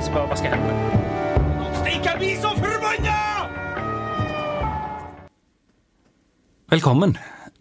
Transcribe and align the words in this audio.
jeg 0.00 0.06
skal 0.06 0.16
bare 0.16 0.30
vaske 0.30 0.48
hendene. 0.48 1.00
Stikk, 1.76 2.06
jeg 2.06 2.16
bli 2.16 2.30
så 2.40 2.50
forbanna! 2.56 3.16
Velkommen 6.72 7.12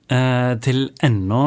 eh, 0.08 0.54
til 0.64 0.86
enda 1.04 1.42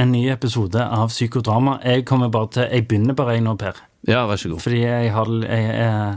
en 0.00 0.14
ny 0.14 0.22
episode 0.32 0.80
av 0.80 1.12
Psykodrama. 1.12 1.76
Jeg 1.84 2.06
kommer 2.08 2.32
bare 2.32 2.48
til 2.54 2.70
Jeg 2.72 2.88
begynner 2.88 3.18
bare 3.18 3.36
jeg 3.36 3.44
nå, 3.44 3.52
Per. 3.60 3.84
Ja, 4.08 4.24
vær 4.30 4.40
så 4.40 4.54
god. 4.54 4.64
Fordi 4.64 4.80
jeg 4.80 5.12
har 5.12 5.28
jeg, 5.44 5.68
jeg, 5.76 6.16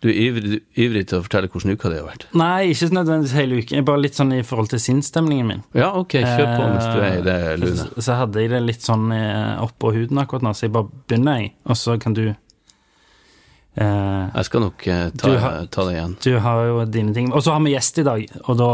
Du 0.00 0.08
er 0.08 0.18
ivrig, 0.24 0.62
ivrig 0.78 1.04
til 1.12 1.20
å 1.20 1.28
fortelle 1.28 1.52
hvordan 1.52 1.76
uka 1.76 1.92
di 1.92 2.00
har 2.00 2.08
vært. 2.08 2.26
Nei, 2.40 2.72
ikke 2.72 2.88
nødvendigvis 2.94 3.36
hele 3.36 3.60
uken. 3.60 3.76
Jeg 3.76 3.84
er 3.84 3.88
bare 3.92 4.04
litt 4.06 4.16
sånn 4.16 4.32
i 4.32 4.42
forhold 4.46 4.72
til 4.72 4.80
sinnsstemningen 4.80 5.52
min. 5.52 5.64
Ja, 5.76 5.92
ok, 5.92 6.22
kjør 6.24 6.52
på 6.54 6.72
mens 6.72 6.88
du 6.88 7.04
er 7.04 7.20
i 7.20 7.24
det 7.28 7.38
Eh, 7.52 7.54
lune. 7.60 7.84
Så, 7.84 8.08
så 8.08 8.20
hadde 8.22 8.40
jeg 8.46 8.56
det 8.56 8.64
litt 8.64 8.80
sånn 8.86 9.10
eh, 9.12 9.58
oppå 9.60 9.92
huden 9.92 10.24
akkurat 10.24 10.48
nå, 10.48 10.56
så 10.56 10.70
jeg 10.70 10.78
bare 10.78 10.88
begynner, 11.04 11.42
jeg. 11.42 11.58
Og 11.68 11.76
så 11.84 12.00
kan 12.00 12.16
du 12.16 12.30
eh, 13.78 14.30
Jeg 14.34 14.44
skal 14.48 14.60
nok 14.66 14.86
eh, 14.90 15.10
ta, 15.18 15.32
har- 15.38 15.66
ta 15.70 15.84
det 15.88 15.94
igjen. 15.96 16.16
Du 16.24 16.32
har 16.44 16.64
jo 16.66 16.84
dine 16.86 17.14
ting. 17.14 17.32
Og 17.32 17.42
så 17.46 17.52
har 17.54 17.62
vi 17.64 17.72
gjest 17.76 17.98
i 18.02 18.06
dag, 18.06 18.26
og 18.48 18.58
da 18.58 18.70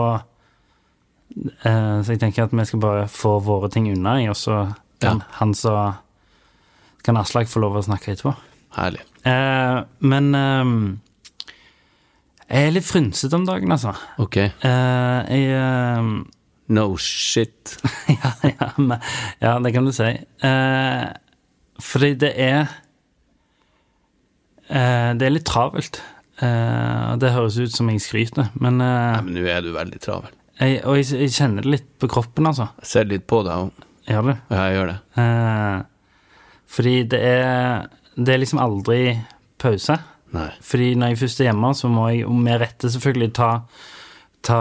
eh, 1.64 2.02
Så 2.02 2.12
jeg 2.14 2.20
tenker 2.22 2.44
at 2.46 2.52
vi 2.54 2.64
skal 2.68 2.80
bare 2.82 3.06
få 3.10 3.36
våre 3.44 3.70
ting 3.72 3.88
unna, 3.92 4.16
og 4.30 4.36
så 4.38 4.74
kan 5.00 5.20
Ja. 5.20 5.26
han 5.40 5.54
så 5.54 5.94
Kan 7.04 7.16
Aslak 7.20 7.48
få 7.48 7.60
lov 7.60 7.74
å 7.76 7.82
snakke 7.84 8.12
etterpå. 8.14 8.34
Herlig. 8.78 9.02
Eh, 9.28 9.82
men 10.00 10.34
eh, 10.34 10.64
jeg 12.48 12.68
er 12.68 12.72
litt 12.72 12.84
frynsete 12.88 13.34
om 13.36 13.44
dagen, 13.44 13.70
altså. 13.74 13.92
Ok. 14.18 14.36
Eh, 14.36 15.20
jeg 15.28 16.24
No 16.68 16.96
shit. 16.96 17.74
ja, 18.08 18.30
ja, 18.48 18.70
men, 18.78 18.98
ja, 19.42 19.58
det 19.60 19.72
kan 19.74 19.84
du 19.84 19.92
si. 19.92 20.06
Eh, 20.48 21.04
fordi 21.84 22.14
det 22.22 22.30
er 22.40 22.70
Det 24.68 25.26
er 25.26 25.32
litt 25.34 25.46
travelt. 25.48 26.00
Eh, 26.42 27.10
det 27.22 27.30
høres 27.30 27.56
ut 27.62 27.74
som 27.74 27.90
jeg 27.92 28.02
skryter, 28.02 28.48
men, 28.58 28.80
eh, 28.82 29.12
Nei, 29.14 29.22
men 29.22 29.36
nå 29.36 29.44
er 29.46 29.62
du 29.62 29.70
veldig 29.74 30.00
travel. 30.02 30.30
jeg, 30.58 30.80
Og 30.84 30.96
jeg, 30.98 31.06
jeg 31.20 31.30
kjenner 31.30 31.62
det 31.62 31.70
litt 31.70 31.98
på 31.98 32.08
kroppen, 32.10 32.46
altså. 32.50 32.70
Jeg 32.82 32.90
ser 32.90 33.04
litt 33.04 33.26
på 33.26 33.42
deg 33.46 33.54
òg. 33.54 33.84
Gjør 34.08 34.26
du? 34.26 34.32
Ja, 34.50 34.64
jeg 34.66 34.74
gjør 34.76 34.90
det. 34.90 34.96
Eh, 35.22 35.82
fordi 36.74 36.96
det 37.08 37.20
er 37.22 37.86
Det 38.16 38.30
er 38.30 38.38
liksom 38.38 38.60
aldri 38.62 39.18
pause. 39.58 39.98
Nei. 40.32 40.50
Fordi 40.62 40.94
når 40.94 41.08
jeg 41.08 41.18
først 41.18 41.40
er 41.40 41.48
hjemme, 41.48 41.70
så 41.74 41.88
må 41.90 42.08
jeg 42.12 42.28
med 42.30 42.60
rette 42.60 42.86
selvfølgelig 42.86 43.32
ta, 43.34 43.48
ta 44.42 44.58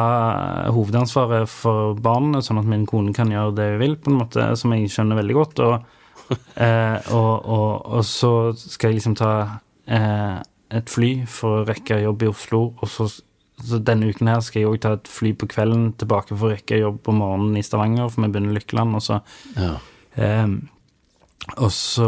hovedansvaret 0.74 1.47
for 1.50 1.94
barna, 1.94 2.41
sånn 2.41 2.58
at 2.58 2.66
min 2.66 2.88
kone 2.90 3.14
kan 3.14 3.30
gjøre 3.30 3.53
det 3.53 3.68
hun 3.74 3.80
vil, 3.80 3.96
på 3.97 4.09
en 4.09 4.18
måte, 4.24 4.47
som 4.58 4.74
jeg 4.74 4.90
skjønner 4.90 5.20
veldig 5.22 5.35
godt. 5.38 5.59
Og, 5.59 5.85
eh, 6.66 6.97
og, 7.14 7.46
og, 7.46 7.85
og 7.94 8.06
så 8.09 8.34
skal 8.58 8.90
jeg 8.90 9.02
liksom 9.02 9.16
ta 9.22 9.34
eh, 9.88 10.41
et 10.73 10.89
fly 10.89 11.11
for 11.29 11.61
å 11.61 11.67
rekke 11.69 12.01
jobb 12.01 12.25
i 12.25 12.31
Oslo, 12.31 12.61
og 12.79 12.89
så, 12.89 13.07
så 13.61 13.79
denne 13.85 14.09
uken 14.09 14.31
her 14.31 14.41
skal 14.45 14.63
jeg 14.63 14.71
òg 14.71 14.81
ta 14.83 14.95
et 14.97 15.09
fly 15.11 15.33
på 15.38 15.49
kvelden 15.51 15.91
tilbake 16.01 16.33
for 16.33 16.49
å 16.49 16.53
rekke 16.55 16.81
jobb 16.81 17.01
på 17.05 17.16
morgenen 17.16 17.59
i 17.59 17.66
Stavanger, 17.66 18.09
for 18.09 18.25
vi 18.25 18.31
begynner 18.33 18.57
Lykkeland, 18.59 18.99
og 18.99 19.05
så 19.05 19.22
Ja. 19.57 19.75
Eh, 20.13 20.47
og 21.59 21.72
så 21.75 22.07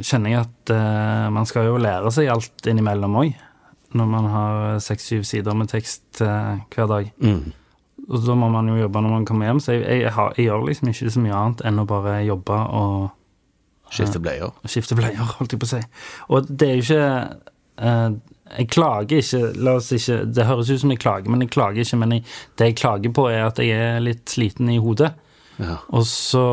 kjenner 0.00 0.32
jeg 0.32 0.44
at 0.46 0.72
eh, 0.72 1.26
man 1.34 1.46
skal 1.48 1.68
jo 1.68 1.80
lære 1.82 2.10
seg 2.14 2.30
alt 2.32 2.68
innimellom 2.70 3.18
òg, 3.20 3.34
når 3.94 4.08
man 4.10 4.30
har 4.32 4.78
seks-syv 4.82 5.26
sider 5.28 5.54
med 5.58 5.70
tekst 5.70 6.22
eh, 6.24 6.62
hver 6.74 6.88
dag. 6.90 7.10
Mm. 7.22 7.52
Og 8.04 8.24
da 8.24 8.36
må 8.36 8.50
man 8.52 8.68
jo 8.68 8.78
jobbe 8.78 9.02
når 9.04 9.14
man 9.14 9.26
kommer 9.28 9.48
hjem, 9.48 9.60
så 9.62 9.76
jeg, 9.76 9.84
jeg, 10.02 10.14
har, 10.16 10.32
jeg 10.36 10.48
gjør 10.48 10.66
liksom 10.68 10.90
ikke 10.90 11.12
så 11.14 11.22
mye 11.24 11.36
annet 11.38 11.62
enn 11.68 11.80
å 11.80 11.86
bare 11.88 12.16
jobbe 12.26 12.58
og 12.80 12.96
Skifte 13.94 14.20
bleier. 14.22 14.54
skifte 14.68 14.96
bleier, 14.98 15.18
holdt 15.38 15.54
jeg 15.54 15.62
på 15.62 15.68
å 15.68 15.72
si. 15.74 15.82
Og 16.28 16.48
det 16.50 16.68
er 16.68 16.78
jo 16.78 16.84
ikke 16.84 17.08
eh, 17.88 18.16
Jeg 18.58 18.70
klager 18.70 19.20
ikke, 19.22 19.42
la 19.64 19.76
oss 19.80 19.90
ikke 19.94 20.20
Det 20.36 20.46
høres 20.48 20.70
ut 20.70 20.82
som 20.82 20.92
jeg 20.92 21.02
klager, 21.02 21.30
men 21.32 21.44
jeg 21.44 21.52
klager 21.54 21.84
ikke. 21.84 22.00
Men 22.02 22.16
jeg, 22.16 22.24
det 22.58 22.70
jeg 22.70 22.80
klager 22.82 23.14
på, 23.14 23.28
er 23.32 23.46
at 23.46 23.60
jeg 23.62 23.76
er 23.78 24.02
litt 24.04 24.26
sliten 24.30 24.70
i 24.72 24.80
hodet. 24.82 25.12
Ja. 25.62 25.78
Og 25.94 26.06
så 26.10 26.44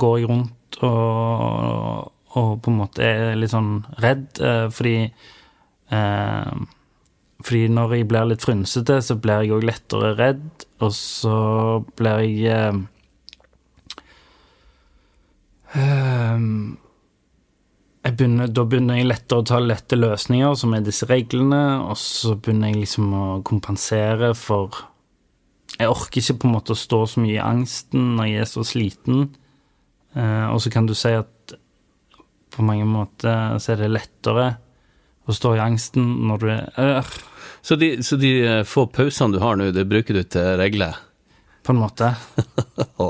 går 0.00 0.18
jeg 0.18 0.30
rundt 0.30 0.80
og, 0.84 2.08
og 2.38 2.50
på 2.62 2.72
en 2.72 2.80
måte 2.80 3.04
er 3.04 3.38
litt 3.38 3.52
sånn 3.52 3.82
redd, 4.02 4.28
eh, 4.40 4.66
fordi 4.72 4.98
eh, 5.92 6.52
Fordi 7.38 7.68
når 7.70 7.92
jeg 7.94 8.06
blir 8.10 8.24
litt 8.26 8.42
frynsete, 8.42 8.96
så 9.04 9.14
blir 9.14 9.44
jeg 9.44 9.54
òg 9.54 9.66
lettere 9.68 10.14
redd, 10.18 10.64
og 10.82 10.90
så 10.94 11.36
blir 11.98 12.24
jeg 12.24 12.48
eh, 12.50 12.72
jeg 12.72 12.97
begynner, 18.18 18.50
da 18.50 18.64
begynner 18.66 18.98
jeg 18.98 19.08
lettere 19.08 19.42
å 19.42 19.46
ta 19.46 19.58
lette 19.62 19.98
løsninger, 19.98 20.54
som 20.58 20.74
er 20.74 20.84
disse 20.86 21.06
reglene, 21.08 21.62
og 21.86 21.98
så 22.00 22.34
begynner 22.36 22.72
jeg 22.72 22.84
liksom 22.84 23.12
å 23.14 23.26
kompensere 23.46 24.34
for 24.38 24.84
Jeg 25.78 25.90
orker 25.92 26.18
ikke 26.18 26.40
på 26.40 26.48
en 26.48 26.54
måte 26.56 26.74
å 26.74 26.78
stå 26.78 26.98
så 27.06 27.20
mye 27.22 27.36
i 27.36 27.42
angsten 27.44 28.14
når 28.16 28.26
jeg 28.26 28.40
er 28.42 28.48
så 28.50 28.62
sliten. 28.66 29.18
Eh, 30.16 30.46
og 30.48 30.62
så 30.64 30.72
kan 30.74 30.88
du 30.88 30.94
si 30.96 31.12
at 31.14 31.54
på 32.56 32.64
mange 32.66 32.86
måter 32.88 33.60
så 33.62 33.74
er 33.74 33.84
det 33.84 33.90
lettere 33.92 34.46
å 35.28 35.36
stå 35.36 35.52
i 35.54 35.62
angsten 35.62 36.08
når 36.26 36.42
du 36.42 36.48
er 36.50 36.64
øh, 36.82 37.12
Så 37.62 37.76
de, 37.78 37.90
så 38.02 38.16
de 38.18 38.32
eh, 38.40 38.64
få 38.66 38.88
pausene 38.90 39.36
du 39.36 39.42
har 39.44 39.60
nå, 39.60 39.68
det 39.76 39.86
bruker 39.86 40.16
du 40.16 40.24
til 40.24 40.56
regler? 40.58 40.96
På 41.62 41.76
en 41.76 41.82
måte. 41.84 42.14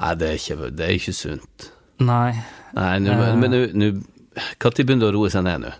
Nei, 0.00 0.14
det 0.18 0.28
er 0.28 0.38
ikke, 0.40 0.70
det 0.74 0.84
er 0.88 0.94
ikke 0.98 1.12
sunt. 1.14 1.70
Nei. 2.02 2.32
Nei, 2.74 2.98
nu, 2.98 3.10
Eh. 3.14 3.36
men 3.38 3.50
nå 3.50 3.58
Når 4.58 4.72
begynner 4.74 5.06
det 5.06 5.10
å 5.12 5.14
roe 5.14 5.30
seg 5.30 5.44
ned 5.46 5.60
nå? 5.62 5.70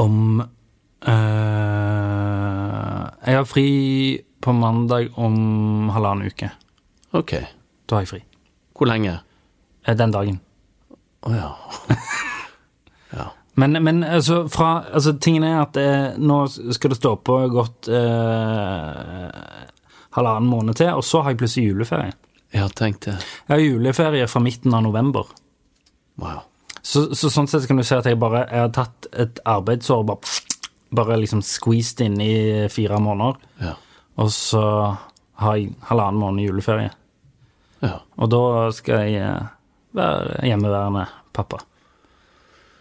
Om 0.00 0.40
øh, 1.08 3.04
Jeg 3.26 3.36
har 3.36 3.44
fri 3.44 3.66
på 4.40 4.52
mandag 4.52 5.10
om 5.18 5.88
halvannen 5.92 6.26
uke. 6.32 6.50
Ok. 7.12 7.32
Da 7.88 7.94
har 7.96 8.02
jeg 8.04 8.08
fri. 8.08 8.22
Hvor 8.76 8.86
lenge? 8.88 9.18
Eh, 9.86 9.94
Den 9.96 10.10
dagen. 10.12 10.40
Å 11.24 11.32
ja. 11.34 11.50
Men, 13.56 13.70
men 13.84 14.02
altså, 14.02 14.48
fra, 14.50 14.82
altså, 14.92 15.12
tingen 15.22 15.44
er 15.46 15.60
at 15.62 15.76
eh, 15.78 16.16
nå 16.18 16.40
skal 16.74 16.90
det 16.90 16.96
stå 16.98 17.12
på 17.22 17.36
godt 17.54 17.86
eh, 17.86 19.28
halvannen 20.14 20.50
måned 20.50 20.78
til, 20.78 20.92
og 20.94 21.04
så 21.06 21.22
har 21.22 21.34
jeg 21.34 21.40
plutselig 21.42 21.70
juleferie. 21.72 22.14
Ja, 22.54 22.68
tenk 22.70 23.00
det. 23.02 23.16
Jeg 23.48 23.50
har 23.50 23.62
juleferie 23.62 24.26
fra 24.30 24.42
midten 24.44 24.74
av 24.76 24.84
november. 24.86 25.30
Wow. 26.22 26.44
Så, 26.84 27.08
så 27.16 27.30
sånn 27.32 27.48
sett 27.50 27.66
kan 27.66 27.80
du 27.80 27.84
si 27.86 27.96
at 27.96 28.06
jeg 28.06 28.20
bare 28.20 28.44
jeg 28.44 28.60
har 28.66 28.74
tatt 28.76 29.08
et 29.10 29.40
arbeidsår 29.48 30.02
og 30.04 30.10
bare, 30.12 30.60
bare 30.94 31.18
liksom 31.22 31.42
squeezed 31.42 32.04
inn 32.04 32.20
i 32.22 32.34
fire 32.70 33.00
måneder. 33.02 33.40
Ja. 33.64 33.74
Og 34.22 34.30
så 34.30 34.62
har 35.42 35.56
jeg 35.58 35.72
halvannen 35.88 36.20
måned 36.22 36.46
juleferie. 36.46 36.92
ja. 37.82 37.96
Og 38.14 38.30
da 38.30 38.42
skal 38.76 39.08
jeg 39.08 39.24
eh, 39.24 39.48
være 39.98 40.44
hjemmeværende 40.46 41.08
pappa. 41.34 41.58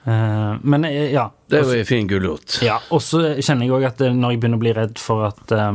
Eh, 0.03 0.53
men 0.61 0.85
eh, 0.85 1.13
ja. 1.15 1.31
Det 1.49 1.61
er 1.61 1.65
jo 1.65 1.79
en 1.79 1.89
fin 1.89 2.07
gulrot. 2.07 2.59
Ja, 2.65 2.77
og 2.93 3.01
så 3.01 3.23
kjenner 3.39 3.65
jeg 3.65 3.73
òg 3.77 3.87
at 3.89 4.03
når 4.13 4.35
jeg 4.35 4.43
begynner 4.43 4.59
å 4.59 4.65
bli 4.65 4.75
redd 4.77 5.01
for 5.01 5.25
at 5.31 5.55
eh, 5.55 5.71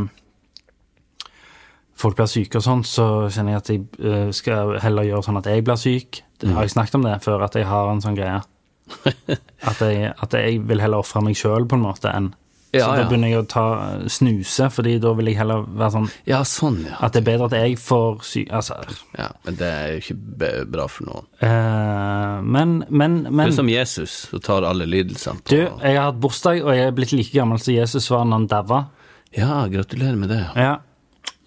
folk 1.98 2.16
blir 2.18 2.30
syke 2.30 2.60
og 2.60 2.64
sånn, 2.64 2.84
så 2.86 3.06
kjenner 3.34 3.56
jeg 3.56 3.62
at 3.62 3.70
jeg 3.74 3.82
eh, 4.06 4.28
skal 4.36 4.76
heller 4.84 5.06
gjøre 5.08 5.26
sånn 5.26 5.40
at 5.40 5.48
jeg 5.50 5.64
blir 5.66 5.80
syk. 5.80 6.22
Det 6.38 6.52
har 6.54 6.62
jeg 6.66 6.76
snakket 6.76 6.94
om 7.00 7.06
det 7.08 7.16
før, 7.24 7.42
at 7.48 7.56
jeg 7.58 7.66
har 7.66 7.90
en 7.90 8.02
sånn 8.04 8.18
greie. 8.18 8.40
At 9.68 9.80
jeg, 9.84 10.12
at 10.16 10.32
jeg 10.32 10.62
vil 10.64 10.80
heller 10.80 11.02
ofre 11.02 11.20
meg 11.20 11.34
sjøl, 11.36 11.66
på 11.68 11.76
en 11.76 11.82
måte, 11.84 12.08
enn 12.08 12.30
Ja, 12.72 12.84
Så 12.86 12.88
da 12.94 13.02
ja. 13.02 13.08
begynner 13.10 13.28
jeg 13.32 13.40
å 13.42 13.46
ta 13.48 13.64
snuse, 14.12 14.68
fordi 14.72 14.94
da 15.02 15.10
vil 15.18 15.28
jeg 15.28 15.36
heller 15.40 15.66
være 15.66 15.90
sånn 15.94 16.06
Ja, 16.28 16.38
sånn, 16.48 16.78
ja. 16.88 16.96
At 17.04 17.12
det 17.12 17.20
er 17.22 17.26
bedre 17.26 17.48
at 17.50 17.56
jeg 17.58 17.76
får 17.80 18.22
sy... 18.28 18.42
Altså 18.48 18.78
ja. 19.18 19.26
Men 19.44 19.58
det 19.60 19.68
er 19.68 19.92
jo 19.92 20.00
ikke 20.02 20.16
bra 20.72 20.86
for 20.92 21.08
noen. 21.08 21.28
eh, 21.44 22.40
Men, 22.44 22.74
men, 22.88 23.18
Du 23.28 23.42
er 23.44 23.54
som 23.58 23.68
Jesus, 23.72 24.16
og 24.36 24.42
tar 24.48 24.64
alle 24.68 24.88
lidelsene 24.88 25.40
på 25.44 25.52
Du, 25.52 25.60
jeg 25.60 25.96
har 25.98 26.10
hatt 26.10 26.20
bursdag, 26.24 26.62
og 26.64 26.72
jeg 26.76 26.88
er 26.88 26.96
blitt 26.96 27.12
like 27.16 27.34
gammel 27.36 27.60
som 27.60 27.76
Jesus 27.76 28.08
var 28.12 28.24
da 28.24 28.36
han 28.38 28.48
daua. 28.52 28.82
Ja, 29.36 29.66
gratulerer 29.68 30.16
med 30.16 30.32
det. 30.32 30.44
Ja. 30.56 30.78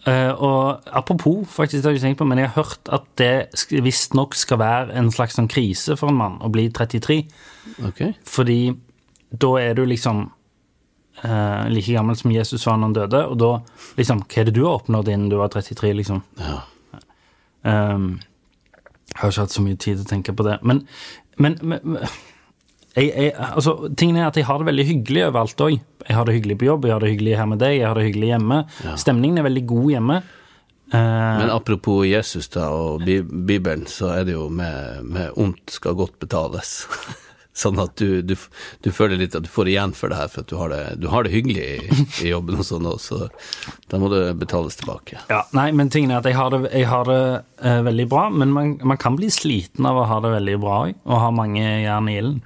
Eh, 0.09 0.31
og 0.33 0.81
apropos, 0.97 1.43
faktisk, 1.49 1.83
det 1.83 1.89
har 1.89 1.97
jeg 1.97 2.01
tenkt 2.01 2.21
på, 2.21 2.25
men 2.25 2.39
jeg 2.41 2.49
har 2.49 2.63
hørt 2.63 2.89
at 2.93 3.03
det 3.21 3.81
visstnok 3.85 4.33
skal 4.37 4.57
være 4.61 4.95
en 4.97 5.11
slags 5.13 5.37
sånn 5.37 5.49
krise 5.51 5.97
for 5.99 6.09
en 6.09 6.17
mann 6.17 6.39
å 6.41 6.49
bli 6.53 6.69
33. 6.73 7.19
Ok. 7.89 8.01
Fordi 8.25 8.59
da 9.31 9.51
er 9.61 9.77
du 9.77 9.83
liksom 9.85 10.23
uh, 11.21 11.69
like 11.69 11.93
gammel 11.93 12.17
som 12.17 12.33
Jesus 12.33 12.65
var 12.65 12.79
når 12.81 12.89
han 12.89 12.97
døde, 12.97 13.21
og 13.29 13.37
da 13.39 13.51
liksom 13.99 14.25
Hva 14.25 14.41
er 14.41 14.49
det 14.49 14.55
du 14.57 14.63
har 14.65 14.79
oppnådd 14.79 15.13
innen 15.13 15.29
du 15.31 15.37
var 15.39 15.53
33, 15.53 15.93
liksom? 16.01 16.23
Ja. 16.41 16.57
Um, 17.61 18.09
jeg 19.11 19.19
har 19.21 19.29
ikke 19.29 19.45
hatt 19.45 19.53
så 19.53 19.61
mye 19.63 19.77
tid 19.77 19.99
til 19.99 20.05
å 20.07 20.09
tenke 20.09 20.33
på 20.33 20.47
det. 20.47 20.57
Men, 20.65 20.85
men 21.37 21.59
men- 21.61 21.97
jeg, 22.95 23.07
jeg, 23.15 23.31
altså, 23.39 23.73
tingen 23.97 24.17
er 24.19 24.27
at 24.27 24.35
jeg 24.39 24.45
har 24.49 24.59
det 24.61 24.67
veldig 24.71 24.85
hyggelig 24.89 25.25
overalt 25.29 25.63
òg. 25.63 25.79
Jeg 26.07 26.17
har 26.17 26.27
det 26.27 26.35
hyggelig 26.39 26.57
på 26.59 26.67
jobb, 26.67 26.85
jeg 26.89 26.95
har 26.97 27.03
det 27.05 27.11
hyggelig 27.13 27.37
her 27.39 27.49
med 27.53 27.61
deg, 27.63 27.77
jeg 27.79 27.87
har 27.87 27.95
det 27.99 28.05
hyggelig 28.09 28.31
hjemme. 28.33 28.61
Stemningen 28.99 29.39
er 29.41 29.47
veldig 29.47 29.65
god 29.69 29.89
hjemme. 29.95 30.21
Eh, 30.91 31.37
Men 31.39 31.49
apropos 31.53 32.03
Jesus 32.09 32.49
da, 32.51 32.67
og 32.75 33.05
Bibelen, 33.07 33.85
så 33.87 34.09
er 34.17 34.25
det 34.27 34.33
jo 34.35 34.49
med, 34.51 35.03
med 35.07 35.31
ondt 35.39 35.77
skal 35.79 35.95
godt 35.95 36.17
betales. 36.19 36.81
Sånn 37.61 37.79
at 37.83 37.97
du, 37.99 38.21
du, 38.23 38.33
du 38.79 38.87
føler 38.95 39.19
litt 39.19 39.33
at 39.35 39.43
du 39.43 39.49
får 39.51 39.67
igjen 39.67 39.91
for 39.95 40.07
det 40.11 40.15
her, 40.21 40.29
for 40.31 40.39
at 40.45 40.47
du 40.47 40.55
har 40.55 40.71
det, 40.71 40.81
du 41.03 41.09
har 41.11 41.25
det 41.27 41.33
hyggelig 41.33 41.65
i, 41.67 42.05
i 42.23 42.29
jobben 42.31 42.55
og 42.59 42.63
sånn 42.63 42.87
også, 42.87 43.17
så 43.27 43.81
da 43.91 43.99
må 43.99 44.07
det 44.11 44.21
betales 44.39 44.79
tilbake. 44.79 45.19
ja, 45.27 45.41
nei, 45.51 45.65
men 45.75 45.91
tingen 45.91 46.13
er 46.15 46.21
at 46.23 46.29
jeg 46.31 46.37
har 46.39 46.53
det, 46.55 46.61
jeg 46.71 46.87
har 46.87 47.03
det 47.11 47.19
eh, 47.59 47.81
veldig 47.89 48.05
bra, 48.13 48.23
men 48.31 48.53
man, 48.55 48.71
man 48.87 48.99
kan 49.03 49.19
bli 49.19 49.27
sliten 49.35 49.83
av 49.85 49.99
å 49.99 50.05
ha 50.07 50.21
det 50.23 50.31
veldig 50.31 50.55
bra 50.63 50.77
òg, 50.85 50.95
og 51.03 51.21
ha 51.25 51.27
mange 51.43 51.65
jern 51.83 52.07
i 52.07 52.15
ilden. 52.21 52.39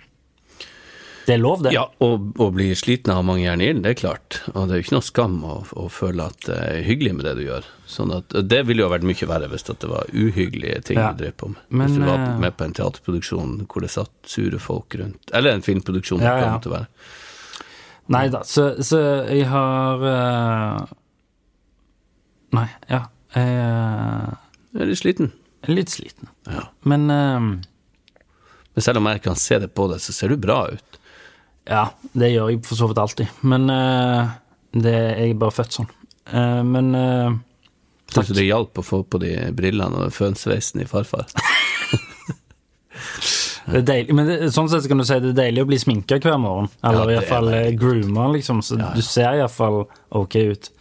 Det 1.25 1.33
er 1.33 1.39
lov, 1.41 1.63
det. 1.65 1.71
Ja, 1.73 1.87
å 2.05 2.47
bli 2.53 2.67
sliten 2.77 3.09
av 3.13 3.23
mange 3.25 3.41
jern 3.47 3.61
i 3.63 3.69
ilden, 3.71 3.81
det 3.81 3.95
er 3.95 3.97
klart. 3.97 4.39
Og 4.53 4.67
det 4.67 4.75
er 4.75 4.79
jo 4.79 4.85
ikke 4.85 4.95
noe 4.95 5.05
skam 5.05 5.37
å, 5.41 5.55
å 5.73 5.85
føle 5.89 6.27
at 6.29 6.45
det 6.45 6.57
er 6.61 6.83
hyggelig 6.85 7.15
med 7.17 7.25
det 7.25 7.33
du 7.39 7.43
gjør. 7.47 7.69
Sånn 7.89 8.13
at, 8.13 8.35
det 8.45 8.61
ville 8.69 8.85
jo 8.85 8.91
vært 8.93 9.07
mye 9.09 9.29
verre 9.29 9.49
hvis 9.49 9.65
det 9.67 9.89
var 9.89 10.09
uhyggelige 10.13 10.81
ting 10.91 10.99
Ja. 11.01 11.11
du 11.13 11.23
drev 11.23 11.33
på 11.41 11.49
med. 11.53 11.63
Men, 11.69 11.87
hvis 11.87 11.97
du 11.97 12.05
var 12.05 12.21
eh, 12.21 12.39
med 12.43 12.57
på 12.57 12.67
en 12.67 12.75
teaterproduksjon 12.77 13.55
hvor 13.65 13.85
det 13.85 13.91
satt 13.93 14.13
sure 14.29 14.61
folk 14.61 14.97
rundt. 15.01 15.33
Eller 15.33 15.57
en 15.57 15.65
filmproduksjon. 15.65 16.21
Ja, 16.21 16.35
det 16.37 16.45
ja. 16.45 16.59
å 16.61 16.75
være. 16.75 16.89
Nei 18.13 18.27
da, 18.29 18.43
så, 18.45 18.67
så 18.85 18.99
jeg 19.25 19.47
har 19.49 20.05
uh... 20.05 20.83
Nei, 22.53 22.67
ja. 22.91 23.07
Jeg 23.33 23.55
uh... 23.65 24.35
Jeg 24.75 24.83
er 24.83 24.91
litt 24.91 25.01
sliten. 25.01 25.31
litt 25.71 25.93
sliten. 25.93 26.29
Ja. 26.51 26.67
Men 26.85 27.09
uh... 27.09 27.55
Men 28.75 28.83
selv 28.83 28.99
om 28.99 29.07
jeg 29.07 29.21
kan 29.23 29.37
se 29.39 29.57
det 29.63 29.69
på 29.71 29.87
deg, 29.87 30.01
så 30.03 30.11
ser 30.11 30.33
du 30.33 30.37
bra 30.37 30.65
ut. 30.67 30.97
Ja, 31.65 31.87
det 32.13 32.31
gjør 32.31 32.51
jeg 32.51 32.61
for 32.65 32.77
så 32.77 32.89
vidt 32.91 33.01
alltid. 33.01 33.37
Men 33.41 33.69
uh, 33.71 34.35
det, 34.75 34.93
jeg 34.93 35.33
er 35.33 35.39
bare 35.41 35.55
født 35.55 35.79
sånn. 35.79 35.89
Uh, 36.29 36.61
men 36.65 36.93
Takk 38.11 38.27
Syns 38.27 38.35
du 38.35 38.37
det 38.37 38.47
hjalp 38.47 38.79
å 38.79 38.85
få 38.85 39.01
på 39.09 39.19
de 39.21 39.31
brillene 39.57 40.05
og 40.05 40.13
fønsveisen 40.13 40.83
i 40.83 40.87
farfar? 40.89 41.25
det 43.71 43.81
er 43.81 43.87
deilig. 43.89 44.15
Men 44.15 44.29
det, 44.29 44.37
sånn 44.53 44.69
sett 44.69 44.85
kan 44.91 45.01
du 45.01 45.07
si 45.07 45.17
det 45.23 45.33
er 45.33 45.41
deilig 45.41 45.65
å 45.65 45.69
bli 45.71 45.81
sminka 45.81 46.19
hver 46.21 46.37
morgen. 46.41 46.69
Eller 46.85 47.15
Ja, 47.15 47.17
iallfall 47.17 47.49
uh, 47.49 47.71
grooma, 47.79 48.29
liksom. 48.35 48.61
Så 48.65 48.77
du 48.77 49.01
ser 49.05 49.41
iallfall 49.41 49.83
ok 50.15 50.39
ut. 50.53 50.71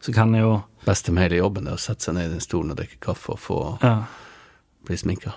Så 0.00 0.16
kan 0.16 0.32
jo 0.34 0.62
Beste 0.80 1.12
med 1.12 1.26
hele 1.26 1.42
jobben 1.42 1.66
er 1.68 1.76
å 1.76 1.80
sette 1.80 2.06
seg 2.06 2.14
ned 2.16 2.30
i 2.30 2.32
den 2.32 2.40
stolen 2.40 2.72
og 2.72 2.78
drikke 2.78 2.96
kaffe 3.04 3.34
og 3.34 3.40
få 3.44 3.58
ja. 3.84 3.98
bli 4.88 4.96
sminka. 4.96 5.34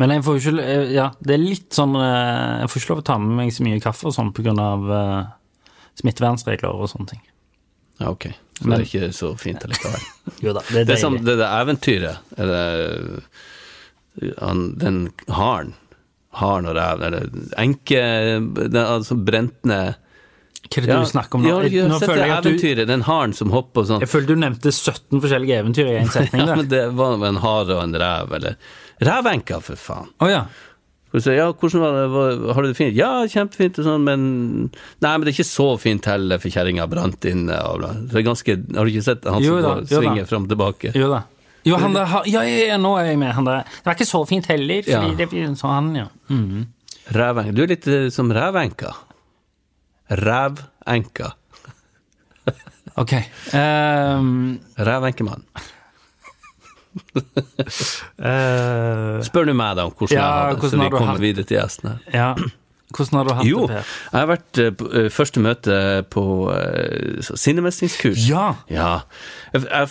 Men 0.00 0.14
jeg 0.14 0.24
får 0.24 0.36
jo 0.38 0.40
ikke 0.54 0.64
eh, 0.64 0.92
Ja, 0.96 1.08
det 1.20 1.34
er 1.36 1.42
litt 1.42 1.76
sånn 1.76 1.92
eh, 2.00 2.62
Jeg 2.62 2.70
får 2.72 2.80
ikke 2.80 2.92
lov 2.94 3.02
å 3.02 3.08
ta 3.10 3.18
med 3.20 3.34
meg 3.42 3.52
så 3.52 3.66
mye 3.66 3.82
kaffe 3.84 4.08
og 4.08 4.16
sånn 4.16 4.32
på 4.36 4.44
grunn 4.46 4.62
av 4.64 4.86
eh, 4.96 5.20
smittevernregler 6.00 6.72
og 6.72 6.88
sånne 6.88 7.10
ting. 7.14 7.20
Ja, 8.00 8.08
ok. 8.14 8.30
Så 8.60 8.64
Men- 8.68 8.80
det 8.80 8.86
er 8.86 8.88
ikke 8.88 9.12
så 9.16 9.32
fint 9.40 9.64
allikevel. 9.66 10.04
Jo 10.44 10.54
da, 10.56 10.62
det 10.70 10.82
er 10.82 10.88
Det 10.88 10.96
er 10.96 11.00
som 11.02 11.16
deilig. 11.18 11.36
det 11.40 11.48
eventyret, 11.60 12.16
eller 12.40 13.20
han, 14.40 14.62
den 14.80 15.00
haren, 15.28 15.74
haren 16.40 16.68
og 16.70 16.76
rev, 16.76 17.02
eller 17.08 17.26
enke, 17.60 18.00
den, 18.56 18.78
altså 18.80 19.16
brent 19.16 19.64
ned 19.68 19.98
Hva 20.70 20.82
er 20.82 20.86
det 20.86 20.98
du 21.00 21.08
snakker 21.10 21.38
om 21.38 21.44
nå? 21.44 21.50
Ja, 21.50 21.56
har 21.82 21.88
nå 21.90 21.98
føler 22.02 22.20
det 22.20 22.26
jeg 22.28 22.36
at 22.36 22.44
du 22.44 22.50
eventyret, 22.50 22.88
den 22.90 23.04
haren 23.08 23.32
som 23.36 23.50
hopper 23.54 23.82
og 23.82 23.88
sånn. 23.90 24.04
Jeg 24.04 24.10
føler 24.12 24.28
du 24.30 24.36
nevnte 24.38 24.72
17 24.72 25.18
forskjellige 25.24 25.60
eventyr 25.64 25.88
i 25.90 25.96
én 26.02 26.12
setning 26.12 26.44
Ja, 26.46 26.54
men 26.60 26.68
det 26.70 26.84
var 26.98 27.24
en 27.26 27.40
hare 27.42 27.78
og 27.78 27.82
en 27.84 27.96
rev, 28.00 28.36
eller 28.38 28.56
Revenka, 29.00 29.60
for 29.64 29.80
faen. 29.80 30.10
Oh, 30.20 30.28
ja. 30.30 30.44
Så, 31.10 31.32
ja, 31.34 31.48
hvordan 31.50 31.82
var 31.82 31.96
det, 31.98 32.52
har 32.54 32.62
du 32.62 32.68
det 32.68 32.76
fint? 32.78 32.94
Ja, 32.94 33.24
kjempefint 33.26 33.80
og 33.82 33.86
sånn, 33.88 34.04
men 34.06 34.20
Nei, 35.02 35.10
men 35.10 35.24
det 35.26 35.32
er 35.32 35.36
ikke 35.40 35.48
så 35.48 35.66
fint 35.82 36.06
heller, 36.06 36.38
for 36.38 36.54
kjerringa 36.54 36.86
brant 36.90 37.26
inne. 37.26 37.56
Og 37.66 37.80
bla. 37.82 37.90
Så 37.98 38.12
det 38.12 38.20
er 38.20 38.26
ganske 38.28 38.56
Har 38.76 38.86
du 38.86 38.92
ikke 38.92 39.06
sett 39.08 39.26
han 39.26 39.42
som 39.42 39.64
da, 39.64 39.74
svinger 39.90 40.28
fram 40.30 40.46
og 40.46 40.52
tilbake? 40.52 40.92
Jo 40.94 41.10
da. 41.10 41.24
Jo, 41.66 41.76
han 41.76 41.92
der, 41.92 42.14
ja, 42.30 42.44
ja, 42.46 42.68
ja, 42.70 42.76
nå 42.80 42.94
er 42.96 43.10
jeg 43.10 43.18
med. 43.20 43.34
Han 43.36 43.48
der. 43.48 43.66
Det 43.66 43.90
var 43.90 43.98
ikke 43.98 44.08
så 44.08 44.22
fint 44.28 44.46
heller, 44.48 44.86
fordi 44.86 45.18
det 45.18 45.26
blir 45.32 45.50
sånn 45.58 45.74
han, 45.74 45.90
ja. 45.98 46.06
Mm. 46.30 46.62
Rævenka. 47.16 47.56
Du 47.56 47.64
er 47.64 47.74
litt 47.74 47.90
eh, 47.90 48.06
som 48.14 48.30
rævenka. 48.32 48.94
Rævenka. 50.22 51.34
Ok. 53.00 53.12
Um... 53.54 54.58
Revenkemann. 54.76 55.44
Eh, 58.18 59.20
Spør 59.26 59.46
du 59.50 59.54
meg 59.56 59.76
da 59.78 59.84
om 59.88 59.92
hvordan 59.94 60.16
Ja, 60.16 60.24
jeg 60.24 60.30
har 60.30 60.56
det, 60.60 60.70
så 60.70 60.80
vi 60.80 60.88
kommer 60.90 61.12
hatt- 61.14 61.22
videre 61.22 61.44
til 61.46 61.58
gjestene. 61.60 61.98
ja. 62.14 62.34
Hvordan 62.90 63.14
har 63.20 63.24
du 63.28 63.32
hatt 63.38 63.46
Jo, 63.46 63.60
det, 63.70 63.76
Per? 63.76 63.90
jeg 64.10 64.18
har 64.18 64.26
vært 64.26 64.58
eh, 64.58 64.70
på 64.74 64.86
eh, 64.98 65.08
første 65.14 65.38
møte 65.44 65.74
på 66.10 66.22
uh, 66.50 67.20
sinnemestringskurs. 67.38 68.24
Ja. 68.26 68.48
Ja. 68.68 68.88
Jeg, 69.54 69.62
jeg 69.70 69.88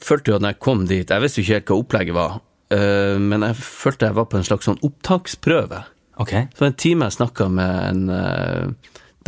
følte 0.00 0.30
jo 0.32 0.36
at 0.38 0.40
når 0.46 0.54
jeg 0.54 0.58
kom 0.64 0.86
dit 0.88 1.10
Jeg 1.12 1.20
visste 1.20 1.42
jo 1.42 1.44
ikke 1.44 1.58
helt 1.58 1.68
hva 1.68 1.76
opplegget 1.82 2.16
var, 2.16 2.38
uh, 2.72 3.18
men 3.20 3.44
jeg 3.44 3.58
følte 3.60 4.08
jeg 4.08 4.16
var 4.16 4.24
på 4.32 4.40
en 4.40 4.48
slags 4.48 4.64
sånn 4.64 4.80
opptaksprøve. 4.80 5.82
Ok. 6.24 6.32
Så 6.56 6.64
en 6.70 6.72
time 6.80 7.04
jeg 7.10 7.18
snakka 7.18 7.50
med 7.52 7.76
en 7.90 8.08
uh, 8.08 8.72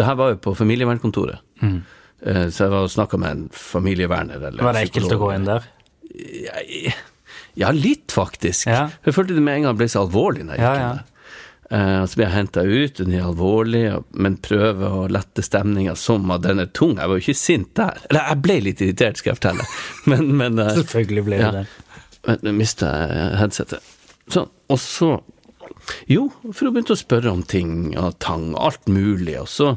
Det 0.00 0.06
her 0.08 0.16
var 0.16 0.32
jo 0.32 0.40
på 0.48 0.56
familievernkontoret. 0.56 1.44
Eh, 1.60 2.48
Så 2.48 2.64
jeg 2.64 2.70
var 2.72 2.86
og 2.88 2.90
snakka 2.92 3.18
med 3.20 3.30
en 3.36 3.44
familieverner 3.52 4.40
eller 4.48 4.60
Mm. 4.62 4.64
Var 4.64 4.72
det 4.80 4.88
ekkelt 4.88 5.12
å 5.12 5.20
gå 5.20 5.34
inn 5.34 5.44
der? 5.44 5.68
Jeg- 6.08 6.94
Ja, 7.58 7.70
litt, 7.74 8.12
faktisk. 8.14 8.68
Ja. 8.70 8.88
Jeg 9.04 9.16
følte 9.16 9.36
det 9.36 9.44
med 9.44 9.60
en 9.60 9.68
gang 9.68 9.78
ble 9.78 9.88
så 9.90 10.04
alvorlig 10.04 10.46
når 10.46 10.58
jeg 10.58 10.64
gikk 10.64 10.82
ja. 10.82 10.90
der. 10.90 11.06
Eh, 11.70 12.04
så 12.10 12.18
ble 12.18 12.24
jeg 12.26 12.34
henta 12.34 12.62
ut, 12.66 12.98
hun 12.98 13.12
er 13.14 13.26
alvorlig, 13.28 13.82
men 14.18 14.38
prøver 14.42 14.96
å 15.02 15.04
lette 15.12 15.44
stemninga 15.46 15.94
som 15.98 16.30
at 16.34 16.42
den 16.42 16.62
er 16.64 16.70
tung. 16.74 16.96
Jeg 16.98 17.10
var 17.10 17.18
jo 17.18 17.24
ikke 17.24 17.38
sint 17.38 17.70
der. 17.78 18.00
Eller 18.08 18.32
jeg 18.32 18.42
ble 18.46 18.56
litt 18.66 18.82
irritert, 18.82 19.20
skal 19.20 19.32
jeg 19.32 19.40
fortelle. 19.42 19.66
Men, 20.10 20.32
men 20.40 20.58
eh, 20.58 20.72
Selvfølgelig 20.80 21.26
ble 21.26 21.38
ja. 21.38 21.50
det. 21.54 21.66
Men 22.26 22.56
mista 22.58 22.88
jeg 23.04 23.36
headsetet. 23.40 23.92
Sånn. 24.30 24.50
Og 24.70 24.80
så 24.82 25.12
Jo, 26.10 26.26
for 26.50 26.66
hun 26.66 26.74
begynte 26.74 26.96
å 26.96 26.98
spørre 26.98 27.30
om 27.32 27.44
ting 27.46 27.94
og 27.98 28.18
tang, 28.22 28.50
alt 28.58 28.90
mulig, 28.90 29.36
og 29.40 29.48
så 29.48 29.70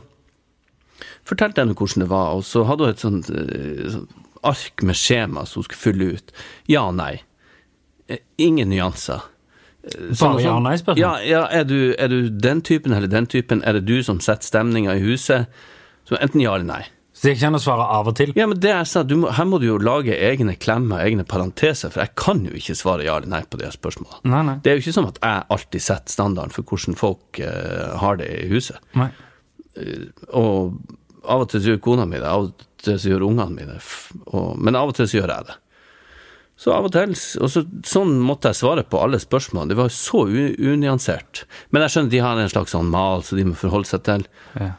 fortalte 1.28 1.62
jeg 1.62 1.68
henne 1.68 1.78
hvordan 1.78 2.04
det 2.04 2.10
var, 2.12 2.34
og 2.36 2.44
så 2.48 2.66
hadde 2.68 2.88
hun 2.88 2.94
et 2.94 3.04
sånt, 3.04 3.30
eh, 3.32 3.86
sånt 3.94 4.20
ark 4.44 4.84
med 4.84 4.98
skjema 5.00 5.46
som 5.48 5.62
hun 5.62 5.68
skulle 5.70 5.84
fylle 5.84 6.10
ut. 6.18 6.34
Ja, 6.68 6.90
nei. 6.92 7.22
Eh, 8.10 8.18
Ingen 8.38 8.70
nyanser. 8.70 9.22
Sånn- 9.84 10.38
Bare 10.38 10.44
sånn- 10.44 10.64
nei-spørsmål? 10.64 10.98
Ja, 10.98 11.20
ja 11.20 11.44
er, 11.52 11.64
du, 11.68 11.94
er 12.00 12.08
du 12.08 12.30
den 12.30 12.62
typen 12.62 12.94
eller 12.94 13.08
den 13.08 13.28
typen? 13.28 13.64
Er 13.68 13.74
det 13.74 13.86
du 13.86 14.02
som 14.04 14.20
setter 14.20 14.48
stemninga 14.48 14.96
i 14.96 15.04
huset? 15.04 15.48
Så 16.08 16.16
enten 16.20 16.42
ja 16.42 16.56
eller 16.56 16.66
nei. 16.66 16.84
Så 17.14 17.30
jeg 17.30 17.40
kan 17.40 17.54
svare 17.62 17.86
av 17.86 18.08
og 18.10 18.16
til. 18.16 18.34
Ja, 18.36 18.48
men 18.48 18.60
det 18.60 18.72
jeg 18.72 18.88
sa, 18.90 19.04
du 19.04 19.16
må, 19.16 19.30
Her 19.32 19.46
må 19.46 19.60
du 19.62 19.68
jo 19.68 19.78
lage 19.78 20.16
egne 20.18 20.56
klemmer, 20.58 21.04
egne 21.06 21.24
parenteser, 21.24 21.92
for 21.94 22.02
jeg 22.02 22.16
kan 22.16 22.42
jo 22.44 22.52
ikke 22.58 22.76
svare 22.76 23.06
ja 23.06 23.18
eller 23.20 23.30
nei 23.30 23.44
på 23.44 23.60
de 23.62 23.70
spørsmålene. 23.72 24.24
Nei, 24.26 24.42
nei. 24.48 24.56
Det 24.64 24.72
er 24.72 24.80
jo 24.80 24.84
ikke 24.84 24.96
sånn 24.98 25.08
at 25.12 25.20
jeg 25.22 25.46
alltid 25.56 25.86
setter 25.86 26.12
standarden 26.16 26.52
for 26.56 26.64
hvordan 26.64 26.98
folk 26.98 27.40
uh, 27.40 27.98
har 28.02 28.18
det 28.18 28.28
i 28.28 28.50
huset. 28.50 28.80
nei. 28.98 29.12
Og 30.34 30.74
av 31.24 31.46
og 31.46 31.50
til 31.50 31.62
så 31.62 31.72
gjør 31.74 31.84
kona 31.86 32.06
mi 32.06 32.20
det, 32.20 32.28
av 32.30 32.50
og 32.50 32.66
til 32.84 32.98
så 33.00 33.14
gjør 33.14 33.28
ungene 33.30 33.56
mine 33.56 33.78
det, 33.78 34.44
Men 34.60 34.76
av 34.76 34.92
og 34.92 34.98
til 34.98 35.08
så 35.08 35.22
gjør 35.22 35.32
jeg 35.38 35.48
det. 35.48 35.56
Så 36.60 36.72
av 36.72 36.86
og 36.88 36.94
til 36.94 37.16
og 37.42 37.50
så, 37.50 37.64
Sånn 37.88 38.20
måtte 38.24 38.52
jeg 38.52 38.60
svare 38.62 38.84
på 38.86 39.00
alle 39.02 39.20
spørsmålene. 39.22 39.74
Det 39.74 39.80
var 39.80 39.90
så 39.94 40.20
unyansert. 40.30 41.46
Men 41.74 41.82
jeg 41.86 41.92
skjønner 41.96 42.14
de 42.14 42.24
har 42.24 42.36
en 42.40 42.54
slags 42.54 42.74
sånn 42.76 42.94
mal 42.94 43.20
som 43.26 43.40
de 43.40 43.46
må 43.50 43.56
forholde 43.58 43.90
seg 43.90 44.02
til. 44.08 44.24
Ja. 44.60 44.72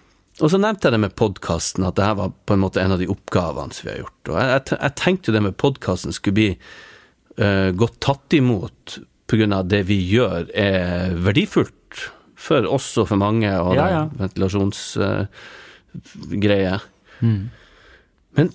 Og 0.42 0.48
så 0.50 0.58
nevnte 0.58 0.86
jeg 0.88 0.94
det 0.96 1.04
med 1.04 1.18
podkasten, 1.18 1.86
at 1.86 1.96
det 1.98 2.06
her 2.08 2.16
var 2.18 2.28
på 2.46 2.52
en 2.56 2.64
måte 2.64 2.82
en 2.82 2.94
av 2.96 3.00
de 3.02 3.10
oppgavene 3.10 3.72
som 3.74 3.82
vi 3.86 3.92
har 3.92 4.02
gjort. 4.02 4.22
Og 4.30 4.36
jeg, 4.38 4.46
jeg, 4.50 4.60
jeg 4.80 4.92
tenkte 4.98 5.26
jo 5.30 5.36
det 5.36 5.44
med 5.44 5.60
podkasten 5.62 6.16
skulle 6.16 6.38
bli 6.40 6.50
uh, 7.38 7.70
godt 7.78 7.96
tatt 8.02 8.28
imot 8.38 8.80
av 9.34 9.66
det 9.66 9.82
vi 9.88 9.96
gjør 10.12 10.42
er 10.54 11.14
verdifullt 11.18 11.96
for 12.38 12.62
oss 12.70 12.98
og 13.00 13.08
for 13.10 13.18
mange, 13.18 13.50
og 13.50 13.74
Ja, 13.74 13.86
ja. 13.90 14.06
ventilasjonsgreier. 14.20 16.80
Men 18.38 18.46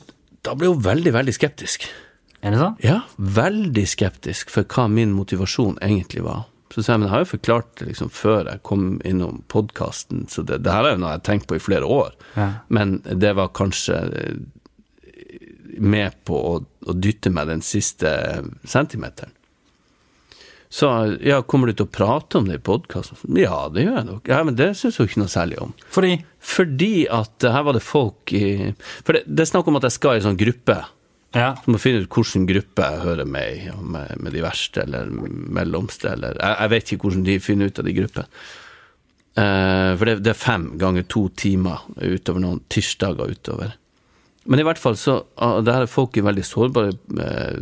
da 0.45 0.51
ble 0.55 0.67
hun 0.71 0.85
veldig, 0.85 1.11
veldig 1.17 1.33
skeptisk. 1.35 1.79
Er 2.39 2.53
det 2.53 2.61
sånn? 2.61 2.77
Ja, 2.83 3.01
veldig 3.17 3.83
skeptisk 3.89 4.51
for 4.53 4.67
hva 4.71 4.87
min 4.91 5.11
motivasjon 5.15 5.79
egentlig 5.83 6.23
var. 6.23 6.45
Så 6.69 6.83
sa 6.83 6.93
jeg, 6.93 7.01
men 7.01 7.07
jeg 7.07 7.15
har 7.15 7.23
jo 7.23 7.31
forklart 7.31 7.71
det 7.79 7.87
liksom 7.89 8.11
før 8.13 8.51
jeg 8.51 8.61
kom 8.67 8.85
innom 9.07 9.41
podkasten, 9.49 10.27
så 10.29 10.45
det, 10.45 10.61
det 10.63 10.73
her 10.73 10.85
er 10.85 10.95
jo 10.95 11.01
noe 11.01 11.15
jeg 11.15 11.21
har 11.21 11.25
tenkt 11.25 11.49
på 11.49 11.57
i 11.57 11.63
flere 11.63 11.89
år. 11.89 12.13
Ja. 12.37 12.51
Men 12.69 12.99
det 13.09 13.33
var 13.39 13.49
kanskje 13.57 13.97
eh, 14.21 14.37
med 15.81 16.19
på 16.29 16.37
å, 16.37 16.53
å 16.61 16.95
dytte 16.95 17.33
meg 17.33 17.49
den 17.49 17.65
siste 17.65 18.13
centimeteren. 18.69 19.33
Så 20.69 20.85
ja, 21.25 21.39
kommer 21.41 21.71
du 21.71 21.73
til 21.73 21.87
å 21.87 21.89
prate 21.89 22.37
om 22.37 22.45
det 22.45 22.59
i 22.59 22.61
podkasten? 22.61 23.17
Ja, 23.41 23.63
det 23.73 23.87
gjør 23.87 23.95
jeg 23.97 24.07
nok. 24.11 24.29
Ja, 24.29 24.43
men 24.45 24.57
det 24.59 24.67
syns 24.77 24.99
hun 25.01 25.09
ikke 25.09 25.23
noe 25.23 25.33
særlig 25.33 25.57
om. 25.63 25.73
Fordi 25.89 26.19
Fordi 26.39 26.93
at 27.09 27.43
eh, 27.43 27.55
her 27.55 27.65
var 27.65 27.75
det 27.75 27.81
folk 27.83 28.31
i 28.37 28.69
For 29.01 29.17
det, 29.17 29.23
det 29.25 29.43
er 29.43 29.49
snakk 29.49 29.67
om 29.67 29.79
at 29.81 29.89
jeg 29.89 29.97
skal 29.97 30.19
i 30.19 30.23
sånn 30.27 30.37
gruppe. 30.37 30.77
Ja. 31.35 31.51
Så 31.59 31.69
må 31.69 31.77
jeg 31.77 31.83
finne 31.83 32.03
ut 32.03 32.15
hvilken 32.15 32.47
gruppe 32.49 32.87
jeg 32.87 33.03
hører 33.03 33.29
med 33.29 33.57
i, 33.57 33.73
med, 33.95 34.15
med 34.17 34.33
de 34.33 34.41
verste 34.43 34.81
eller 34.85 35.11
mellomste, 35.11 36.15
eller 36.15 36.39
jeg, 36.39 36.55
jeg 36.55 36.73
vet 36.73 36.93
ikke 36.93 37.07
hvordan 37.07 37.27
de 37.27 37.37
finner 37.43 37.69
ut 37.69 37.81
av 37.81 37.89
de 37.89 37.95
gruppene. 37.99 38.43
Uh, 39.39 39.91
for 39.95 40.09
det, 40.09 40.15
det 40.25 40.31
er 40.33 40.39
fem 40.39 40.65
ganger 40.81 41.05
to 41.07 41.27
timer 41.37 41.85
utover 42.01 42.41
noen 42.43 42.63
tirsdager 42.67 43.29
utover. 43.29 43.75
Men 44.49 44.59
i 44.59 44.65
hvert 44.65 44.81
fall 44.81 44.97
så 44.97 45.19
uh, 45.37 45.59
Det 45.63 45.75
her 45.75 45.85
er 45.85 45.91
folk 45.91 46.17
i 46.17 46.23
veldig 46.25 46.43
sårbare 46.43 46.95
uh, 46.97 47.61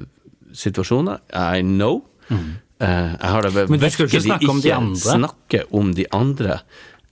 situasjoner. 0.58 1.20
I 1.36 1.66
know. 1.68 2.00
Eh, 2.80 3.14
jeg 3.22 3.30
har 3.30 3.42
det 3.42 3.54
Mm. 3.54 3.70
Men 3.70 3.80
du 3.80 3.90
skal 3.90 4.06
ikke 4.06 4.22
snakke 4.22 4.50
om 4.50 4.62
de 4.62 4.74
andre? 4.74 4.96
snakke 4.96 5.64
om 5.72 5.94
de 5.94 6.06
andre, 6.12 6.60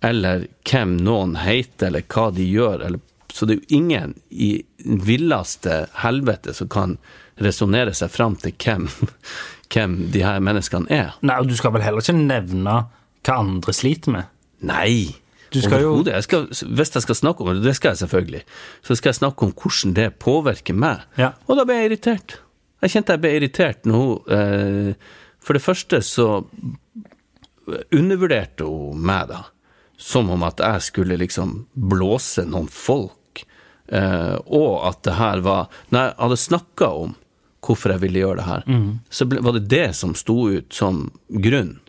eller 0.01 0.47
hvem 0.63 0.97
noen 0.97 1.35
heter, 1.35 1.87
eller 1.87 2.01
hva 2.01 2.31
de 2.35 2.43
gjør. 2.43 2.85
Eller, 2.85 2.99
så 3.35 3.43
det 3.49 3.57
er 3.57 3.61
jo 3.61 3.75
ingen 3.81 4.13
i 4.31 4.49
villeste 4.85 5.81
helvete 5.99 6.53
som 6.55 6.69
kan 6.71 6.93
resonnere 7.43 7.91
seg 7.97 8.13
fram 8.13 8.37
til 8.39 8.53
hvem, 8.63 8.85
hvem 9.75 9.97
de 10.13 10.21
her 10.23 10.39
menneskene 10.45 10.87
er. 10.95 11.17
Nei, 11.25 11.35
og 11.43 11.49
du 11.51 11.55
skal 11.59 11.73
vel 11.75 11.83
heller 11.83 11.99
ikke 12.05 12.15
nevne 12.15 12.77
hva 13.25 13.35
andre 13.41 13.73
sliter 13.75 14.13
med? 14.15 14.31
Nei! 14.65 15.11
Jo- 15.55 15.97
Jeg 16.07 16.23
skal, 16.25 16.47
hvis 16.51 16.91
jeg 16.95 17.03
skal 17.05 17.15
snakke 17.15 17.43
om 17.45 17.51
det, 17.53 17.61
det 17.63 17.75
skal 17.77 17.93
jeg 17.93 18.01
selvfølgelig, 18.05 18.41
så 18.83 18.95
skal 18.99 19.09
jeg 19.13 19.19
snakke 19.21 19.45
om 19.45 19.53
hvordan 19.55 19.93
det 19.95 20.07
påvirker 20.19 20.75
meg. 20.75 21.03
Ja. 21.19 21.29
Og 21.47 21.55
da 21.59 21.63
ble 21.67 21.77
jeg 21.81 21.91
irritert. 21.91 22.37
Jeg 22.83 22.91
kjente 22.95 23.15
jeg 23.15 23.21
ble 23.23 23.31
irritert 23.37 23.87
nå. 23.87 24.01
eh, 24.35 24.89
For 25.45 25.55
det 25.55 25.63
første 25.63 26.01
så 26.03 26.27
undervurderte 27.95 28.67
hun 28.67 28.99
meg, 29.05 29.29
da. 29.31 29.43
Som 29.97 30.29
om 30.33 30.43
at 30.43 30.59
jeg 30.59 30.81
skulle 30.89 31.15
liksom 31.21 31.53
blåse 31.73 32.43
noen 32.47 32.67
folk. 32.71 33.15
Eh, 33.93 34.35
og 34.49 34.87
at 34.87 35.03
det 35.05 35.13
her 35.13 35.43
var 35.45 35.67
Når 35.93 35.99
jeg 35.99 36.13
hadde 36.17 36.37
snakka 36.41 36.87
om 37.03 37.11
hvorfor 37.65 37.93
jeg 37.93 38.01
ville 38.01 38.21
gjøre 38.21 38.37
det 38.37 38.45
her, 38.45 38.63
så 39.09 39.25
ble, 39.25 39.39
var 39.41 39.55
det 39.55 39.67
det 39.73 39.87
som 39.97 40.11
sto 40.13 40.35
ut 40.53 40.73
som 40.73 41.07
grunn. 41.41 41.79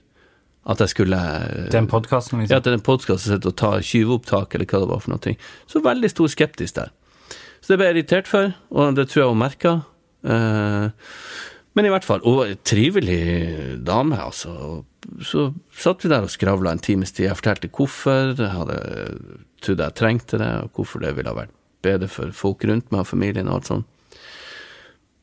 At 0.65 0.81
jeg 0.81 0.95
skulle 0.95 1.19
Den 1.71 1.87
podkasten, 1.87 2.41
ja, 2.41 2.47
liksom? 2.47 2.63
at 2.63 2.71
en 2.71 2.85
podkast 2.87 3.29
satt 3.29 3.45
og 3.45 3.59
ta 3.61 3.75
tyveopptak, 3.85 4.55
eller 4.57 4.65
hva 4.65 4.81
det 4.81 4.89
var 4.89 5.03
for 5.05 5.13
noe. 5.13 5.35
Så 5.69 5.83
veldig 5.85 6.11
stor 6.11 6.33
skeptisk 6.33 6.79
der. 6.81 6.95
Så 7.61 7.75
det 7.75 7.79
ble 7.79 7.91
jeg 7.91 7.97
irritert 7.99 8.31
for, 8.31 8.55
og 8.73 8.97
det 8.97 9.05
tror 9.11 9.23
jeg 9.23 9.35
hun 9.35 9.43
merka. 9.43 9.75
Eh, 10.25 10.89
men 11.77 11.87
i 11.87 11.93
hvert 11.93 12.09
fall, 12.09 12.25
var 12.25 12.49
en 12.49 12.65
trivelig 12.65 13.77
dame, 13.85 14.17
altså. 14.17 14.81
Så 15.21 15.51
satt 15.77 16.03
vi 16.03 16.09
der 16.09 16.25
og 16.25 16.33
skravla 16.33 16.73
en 16.73 16.81
times 16.81 17.13
tid. 17.13 17.29
Jeg 17.29 17.39
fortalte 17.39 17.69
hvorfor, 17.69 18.33
jeg 18.33 18.49
hadde 18.49 18.81
trodde 19.61 19.87
jeg 19.91 19.99
trengte 19.99 20.41
det, 20.41 20.51
og 20.65 20.81
hvorfor 20.81 21.05
det 21.05 21.13
ville 21.19 21.31
ha 21.31 21.37
vært 21.37 21.56
bedre 21.87 22.09
for 22.13 22.35
folk 22.37 22.67
rundt 22.69 22.91
meg 22.93 23.05
og 23.05 23.11
familien 23.11 23.49
og 23.51 23.61
alt 23.61 23.71
sånt. 23.71 23.93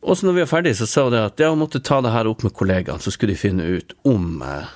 Og 0.04 0.18
så 0.20 0.28
når 0.28 0.36
vi 0.36 0.44
var 0.44 0.52
ferdige, 0.52 0.78
så 0.82 0.88
sa 0.90 1.06
hun 1.06 1.14
det 1.16 1.24
at 1.24 1.40
jeg 1.40 1.58
måtte 1.60 1.80
ta 1.84 2.02
det 2.04 2.12
her 2.12 2.28
opp 2.28 2.44
med 2.44 2.56
kollegaene, 2.56 3.00
så 3.00 3.12
skulle 3.14 3.36
de 3.36 3.40
finne 3.40 3.68
ut 3.78 3.94
om 4.08 4.42
eh, 4.44 4.72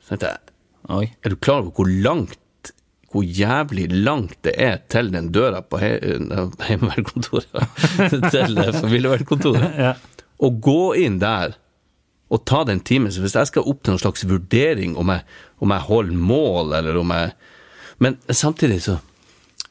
Så 0.00 0.14
tenkte 0.14 0.30
jeg, 0.32 0.54
Oi. 0.88 1.06
er 1.20 1.34
du 1.34 1.36
klar 1.36 1.60
over 1.60 1.74
hvor 1.76 1.90
langt, 2.06 2.72
hvor 3.12 3.24
jævlig 3.24 3.90
langt 3.92 4.38
det 4.46 4.54
er 4.56 4.78
til 4.88 5.10
den 5.12 5.28
døra 5.34 5.60
på 5.60 5.80
he 5.82 5.90
hjemmevernkontoret? 6.00 7.52
til 8.34 8.62
eh, 8.64 8.72
familievernkontoret? 8.80 9.76
Ja. 9.76 9.92
Å 10.38 10.52
gå 10.64 10.82
inn 11.02 11.20
der 11.20 11.58
og 12.32 12.44
ta 12.48 12.62
den 12.68 12.80
timen, 12.84 13.12
så 13.12 13.22
hvis 13.24 13.36
jeg 13.36 13.48
skal 13.50 13.68
opp 13.68 13.82
til 13.82 13.94
noen 13.94 14.02
slags 14.02 14.24
vurdering 14.28 14.96
om 15.00 15.12
jeg, 15.12 15.24
om 15.64 15.72
jeg 15.72 15.86
holder 15.88 16.24
mål, 16.32 16.74
eller 16.80 17.00
om 17.00 17.14
jeg 17.16 17.36
Men 17.98 18.14
samtidig 18.30 18.82
så, 18.84 19.00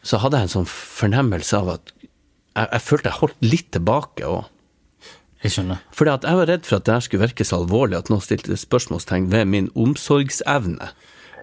så 0.07 0.21
hadde 0.23 0.39
jeg 0.39 0.47
en 0.47 0.55
sånn 0.59 0.69
fornemmelse 0.71 1.59
av 1.59 1.73
at 1.77 1.91
jeg, 2.01 2.69
jeg 2.71 2.83
følte 2.83 3.11
jeg 3.11 3.19
holdt 3.19 3.43
litt 3.45 3.67
tilbake 3.75 4.29
òg. 4.29 4.45
Jeg 5.43 5.53
skjønner. 5.53 5.83
Fordi 5.93 6.13
at 6.15 6.25
jeg 6.25 6.39
var 6.39 6.49
redd 6.49 6.65
for 6.65 6.79
at 6.79 6.87
det 6.87 6.95
her 6.95 7.03
skulle 7.05 7.27
virke 7.27 7.45
så 7.45 7.59
alvorlig 7.61 7.99
at 7.99 8.09
noen 8.09 8.23
stilte 8.25 8.57
spørsmålstegn 8.57 9.27
ved 9.33 9.51
min 9.51 9.69
omsorgsevne. 9.77 10.89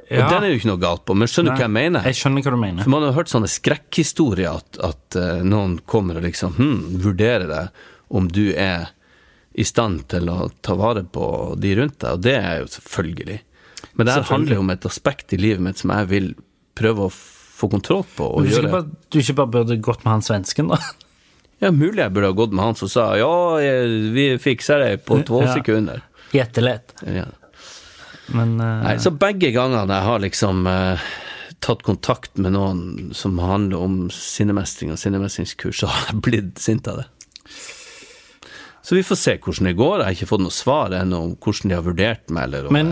Og 0.05 0.27
den 0.29 0.45
er 0.45 0.51
jo 0.51 0.59
ikke 0.59 0.69
noe 0.69 0.83
galt 0.83 1.05
på, 1.09 1.15
men 1.17 1.31
skjønner 1.31 1.55
du 1.55 1.63
hva 1.63 1.65
jeg 1.65 1.75
mener? 1.77 2.09
Jeg 2.11 2.19
skjønner 2.19 2.45
hva 2.45 2.53
du 2.53 2.61
mener. 2.61 2.85
For 2.85 2.93
man 2.93 3.07
har 3.07 3.15
hørt 3.17 3.31
sånne 3.33 3.49
skrekkhistorier 3.49 4.59
at, 4.59 4.81
at 4.85 5.17
uh, 5.17 5.45
noen 5.47 5.79
kommer 5.89 6.19
og 6.21 6.27
liksom 6.27 6.59
hm, 6.59 6.81
vurderer 7.05 7.47
deg 7.49 7.87
om 8.15 8.29
du 8.29 8.51
er 8.53 8.91
i 9.55 9.65
stand 9.65 10.05
til 10.11 10.29
å 10.29 10.51
ta 10.67 10.75
vare 10.77 11.05
på 11.07 11.55
de 11.63 11.73
rundt 11.79 12.01
deg, 12.03 12.19
og 12.19 12.25
det 12.27 12.35
er 12.37 12.61
jo 12.61 12.69
selvfølgelig. 12.75 13.39
Men 13.95 14.09
det 14.09 14.17
her 14.19 14.29
handler 14.29 14.59
jo 14.59 14.65
om 14.65 14.75
et 14.75 14.89
aspekt 14.89 15.33
i 15.37 15.41
livet 15.41 15.63
mitt 15.63 15.81
som 15.81 15.95
jeg 15.95 16.11
vil 16.11 16.29
prøve 16.77 17.07
å 17.07 17.15
få 17.55 17.69
kontroll 17.73 18.03
på. 18.17 18.27
Og 18.37 18.45
Du, 18.47 18.51
gjøre. 18.51 18.71
bare, 18.73 18.89
du 19.15 19.19
ikke 19.21 19.37
bare 19.39 19.53
burde 19.55 19.77
gått 19.83 20.05
med 20.05 20.13
han 20.17 20.25
svensken, 20.27 20.73
da? 20.75 20.81
Ja, 21.63 21.71
mulig 21.71 22.03
jeg 22.03 22.13
burde 22.13 22.29
ha 22.33 22.35
gått 22.37 22.53
med 22.53 22.65
han 22.67 22.75
som 22.77 22.89
sa 22.91 23.05
ja, 23.17 23.29
vi 24.13 24.25
fikser 24.43 24.83
det 24.83 25.05
på 25.07 25.21
to 25.25 25.39
Ja. 25.45 25.53
sekunder. 25.55 26.03
Gjettelett. 26.35 26.93
Ja. 27.07 27.29
Men 28.35 28.57
uh... 28.61 28.83
Nei, 28.83 28.97
så 29.01 29.13
begge 29.15 29.53
gangene 29.55 29.95
jeg 29.95 30.05
har 30.09 30.21
liksom 30.25 30.67
uh, 30.67 31.01
tatt 31.65 31.85
kontakt 31.87 32.37
med 32.43 32.53
noen 32.57 33.13
som 33.17 33.39
handler 33.41 33.81
om 33.87 33.97
sinnemestring 34.13 34.93
og 34.93 34.99
sinnemestringskurs, 35.01 35.79
så 35.85 35.89
har 35.95 36.11
jeg 36.11 36.21
blitt 36.27 36.61
sint 36.61 36.91
av 36.91 37.01
det. 37.05 37.07
Så 38.85 38.99
vi 38.99 39.05
får 39.07 39.17
se 39.17 39.37
hvordan 39.41 39.71
det 39.71 39.77
går. 39.79 39.99
Jeg 40.03 40.05
har 40.11 40.17
ikke 40.19 40.29
fått 40.35 40.43
noe 40.45 40.53
svar 40.53 40.93
ennå 40.93 41.23
om 41.31 41.37
hvordan 41.41 41.71
de 41.71 41.77
har 41.79 41.87
vurdert 41.87 42.29
meg. 42.35 42.51
Eller 42.51 42.67
om 42.69 42.77
Men 42.77 42.91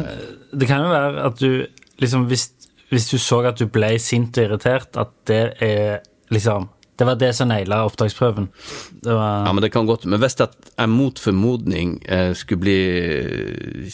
det 0.57 0.69
kan 0.71 0.87
jo 0.87 0.93
være 0.95 1.27
at 1.29 1.43
du 1.43 1.67
liksom 2.01 2.25
hvis, 2.31 2.47
hvis 2.93 3.09
du 3.11 3.17
så 3.19 3.41
at 3.49 3.59
du 3.59 3.67
ble 3.73 3.95
sint 4.03 4.37
og 4.39 4.45
irritert, 4.45 4.97
at 5.01 5.09
det 5.31 5.43
er 5.65 6.01
liksom 6.33 6.69
Det 7.01 7.07
var 7.09 7.15
det 7.19 7.31
som 7.35 7.49
naila 7.49 7.81
opptaksprøven. 7.89 8.49
Det 9.03 9.15
var 9.17 9.47
ja, 9.49 9.53
men 9.57 9.63
det 9.65 9.73
kan 9.73 9.87
godt 9.89 10.05
Men 10.07 10.21
hvis 10.21 10.37
at 10.45 10.53
jeg 10.77 10.89
mot 10.93 11.19
formodning 11.19 11.97
eh, 12.05 12.35
skulle 12.37 12.61
bli 12.61 12.77
eh, 13.17 13.89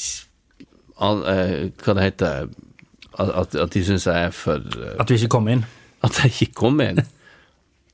al- 1.06 1.22
eh, 1.30 1.70
Hva 1.78 1.94
det 1.94 2.02
heter 2.08 2.48
at, 3.18 3.54
at 3.54 3.72
de 3.74 3.84
syns 3.86 4.06
jeg 4.06 4.14
er 4.28 4.32
for 4.34 4.54
eh, 4.58 4.98
At 5.00 5.08
du 5.08 5.14
ikke 5.14 5.28
kom 5.38 5.48
inn. 5.50 5.62
At 6.04 6.18
jeg 6.22 6.30
ikke 6.34 6.52
kom 6.60 6.80
inn, 6.84 6.98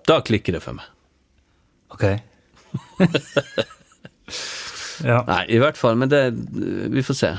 da 0.08 0.18
klikker 0.20 0.52
det 0.56 0.62
for 0.64 0.72
meg. 0.76 0.84
Ok. 1.94 2.04
ja. 5.04 5.20
Nei, 5.28 5.42
i 5.48 5.58
hvert 5.62 5.78
fall, 5.80 5.96
men 6.00 6.08
det 6.12 6.22
Vi 6.92 7.02
får 7.06 7.14
se. 7.20 7.30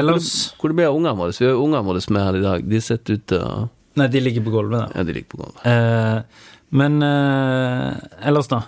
Ellers 0.00 0.28
Hvor 0.58 0.72
det 0.72 0.76
ble 0.78 0.86
av 0.88 0.96
ungene 0.98 1.14
våre? 1.18 1.34
Vi 1.38 1.46
har 1.46 1.58
ungene 1.60 1.84
våre 1.86 2.02
med 2.14 2.24
her 2.26 2.38
i 2.38 2.44
dag. 2.44 2.68
De 2.70 2.80
sitter 2.82 3.18
ute 3.20 3.40
og 3.44 3.70
Nei, 3.94 4.08
de 4.10 4.20
ligger 4.24 4.42
på 4.42 4.50
gulvet, 4.50 4.80
da. 4.80 4.86
Ja, 4.98 5.04
de 5.06 5.14
ligger 5.14 5.30
på 5.30 5.38
gulvet. 5.38 5.60
Eh, 5.70 6.48
men 6.74 6.96
eh, 7.06 7.92
ellers, 8.26 8.48
da? 8.50 8.64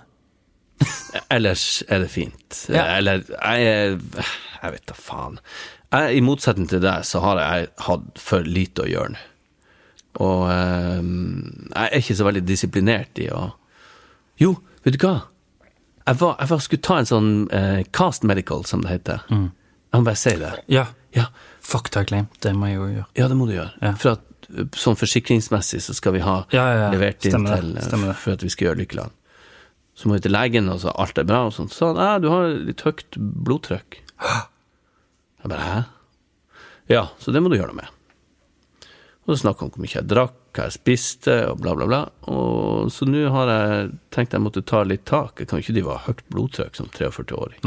Ellers 1.34 1.82
er 1.88 2.04
det 2.04 2.10
fint. 2.12 2.60
Ja. 2.70 2.84
Eller 2.98 3.24
jeg 3.26 3.64
er 3.66 3.96
Jeg 3.96 4.74
vet 4.76 4.86
da 4.86 4.94
faen. 4.94 5.40
jeg, 5.90 6.18
I 6.18 6.22
motsetning 6.22 6.68
til 6.70 6.82
deg, 6.84 7.02
så 7.08 7.22
har 7.24 7.40
jeg 7.42 7.72
hatt 7.88 8.22
for 8.22 8.46
lite 8.46 8.84
å 8.84 8.90
gjøre 8.90 9.16
nå. 9.16 9.24
Og 10.22 10.46
eh, 10.48 11.02
jeg 11.74 11.88
er 11.90 11.98
ikke 11.98 12.16
så 12.20 12.28
veldig 12.28 12.44
disiplinert 12.48 13.18
i 13.20 13.26
å 13.34 13.48
Jo, 14.40 14.54
vet 14.84 14.96
du 14.96 15.02
hva? 15.02 15.16
Jeg, 16.06 16.20
var, 16.20 16.36
jeg 16.38 16.50
var, 16.52 16.62
skulle 16.62 16.86
ta 16.86 17.00
en 17.02 17.08
sånn 17.08 17.30
eh, 17.50 17.82
cast 17.90 18.22
medical, 18.22 18.62
som 18.68 18.84
det 18.84 18.92
heter. 18.94 19.24
Mm. 19.26 19.48
Jeg 19.90 19.98
må 19.98 20.06
bare 20.06 20.20
si 20.20 20.36
det. 20.38 20.52
Ja. 20.70 20.86
Ja, 21.16 21.26
Fuck, 21.66 21.88
det 21.94 22.04
claim. 22.10 22.26
Det 22.44 22.52
må 22.54 22.68
jeg 22.70 22.76
jo 22.78 22.86
gjøre. 22.92 23.06
ja 23.18 23.28
det 23.32 23.36
må 23.40 23.46
du 23.48 23.54
gjøre. 23.56 23.72
Ja. 23.82 23.92
For 23.98 24.12
at 24.16 24.50
eh, 24.52 24.66
sånn 24.78 24.98
forsikringsmessig 25.00 25.80
så 25.82 25.94
skal 25.96 26.14
vi 26.14 26.20
ha 26.22 26.36
Ja, 26.54 26.66
ja, 26.76 26.90
levert 26.92 27.24
inn 27.26 27.32
Stemmer 27.34 27.56
til 27.62 27.72
det. 27.74 27.84
stemmer 27.88 28.12
det. 28.12 28.18
For 28.22 28.36
at 28.36 28.44
vi 28.46 28.52
skal 28.52 28.68
gjøre 28.68 28.80
Lykkeland. 28.84 29.16
Så 29.96 30.10
må 30.10 30.18
vi 30.18 30.26
til 30.26 30.34
legen, 30.36 30.68
og 30.68 30.82
så 30.84 30.92
alt 30.92 31.16
er 31.18 31.24
bra, 31.24 31.46
og 31.48 31.54
sånn. 31.56 31.70
Så 31.72 31.88
sa 31.96 32.10
han 32.12 32.22
du 32.22 32.28
har 32.28 32.50
litt 32.52 32.84
høyt 32.84 33.16
blodtrykk. 33.16 33.96
Jeg 34.20 35.50
bare 35.52 35.64
hæ? 35.70 35.78
Ja, 36.92 37.06
så 37.18 37.32
det 37.32 37.40
må 37.42 37.48
du 37.50 37.56
gjøre 37.56 37.72
noe 37.72 37.80
med. 37.80 37.95
Og 39.26 39.34
så 39.34 39.40
snakka 39.40 39.64
han 39.64 39.70
om 39.72 39.74
hvor 39.74 39.82
mye 39.82 39.90
jeg 39.96 40.06
drakk, 40.06 40.34
hva 40.54 40.64
jeg 40.68 40.74
spiste, 40.76 41.34
og 41.50 41.58
bla, 41.58 41.72
bla, 41.74 41.86
bla. 41.90 41.98
Og 42.30 42.92
så 42.94 43.08
nå 43.10 43.24
har 43.34 43.50
jeg 43.50 43.88
tenkt 44.14 44.36
jeg 44.36 44.44
måtte 44.44 44.62
ta 44.62 44.84
litt 44.86 45.02
tak. 45.08 45.40
Jeg 45.42 45.50
kan 45.50 45.58
jo 45.58 45.64
ikke 45.64 45.74
drive 45.74 45.90
og 45.90 45.96
ha 45.96 46.04
høyt 46.12 46.20
blodtrykk 46.30 46.78
som 46.78 46.90
43-åring. 46.94 47.64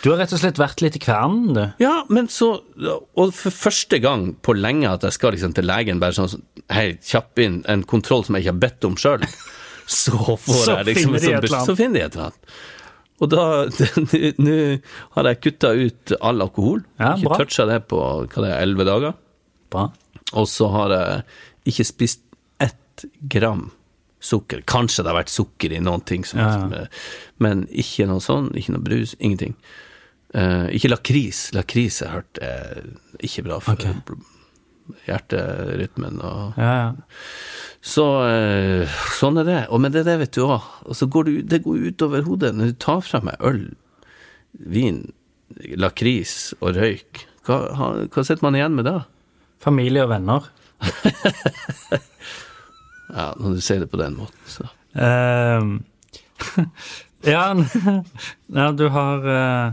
Du 0.00 0.08
har 0.08 0.22
rett 0.22 0.32
og 0.32 0.40
slett 0.40 0.60
vært 0.60 0.80
litt 0.80 0.96
i 0.96 1.02
kvernen, 1.04 1.50
du. 1.52 1.64
Ja, 1.84 1.98
men 2.08 2.30
så 2.32 2.54
Og 2.88 3.34
for 3.36 3.52
første 3.52 4.00
gang 4.00 4.30
på 4.40 4.56
lenge 4.56 4.88
at 4.90 5.04
jeg 5.04 5.16
skal 5.18 5.36
liksom 5.36 5.52
til 5.56 5.68
legen 5.68 6.00
bare 6.00 6.16
sånn 6.16 6.40
Hei, 6.72 6.94
kjapp 7.04 7.42
inn 7.44 7.58
en 7.68 7.82
kontroll 7.84 8.24
som 8.24 8.38
jeg 8.38 8.46
ikke 8.46 8.54
har 8.54 8.62
bedt 8.62 8.88
om 8.88 8.96
sjøl. 8.96 9.26
Så 9.84 10.16
får 10.16 10.62
Så 10.64 10.78
jeg 10.78 10.86
liksom 10.88 11.18
finner 11.18 11.44
annet. 11.44 11.66
Så 11.68 11.74
finner 11.76 11.98
de 11.98 12.06
et 12.06 12.14
eller 12.16 12.30
annet. 12.30 12.54
Og 13.20 13.30
da 13.30 13.44
Nå 14.46 14.56
har 15.18 15.28
jeg 15.28 15.42
kutta 15.44 15.74
ut 15.76 16.14
all 16.24 16.40
alkohol. 16.46 16.80
Ja, 16.96 17.12
ikke 17.20 17.44
toucha 17.44 17.68
det 17.68 17.82
på 17.92 18.00
hva 18.00 18.24
det 18.46 18.48
er, 18.48 18.56
elleve 18.64 18.88
dager. 18.88 19.20
Bra. 19.74 19.90
Og 20.34 20.48
så 20.50 20.68
har 20.72 20.94
jeg 20.94 21.72
ikke 21.72 21.88
spist 21.88 22.22
ett 22.62 23.06
gram 23.30 23.68
sukker. 24.24 24.62
Kanskje 24.66 25.04
det 25.04 25.12
har 25.12 25.20
vært 25.20 25.32
sukker 25.32 25.74
i 25.74 25.80
noen 25.84 26.04
ting, 26.08 26.24
som, 26.26 26.40
Ja, 26.40 26.86
men 27.42 27.66
ikke 27.70 28.06
noe 28.08 28.22
sånn, 28.24 28.50
ikke 28.56 28.76
noe 28.76 28.84
brus, 28.84 29.16
ingenting. 29.18 29.56
Uh, 30.34 30.66
ikke 30.74 30.90
lakris. 30.90 31.46
Lakris 31.54 32.00
jeg 32.02 32.10
har 32.10 32.22
hørt 32.22 32.40
er 32.42 32.80
ikke 33.22 33.44
bra 33.46 33.60
for 33.62 33.78
okay. 33.78 33.94
hjerterytmen. 35.06 36.18
Og, 36.24 36.58
Ja, 36.58 36.72
ja. 36.80 36.88
så 37.84 38.06
uh, 38.24 38.96
sånn 39.18 39.38
er 39.44 39.50
det. 39.50 39.60
Og 39.70 39.84
men 39.84 39.94
det 39.94 40.02
er 40.02 40.10
det, 40.12 40.18
vet 40.24 40.38
du 40.38 40.46
òg. 40.48 40.66
Og 40.88 40.98
så 40.98 41.06
går 41.06 41.28
du, 41.28 41.34
det 41.42 41.62
går 41.66 41.90
utover 41.92 42.26
hodet 42.26 42.54
når 42.56 42.72
du 42.72 42.80
tar 42.82 43.04
fra 43.06 43.22
meg 43.24 43.38
øl, 43.44 43.66
vin, 44.58 45.04
lakris 45.78 46.54
og 46.60 46.74
røyk. 46.80 47.26
Hva, 47.44 47.60
hva 48.08 48.24
sitter 48.24 48.42
man 48.46 48.56
igjen 48.58 48.74
med 48.78 48.88
da? 48.88 49.02
Familie 49.64 50.04
og 50.04 50.12
venner. 50.12 50.50
Ja, 53.14 53.28
når 53.38 53.54
du 53.54 53.60
sier 53.62 53.82
det 53.84 53.90
på 53.92 54.00
den 54.00 54.18
måten, 54.18 54.40
så 54.48 54.70
Uh, 54.94 55.80
ja, 57.26 57.48
ja, 58.58 58.66
du 58.72 58.84
har 58.94 59.24
uh... 59.26 59.72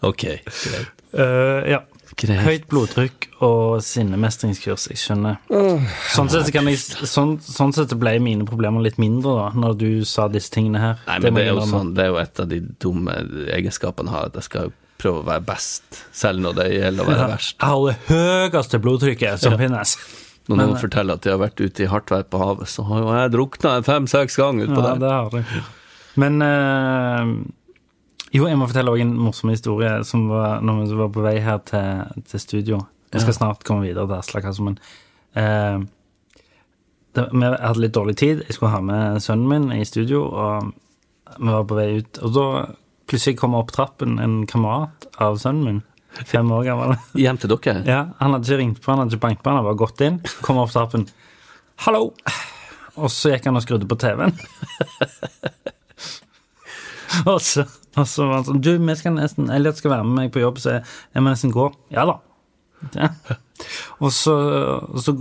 Ok, 0.00 0.24
greit. 0.40 1.02
Uh, 1.12 1.68
Ja. 1.68 1.82
Greit. 2.20 2.40
Høyt 2.44 2.64
blodtrykk 2.68 3.26
og 3.46 3.78
sinnemestringskurs, 3.84 4.90
jeg 4.90 4.98
skjønner. 5.00 5.38
Sånn 6.12 6.28
sett, 6.28 6.50
kan 6.52 6.68
jeg, 6.68 6.76
sånn, 7.08 7.38
sånn 7.40 7.72
sett 7.72 7.94
ble 7.96 8.12
mine 8.20 8.44
problemer 8.48 8.84
litt 8.84 8.98
mindre 9.00 9.36
da, 9.38 9.46
når 9.56 9.78
du 9.80 9.88
sa 10.08 10.26
disse 10.28 10.52
tingene 10.52 10.82
her. 10.82 11.00
Nei, 11.06 11.16
men 11.24 11.38
det, 11.38 11.40
det 11.40 11.46
er, 11.46 11.54
jo 11.54 11.68
sånn, 11.70 11.94
det 11.96 12.04
er 12.04 12.10
jo 12.10 12.18
et 12.20 12.42
av 12.44 12.50
de 12.50 12.60
dumme 12.84 13.16
egenskapene 13.56 14.12
jeg 14.12 14.16
har, 14.18 14.28
at 14.28 14.36
jeg 14.40 14.48
skal 14.50 14.68
jo 14.68 14.74
prøve 15.00 15.22
å 15.22 15.26
være 15.26 15.44
best, 15.48 16.02
selv 16.12 16.42
når 16.44 16.56
det 16.60 16.66
gjelder 16.76 17.04
å 17.04 17.10
være 17.10 17.28
verst. 17.34 17.54
Jeg 17.56 17.68
har 17.68 17.86
det 17.88 17.96
høyeste 18.54 18.80
blodtrykket 18.84 19.42
som 19.42 19.56
finnes. 19.60 19.96
Når 20.48 20.56
Men- 20.56 20.66
noen 20.70 20.80
forteller 20.82 21.14
at 21.18 21.22
de 21.22 21.30
har 21.30 21.38
vært 21.38 21.60
ute 21.62 21.84
i 21.84 21.86
hardt 21.90 22.10
vær 22.10 22.24
på 22.26 22.38
havet, 22.42 22.68
så 22.68 22.82
har 22.88 23.00
jo 23.04 23.10
jeg 23.14 23.32
drukna 23.36 23.74
fem-seks 23.86 24.36
ganger 24.40 24.66
utpå 24.66 24.82
Ja, 24.82 24.94
der. 24.94 24.98
det 24.98 25.10
har 25.10 25.30
du. 25.30 25.62
Men 26.16 26.42
øh, 26.42 27.44
Jo, 28.32 28.46
jeg 28.46 28.56
må 28.58 28.66
fortelle 28.70 28.90
også 28.92 29.00
en 29.02 29.16
morsom 29.18 29.50
historie 29.50 30.04
som 30.06 30.28
var 30.30 30.60
når 30.62 30.84
vi 30.88 30.96
var 30.98 31.08
på 31.14 31.22
vei 31.24 31.38
her 31.42 31.58
til, 31.66 32.22
til 32.30 32.40
studio. 32.40 32.80
Vi 33.12 33.18
skal 33.24 33.34
snart 33.34 33.64
komme 33.66 33.82
videre 33.88 34.06
til 34.06 34.18
Aslak, 34.20 34.44
altså, 34.44 34.62
men 34.62 34.78
øh, 35.36 35.80
det, 37.14 37.24
Vi 37.32 37.40
hadde 37.42 37.80
litt 37.82 37.94
dårlig 37.96 38.16
tid. 38.20 38.44
Jeg 38.46 38.54
skulle 38.54 38.70
ha 38.70 38.80
med 38.80 39.18
sønnen 39.22 39.48
min 39.50 39.72
i 39.80 39.84
studio, 39.84 40.22
og 40.30 40.72
vi 41.40 41.50
var 41.50 41.64
på 41.66 41.74
vei 41.78 41.88
ut. 41.98 42.18
Og 42.22 42.34
da 42.36 42.44
plutselig 43.10 43.38
kommer 43.40 43.64
opp 43.64 43.72
trappen 43.74 44.18
en 44.22 44.40
kamerat 44.50 45.08
av 45.20 45.38
sønnen 45.42 45.66
min. 45.66 45.80
Fem 46.26 46.48
år 46.52 46.64
gammel. 46.66 46.96
Hjem 47.18 47.38
til 47.38 47.52
dere? 47.52 47.82
Ja, 47.86 48.00
Han 48.18 48.34
hadde 48.34 48.48
ikke 48.48 48.60
ringt 48.60 48.80
på, 48.82 48.90
han 48.90 49.02
hadde 49.02 49.14
ikke 49.14 49.24
banket 49.26 49.42
på, 49.44 49.50
han 49.50 49.60
hadde 49.60 49.68
bare 49.70 49.80
gått 49.82 50.02
inn, 50.06 50.16
kom 50.46 50.58
opp 50.62 50.72
trappen. 50.74 51.06
Hallo! 51.86 52.10
Og 53.00 53.08
så 53.14 53.30
gikk 53.32 53.46
han 53.46 53.56
og 53.56 53.62
skrudde 53.64 53.86
på 53.88 53.96
TV-en. 54.02 54.34
og, 57.30 57.38
så, 57.44 57.64
og 57.96 58.08
så 58.10 58.26
var 58.26 58.34
han 58.40 58.48
sånn 58.48 58.60
Du, 58.64 58.72
vi 58.76 58.96
skal 58.98 59.14
nesten 59.16 59.48
Elliot 59.54 59.78
skal 59.80 59.94
være 59.94 60.06
med 60.08 60.18
meg 60.18 60.34
på 60.34 60.42
jobb, 60.42 60.58
så 60.60 60.74
jeg, 60.78 60.88
jeg 61.14 61.24
må 61.24 61.32
nesten 61.32 61.54
gå. 61.54 61.70
Ja 61.94 62.04
da. 62.10 62.18
Ja. 62.96 63.12
Og 64.00 64.12
så, 64.14 64.34
så, 65.04 65.14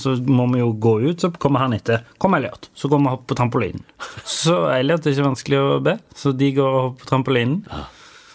så 0.00 0.14
må 0.28 0.46
vi 0.52 0.62
jo 0.62 0.70
gå 0.82 0.94
ut, 1.10 1.20
så 1.24 1.30
kommer 1.42 1.64
han 1.66 1.76
etter. 1.76 2.04
Kom, 2.22 2.34
Elliot. 2.38 2.70
Så 2.74 2.88
går 2.92 3.02
vi 3.02 3.08
og 3.10 3.14
hopper 3.16 3.32
på 3.34 3.38
trampolinen. 3.42 3.84
Så 4.24 4.56
Elliot 4.74 5.06
er 5.06 5.14
ikke 5.16 5.28
vanskelig 5.30 5.60
å 5.62 5.78
be, 5.84 5.96
så 6.16 6.32
de 6.36 6.50
går 6.56 6.68
og 6.68 6.82
hopper 6.88 7.04
på 7.04 7.10
trampolinen. 7.12 7.62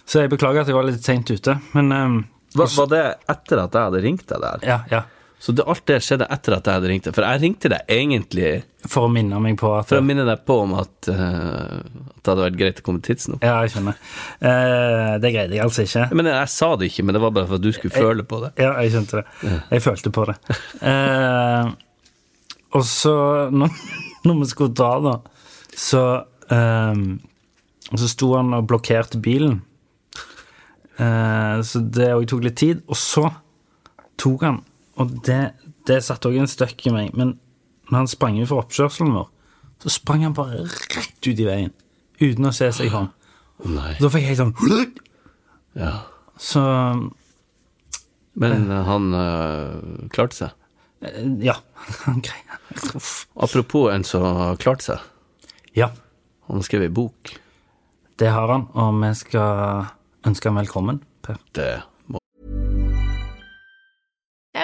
Så 0.08 0.24
jeg 0.24 0.32
beklager 0.32 0.64
at 0.64 0.72
jeg 0.72 0.78
var 0.78 0.88
litt 0.88 1.04
seint 1.04 1.28
ute, 1.34 1.58
men 1.76 1.92
um, 1.92 2.18
Var, 2.58 2.70
var 2.78 2.90
det 2.94 3.04
etter 3.30 3.60
at 3.66 3.74
jeg 3.76 3.90
hadde 3.90 4.04
ringt 4.06 4.28
deg 4.30 4.44
der? 4.46 4.64
ja, 4.66 4.80
ja. 4.94 5.04
Så 5.40 5.54
det, 5.54 5.64
alt 5.70 5.84
det 5.86 6.00
skjedde 6.02 6.26
etter 6.34 6.56
at 6.56 6.66
jeg 6.66 6.80
hadde 6.80 6.90
ringt 6.90 7.06
deg? 7.06 7.14
For 7.14 7.26
jeg 7.28 7.42
ringte 7.44 7.70
deg 7.70 7.92
egentlig 7.94 8.52
For 8.90 9.06
å 9.06 9.12
minne 9.14 9.38
meg 9.44 9.60
på 9.62 9.70
at 9.78 9.86
for 9.86 10.02
å 10.02 10.06
minne 10.06 10.26
deg 10.26 10.42
på 10.50 10.56
om 10.64 10.74
at, 10.82 11.10
uh, 11.12 11.78
at 11.78 12.22
det 12.24 12.32
hadde 12.32 12.46
vært 12.48 12.58
greit 12.58 12.82
å 12.82 12.86
komme 12.88 13.04
tidsnok. 13.06 13.46
Ja, 13.46 13.60
jeg 13.62 13.76
skjønner. 13.76 14.00
Uh, 14.42 15.14
det 15.22 15.34
greide 15.36 15.60
jeg 15.60 15.64
altså 15.64 15.86
ikke. 15.86 16.08
Men 16.18 16.32
jeg 16.34 16.54
sa 16.56 16.72
det 16.80 16.90
ikke, 16.90 17.06
men 17.06 17.18
det 17.18 17.22
var 17.22 17.36
bare 17.38 17.50
for 17.52 17.62
at 17.62 17.68
du 17.68 17.70
skulle 17.76 17.94
føle 17.94 18.26
på 18.26 18.42
det. 18.48 18.56
Ja, 18.58 18.74
jeg 18.82 18.96
skjønte 18.96 19.22
det. 19.22 19.58
Jeg 19.76 19.86
følte 19.86 20.14
på 20.18 20.26
det. 20.32 20.40
Uh, 20.82 21.76
og 22.76 22.86
så, 22.86 23.16
når, 23.54 23.78
når 24.28 24.40
vi 24.42 24.50
skulle 24.52 24.76
dra, 24.76 24.92
da, 25.04 25.16
så 25.78 26.04
eh, 26.50 27.02
Så 27.96 28.10
sto 28.12 28.34
han 28.36 28.56
og 28.58 28.68
blokkerte 28.68 29.20
bilen. 29.24 29.62
Eh, 30.98 31.60
så 31.64 31.80
det 31.80 32.10
òg 32.16 32.26
tok 32.28 32.44
litt 32.44 32.58
tid. 32.60 32.82
Og 32.90 33.00
så 33.00 33.30
tok 34.20 34.44
han 34.44 34.60
Og 34.98 35.12
det, 35.26 35.40
det 35.88 36.00
satte 36.06 36.30
òg 36.32 36.40
en 36.42 36.50
støkk 36.50 36.88
i 36.90 36.94
meg. 36.96 37.12
Men 37.18 37.36
når 37.92 37.98
han 38.04 38.10
sprang 38.12 38.40
ut 38.42 38.50
for 38.50 38.64
oppkjørselen 38.64 39.14
vår, 39.14 39.28
så 39.84 39.92
sprang 39.94 40.24
han 40.26 40.34
bare 40.38 40.64
rett 40.66 41.28
ut 41.30 41.38
i 41.40 41.46
veien. 41.46 41.74
Uten 42.20 42.50
å 42.50 42.54
se 42.56 42.72
seg 42.74 42.94
om. 42.98 43.12
Nei. 43.70 43.94
Da 44.02 44.10
fikk 44.14 44.26
jeg 44.26 44.34
helt 44.36 44.42
sånn 44.42 44.96
Ja. 45.78 45.92
Så 46.42 46.62
Men 48.38 48.68
eh, 48.72 48.84
han 48.86 49.08
øh, 49.18 50.08
klarte 50.14 50.36
seg. 50.38 50.52
eh, 51.02 51.24
Ja. 51.46 51.56
Han 52.06 52.22
greier 52.26 52.58
Apropos 53.38 53.88
en 53.94 54.04
som 54.04 54.24
har 54.26 54.58
klart 54.62 54.82
seg. 54.86 55.00
Ja, 55.78 55.92
Han 56.50 56.58
har 56.60 56.66
skrevet 56.68 56.94
bok. 56.94 57.36
det 58.18 58.30
har 58.34 58.48
han, 58.50 58.64
og 58.74 58.96
vi 59.04 59.12
skal 59.16 59.86
ønske 60.26 60.50
han 60.50 60.58
velkommen. 60.58 61.02
Per. 61.22 61.38
Det 61.54 61.68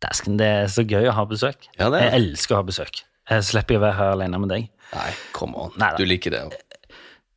Dæsken, 0.00 0.38
det 0.40 0.46
er 0.48 0.70
så 0.72 0.84
gøy 0.88 1.10
å 1.10 1.14
ha 1.16 1.26
besøk. 1.28 1.68
Ja, 1.76 1.90
det 1.92 2.00
er. 2.00 2.06
Jeg 2.08 2.22
elsker 2.22 2.56
å 2.56 2.62
ha 2.62 2.66
besøk. 2.66 3.02
Jeg 3.30 3.46
slipper 3.46 3.76
å 3.78 3.82
være 3.84 3.98
her 3.98 4.14
alene 4.16 4.40
med 4.42 4.50
deg. 4.50 4.70
Nei, 4.94 5.10
come 5.36 5.58
on. 5.66 5.74
Neida. 5.78 6.00
Du 6.00 6.08
liker 6.08 6.34
det. 6.34 6.40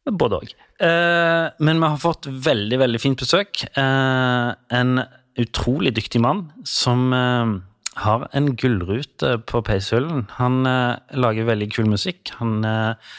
Både 0.09 0.39
òg. 0.41 0.53
Eh, 0.83 1.43
men 1.63 1.79
vi 1.83 1.89
har 1.91 1.99
fått 2.01 2.27
veldig, 2.27 2.79
veldig 2.81 3.01
fint 3.03 3.19
besøk. 3.19 3.65
Eh, 3.67 4.47
en 4.79 5.03
utrolig 5.39 5.93
dyktig 5.97 6.21
mann 6.23 6.47
som 6.67 7.13
eh, 7.13 7.53
har 8.03 8.25
en 8.33 8.49
gullrute 8.59 9.35
på 9.49 9.61
peishyllen. 9.67 10.25
Han 10.39 10.63
eh, 10.69 10.97
lager 11.19 11.47
veldig 11.51 11.69
kul 11.75 11.91
musikk. 11.91 12.33
Han 12.39 12.63
eh, 12.67 13.13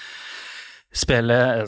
spiller, 0.94 1.64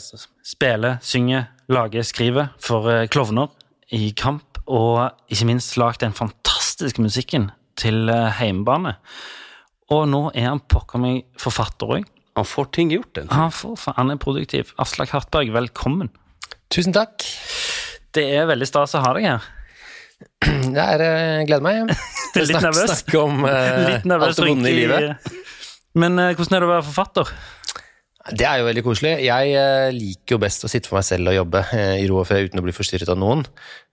spiller, 0.46 0.98
synger, 1.06 1.48
lager, 1.72 2.04
skriver 2.06 2.50
for 2.62 2.90
eh, 2.92 3.06
klovner 3.12 3.52
i 3.94 4.10
kamp, 4.18 4.42
og 4.66 5.12
ikke 5.30 5.46
minst 5.46 5.76
lagd 5.78 6.02
den 6.02 6.16
fantastiske 6.16 6.98
musikken 7.04 7.52
til 7.78 8.10
eh, 8.12 8.28
heimebane. 8.40 8.96
Og 9.94 10.06
nå 10.10 10.22
er 10.34 10.48
han 10.50 10.62
pokker 10.66 11.02
meg 11.02 11.24
forfatter 11.40 11.98
òg. 11.98 12.06
Han 12.36 12.48
får 12.48 12.70
ting 12.76 12.90
gjort, 12.92 13.12
den. 13.16 13.30
Han, 13.32 13.52
får, 13.54 13.78
han 13.96 14.12
er 14.12 14.20
produktiv. 14.20 14.74
Aslak 14.82 15.14
Hartberg, 15.14 15.52
velkommen. 15.54 16.10
Tusen 16.72 16.92
takk. 16.96 17.24
Det 18.16 18.26
er 18.36 18.48
veldig 18.50 18.68
stas 18.68 18.96
å 18.98 19.04
ha 19.04 19.12
deg 19.16 19.28
her. 19.30 19.46
Jeg 20.46 20.80
er, 20.80 21.02
eh, 21.04 21.42
gleder 21.48 21.64
meg 21.64 21.92
til 22.34 22.42
å 22.42 22.46
Litt 22.46 22.52
snakke, 22.52 22.70
nervøs. 22.70 22.94
snakke 23.00 23.20
om 23.22 23.44
uh, 23.44 23.82
Litt 23.90 24.08
nervøs 24.08 24.32
alt 24.32 24.40
det 24.42 24.48
vonde 24.50 24.72
i 24.72 24.78
livet. 24.80 25.34
Men 25.96 26.18
uh, 26.20 26.32
hvordan 26.36 26.58
er 26.58 26.64
det 26.64 26.68
å 26.68 26.74
være 26.74 26.88
forfatter? 26.90 27.36
Det 28.34 28.42
er 28.42 28.58
jo 28.58 28.66
veldig 28.66 28.82
koselig. 28.82 29.12
Jeg 29.22 29.50
eh, 29.54 29.88
liker 29.94 30.34
jo 30.34 30.40
best 30.42 30.64
å 30.66 30.70
sitte 30.70 30.90
for 30.90 30.98
meg 30.98 31.06
selv 31.06 31.30
og 31.30 31.36
jobbe 31.36 31.62
eh, 31.76 31.92
i 32.02 32.06
ro 32.10 32.18
og 32.22 32.26
fred 32.26 32.48
uten 32.48 32.58
å 32.58 32.64
bli 32.64 32.74
forstyrret 32.74 33.10
av 33.12 33.18
noen. 33.20 33.44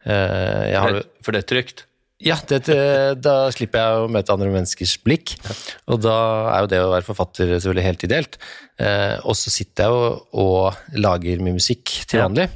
Eh, 0.07 0.71
jeg 0.71 0.79
har, 0.81 0.97
For 1.25 1.35
det 1.35 1.43
er 1.43 1.49
trygt. 1.51 1.83
Ja, 2.23 2.37
det, 2.49 2.63
da 3.23 3.35
slipper 3.53 3.81
jeg 3.81 4.01
å 4.03 4.09
møte 4.11 4.33
andre 4.33 4.49
menneskers 4.53 4.95
blikk, 5.03 5.35
og 5.91 6.01
da 6.03 6.17
er 6.55 6.65
jo 6.65 6.71
det 6.71 6.81
å 6.83 6.91
være 6.93 7.07
forfatter 7.07 7.55
selvfølgelig 7.55 7.87
helt 7.87 8.05
ideelt. 8.07 8.37
Eh, 8.81 9.15
og 9.21 9.37
så 9.37 9.53
sitter 9.53 9.85
jeg 9.85 9.93
jo 9.93 10.43
og 10.43 10.99
lager 10.99 11.43
mye 11.43 11.57
musikk 11.59 11.93
til 12.09 12.23
vanlig. 12.23 12.49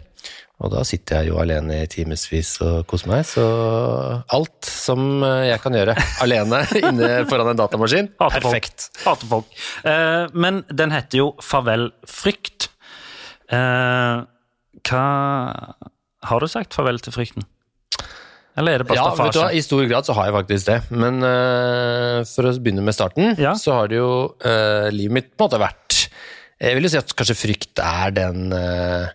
Og 0.57 0.71
da 0.73 0.81
sitter 0.87 1.19
jeg 1.21 1.29
jo 1.29 1.35
alene 1.37 1.83
i 1.83 1.89
timevis 1.91 2.55
og 2.65 2.79
koser 2.89 3.11
meg, 3.11 3.27
så 3.29 3.43
alt 4.33 4.65
som 4.65 5.21
jeg 5.45 5.59
kan 5.61 5.75
gjøre 5.77 5.93
alene 6.25 6.63
inne 6.87 7.11
foran 7.29 7.51
en 7.51 7.59
datamaskin, 7.59 8.09
perfekt. 8.17 8.87
Hater 9.03 9.29
folk. 9.29 9.51
Eh, 9.85 10.23
men 10.33 10.63
den 10.73 10.95
heter 10.95 11.21
jo 11.21 11.27
Farvel 11.45 11.91
frykt. 12.09 12.71
Eh, 13.53 14.25
hva 14.87 15.05
Har 16.27 16.41
du 16.41 16.49
sagt 16.49 16.73
farvel 16.75 16.99
til 17.05 17.13
frykten? 17.13 17.45
Eller 18.57 18.79
er 18.79 18.83
det 18.83 18.95
Ja, 18.97 19.09
vet 19.13 19.35
du 19.35 19.39
hva, 19.41 19.51
i 19.53 19.61
stor 19.61 19.83
grad 19.89 20.07
så 20.07 20.15
har 20.17 20.29
jeg 20.29 20.35
faktisk 20.39 20.69
det. 20.71 20.77
Men 20.97 21.19
uh, 21.21 22.23
for 22.25 22.49
å 22.49 22.55
begynne 22.57 22.81
med 22.85 22.95
starten, 22.97 23.35
Ja. 23.37 23.53
så 23.59 23.75
har 23.77 23.91
det 23.91 23.99
jo 23.99 24.09
uh, 24.33 24.87
livet 24.93 25.13
mitt 25.19 25.29
på 25.35 25.45
en 25.45 25.49
måte 25.51 25.61
vært 25.61 25.99
Jeg 26.57 26.73
vil 26.77 26.87
jo 26.87 26.91
si 26.95 26.97
at 26.97 27.13
kanskje 27.13 27.37
frykt 27.37 27.83
er 27.85 28.15
den 28.17 28.49
uh, 28.55 29.05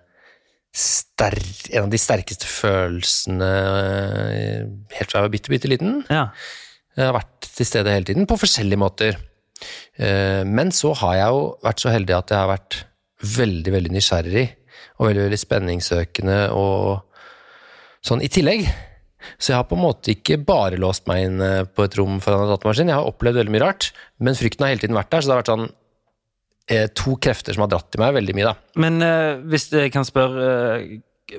ster 0.72 1.34
En 1.74 1.84
av 1.86 1.90
de 1.92 2.00
sterkeste 2.00 2.48
følelsene 2.48 3.48
eh, 3.52 4.62
helt 4.96 5.10
fra 5.12 5.20
jeg 5.20 5.26
var 5.26 5.32
bitte, 5.34 5.52
bitte 5.52 5.68
liten. 5.70 5.98
Ja. 6.08 6.30
Jeg 6.96 7.08
har 7.10 7.16
vært 7.18 7.48
til 7.58 7.68
stede 7.68 7.92
hele 7.92 8.08
tiden, 8.08 8.26
på 8.28 8.38
forskjellige 8.40 8.80
måter. 8.80 9.18
Eh, 10.00 10.42
Men 10.48 10.72
så 10.72 10.94
har 11.02 11.18
jeg 11.18 11.28
jo 11.36 11.42
vært 11.64 11.84
så 11.84 11.92
heldig 11.92 12.16
at 12.16 12.32
jeg 12.32 12.40
har 12.40 12.50
vært 12.54 12.78
veldig, 13.36 13.74
veldig 13.76 13.92
nysgjerrig 13.98 14.46
og 14.98 15.10
veldig, 15.10 15.26
veldig 15.28 15.40
spenningssøkende 15.42 16.38
og 16.56 17.04
sånn 18.04 18.24
i 18.24 18.30
tillegg. 18.32 18.64
Så 19.38 19.52
jeg 19.52 19.60
har 19.60 19.68
på 19.70 19.78
en 19.78 19.84
måte 19.84 20.14
ikke 20.14 20.40
bare 20.46 20.80
låst 20.80 21.06
meg 21.10 21.26
inn 21.26 21.44
eh, 21.44 21.62
på 21.68 21.86
et 21.86 21.96
rom 22.00 22.18
foran 22.24 22.46
en 22.46 22.52
datamaskin. 22.54 22.90
Jeg 22.92 22.98
har 22.98 23.12
opplevd 23.12 23.42
veldig 23.42 23.54
mye 23.54 23.64
rart, 23.64 23.92
men 24.22 24.38
frykten 24.38 24.66
har 24.66 24.74
hele 24.74 24.84
tiden 24.84 24.98
vært 24.98 25.12
der. 25.12 25.22
Så 25.22 25.30
det 25.30 25.36
har 25.36 25.42
vært 25.42 25.52
sånn 25.54 25.70
eh, 26.70 26.88
to 26.98 27.16
krefter 27.22 27.56
som 27.56 27.66
har 27.66 27.72
dratt 27.74 27.96
i 27.96 28.02
meg 28.02 28.16
veldig 28.18 28.36
mye, 28.38 28.52
da. 28.52 28.82
Men 28.84 29.00
eh, 29.06 29.40
hvis 29.52 29.70
jeg 29.72 29.92
kan 29.94 30.06
spørre 30.08 30.52
eh, 30.76 30.92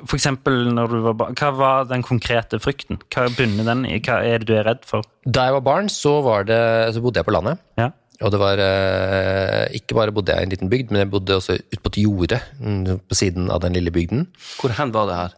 For 0.07 0.17
eksempel 0.17 0.71
når 0.73 0.93
du 0.93 1.01
var 1.05 1.17
barn, 1.19 1.35
hva 1.37 1.49
var 1.53 1.89
den 1.89 2.05
konkrete 2.05 2.57
frykten? 2.63 3.01
Hva 3.13 3.27
bunner 3.35 3.67
den 3.67 3.83
i? 3.85 3.99
Hva 4.01 4.21
er 4.25 4.41
det 4.41 4.49
du 4.49 4.55
er 4.57 4.65
redd 4.65 4.87
for? 4.89 5.05
Da 5.25 5.49
jeg 5.49 5.57
var 5.59 5.67
barn, 5.67 5.91
så, 5.91 6.15
var 6.25 6.47
det, 6.49 6.61
så 6.95 7.03
bodde 7.03 7.21
jeg 7.21 7.27
på 7.27 7.35
landet. 7.35 7.61
Ja. 7.77 7.91
Og 8.23 8.31
det 8.33 8.39
var 8.41 8.61
eh, 8.61 9.67
Ikke 9.77 9.97
bare 9.97 10.13
bodde 10.15 10.33
jeg 10.33 10.45
i 10.45 10.47
en 10.47 10.53
liten 10.53 10.71
bygd, 10.71 10.91
men 10.91 11.03
jeg 11.03 11.11
bodde 11.13 11.37
også 11.37 11.57
ute 11.59 11.81
på 11.81 11.91
et 11.93 12.01
jorde 12.03 12.39
mm, 12.59 13.03
på 13.09 13.17
siden 13.17 13.49
av 13.53 13.63
den 13.65 13.75
lille 13.77 13.93
bygden. 13.93 14.27
Hvor 14.59 14.73
hen 14.77 14.93
var 14.95 15.09
det 15.09 15.19
her? 15.19 15.35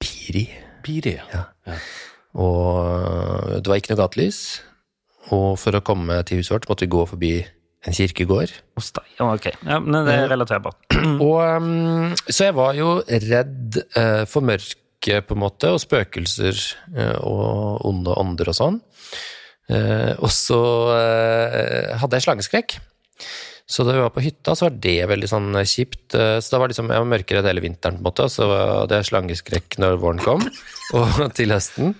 Piri. 0.00 0.44
Piri, 0.84 1.16
ja. 1.32 1.44
Og 2.40 3.56
det 3.58 3.70
var 3.70 3.80
ikke 3.80 3.94
noe 3.94 4.02
gatelys. 4.02 4.42
Og 5.34 5.54
for 5.60 5.76
å 5.76 5.84
komme 5.84 6.20
til 6.26 6.40
huset 6.40 6.54
vårt 6.54 6.68
måtte 6.70 6.86
vi 6.86 6.94
gå 6.94 7.06
forbi 7.10 7.32
en 7.88 7.96
kirkegård. 7.96 8.52
Ok. 9.24 9.48
Ja, 9.64 9.78
men 9.80 10.04
det 10.06 10.16
er 10.16 10.28
relaterbart. 10.32 10.80
Og, 11.24 12.12
så 12.28 12.50
jeg 12.50 12.56
var 12.58 12.76
jo 12.76 12.98
redd 13.06 13.80
øh, 13.80 14.24
for 14.28 14.44
mørket, 14.44 15.24
på 15.24 15.32
en 15.32 15.40
måte, 15.40 15.70
og 15.72 15.80
spøkelser 15.80 16.58
øh, 16.92 17.18
og 17.24 17.86
onde 17.88 18.12
ånder 18.20 18.50
og 18.52 18.56
sånn. 18.58 18.76
Eh, 19.72 20.12
og 20.18 20.28
så 20.34 20.60
hadde 21.96 22.18
jeg 22.18 22.26
slangeskrekk. 22.26 22.76
Så 23.70 23.84
da 23.86 23.94
vi 23.94 24.02
var 24.02 24.10
på 24.10 24.22
hytta, 24.24 24.56
så 24.58 24.66
var 24.66 24.78
det 24.82 24.96
veldig 25.06 25.28
sånn 25.30 25.52
kjipt. 25.62 26.16
Eh, 26.18 26.38
Så 26.42 26.50
da 26.56 26.58
var 26.62 26.72
liksom, 26.72 26.90
jeg 26.90 27.04
var 27.04 27.10
mørkeredd 27.12 27.46
hele 27.46 27.62
vinteren, 27.62 28.00
på 28.00 28.02
en 28.02 28.08
måte, 28.08 28.26
så 28.32 28.48
hadde 28.82 28.98
jeg 28.98 29.10
slangeskrekk 29.12 29.78
når 29.78 29.98
våren 30.02 30.22
kom, 30.24 30.42
og 30.98 31.20
til 31.38 31.54
høsten. 31.54 31.94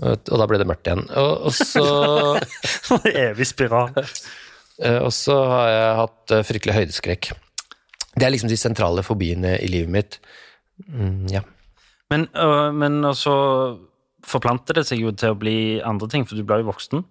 Og 0.00 0.30
da 0.40 0.46
ble 0.48 0.56
det 0.60 0.68
mørkt 0.68 0.88
igjen. 0.88 1.02
Og, 1.20 1.48
og 1.48 1.52
så 1.56 3.00
Evig 3.12 3.48
spiral. 3.48 3.92
Eh, 4.80 4.98
Og 5.04 5.12
så 5.12 5.36
har 5.50 5.68
jeg 5.72 5.96
hatt 6.00 6.34
eh, 6.36 6.44
fryktelig 6.48 6.76
høydeskrekk. 6.78 7.30
Det 8.16 8.26
er 8.26 8.32
liksom 8.32 8.48
de 8.50 8.56
sentrale 8.60 9.04
fobiene 9.06 9.54
i 9.60 9.68
livet 9.70 9.92
mitt. 9.92 10.16
Mm, 10.88 11.26
ja. 11.32 11.42
Men, 12.10 12.24
øh, 12.34 12.70
men 12.74 13.00
så 13.16 13.34
forplanter 14.26 14.80
det 14.80 14.86
seg 14.88 15.00
jo 15.04 15.12
til 15.16 15.32
å 15.34 15.38
bli 15.38 15.58
andre 15.86 16.08
ting, 16.12 16.24
for 16.28 16.36
du 16.36 16.44
ble 16.48 16.60
jo 16.62 16.70
voksen. 16.72 17.04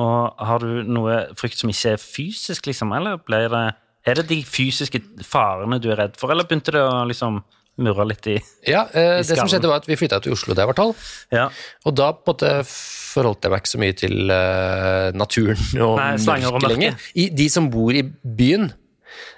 Og 0.00 0.44
har 0.48 0.64
du 0.64 0.82
noe 0.88 1.22
frykt 1.38 1.60
som 1.60 1.72
ikke 1.72 1.94
er 1.94 2.02
fysisk, 2.02 2.68
liksom, 2.70 2.92
eller 2.96 3.20
ble 3.22 3.44
det 3.52 3.64
Er 4.08 4.20
det 4.20 4.28
de 4.30 4.40
fysiske 4.48 5.02
farene 5.28 5.80
du 5.82 5.90
er 5.92 5.98
redd 6.00 6.20
for, 6.20 6.32
eller 6.32 6.48
begynte 6.48 6.72
det 6.72 6.84
å 6.84 7.02
liksom 7.08 7.42
murre 7.80 8.04
litt 8.08 8.26
i 8.28 8.34
ja 8.68 8.82
eh, 8.92 9.20
I 9.20 9.24
det 9.24 9.36
som 9.38 9.48
skjedde, 9.48 9.68
var 9.70 9.80
at 9.80 9.86
vi 9.88 9.96
flytta 9.96 10.18
til 10.24 10.34
Oslo 10.34 10.56
da 10.56 10.64
jeg 10.64 10.70
var 10.72 10.78
tolv. 10.78 11.06
Ja. 11.32 11.46
Og 11.88 11.96
da 11.96 12.10
på 12.12 12.32
en 12.32 12.34
måte 12.34 12.52
forholdt 12.66 13.46
jeg 13.46 13.52
meg 13.52 13.62
ikke 13.62 13.72
så 13.72 13.80
mye 13.82 13.96
til 13.98 14.32
uh, 14.32 15.08
naturen 15.16 15.62
og 15.82 15.96
Nei, 15.98 16.12
mørket 16.20 16.52
mørke. 16.52 16.72
lenger. 16.74 17.08
I, 17.14 17.30
de 17.34 17.48
som 17.52 17.70
bor 17.72 17.96
i 17.96 18.04
byen, 18.04 18.68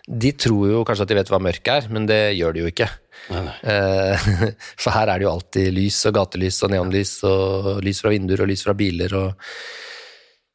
de 0.07 0.33
tror 0.37 0.73
jo 0.73 0.83
kanskje 0.89 1.07
at 1.07 1.13
de 1.13 1.19
vet 1.21 1.33
hva 1.33 1.41
mørke 1.43 1.79
er, 1.81 1.89
men 1.93 2.09
det 2.11 2.21
gjør 2.37 2.57
de 2.57 2.65
jo 2.65 2.73
ikke. 2.73 2.89
Eh, 3.31 4.27
for 4.83 4.91
her 4.93 5.09
er 5.09 5.21
det 5.21 5.27
jo 5.27 5.33
alltid 5.33 5.71
lys 5.77 6.01
og 6.11 6.17
gatelys 6.19 6.59
og 6.67 6.73
neonlys 6.75 7.15
og 7.29 7.79
lys 7.87 8.03
fra 8.03 8.13
vinduer 8.13 8.43
og 8.45 8.51
lys 8.51 8.65
fra 8.67 8.75
biler 8.77 9.15
og 9.19 9.49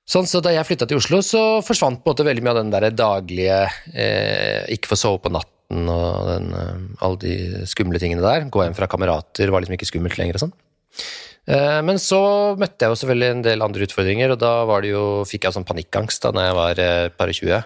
Sånn, 0.07 0.27
så 0.29 0.39
Da 0.43 0.53
jeg 0.55 0.67
flytta 0.69 0.87
til 0.87 1.01
Oslo, 1.01 1.19
så 1.25 1.59
forsvant 1.65 1.99
på 1.99 2.07
en 2.07 2.13
måte 2.15 2.25
veldig 2.27 2.43
mye 2.45 2.53
av 2.55 2.59
den 2.61 2.73
der 2.73 2.89
daglige 2.95 3.59
eh, 3.91 4.63
Ikke 4.71 4.93
få 4.93 4.99
sove 4.99 5.19
på 5.25 5.33
natten 5.35 5.89
og 5.91 6.29
den, 6.29 6.51
eh, 6.55 6.83
alle 7.03 7.19
de 7.19 7.33
skumle 7.67 7.99
tingene 7.99 8.23
der. 8.23 8.45
Gå 8.47 8.63
hjem 8.63 8.75
fra 8.77 8.87
kamerater 8.87 9.51
var 9.51 9.59
liksom 9.63 9.75
ikke 9.75 9.89
skummelt 9.89 10.15
lenger 10.19 10.39
og 10.39 10.45
sånn. 10.45 10.53
Eh, 11.47 11.79
men 11.83 11.99
så 11.99 12.19
møtte 12.59 12.83
jeg 12.85 12.91
jo 12.91 12.99
selvfølgelig 13.01 13.29
en 13.33 13.43
del 13.45 13.63
andre 13.63 13.87
utfordringer, 13.87 14.31
og 14.35 14.39
da 14.39 14.51
var 14.67 14.83
det 14.83 14.93
jo, 14.93 15.03
fikk 15.27 15.47
jeg 15.47 15.55
sånn 15.55 15.67
panikkangst 15.67 16.23
da 16.23 16.31
når 16.35 16.47
jeg 16.47 16.57
var 16.57 16.81
eh, 16.83 17.03
et 17.07 17.17
par 17.19 17.31
og 17.31 17.37
tjue. 17.39 17.59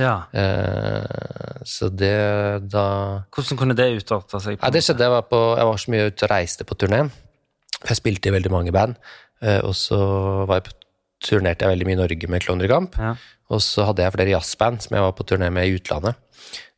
ja. 0.00 0.14
Eh, 0.36 1.64
så 1.66 1.88
det 1.90 2.68
da 2.70 2.86
Hvordan 3.34 3.58
kunne 3.58 3.74
det 3.74 3.88
utarte 3.96 4.38
seg? 4.38 4.60
på 4.60 4.62
Nei, 4.62 4.72
det 4.76 4.84
skjedde, 4.86 5.02
jeg 5.08 5.12
var, 5.16 5.24
på, 5.26 5.40
jeg 5.58 5.66
var 5.66 5.80
så 5.82 5.92
mye 5.92 6.10
ute 6.12 6.28
og 6.28 6.30
reiste 6.30 6.66
på 6.68 6.76
turné. 6.78 7.00
Jeg 7.88 7.98
spilte 7.98 8.30
i 8.30 8.34
veldig 8.36 8.52
mange 8.52 8.72
band, 8.76 9.00
eh, 9.42 9.60
og 9.64 9.72
så 9.76 9.98
var 10.46 10.60
jeg 10.60 10.68
på, 10.68 10.76
turnerte 11.26 11.66
jeg 11.66 11.74
veldig 11.74 11.88
mye 11.88 11.98
i 11.98 12.02
Norge 12.02 12.30
med 12.32 12.44
Klovner 12.44 12.68
i 12.68 12.70
kamp. 12.70 12.96
Ja. 13.00 13.16
Og 13.52 13.62
så 13.62 13.86
hadde 13.86 14.02
jeg 14.02 14.14
flere 14.14 14.32
jazzband 14.34 14.82
som 14.82 14.96
jeg 14.96 15.04
var 15.04 15.14
på 15.18 15.26
turné 15.28 15.50
med 15.54 15.68
i 15.68 15.76
utlandet. 15.78 16.18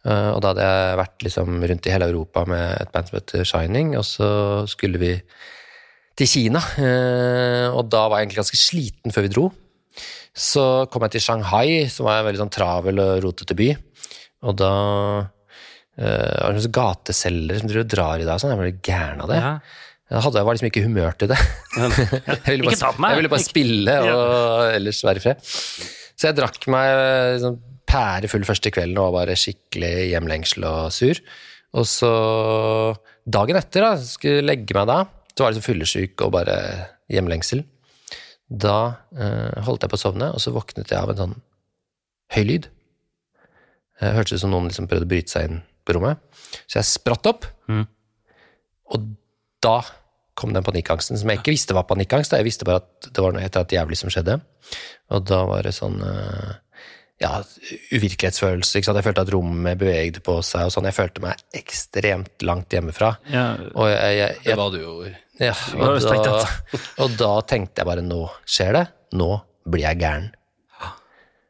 Uh, 0.07 0.31
og 0.33 0.41
da 0.41 0.53
hadde 0.53 0.67
jeg 0.67 0.99
vært 1.01 1.25
liksom 1.27 1.63
rundt 1.71 1.87
i 1.89 1.93
hele 1.93 2.09
Europa 2.09 2.45
med 2.49 2.67
et 2.79 2.93
band 2.95 3.09
som 3.09 3.19
heter 3.19 3.49
Shining, 3.49 3.95
og 3.99 4.05
så 4.07 4.29
skulle 4.71 5.01
vi 5.01 5.15
til 6.19 6.31
Kina. 6.31 6.63
Uh, 6.79 7.75
og 7.75 7.89
da 7.93 8.05
var 8.07 8.21
jeg 8.21 8.29
egentlig 8.29 8.43
ganske 8.43 8.61
sliten 8.61 9.15
før 9.15 9.27
vi 9.27 9.33
dro. 9.35 9.49
Så 10.39 10.65
kom 10.93 11.03
jeg 11.07 11.17
til 11.17 11.25
Shanghai, 11.25 11.89
som 11.91 12.07
var 12.07 12.21
en 12.21 12.29
veldig 12.29 12.45
sånn 12.45 12.55
travel 12.55 13.03
og 13.03 13.25
rotete 13.25 13.57
by. 13.59 13.73
Og 14.47 14.55
da 14.61 14.73
uh, 15.27 15.99
var 15.99 16.55
det 16.55 16.61
noen 16.61 16.79
gateselgere 16.79 17.61
som 17.61 17.71
driver 17.73 17.87
og 17.87 17.93
drar 17.97 18.23
i 18.23 18.29
dag. 18.29 18.39
Så 18.39 18.47
sånn. 18.47 18.55
Jeg 18.55 18.63
ble 18.63 18.93
gæren 18.93 19.25
av 19.25 19.33
det. 19.33 19.43
Ja. 19.43 19.55
Jeg 20.09 20.25
hadde, 20.25 20.41
jeg 20.41 20.47
var 20.49 20.57
liksom 20.57 20.69
ikke 20.71 20.85
humør 20.87 21.17
til 21.21 21.29
det. 21.29 21.37
jeg, 21.77 22.41
ville 22.49 22.71
bare, 22.71 22.93
jeg 23.11 23.19
ville 23.21 23.33
bare 23.33 23.45
spille 23.45 23.97
og 24.09 24.71
ellers 24.73 25.03
være 25.05 25.21
i 25.21 25.25
fred. 25.27 25.43
Så 26.19 26.31
jeg 26.31 26.37
drakk 26.39 26.65
meg 26.73 26.93
liksom, 27.37 27.59
pærefull 27.89 28.47
første 28.49 28.73
kvelden 28.73 28.99
og 29.01 29.11
var 29.11 29.19
bare 29.27 29.37
skikkelig 29.39 29.93
hjemlengsel 30.15 30.65
og 30.69 30.89
sur. 30.97 31.21
Og 31.77 31.85
så 31.89 32.13
dagen 33.29 33.61
etter, 33.61 33.85
da, 33.85 33.93
skulle 34.01 34.41
jeg 34.41 34.49
legge 34.49 34.77
meg 34.79 34.89
da, 34.89 35.03
så 35.35 35.45
var 35.45 35.53
jeg 35.53 35.59
liksom 35.59 35.69
fyllesyk 35.69 36.25
og 36.25 36.33
bare 36.39 36.57
hjemlengsel. 37.13 37.63
Da 38.49 38.79
eh, 39.13 39.61
holdt 39.69 39.85
jeg 39.85 39.93
på 39.93 40.01
å 40.01 40.05
sovne, 40.07 40.33
og 40.33 40.41
så 40.41 40.55
våknet 40.57 40.89
jeg 40.89 40.99
av 41.05 41.13
en 41.13 41.21
sånn 41.21 41.37
høy 42.33 42.43
lyd. 42.49 42.71
Det 44.01 44.15
hørtes 44.17 44.39
ut 44.39 44.47
som 44.47 44.53
noen 44.55 44.71
liksom 44.71 44.89
prøvde 44.89 45.05
å 45.05 45.11
bryte 45.13 45.35
seg 45.37 45.51
inn 45.51 45.61
på 45.85 45.97
rommet. 45.97 46.21
Så 46.65 46.81
jeg 46.81 46.89
spratt 46.97 47.29
opp, 47.29 47.49
Mm. 47.69 47.85
og 48.95 49.09
da 49.65 49.81
kom 50.39 50.53
den 50.55 50.63
panikkangsten 50.67 51.19
som 51.19 51.31
jeg 51.33 51.41
ikke 51.41 51.55
visste 51.55 51.75
var 51.75 51.89
panikkangst. 51.89 52.37
Jeg 52.37 52.47
visste 52.47 52.67
bare 52.69 52.85
at 52.85 53.11
det 53.11 53.23
var 53.25 53.35
noe 53.35 53.43
et 53.43 53.51
eller 53.51 53.65
annet 53.65 53.75
jævlig 53.75 53.99
som 53.99 54.13
skjedde. 54.13 54.39
Og 55.11 55.25
da 55.27 55.41
var 55.49 55.67
det 55.67 55.73
sånn 55.75 55.97
eh, 56.07 56.53
ja, 57.25 57.33
uvirkelighetsfølelse. 57.91 58.79
ikke 58.79 58.87
sant? 58.87 59.01
Jeg 59.01 59.09
følte 59.09 59.25
at 59.27 59.33
rommet 59.35 59.81
bevegde 59.81 60.23
på 60.23 60.39
seg, 60.47 60.69
og 60.69 60.75
sånn. 60.75 60.87
Jeg 60.87 60.95
følte 60.99 61.25
meg 61.25 61.43
ekstremt 61.59 62.47
langt 62.47 62.75
hjemmefra. 62.75 63.17
Ja. 63.33 63.49
Og 63.75 63.91
jeg, 63.91 64.15
jeg, 64.21 64.39
Det 64.47 64.59
var 64.61 64.71
du 64.75 64.79
jo. 64.79 64.95
ja, 65.43 65.55
og, 65.75 65.99
da, 66.07 66.39
og 67.03 67.19
da 67.19 67.33
tenkte 67.51 67.83
jeg 67.83 67.91
bare 67.91 68.07
nå 68.07 68.23
skjer 68.47 68.79
det. 68.79 68.87
Nå 69.19 69.33
blir 69.69 69.89
jeg 69.89 70.01
gæren. 70.05 70.31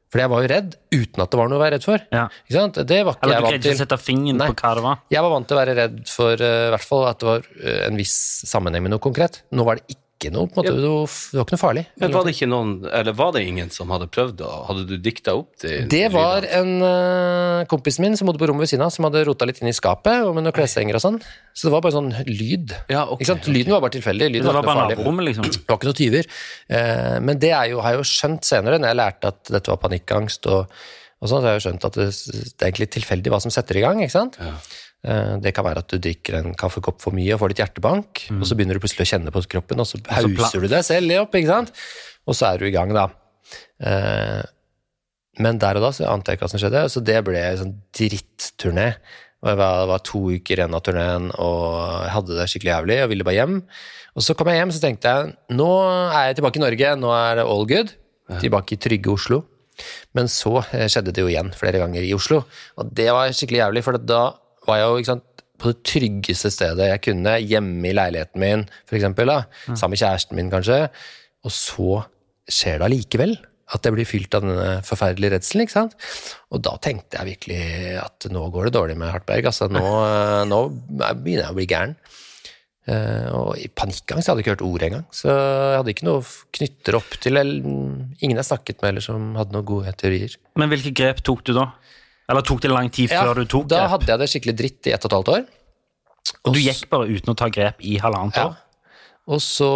For 0.08 0.22
jeg 0.22 0.32
var 0.32 0.44
jo 0.44 0.50
redd 0.54 0.76
uten 0.94 1.22
at 1.22 1.32
det 1.32 1.38
var 1.40 1.50
noe 1.50 1.58
å 1.58 1.62
være 1.62 1.76
redd 1.76 1.84
for. 1.84 2.04
Ja. 2.14 2.24
Ikke 2.46 2.56
sant? 2.56 2.80
Det 2.88 3.00
var 3.04 3.16
ikke 3.16 3.26
Eller 3.26 3.36
jeg 3.36 3.42
du 3.42 3.46
vant 3.46 3.54
greide 3.54 3.68
ikke 3.68 3.76
å 3.76 3.82
sette 3.82 4.00
fingeren 4.00 4.40
Nei. 4.40 4.50
på 4.50 4.64
hva 4.64 4.74
det 4.78 4.84
var? 4.86 5.00
Jeg 5.12 5.24
var 5.26 5.34
vant 5.34 5.48
til 5.48 5.56
å 5.56 5.60
være 5.60 5.78
redd 5.78 6.02
for 6.08 6.44
uh, 6.44 6.68
hvert 6.74 6.88
fall 6.88 7.08
at 7.10 7.20
det 7.20 7.28
var 7.28 7.48
uh, 7.48 7.80
en 7.86 8.00
viss 8.00 8.18
sammenheng 8.48 8.86
med 8.86 8.94
noe 8.94 9.04
konkret. 9.04 9.42
Nå 9.52 9.68
var 9.68 9.80
det 9.80 9.88
ikke 9.92 10.07
noe, 10.34 10.48
på 10.50 10.58
en 10.58 10.66
måte, 10.66 10.72
det 10.74 10.88
var 10.90 11.04
det 11.08 11.38
var 11.38 11.44
ikke 11.46 11.54
noe 11.54 11.60
farlig. 11.62 11.82
Men 12.02 12.14
var 12.16 12.24
det 12.26 12.32
ikke 12.34 12.48
noen, 12.50 12.72
eller 12.98 13.14
var 13.16 13.30
det 13.36 13.42
ingen 13.46 13.70
som 13.74 13.92
hadde 13.94 14.08
prøvd 14.10 14.42
å 14.42 14.50
Hadde 14.68 14.84
du 14.88 14.96
dikta 15.02 15.36
opp 15.38 15.52
det? 15.62 15.76
Det 15.92 16.02
var 16.12 16.44
en 16.58 16.72
uh, 16.82 17.62
kompis 17.70 18.00
min 18.02 18.18
som 18.18 18.28
bodde 18.28 18.42
på 18.42 18.48
rommet 18.50 18.66
ved 18.66 18.72
siden 18.72 18.84
av, 18.86 18.90
som 18.94 19.06
hadde 19.06 19.22
rota 19.28 19.46
litt 19.48 19.62
inn 19.62 19.70
i 19.70 19.76
skapet 19.76 20.26
og 20.26 20.34
med 20.36 20.44
noen 20.44 20.56
kleshenger 20.56 20.98
og 20.98 21.04
sånn. 21.04 21.20
Så 21.54 21.68
det 21.68 21.74
var 21.76 21.84
bare 21.86 21.94
sånn 21.94 22.10
lyd. 22.26 22.74
Ja, 22.90 23.06
okay, 23.06 23.22
ikke 23.22 23.30
sant? 23.30 23.48
Lyden 23.54 23.76
var 23.76 23.84
bare 23.86 23.94
tilfeldig. 23.96 24.30
Lyden 24.34 24.48
Det 24.48 24.50
var 24.50 24.58
ikke 24.58 24.66
noe 24.66 24.72
bare 24.72 24.82
farlig. 24.82 24.98
naborommet, 24.98 25.28
liksom. 25.30 25.48
Det 25.54 25.64
var 25.70 25.80
ikke 25.80 25.90
noen 25.92 26.00
tyver. 26.02 26.30
Uh, 26.66 27.16
men 27.30 27.42
det 27.46 27.54
er 27.54 27.72
jo, 27.72 27.82
har 27.86 27.94
jeg 27.94 28.02
jo 28.02 28.08
skjønt 28.12 28.50
senere, 28.50 28.82
når 28.82 28.92
jeg 28.92 29.00
lærte 29.04 29.32
at 29.32 29.54
dette 29.54 29.74
var 29.74 29.82
panikkangst 29.86 30.50
og, 30.50 30.76
og 31.18 31.30
sånn, 31.30 31.40
så 31.40 31.44
har 31.46 31.56
jeg 31.56 31.62
jo 31.62 31.66
skjønt 31.68 31.88
at 31.88 31.98
det, 32.02 32.10
det 32.10 32.58
er 32.58 32.68
egentlig 32.68 32.90
tilfeldig 32.98 33.34
hva 33.34 33.40
som 33.46 33.54
setter 33.54 33.78
i 33.80 33.86
gang, 33.86 34.02
ikke 34.04 34.16
sant? 34.18 34.38
Eh, 34.42 34.68
det 35.02 35.52
kan 35.54 35.64
være 35.64 35.78
at 35.84 35.88
du 35.92 35.98
drikker 36.02 36.34
en 36.40 36.54
kaffekopp 36.58 37.00
for 37.00 37.14
mye 37.14 37.32
og 37.36 37.38
får 37.40 37.52
litt 37.52 37.60
hjertebank, 37.62 38.24
og 38.34 38.42
så 38.48 38.56
begynner 38.58 38.74
du 38.74 38.82
plutselig 38.82 39.06
å 39.06 39.10
kjenne 39.12 39.30
på 39.32 39.44
kroppen, 39.46 39.78
og 39.80 39.86
så 39.86 40.00
Mm. 40.02 40.36
hauser 40.36 40.60
du 40.60 40.68
deg 40.68 40.82
selv 40.84 41.12
opp, 41.22 41.32
ikke 41.38 41.46
sant? 41.52 41.70
Og 42.26 42.34
så 42.34 42.48
er 42.52 42.58
du 42.58 42.66
i 42.66 42.72
gang, 42.74 42.90
da. 42.92 43.06
Eh, 43.80 44.42
men 45.38 45.58
der 45.62 45.78
og 45.78 45.82
da 45.86 45.90
så 45.94 46.08
ante 46.10 46.32
jeg 46.32 46.38
ikke 46.38 46.48
hva 46.48 46.50
som 46.50 46.60
skjedde, 46.60 46.82
så 46.90 47.02
det 47.04 47.20
ble 47.24 47.38
en 47.38 47.60
sånn 47.60 47.74
dritturné. 47.94 48.88
Og 49.38 49.52
jeg 49.52 49.58
var, 49.60 49.76
det 49.84 49.88
var 49.92 50.02
to 50.02 50.20
uker 50.34 50.58
igjen 50.58 50.74
av 50.74 50.82
turneen, 50.82 51.28
og 51.38 52.02
jeg 52.02 52.10
hadde 52.16 52.38
det 52.40 52.48
skikkelig 52.50 52.72
jævlig 52.74 52.96
og 53.04 53.08
ville 53.12 53.24
bare 53.28 53.38
hjem. 53.38 53.54
Og 54.18 54.24
så 54.26 54.34
kom 54.34 54.50
jeg 54.50 54.58
hjem, 54.58 54.72
så 54.74 54.82
tenkte 54.82 55.12
jeg 55.14 55.36
nå 55.54 55.68
er 56.10 56.26
jeg 56.32 56.40
tilbake 56.40 56.58
i 56.58 56.64
Norge, 56.64 56.90
nå 56.98 57.12
er 57.14 57.38
det 57.38 57.46
all 57.46 57.64
good. 57.70 57.94
Tilbake 58.42 58.74
i 58.74 58.80
trygge 58.82 59.12
Oslo. 59.14 59.44
Men 60.12 60.26
så 60.26 60.56
eh, 60.74 60.88
skjedde 60.90 61.14
det 61.14 61.22
jo 61.22 61.30
igjen 61.30 61.52
flere 61.54 61.78
ganger 61.78 62.02
i 62.02 62.10
Oslo, 62.18 62.42
og 62.76 62.90
det 62.98 63.06
var 63.14 63.30
skikkelig 63.30 63.62
jævlig, 63.62 63.84
for 63.86 63.96
da 64.02 64.24
var 64.68 64.80
jeg 64.80 64.88
jo 64.88 65.02
ikke 65.02 65.12
sant, 65.14 65.26
på 65.58 65.72
det 65.72 65.82
tryggeste 65.90 66.52
stedet 66.54 66.86
jeg 66.92 67.02
kunne, 67.08 67.34
hjemme 67.42 67.90
i 67.90 67.94
leiligheten 67.96 68.42
min, 68.42 68.66
for 68.86 68.98
eksempel, 68.98 69.32
da, 69.32 69.40
sammen 69.72 69.96
med 69.96 70.02
kjæresten 70.04 70.38
min 70.38 70.52
kanskje, 70.52 70.84
og 71.42 71.54
så 71.54 72.02
skjer 72.48 72.78
det 72.78 72.86
allikevel. 72.88 73.34
At 73.68 73.84
jeg 73.84 73.92
blir 73.92 74.08
fylt 74.08 74.32
av 74.32 74.46
denne 74.46 74.68
forferdelige 74.86 75.34
redselen. 75.34 75.66
ikke 75.66 75.74
sant? 75.74 75.96
Og 76.54 76.62
da 76.64 76.78
tenkte 76.80 77.18
jeg 77.18 77.34
virkelig 77.34 77.98
at 78.00 78.28
nå 78.32 78.46
går 78.54 78.68
det 78.68 78.72
dårlig 78.78 78.94
med 78.96 79.10
Hartberg. 79.12 79.50
altså 79.50 79.68
Nå, 79.68 79.82
nå 80.52 80.60
begynner 80.88 81.42
jeg 81.42 81.52
å 81.52 81.58
bli 81.58 81.66
gæren. 81.68 81.92
Eh, 82.88 83.26
og 83.36 83.50
i 83.60 83.68
panikkangst 83.68 84.24
jeg 84.24 84.32
hadde 84.32 84.44
ikke 84.44 84.54
hørt 84.54 84.64
ordet 84.64 84.88
engang. 84.88 85.04
Så 85.12 85.28
jeg 85.28 85.76
hadde 85.82 85.92
ikke 85.92 86.08
noe 86.08 86.24
knytter 86.56 86.96
opp 86.96 87.18
til 87.20 87.36
eller, 87.42 87.68
Ingen 88.24 88.40
jeg 88.40 88.48
snakket 88.48 88.80
med 88.80 88.94
eller 88.94 89.04
som 89.04 89.34
hadde 89.36 89.52
noen 89.52 89.68
gode 89.68 89.92
teorier. 90.00 90.38
Men 90.56 90.72
hvilke 90.72 90.94
grep 90.96 91.20
tok 91.26 91.44
du 91.44 91.52
da? 91.58 91.68
Eller 92.28 92.44
tok 92.44 92.60
det 92.60 92.70
lang 92.70 92.90
tid 92.92 93.08
før 93.10 93.34
du 93.40 93.44
tok 93.48 93.68
da 93.70 93.82
grep? 93.84 93.90
hadde 93.96 94.10
jeg 94.12 94.18
det 94.20 94.28
skikkelig 94.32 94.56
dritt 94.58 94.86
i 94.86 94.92
ett 94.92 95.04
og 95.04 95.10
et 95.10 95.16
halvt 95.16 95.30
år. 95.34 95.44
Og 96.44 96.52
du 96.54 96.60
gikk 96.60 96.88
bare 96.92 97.08
uten 97.08 97.32
å 97.32 97.36
ta 97.40 97.48
grep 97.48 97.80
i 97.80 97.96
halvannet 98.02 98.36
Ja. 98.36 98.46
år? 98.50 98.56
Og 99.28 99.40
så 99.44 99.68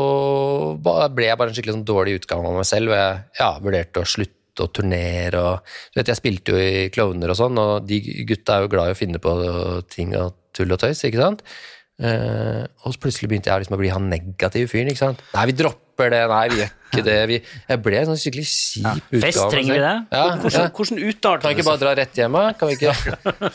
ble 0.80 1.26
jeg 1.28 1.36
bare 1.38 1.48
en 1.48 1.54
skikkelig 1.56 1.74
sånn 1.76 1.84
dårlig 1.88 2.14
utgave 2.20 2.46
av 2.48 2.54
meg 2.56 2.64
selv, 2.68 2.88
og 2.92 2.96
jeg 2.96 3.24
ja, 3.40 3.58
vurderte 3.60 4.00
å 4.00 4.08
slutte 4.08 4.64
å 4.64 4.70
turnere. 4.72 5.40
Og, 5.40 5.74
du 5.92 6.00
vet, 6.00 6.08
jeg 6.08 6.16
spilte 6.16 6.52
jo 6.52 6.56
i 6.60 6.88
klovner 6.92 7.28
og 7.32 7.36
sånn, 7.36 7.58
og 7.60 7.86
de 7.88 8.00
gutta 8.28 8.56
er 8.56 8.62
jo 8.62 8.68
glad 8.72 8.88
i 8.88 8.92
å 8.96 8.96
finne 8.96 9.18
på 9.20 9.32
ting 9.92 10.16
og 10.16 10.32
tull 10.56 10.72
og 10.72 10.78
tøys, 10.80 11.04
ikke 11.04 11.20
sant? 11.20 11.42
Eh, 12.02 12.64
og 12.84 12.92
så 12.94 12.98
plutselig 13.00 13.28
begynte 13.28 13.48
jeg 13.52 13.60
liksom 13.60 13.76
å 13.76 13.80
bli 13.80 13.92
han 13.92 14.08
negative 14.08 14.68
fyren. 14.72 14.88
ikke 14.88 15.04
sant? 15.04 15.20
Nei, 15.36 15.46
vi 15.46 15.52
dropper 15.52 15.91
det, 16.10 16.22
nei, 16.28 16.48
vi 16.50 16.56
gjør 16.62 16.70
ikke 16.92 17.04
det. 17.06 17.18
Vi, 17.30 17.36
jeg 17.68 17.82
ble 17.82 17.96
en 18.00 18.08
sånn 18.10 18.18
skikkelig 18.20 18.46
kjip 18.48 19.04
utgave 19.12 19.20
Fest, 19.22 19.44
trenger 19.52 19.74
vi 19.74 19.80
det? 19.80 19.92
Ja, 20.12 20.24
Hvordan, 20.42 20.66
ja. 20.66 20.72
hvordan 20.76 20.98
utarta 21.08 21.42
Kan 21.46 21.54
vi 21.54 21.60
ikke 21.60 21.68
bare 21.70 21.82
dra 21.84 21.94
rett 22.00 22.18
hjem, 22.18 22.32
da? 22.32 22.52
Kan 22.58 22.68
vi 22.68 22.74
ikke? 22.76 23.52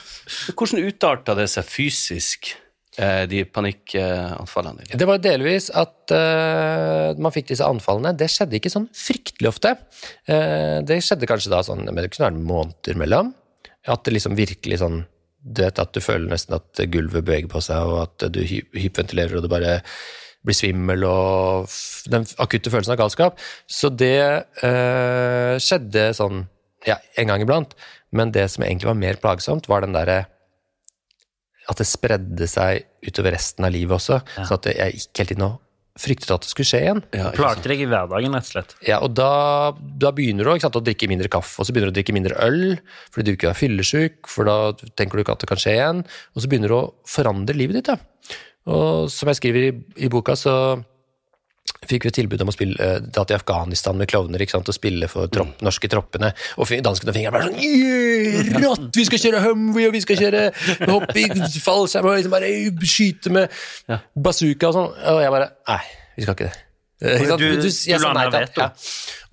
hvordan 0.58 0.88
utarta 0.88 1.36
det 1.38 1.50
seg 1.52 1.68
fysisk? 1.68 2.54
eh, 2.98 3.24
de 3.30 3.44
panikkanfallene 3.46 4.84
dine? 4.86 4.98
Det 5.00 5.08
var 5.10 5.20
delvis 5.22 5.70
at 5.78 6.14
uh, 6.16 7.14
man 7.22 7.34
fikk 7.36 7.52
disse 7.52 7.66
anfallene. 7.68 8.16
Det 8.18 8.30
skjedde 8.34 8.58
ikke 8.60 8.72
sånn 8.74 8.88
fryktelig 8.96 9.52
ofte. 9.52 9.76
Uh, 10.30 10.80
det 10.88 11.02
skjedde 11.06 11.30
kanskje 11.30 11.54
da 11.54 11.62
sånn 11.66 11.86
men 11.86 12.02
det 12.02 12.10
kunne 12.14 12.32
være 12.32 12.48
måneder 12.50 12.98
mellom. 13.00 13.34
At 13.88 14.04
det 14.04 14.18
liksom 14.18 14.36
virkelig 14.36 14.82
sånn 14.82 15.06
Du 15.48 15.62
vet 15.64 15.78
at 15.80 15.94
du 15.96 16.02
føler 16.04 16.28
nesten 16.28 16.58
at 16.58 16.82
gulvet 16.92 17.24
beveger 17.24 17.48
på 17.48 17.62
seg, 17.64 17.80
og 17.88 18.02
at 18.02 18.26
du 18.34 18.42
hy- 18.44 18.66
hyperventilerer, 18.76 19.38
og 19.38 19.46
du 19.46 19.48
bare 19.54 19.78
blir 20.48 20.58
svimmel, 20.58 21.04
og 21.08 21.68
den 22.12 22.26
akutte 22.42 22.72
følelsen 22.74 22.96
av 22.96 23.02
galskap. 23.04 23.44
Så 23.68 23.92
det 23.94 24.16
eh, 24.64 25.54
skjedde 25.62 26.10
sånn 26.18 26.46
ja, 26.88 26.98
en 27.20 27.30
gang 27.32 27.44
iblant. 27.44 27.76
Men 28.16 28.32
det 28.36 28.48
som 28.54 28.64
egentlig 28.64 28.90
var 28.90 29.00
mer 29.00 29.22
plagsomt, 29.22 29.68
var 29.70 29.84
den 29.84 29.96
derre 29.96 30.26
at 31.68 31.80
det 31.82 31.88
spredde 31.90 32.48
seg 32.48 32.86
utover 33.04 33.36
resten 33.36 33.68
av 33.68 33.74
livet 33.76 33.98
også. 33.98 34.22
Så 34.40 34.56
at 34.56 34.70
jeg 34.72 35.02
gikk 35.02 35.20
hele 35.20 35.34
tiden 35.34 35.50
og 35.50 35.58
fryktet 35.98 36.32
at 36.32 36.46
det 36.46 36.52
skulle 36.52 36.70
skje 36.70 36.82
igjen. 36.86 37.02
Ja, 37.18 37.32
Plagte 37.36 37.72
deg 37.72 37.82
i 37.84 37.88
hverdagen, 37.90 38.36
rett 38.38 38.48
og 38.48 38.54
slett. 38.54 38.76
Ja, 38.86 39.00
og 39.04 39.16
da, 39.18 39.74
da 39.74 40.12
begynner 40.16 40.46
du 40.46 40.54
ikke 40.54 40.68
sant, 40.68 40.80
å 40.80 40.86
drikke 40.86 41.10
mindre 41.10 41.32
kaffe, 41.34 41.58
og 41.60 41.68
så 41.68 41.74
begynner 41.74 41.92
du 41.92 41.96
å 41.96 41.98
drikke 41.98 42.16
mindre 42.16 42.38
øl, 42.46 42.78
fordi 43.14 43.26
du 43.26 43.34
ikke 43.34 43.50
er 43.52 43.58
fyllesyk, 43.58 44.20
for 44.32 44.48
da 44.48 44.58
tenker 45.00 45.18
du 45.18 45.26
ikke 45.26 45.38
at 45.38 45.44
det 45.44 45.50
kan 45.52 45.62
skje 45.62 45.74
igjen, 45.80 46.04
og 46.06 46.44
så 46.44 46.52
begynner 46.52 46.74
du 46.74 46.78
å 46.78 46.84
forandre 47.10 47.58
livet 47.58 47.80
ditt. 47.80 47.90
Da. 47.90 47.98
Og 48.68 49.10
som 49.12 49.32
jeg 49.32 49.40
skriver 49.40 49.70
i, 49.70 49.74
i 50.04 50.12
boka, 50.12 50.36
så 50.38 50.54
fikk 51.88 52.08
vi 52.08 52.12
tilbud 52.16 52.42
om 52.44 52.52
å 52.52 52.56
spille 52.56 52.88
dra 53.06 53.24
til 53.28 53.38
Afghanistan 53.38 53.98
med 54.00 54.10
klovner, 54.12 54.42
ikke 54.44 54.58
sant, 54.58 54.70
og 54.72 54.76
spille 54.76 55.08
for 55.12 55.32
tropp, 55.32 55.56
norske 55.64 55.90
troppene, 55.92 56.34
og 56.58 56.72
danskene 56.84 57.14
og 57.14 57.18
fingeren 57.18 57.36
bare 57.36 57.48
sånn 57.48 57.60
«Yeah, 57.64 58.52
rått, 58.64 58.90
vi 58.98 59.08
skal 59.08 59.24
kjøre 59.24 59.44
Humvee, 59.46 59.88
og 59.90 59.96
vi 59.96 60.04
skal 60.04 60.22
kjøre 60.22 60.44
hopping, 60.90 61.36
fallskjerm, 61.68 62.10
og 62.10 62.20
liksom 62.20 62.36
bare 62.36 62.54
skyte 62.84 63.36
med 63.36 63.60
bazooka 64.16 64.72
og 64.72 64.80
sånn, 64.80 64.96
og 65.16 65.22
jeg 65.24 65.36
bare, 65.38 65.52
nei, 65.72 65.84
vi 66.18 66.26
skal 66.28 66.38
ikke 66.38 66.50
det. 66.50 66.67
Eh, 66.98 67.20
ikke 67.22 67.28
sant? 67.30 67.42
Du- 67.44 67.62
du 67.62 67.68
jeg 67.70 68.00
sa 68.02 68.14
nei 68.18 68.26
takk. 68.34 68.56
ja. 68.58 68.70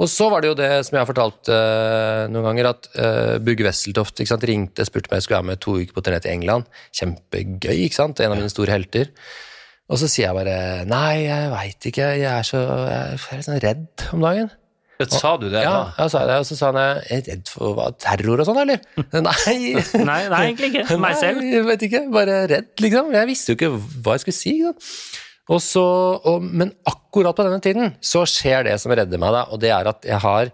Og 0.02 0.08
så 0.10 0.26
var 0.28 0.42
det 0.44 0.50
jo 0.50 0.56
det 0.58 0.70
som 0.84 0.96
jeg 0.98 1.00
har 1.00 1.08
fortalt 1.08 1.48
uh, 1.48 2.26
noen 2.28 2.44
ganger, 2.50 2.66
at 2.74 2.88
uh, 2.98 3.38
Bugge 3.40 3.64
Wesseltoft 3.64 4.18
ikke 4.20 4.32
sant, 4.34 4.44
ringte 4.50 4.84
spurte 4.84 5.08
om 5.08 5.16
jeg 5.16 5.24
skulle 5.24 5.38
være 5.40 5.50
med 5.52 5.60
to 5.64 5.76
uker 5.80 5.94
på 5.96 6.02
turné 6.04 6.18
til 6.20 6.34
England. 6.34 6.66
Kjempegøy, 6.98 7.78
ikke 7.86 7.96
sant? 8.00 8.20
En 8.20 8.34
av 8.34 8.40
mine 8.40 8.52
store 8.52 8.74
helter. 8.74 9.12
Og 9.88 10.00
så 10.00 10.08
sier 10.08 10.26
jeg 10.30 10.36
bare 10.36 10.58
nei, 10.88 11.24
jeg 11.26 11.48
veit 11.52 11.88
ikke, 11.92 12.10
jeg 12.18 12.28
er 12.30 12.44
så 12.48 12.60
jeg 12.64 13.16
er 13.20 13.40
litt 13.40 13.48
sånn 13.48 13.62
redd 13.64 14.06
om 14.16 14.22
dagen. 14.24 14.52
Sa 15.10 15.34
du 15.36 15.48
det? 15.50 15.58
Ja, 15.64 15.72
da? 15.74 16.04
jeg 16.04 16.12
sa 16.12 16.20
det, 16.28 16.36
og 16.40 16.46
så 16.48 16.56
sa 16.56 16.68
han 16.70 16.78
jeg 16.78 17.18
er 17.18 17.24
redd 17.32 17.50
for 17.50 17.74
hva, 17.76 17.88
terror 18.00 18.40
og 18.40 18.46
sånn, 18.48 18.60
eller? 18.62 18.80
Nei. 19.26 19.58
Nei, 20.06 20.20
nei, 20.30 20.40
egentlig 20.46 20.70
ikke. 20.70 20.96
Meg 21.02 21.16
selv. 21.20 21.40
Nei, 21.42 21.50
jeg 21.56 21.66
vet 21.66 21.82
ikke, 21.88 22.02
bare 22.14 22.38
redd, 22.52 22.70
liksom. 22.80 23.10
Jeg 23.16 23.28
visste 23.32 23.52
jo 23.52 23.58
ikke 23.58 23.72
hva 24.06 24.14
jeg 24.16 24.24
skulle 24.24 24.38
si. 24.38 24.54
Ikke 24.60 24.72
sant? 24.72 24.88
Så, 25.44 25.84
og, 26.24 26.42
men 26.42 26.70
akkurat 26.88 27.36
på 27.36 27.44
denne 27.44 27.60
tiden 27.60 27.94
så 28.00 28.22
skjer 28.28 28.64
det 28.64 28.78
som 28.80 28.94
redder 28.96 29.20
meg, 29.20 29.34
da, 29.36 29.42
og 29.52 29.60
det 29.60 29.70
er 29.76 29.90
at 29.90 30.06
jeg 30.08 30.20
har 30.24 30.50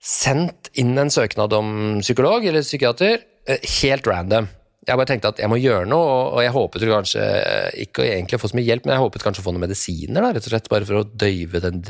sendt 0.00 0.68
inn 0.80 0.92
en 1.00 1.12
søknad 1.12 1.52
om 1.56 1.70
psykolog 2.00 2.44
eller 2.44 2.64
psykiater, 2.64 3.20
eh, 3.48 3.62
helt 3.80 4.06
random. 4.08 4.48
Jeg 4.88 4.96
bare 4.96 5.08
tenkte 5.10 5.28
at 5.32 5.40
jeg 5.42 5.48
må 5.52 5.58
gjøre 5.60 5.88
noe, 5.88 6.12
og- 6.34 6.42
jeg 6.42 6.52
håpet 6.52 6.86
kanskje 6.88 7.24
eh, 7.24 7.70
ikke 7.84 8.04
egentlig 8.04 8.38
å 8.38 8.42
få 8.42 8.48
så 8.52 8.56
mye 8.56 8.68
hjelp, 8.68 8.84
men 8.86 8.94
jeg 8.96 9.02
håpet 9.04 9.24
kanskje 9.24 9.42
å 9.42 9.48
få 9.48 9.52
noen 9.56 9.64
medisiner, 9.68 10.20
da, 10.20 10.32
rett 10.32 10.44
og 10.46 10.52
slett, 10.54 10.68
bare 10.72 10.88
for 10.88 11.00
å 11.00 11.04
døyve 11.04 11.60
den 11.60 11.82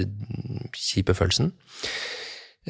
kjipe 0.74 1.14
følelsen. 1.14 1.53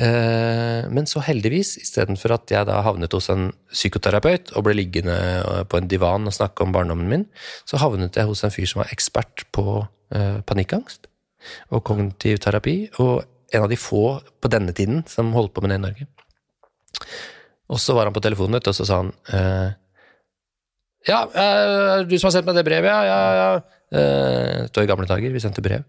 Eh, 0.01 0.89
Men 0.89 1.07
så 1.09 1.21
heldigvis, 1.21 1.75
istedenfor 1.83 2.33
at 2.39 2.53
jeg 2.53 2.67
da 2.69 2.79
havnet 2.87 3.13
hos 3.13 3.29
en 3.33 3.51
psykoterapeut 3.73 4.53
og 4.57 4.65
ble 4.65 4.75
liggende 4.79 5.17
eh, 5.17 5.65
på 5.69 5.81
en 5.81 5.91
divan 5.91 6.29
og 6.31 6.37
snakke 6.37 6.65
om 6.65 6.73
barndommen 6.73 7.11
min, 7.11 7.27
så 7.69 7.81
havnet 7.83 8.17
jeg 8.17 8.29
hos 8.29 8.45
en 8.47 8.55
fyr 8.55 8.69
som 8.71 8.81
var 8.81 8.93
ekspert 8.95 9.45
på 9.53 9.83
eh, 10.15 10.41
panikkangst 10.49 11.11
og 11.73 11.85
kognitiv 11.89 12.41
terapi, 12.45 12.91
og 13.01 13.25
en 13.53 13.65
av 13.65 13.71
de 13.73 13.79
få 13.81 14.21
på 14.41 14.49
denne 14.53 14.73
tiden 14.77 15.03
som 15.09 15.33
holdt 15.35 15.55
på 15.57 15.63
med 15.65 15.73
det 15.73 15.79
i 15.81 15.85
Norge. 15.87 16.07
Og 17.73 17.81
så 17.81 17.97
var 17.97 18.07
han 18.07 18.15
på 18.15 18.23
telefonen, 18.23 18.61
og 18.61 18.77
så 18.77 18.85
sa 18.87 18.99
han 19.01 19.13
Ja, 21.09 21.23
du 22.05 22.13
som 22.19 22.29
har 22.29 22.35
sendt 22.35 22.51
meg 22.51 22.59
det 22.61 22.67
brevet, 22.69 22.93
ja, 22.93 23.01
ja, 23.09 23.31
ja. 23.41 23.51
Det 24.69 24.77
var 24.77 24.85
i 24.85 24.91
gamle 24.93 25.09
dager, 25.09 25.33
vi 25.33 25.41
sendte 25.43 25.65
brev. 25.65 25.83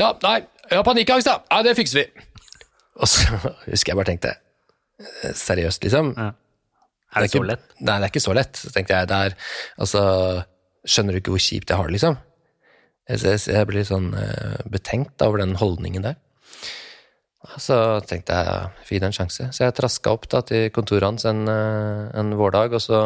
Ja, 0.00 0.12
nei, 0.22 0.38
har 0.78 0.86
panikkangst, 0.86 1.26
da. 1.26 1.40
Ja, 1.50 1.64
det 1.66 1.74
fikser 1.78 2.02
vi. 2.02 2.26
Og 3.00 3.08
så 3.10 3.26
husker 3.66 3.92
jeg 3.92 3.98
bare 3.98 4.10
tenkte 4.12 4.34
eh, 4.36 5.34
Seriøst, 5.34 5.82
liksom. 5.86 6.14
Ja. 6.16 6.30
Er 7.10 7.24
det 7.24 7.32
så 7.32 7.40
ikke, 7.40 7.48
lett? 7.48 7.64
Nei, 7.80 7.96
det 7.96 8.06
er 8.06 8.12
ikke 8.12 8.22
så 8.22 8.34
lett. 8.36 8.58
Så 8.60 8.70
tenkte 8.74 8.98
jeg, 8.98 9.10
det 9.10 9.20
er 9.26 9.36
Altså, 9.82 10.02
skjønner 10.86 11.16
du 11.16 11.20
ikke 11.22 11.34
hvor 11.34 11.42
kjipt 11.42 11.72
jeg 11.72 11.80
har 11.80 11.88
det, 11.88 11.96
liksom? 11.96 12.18
Jeg, 13.10 13.40
jeg, 13.50 13.66
blir 13.66 13.80
litt 13.80 13.88
sånn 13.90 14.12
uh, 14.14 14.60
betenkt 14.70 15.22
over 15.26 15.42
den 15.42 15.56
holdningen 15.58 16.04
der. 16.06 16.18
Så 17.58 17.74
tenkte 18.06 18.36
jeg, 18.36 18.70
fikk 18.86 19.00
det 19.02 19.08
en 19.08 19.16
sjanse. 19.16 19.48
Så 19.56 19.64
jeg 19.64 19.74
traska 19.74 20.12
opp 20.12 20.28
da 20.30 20.42
til 20.46 20.68
kontoret 20.76 21.08
hans 21.08 21.24
en, 21.26 21.46
eh, 21.48 22.02
en 22.20 22.34
vårdag, 22.36 22.76
og 22.76 22.82
så 22.84 23.00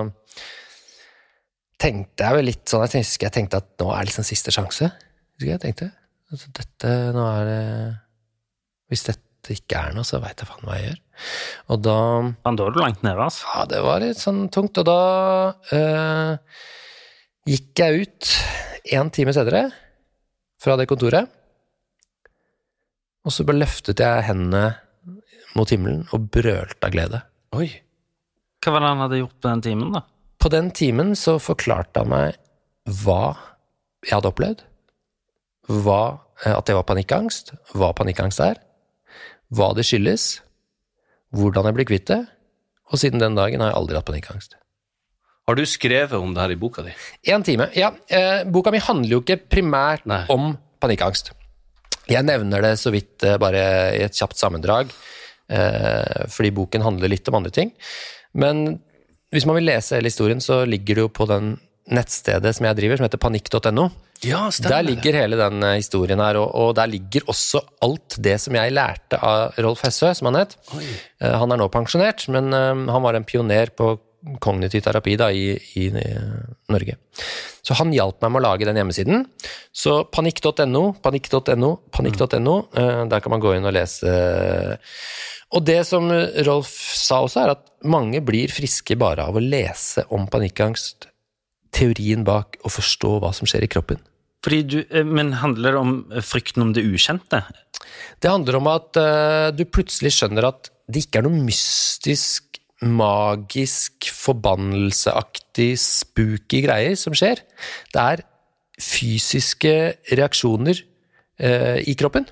tenkte 1.80 2.26
jeg 2.26 2.36
vel 2.36 2.48
litt 2.50 2.66
sånn 2.68 2.82
Jeg 2.82 2.92
tenkte, 2.96 3.22
jeg 3.22 3.34
tenkte 3.38 3.60
at 3.62 3.70
nå 3.80 3.92
er 3.94 4.08
liksom 4.08 4.26
siste 4.26 4.52
sjanse. 4.54 4.90
Jeg 5.40 5.62
tenkte. 5.62 5.92
Altså, 6.34 6.50
dette, 6.56 6.92
nå 7.14 7.24
er 7.30 7.46
det 7.46 7.62
Hvis 8.90 9.06
dette 9.06 9.54
ikke 9.54 9.78
er 9.78 9.94
noe, 9.94 10.06
så 10.08 10.18
veit 10.22 10.40
jeg 10.40 10.48
faen 10.48 10.64
hva 10.66 10.78
jeg 10.80 10.88
gjør. 10.88 11.00
Og 11.70 11.82
da 11.84 11.98
Men 12.24 12.58
da 12.58 12.66
er 12.66 12.74
du 12.74 12.80
langt 12.80 13.04
nede, 13.06 13.20
altså. 13.22 13.46
Ja, 13.52 13.66
det 13.70 13.82
var 13.84 14.02
litt 14.02 14.20
sånn 14.20 14.46
tungt, 14.52 14.80
og 14.80 14.88
da 14.88 14.98
eh, 15.76 16.58
gikk 17.52 17.82
jeg 17.84 18.06
ut 18.06 18.30
en 18.98 19.12
time 19.14 19.34
senere 19.36 19.66
fra 20.64 20.78
det 20.80 20.88
kontoret, 20.88 21.28
og 23.24 23.32
så 23.32 23.44
bare 23.48 23.62
løftet 23.62 24.00
jeg 24.00 24.26
hendene 24.26 24.66
mot 25.54 25.70
himmelen 25.70 26.02
og 26.12 26.26
brølte 26.34 26.88
av 26.88 26.92
glede. 26.92 27.20
Oi. 27.56 27.68
Hva 28.64 28.74
var 28.74 28.84
det 28.84 28.90
han 28.90 29.02
hadde 29.04 29.20
gjort 29.20 29.38
på 29.38 29.50
den 29.52 29.64
timen, 29.64 29.94
da? 29.94 30.02
På 30.40 30.50
den 30.52 30.70
timen 30.76 31.14
så 31.16 31.38
forklarte 31.40 32.02
han 32.02 32.10
meg 32.12 32.40
hva 33.04 33.36
jeg 34.04 34.16
hadde 34.18 34.32
opplevd, 34.32 34.64
hva, 35.68 36.20
eh, 36.44 36.54
at 36.54 36.66
det 36.68 36.76
var 36.76 36.86
panikkangst, 36.88 37.54
hva 37.74 37.92
panikkangst 37.96 38.42
er, 38.44 38.60
hva 39.54 39.72
det 39.76 39.86
skyldes, 39.86 40.40
hvordan 41.34 41.68
jeg 41.68 41.78
blir 41.78 41.88
kvitt 41.88 42.10
det, 42.10 42.20
og 42.92 43.00
siden 43.00 43.22
den 43.22 43.38
dagen 43.38 43.62
har 43.62 43.72
jeg 43.72 43.80
aldri 43.80 43.98
hatt 43.98 44.08
panikkangst. 44.08 44.58
Har 45.44 45.58
du 45.58 45.64
skrevet 45.68 46.16
om 46.16 46.32
det 46.32 46.40
her 46.40 46.54
i 46.54 46.60
boka 46.60 46.84
di? 46.84 46.92
En 47.32 47.42
time. 47.44 47.68
Ja, 47.76 47.92
eh, 48.08 48.44
boka 48.48 48.72
mi 48.72 48.80
handler 48.80 49.18
jo 49.18 49.20
ikke 49.20 49.42
primært 49.52 50.06
Nei. 50.08 50.22
om 50.32 50.54
panikkangst. 50.80 51.34
Jeg 52.08 52.24
nevner 52.24 52.64
det 52.64 52.78
så 52.80 52.92
vidt 52.92 53.24
eh, 53.24 53.36
bare 53.40 53.64
i 53.96 54.02
et 54.04 54.16
kjapt 54.16 54.40
sammendrag, 54.40 54.92
eh, 55.52 56.24
fordi 56.32 56.52
boken 56.56 56.84
handler 56.84 57.12
litt 57.12 57.28
om 57.28 57.40
andre 57.40 57.52
ting. 57.52 57.74
Men 58.32 58.80
hvis 59.34 59.44
man 59.48 59.58
vil 59.58 59.68
lese 59.68 59.98
hele 59.98 60.08
historien, 60.12 60.40
så 60.40 60.62
ligger 60.68 60.96
det 60.96 61.04
jo 61.04 61.12
på 61.12 61.28
den 61.28 61.54
nettstedet 61.92 62.54
som 62.56 62.66
jeg 62.68 62.78
driver, 62.78 62.96
som 63.00 63.06
heter 63.08 63.20
panikk.no. 63.20 63.88
Ja, 64.24 64.46
Der 64.64 64.82
ligger 64.86 65.12
hele 65.18 65.36
den 65.36 65.62
eh, 65.66 65.74
historien 65.82 66.22
her, 66.22 66.38
og, 66.40 66.54
og 66.56 66.70
der 66.78 66.88
ligger 66.88 67.26
også 67.28 67.60
alt 67.84 68.16
det 68.24 68.38
som 68.40 68.56
jeg 68.56 68.72
lærte 68.72 69.18
av 69.20 69.58
Rolf 69.60 69.82
Hessø, 69.84 70.14
som 70.16 70.30
han 70.30 70.38
het. 70.44 70.56
Eh, 71.20 71.34
Han 71.34 71.52
er 71.52 71.60
nå 71.60 71.68
pensjonert, 71.68 72.24
men 72.32 72.48
eh, 72.56 72.72
han 72.94 73.04
var 73.04 73.18
en 73.18 73.26
pioner 73.28 73.74
på 73.76 73.98
kognitiv 74.40 74.80
terapi 74.86 75.18
da, 75.20 75.26
i, 75.28 75.50
i 75.76 75.90
Norge. 76.72 76.94
Så 77.64 77.76
han 77.76 77.92
hjalp 77.92 78.22
meg 78.24 78.32
med 78.32 78.40
å 78.40 78.44
lage 78.46 78.64
den 78.64 78.78
hjemmesiden. 78.80 79.26
Så 79.68 79.98
panikk.no, 80.08 80.94
panikk.no, 81.04 81.70
panikk.no, 81.92 82.54
der 82.72 83.20
kan 83.20 83.34
man 83.34 83.42
gå 83.44 83.52
inn 83.58 83.68
og 83.68 83.74
lese. 83.76 84.14
Og 85.52 85.64
det 85.68 85.82
som 85.84 86.08
Rolf 86.48 86.72
sa 86.96 87.20
også, 87.26 87.42
er 87.44 87.52
at 87.52 87.66
mange 87.84 88.22
blir 88.24 88.48
friske 88.52 88.96
bare 89.00 89.28
av 89.28 89.36
å 89.36 89.44
lese 89.44 90.06
om 90.16 90.24
panikkangst, 90.32 91.10
teorien 91.74 92.24
bak, 92.26 92.58
å 92.64 92.72
forstå 92.72 93.18
hva 93.22 93.32
som 93.36 93.48
skjer 93.50 93.66
i 93.66 93.70
kroppen. 93.70 94.00
Fordi 94.44 94.60
du, 94.68 94.78
eh, 94.90 95.06
men 95.06 95.32
handler 95.40 95.74
det 95.74 95.80
om 95.80 95.94
eh, 96.12 96.24
frykten 96.24 96.66
om 96.66 96.72
det 96.76 96.84
ukjente? 96.84 97.42
Det 98.20 98.30
handler 98.30 98.58
om 98.58 98.68
at 98.70 98.96
uh, 99.00 99.48
du 99.52 99.64
plutselig 99.68 100.14
skjønner 100.16 100.46
at 100.48 100.70
det 100.88 101.04
ikke 101.04 101.20
er 101.20 101.26
noe 101.26 101.42
mystisk, 101.44 102.58
magisk, 102.84 104.08
forbannelseaktig, 104.12 105.70
spooky 105.80 106.62
greier 106.64 106.96
som 107.00 107.16
skjer. 107.16 107.42
Det 107.92 108.00
er 108.00 108.24
fysiske 108.80 109.74
reaksjoner 110.12 110.80
uh, 110.80 111.78
i 111.80 111.96
kroppen. 112.00 112.28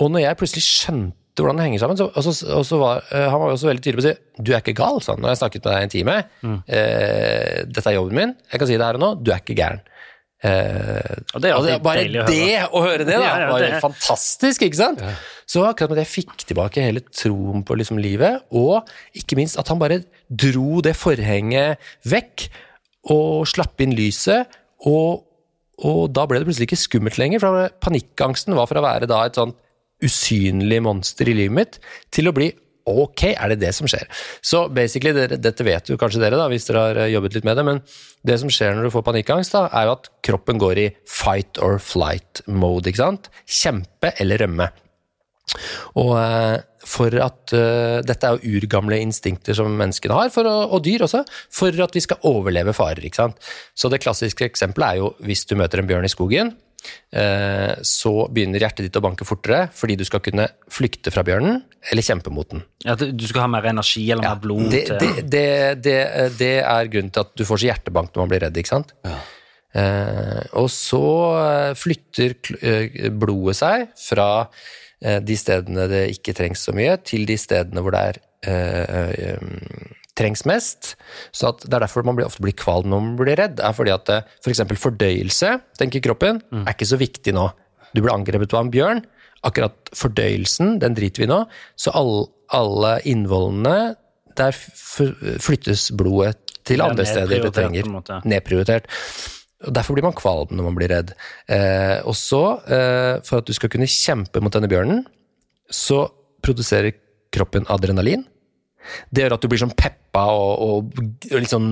Og 0.00 0.12
når 0.12 0.24
jeg 0.24 0.40
plutselig 0.40 0.66
skjønte 0.66 1.19
hvordan 1.44 1.60
det 1.60 1.66
henger 1.68 1.82
sammen, 1.82 1.96
så, 2.00 2.06
og 2.14 2.22
så, 2.26 2.32
og 2.56 2.64
så 2.68 2.78
var 2.80 3.02
eh, 3.10 3.26
han 3.30 3.40
var 3.40 3.50
jo 3.52 3.56
også 3.58 3.68
veldig 3.70 3.82
tydelig 3.84 4.00
på 4.00 4.04
å 4.04 4.08
si 4.10 4.44
du 4.44 4.52
er 4.54 4.60
ikke 4.62 4.76
gal, 4.78 5.00
sa 5.04 5.14
han 5.16 5.22
når 5.24 5.32
jeg 5.34 5.40
snakket 5.42 5.64
med 5.64 5.72
deg 5.72 5.80
i 5.80 5.88
en 5.88 5.94
time. 5.94 6.18
Eh, 6.70 7.62
dette 7.70 7.86
er 7.90 7.96
jobben 7.98 8.16
min, 8.20 8.34
jeg 8.52 8.60
kan 8.62 8.68
si 8.70 8.76
det 8.78 8.86
her 8.86 8.98
og 9.00 9.02
nå, 9.04 9.10
du 9.24 9.32
er 9.34 9.42
ikke 9.42 9.56
gæren. 9.58 9.80
Eh, 10.40 11.16
Og 11.36 11.42
det 11.44 11.50
er 11.50 11.56
altså, 11.58 11.74
bare 11.84 12.00
deilig 12.06 12.20
å 12.22 12.24
høre. 12.24 12.32
det 12.32 12.68
å 12.72 12.80
høre 12.86 13.04
det, 13.04 13.16
da, 13.18 13.24
Ja, 13.26 13.34
ja, 13.42 13.50
var 13.52 13.60
det- 13.60 13.72
jo 13.74 13.80
fantastisk, 13.84 14.62
ikke 14.64 14.78
sant? 14.78 15.02
Så 15.50 15.64
akkurat 15.66 15.90
med 15.90 15.98
det 15.98 16.06
jeg 16.06 16.24
fikk 16.24 16.46
tilbake 16.48 16.80
hele 16.80 17.00
troen 17.12 17.64
på 17.66 17.76
liksom 17.76 17.98
livet, 18.00 18.42
og 18.52 18.88
ikke 19.14 19.36
minst 19.36 19.58
at 19.58 19.68
han 19.68 19.78
bare 19.82 20.00
dro 20.30 20.80
det 20.80 20.94
forhenget 20.96 21.76
vekk, 22.08 22.48
og 23.10 23.46
slapp 23.48 23.80
inn 23.80 23.92
lyset, 23.96 24.46
og, 24.86 25.24
og 25.84 26.12
da 26.12 26.24
ble 26.28 26.38
det 26.40 26.46
plutselig 26.48 26.68
ikke 26.70 26.80
skummelt 26.86 27.18
lenger, 27.20 27.40
for 27.40 27.68
panikkangsten 27.84 28.54
var 28.56 28.66
for 28.70 28.80
å 28.80 28.84
være 28.84 29.08
da 29.10 29.24
et 29.26 29.34
sånn 29.36 29.52
usynlig 30.04 30.80
monster 30.84 31.28
i 31.30 31.36
livet 31.36 31.56
mitt, 31.56 31.80
til 32.14 32.30
å 32.30 32.34
bli 32.36 32.50
ok, 32.90 33.24
er 33.34 33.52
det 33.52 33.60
det 33.62 33.72
som 33.76 33.88
skjer? 33.90 34.06
Så 34.42 34.64
basically, 34.72 35.26
dette 35.36 35.66
vet 35.66 35.90
jo 35.90 35.98
kanskje 36.00 36.22
dere 36.22 36.38
da, 36.40 36.48
hvis 36.50 36.66
dere 36.68 36.84
har 36.86 37.02
eh, 37.04 37.12
jobbet 37.14 37.36
litt 37.36 37.48
med 37.48 37.60
det, 37.60 37.66
men 37.66 37.82
det 38.26 38.38
som 38.42 38.52
skjer 38.52 38.74
når 38.76 38.88
du 38.88 38.94
får 38.94 39.06
panikkangst 39.06 39.56
da, 39.56 39.66
er 39.76 39.88
jo 39.88 39.96
at 39.98 40.10
kroppen 40.26 40.60
går 40.60 40.82
i 40.82 40.88
fight 41.08 41.60
or 41.62 41.78
flight 41.82 42.42
mode, 42.48 42.88
ikke 42.90 43.02
sant? 43.02 43.30
Kjempe 43.46 44.14
eller 44.22 44.42
rømme. 44.44 44.70
Og 46.00 46.12
eh, 46.18 46.58
for 46.90 47.14
at 47.22 47.52
eh, 47.56 48.00
Dette 48.06 48.26
er 48.26 48.38
jo 48.38 48.56
urgamle 48.58 49.00
instinkter 49.02 49.56
som 49.56 49.72
menneskene 49.76 50.16
har, 50.16 50.32
å, 50.46 50.56
og 50.70 50.82
dyr 50.86 51.04
også, 51.06 51.24
for 51.52 51.84
at 51.84 51.96
vi 51.96 52.02
skal 52.04 52.22
overleve 52.28 52.74
farer. 52.76 53.04
ikke 53.04 53.22
sant? 53.22 53.52
Så 53.74 53.92
det 53.92 54.02
klassiske 54.02 54.46
eksempelet 54.46 54.88
er 54.88 55.02
jo 55.02 55.12
hvis 55.26 55.44
du 55.50 55.56
møter 55.60 55.82
en 55.82 55.90
bjørn 55.90 56.08
i 56.08 56.12
skogen, 56.12 56.54
så 57.86 58.12
begynner 58.30 58.62
hjertet 58.62 58.86
ditt 58.86 58.96
å 58.96 59.02
banke 59.02 59.26
fortere 59.26 59.64
fordi 59.74 59.96
du 59.98 60.04
skal 60.06 60.22
kunne 60.24 60.46
flykte 60.70 61.10
fra 61.10 61.24
bjørnen 61.26 61.58
eller 61.90 62.06
kjempe 62.06 62.32
mot 62.32 62.48
den. 62.52 62.62
Ja, 62.86 62.94
du 62.98 63.10
du 63.12 63.26
skal 63.28 63.44
ha 63.44 63.50
mer 63.50 63.66
energi 63.70 64.04
eller 64.10 64.24
mer 64.24 64.40
blod 64.40 64.70
Det, 64.72 64.84
til 64.86 64.98
det, 65.00 65.26
det, 65.32 65.44
det, 65.84 65.98
det 66.38 66.54
er 66.62 66.90
grunnen 66.92 67.12
til 67.14 67.24
at 67.24 67.34
du 67.36 67.44
får 67.48 67.62
så 67.62 67.70
hjertebank 67.70 68.14
når 68.14 68.22
man 68.22 68.32
blir 68.32 68.44
redd, 68.46 68.60
ikke 68.60 68.72
sant? 68.72 68.94
Ja. 69.04 69.18
og 70.58 70.66
så 70.74 71.04
eh, 71.38 71.72
flytter 71.78 72.34
eh, 72.58 73.10
blodet 73.14 73.58
seg 73.60 73.84
fra 74.02 74.28
eh, 75.02 75.20
de 75.22 75.36
stedene 75.38 75.86
det 75.90 76.04
ikke 76.16 76.34
trengs 76.34 76.64
så 76.66 76.74
mye, 76.76 76.96
til 77.06 77.26
de 77.28 77.36
stedene 77.38 77.84
hvor 77.84 77.94
det 77.94 78.02
er 78.10 78.20
eh, 78.50 79.12
eh, 79.30 79.96
trengs 80.20 80.44
mest. 80.48 80.94
Så 81.32 81.54
det 81.64 81.72
er 81.72 81.86
derfor 81.86 82.04
man 82.06 82.18
blir, 82.18 82.28
ofte 82.28 82.44
blir 82.44 82.56
kvalm 82.58 82.90
når 82.92 83.06
man 83.06 83.16
blir 83.20 83.40
redd, 83.40 83.62
er 83.64 83.76
fordi 83.76 83.94
at 83.94 84.12
F.eks. 84.12 84.44
for 84.44 84.54
eksempel 84.54 84.80
fordøyelse, 84.80 85.54
tenker 85.80 86.04
kroppen, 86.04 86.42
er 86.62 86.74
ikke 86.76 86.90
så 86.92 87.00
viktig 87.00 87.34
nå. 87.36 87.48
Du 87.96 88.02
blir 88.04 88.12
angrepet 88.14 88.54
av 88.54 88.66
en 88.66 88.74
bjørn, 88.74 89.02
akkurat 89.48 89.90
fordøyelsen, 89.96 90.76
den 90.82 90.94
driter 90.98 91.24
vi 91.24 91.28
i 91.28 91.32
nå, 91.32 91.40
så 91.80 91.94
all, 91.96 92.14
alle 92.54 92.98
innvollene, 93.08 93.96
der 94.38 94.54
flyttes 94.54 95.88
blodet 95.98 96.36
til 96.68 96.82
andre 96.84 97.06
steder 97.08 97.42
det 97.46 97.52
trenger. 97.56 97.88
Nedprioritert. 98.28 98.88
Og 99.66 99.74
Derfor 99.76 99.96
blir 99.96 100.06
man 100.06 100.16
kvalm 100.16 100.54
når 100.56 100.68
man 100.68 100.76
blir 100.78 100.92
redd. 100.92 101.12
Eh, 101.50 101.98
og 102.08 102.16
så, 102.16 102.60
eh, 102.64 103.20
for 103.26 103.40
at 103.40 103.48
du 103.48 103.52
skal 103.56 103.72
kunne 103.72 103.88
kjempe 103.90 104.40
mot 104.40 104.52
denne 104.54 104.70
bjørnen, 104.70 105.02
så 105.70 106.06
produserer 106.44 106.94
kroppen 107.34 107.66
adrenalin. 107.68 108.24
Det 109.10 109.24
gjør 109.24 109.36
at 109.36 109.44
du 109.44 109.50
blir 109.50 109.62
sånn 109.62 109.76
peppa 109.76 110.24
og, 110.34 110.52
og, 110.64 111.02
og 111.30 111.36
litt 111.36 111.52
sånn 111.52 111.70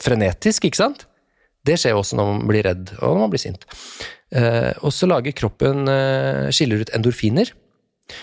frenetisk, 0.00 0.68
ikke 0.68 0.80
sant? 0.80 1.06
Det 1.62 1.76
skjer 1.78 1.96
også 1.96 2.18
når 2.18 2.30
man 2.30 2.46
blir 2.50 2.66
redd 2.66 2.94
og 2.98 3.14
når 3.14 3.20
man 3.22 3.32
blir 3.32 3.42
sint. 3.42 3.66
Eh, 4.34 4.72
og 4.82 4.94
så 4.94 5.08
lager 5.10 5.36
kroppen 5.36 5.86
eh, 5.90 6.48
skiller 6.54 6.82
ut 6.82 6.94
endorfiner. 6.96 7.52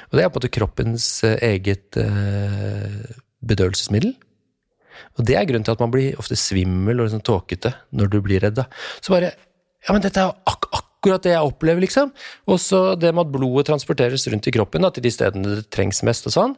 Og 0.10 0.18
det 0.18 0.24
er 0.24 0.32
på 0.32 0.36
en 0.36 0.42
måte 0.42 0.54
kroppens 0.54 1.06
eh, 1.28 1.38
eget 1.54 2.00
eh, 2.02 3.00
bedøvelsesmiddel. 3.46 4.16
Og 5.18 5.26
det 5.28 5.38
er 5.40 5.48
grunnen 5.48 5.66
til 5.68 5.76
at 5.76 5.84
man 5.84 5.94
blir 5.94 6.20
ofte 6.20 6.36
svimmel 6.40 7.00
og 7.00 7.08
liksom 7.08 7.24
tåkete 7.26 7.72
når 7.96 8.12
du 8.12 8.20
blir 8.26 8.44
redd. 8.44 8.60
Da. 8.60 8.68
Så 9.00 9.16
bare 9.16 9.36
Ja, 9.88 9.94
men 9.94 10.04
dette 10.04 10.20
er 10.20 10.28
jo 10.28 10.36
ak 10.52 10.66
akkurat 11.00 11.24
det 11.24 11.32
jeg 11.32 11.48
opplever, 11.48 11.84
liksom. 11.86 12.12
Og 12.52 12.60
så 12.60 12.82
det 13.00 13.14
med 13.16 13.24
at 13.24 13.32
blodet 13.32 13.70
transporteres 13.70 14.28
rundt 14.28 14.50
i 14.52 14.54
kroppen 14.54 14.84
da, 14.84 14.92
til 14.92 15.06
de 15.06 15.12
stedene 15.16 15.56
det 15.62 15.70
trengs 15.72 16.04
mest 16.04 16.28
og 16.28 16.36
sånn, 16.36 16.58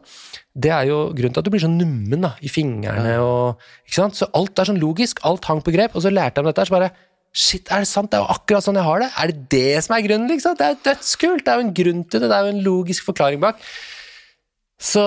det 0.57 0.73
er 0.73 0.89
jo 0.89 1.03
grunnen 1.13 1.35
til 1.35 1.43
at 1.43 1.47
du 1.47 1.53
blir 1.53 1.63
så 1.63 1.69
nummen 1.69 2.25
da, 2.25 2.33
i 2.41 2.49
fingrene 2.51 3.13
og 3.21 3.61
Ikke 3.85 3.99
sant? 3.99 4.17
Så 4.17 4.27
alt 4.35 4.57
er 4.59 4.71
sånn 4.71 4.81
logisk, 4.81 5.21
alt 5.27 5.45
hang 5.45 5.61
på 5.63 5.73
grep, 5.75 5.95
og 5.95 6.03
så 6.03 6.11
lærte 6.11 6.39
jeg 6.39 6.45
om 6.45 6.51
dette 6.51 6.67
så 6.67 6.77
bare 6.79 6.91
Shit, 7.31 7.69
er 7.71 7.85
det 7.85 7.87
sant? 7.87 8.09
Det 8.11 8.17
er 8.19 8.25
jo 8.25 8.33
akkurat 8.33 8.65
sånn 8.65 8.75
jeg 8.75 8.83
har 8.83 8.99
det. 8.99 9.07
Er 9.15 9.29
det 9.31 9.43
det 9.53 9.83
som 9.85 9.93
er 9.95 10.01
grunnen, 10.03 10.27
liksom? 10.27 10.55
Det 10.59 10.65
er 10.65 10.73
jo 10.73 10.79
dødskult. 10.83 11.45
Det 11.45 11.51
er 11.53 11.61
jo 11.61 11.63
en 11.63 11.75
grunn 11.77 12.01
til 12.03 12.19
det. 12.19 12.27
Det 12.27 12.35
er 12.35 12.43
jo 12.43 12.51
en 12.51 12.63
logisk 12.65 13.05
forklaring 13.07 13.39
bak. 13.39 13.61
Så, 14.81 15.03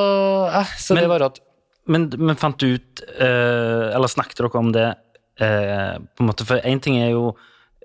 eh, 0.48 0.70
så 0.80 0.96
det 0.96 1.04
var 1.10 1.20
rått. 1.20 1.42
Men, 1.84 2.06
men 2.16 2.38
fant 2.40 2.56
du 2.56 2.78
ut 2.78 3.02
eh, 3.20 3.90
Eller 3.92 4.08
snakket 4.08 4.38
dere 4.40 4.56
om 4.56 4.70
det 4.72 4.86
eh, 5.36 5.98
på 6.00 6.24
en 6.24 6.30
måte, 6.30 6.46
For 6.48 6.64
én 6.64 6.80
ting 6.80 6.96
er 6.96 7.10
jo 7.12 7.34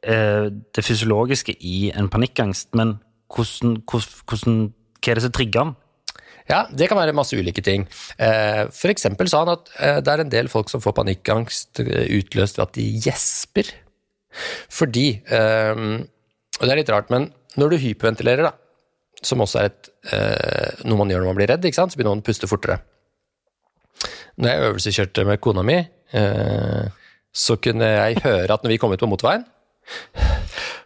det 0.01 0.83
fysiologiske 0.85 1.55
i 1.59 1.91
en 1.91 2.07
panikkangst, 2.09 2.71
men 2.77 2.97
hvordan, 3.29 3.81
hvordan, 3.85 4.59
hva 4.99 5.11
er 5.11 5.19
det 5.19 5.25
som 5.25 5.33
trigger 5.35 5.65
den? 5.65 5.73
Ja, 6.49 6.63
det 6.73 6.87
kan 6.89 6.97
være 6.97 7.13
masse 7.13 7.37
ulike 7.37 7.61
ting. 7.61 7.83
Eh, 8.17 8.63
For 8.73 8.89
eksempel 8.89 9.29
sa 9.29 9.43
han 9.43 9.51
at 9.53 9.67
eh, 9.77 9.99
det 10.01 10.13
er 10.13 10.23
en 10.23 10.31
del 10.33 10.47
folk 10.49 10.71
som 10.71 10.81
får 10.81 10.95
panikkangst 10.97 11.83
eh, 11.83 12.07
utløst 12.17 12.57
ved 12.57 12.65
at 12.65 12.79
de 12.79 12.85
gjesper. 13.05 13.69
Fordi 14.73 15.07
eh, 15.29 15.83
Og 16.57 16.63
det 16.65 16.71
er 16.73 16.81
litt 16.81 16.89
rart, 16.89 17.11
men 17.13 17.29
når 17.59 17.75
du 17.75 17.77
hyperventilerer, 17.83 18.49
da, 18.49 18.55
som 19.21 19.43
også 19.43 19.61
er 19.61 19.69
et, 19.69 19.91
eh, 20.09 20.81
noe 20.87 20.97
man 20.97 21.11
gjør 21.11 21.21
når 21.21 21.29
man 21.31 21.37
blir 21.37 21.51
redd, 21.53 21.69
så 21.69 21.85
begynner 21.93 22.15
man 22.15 22.23
å 22.23 22.27
puste 22.27 22.49
fortere. 22.49 22.79
Når 24.39 24.49
jeg 24.49 24.65
øvelseskjørte 24.71 25.25
med 25.27 25.41
kona 25.43 25.63
mi, 25.67 25.77
eh, 26.17 26.85
så 27.29 27.59
kunne 27.61 27.87
jeg 27.93 28.23
høre 28.23 28.53
at 28.55 28.63
når 28.63 28.73
vi 28.73 28.81
kom 28.81 28.93
ut 28.95 29.01
på 29.01 29.09
motorveien, 29.11 29.45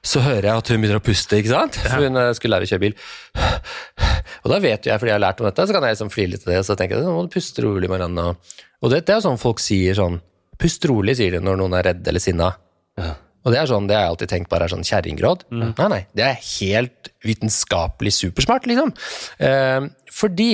så 0.03 0.21
hører 0.23 0.49
jeg 0.49 0.61
at 0.61 0.71
hun 0.71 0.83
begynner 0.83 0.99
å 0.99 1.03
puste, 1.03 1.39
ikke 1.39 1.53
sant? 1.53 1.79
For 1.85 2.05
hun 2.07 2.19
eh, 2.19 2.31
skulle 2.37 2.57
lære 2.57 2.67
å 2.67 2.71
kjøre 2.73 2.83
bil. 2.83 2.95
Og 4.43 4.51
da 4.51 4.59
vet 4.63 4.89
jeg, 4.89 4.99
fordi 4.99 5.13
jeg 5.13 5.17
har 5.17 5.23
lært 5.23 5.41
om 5.41 5.47
dette, 5.47 5.65
så 5.67 5.75
kan 5.75 5.87
jeg 5.87 5.95
liksom 5.95 6.13
flire 6.13 6.33
litt 6.35 6.47
av 6.47 6.53
det, 6.53 6.61
så 6.67 6.77
tenker 6.79 6.99
jeg, 6.99 7.07
nå 7.07 7.15
må 7.15 7.25
du 7.25 7.33
puste 7.33 7.63
rolig, 7.65 7.91
Marianne. 7.91 8.33
Og 8.83 8.91
det, 8.91 9.03
det 9.07 9.15
er 9.15 9.23
sånn 9.23 9.39
folk 9.41 9.63
sier 9.63 9.95
sånn, 9.97 10.19
pust 10.59 10.85
rolig, 10.91 11.15
sier 11.19 11.37
de 11.37 11.43
når 11.43 11.61
noen 11.61 11.77
er 11.79 11.87
redd 11.91 12.09
eller 12.11 12.23
sinna. 12.23 12.51
Og 13.43 13.51
det 13.51 13.59
er 13.59 13.67
sånn, 13.67 13.87
det 13.89 13.95
har 13.97 14.05
jeg 14.05 14.13
alltid 14.13 14.31
tenkt 14.31 14.51
bare 14.51 14.67
er 14.67 14.71
sånn 14.71 14.85
kjerringråd. 14.87 15.47
Nei, 15.51 15.87
nei, 15.91 16.01
det 16.15 16.27
er 16.27 16.43
helt 16.53 17.09
vitenskapelig 17.27 18.13
supersmart, 18.15 18.67
liksom. 18.71 18.93
Eh, 19.43 19.89
fordi 20.15 20.51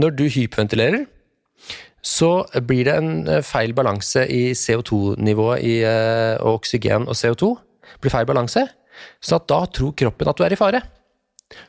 når 0.00 0.14
du 0.16 0.24
hyperventilerer, 0.32 1.04
så 2.02 2.30
blir 2.66 2.88
det 2.88 2.94
en 2.98 3.12
eh, 3.30 3.44
feil 3.46 3.74
balanse 3.76 4.24
i 4.32 4.56
CO2-nivået 4.58 5.62
i 5.62 5.76
eh, 5.86 6.40
og 6.40 6.62
oksygen 6.62 7.06
og 7.06 7.18
CO2. 7.18 7.52
Blir 8.02 8.12
feil 8.12 8.28
balanse, 8.28 8.66
så 9.22 9.38
at 9.38 9.48
da 9.50 9.62
tror 9.72 9.94
kroppen 9.98 10.30
at 10.30 10.38
du 10.38 10.44
er 10.46 10.54
i 10.54 10.58
fare. 10.58 10.82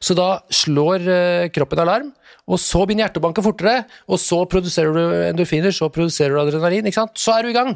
Så 0.04 0.16
da 0.18 0.28
slår 0.54 1.08
eh, 1.12 1.48
kroppen 1.54 1.82
alarm, 1.84 2.12
og 2.44 2.60
så 2.60 2.84
begynner 2.84 3.08
hjertet 3.08 3.22
å 3.22 3.26
banke 3.26 3.44
fortere, 3.46 3.84
og 4.12 4.20
så 4.20 4.42
produserer 4.50 4.96
du 4.96 5.02
endorfiner, 5.30 5.76
så 5.76 5.90
produserer 5.94 6.36
du 6.36 6.42
adrenalin, 6.44 6.88
ikke 6.88 7.02
sant? 7.02 7.20
Så 7.20 7.36
er 7.36 7.46
du 7.46 7.52
i 7.52 7.58
gang. 7.58 7.74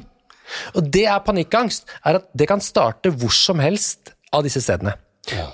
Og 0.75 0.87
det 0.91 1.05
er 1.07 1.23
panikkangst, 1.23 1.87
er 2.07 2.21
at 2.21 2.29
det 2.37 2.47
kan 2.49 2.63
starte 2.63 3.11
hvor 3.15 3.33
som 3.35 3.61
helst 3.63 4.13
av 4.35 4.45
disse 4.47 4.63
stedene. 4.63 4.95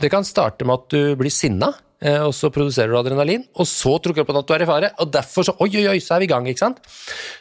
Det 0.02 0.10
kan 0.14 0.26
starte 0.26 0.66
med 0.70 0.82
at 0.82 0.94
du 0.94 1.16
blir 1.18 1.34
sinna, 1.34 1.72
eh, 2.02 2.22
og 2.22 2.34
så 2.38 2.52
produserer 2.54 2.94
du 2.94 3.00
adrenalin, 3.00 3.46
og 3.58 3.70
så 3.70 3.96
tror 4.02 4.18
kroppen 4.20 4.42
at 4.42 4.50
du 4.50 4.56
er 4.58 4.66
i 4.66 4.70
fare, 4.70 4.92
og 5.02 5.14
derfor 5.14 5.48
så 5.48 5.58
oi, 5.60 5.72
oi, 5.82 5.88
oi, 5.96 6.00
så 6.02 6.16
er 6.16 6.24
vi 6.24 6.30
i 6.30 6.34
gang, 6.34 6.50
ikke 6.50 6.66
sant? 6.66 6.82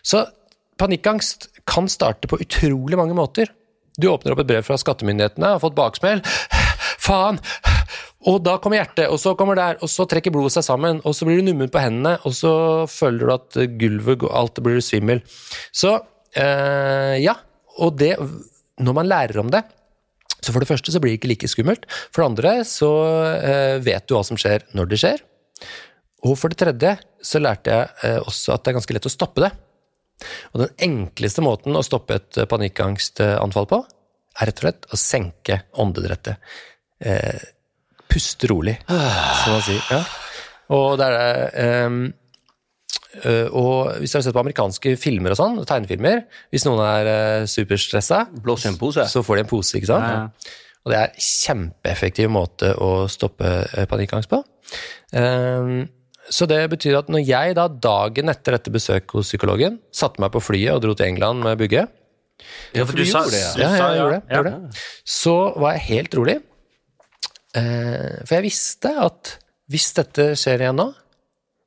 Så 0.05 0.25
panikkangst 0.81 1.51
kan 1.69 1.89
starte 1.93 2.29
på 2.29 2.41
utrolig 2.43 2.99
mange 2.99 3.17
måter. 3.17 3.53
Du 4.01 4.09
åpner 4.09 4.35
opp 4.35 4.43
et 4.45 4.49
brev 4.49 4.65
fra 4.67 4.79
skattemyndighetene, 4.81 5.55
har 5.55 5.63
fått 5.63 5.77
baksmell, 5.77 6.23
faen, 7.03 7.41
og 8.31 8.39
da 8.47 8.55
kommer 8.63 8.79
hjertet, 8.79 9.09
og 9.11 9.19
så 9.19 9.35
kommer 9.39 9.59
der, 9.59 9.81
og 9.83 9.91
så 9.91 10.07
trekker 10.09 10.35
blodet 10.35 10.55
seg 10.55 10.67
sammen, 10.67 11.01
og 11.03 11.17
så 11.17 11.27
blir 11.27 11.41
du 11.41 11.49
nummen 11.49 11.71
på 11.73 11.83
hendene, 11.83 12.15
og 12.23 12.37
så 12.39 12.53
føler 12.91 13.27
du 13.27 13.35
at 13.35 13.61
gulvet 13.81 14.27
alt 14.31 14.63
blir 14.63 14.83
svimmel. 14.85 15.23
Så 15.75 15.97
eh, 16.39 17.19
ja, 17.25 17.35
og 17.83 17.99
det, 17.99 18.15
når 18.83 18.99
man 19.01 19.11
lærer 19.11 19.43
om 19.43 19.51
det, 19.53 19.65
så 20.43 20.51
for 20.51 20.63
det 20.63 20.71
første 20.71 20.95
så 20.95 21.03
blir 21.03 21.15
det 21.15 21.21
ikke 21.21 21.31
like 21.31 21.51
skummelt. 21.51 21.85
For 22.11 22.23
det 22.23 22.31
andre 22.33 22.55
så 22.67 22.93
eh, 23.37 23.77
vet 23.83 24.07
du 24.09 24.17
hva 24.17 24.25
som 24.27 24.39
skjer 24.41 24.65
når 24.75 24.91
det 24.91 24.99
skjer. 25.03 25.23
Og 26.27 26.35
for 26.39 26.51
det 26.51 26.59
tredje 26.63 26.97
så 27.23 27.43
lærte 27.43 27.75
jeg 27.75 28.09
eh, 28.09 28.19
også 28.23 28.55
at 28.55 28.65
det 28.65 28.73
er 28.73 28.79
ganske 28.79 28.97
lett 28.97 29.07
å 29.11 29.13
stoppe 29.13 29.45
det. 29.45 29.53
Og 30.53 30.65
den 30.65 30.73
enkleste 30.89 31.45
måten 31.45 31.77
å 31.77 31.85
stoppe 31.87 32.19
et 32.21 32.41
eh, 32.41 32.49
panikkangstanfall 32.51 33.69
på, 33.71 33.83
er 34.41 34.49
rett 34.49 34.63
og 34.63 34.67
slett 34.67 34.89
å 34.89 35.01
senke 35.01 35.61
åndedrettet. 35.83 36.57
Eh, 37.03 37.45
puste 38.13 38.49
rolig, 38.51 38.77
som 38.87 39.55
man 39.57 39.65
sier. 39.65 39.87
Ja. 39.93 40.03
Og 40.73 40.99
det 41.01 41.13
er 41.13 41.47
ehm, 41.67 42.03
Uh, 43.13 43.45
og 43.53 43.99
hvis 44.01 44.15
dere 44.15 44.23
har 44.23 44.25
sett 44.25 44.35
på 44.35 44.41
amerikanske 44.41 44.93
filmer 44.97 45.35
og 45.35 45.37
sånn, 45.37 45.59
tegnefilmer 45.69 46.23
Hvis 46.49 46.65
noen 46.65 46.81
er 46.81 47.11
uh, 47.11 47.49
superstressa, 47.51 48.23
en 48.33 48.79
pose. 48.81 49.05
så 49.05 49.21
får 49.21 49.37
de 49.37 49.43
en 49.45 49.51
pose, 49.51 49.75
ikke 49.77 49.91
sant? 49.91 50.07
Ja. 50.09 50.55
Og 50.83 50.95
det 50.95 50.99
er 50.99 51.19
kjempeeffektiv 51.21 52.33
måte 52.33 52.73
å 52.73 53.05
stoppe 53.13 53.51
uh, 53.69 53.85
panikkangst 53.91 54.33
på. 54.33 54.41
Ehm, 55.13 55.85
så 56.31 56.47
det 56.47 56.61
betyr 56.71 56.99
at 57.01 57.09
når 57.11 57.25
jeg 57.27 57.55
da 57.59 57.67
dagen 57.69 58.29
etter 58.31 58.53
dette 58.57 58.71
besøket 58.71 59.11
hos 59.17 59.29
psykologen 59.33 59.81
satte 59.95 60.21
meg 60.23 60.31
på 60.35 60.41
flyet 60.43 60.75
og 60.77 60.83
dro 60.85 60.95
til 60.95 61.07
England 61.11 61.43
med 61.43 61.59
Bugge, 61.59 61.89
Ja, 62.75 62.85
for 62.85 62.97
du 62.99 63.05
sa- 63.07 63.25
det, 63.31 63.39
ja. 63.59 63.69
Ja, 63.69 63.91
jeg 63.93 63.99
gjorde 64.01 64.15
det. 64.17 64.23
Ja. 64.31 64.37
Gjorde 64.37 64.51
det. 64.51 64.81
Så 65.05 65.35
var 65.61 65.73
jeg 65.77 65.81
helt 65.91 66.15
rolig. 66.19 66.37
Eh, 67.55 68.17
for 68.25 68.35
jeg 68.39 68.47
visste 68.47 68.93
at 69.03 69.35
hvis 69.73 69.91
dette 69.97 70.31
skjer 70.41 70.65
igjen 70.65 70.79
nå, 70.81 70.89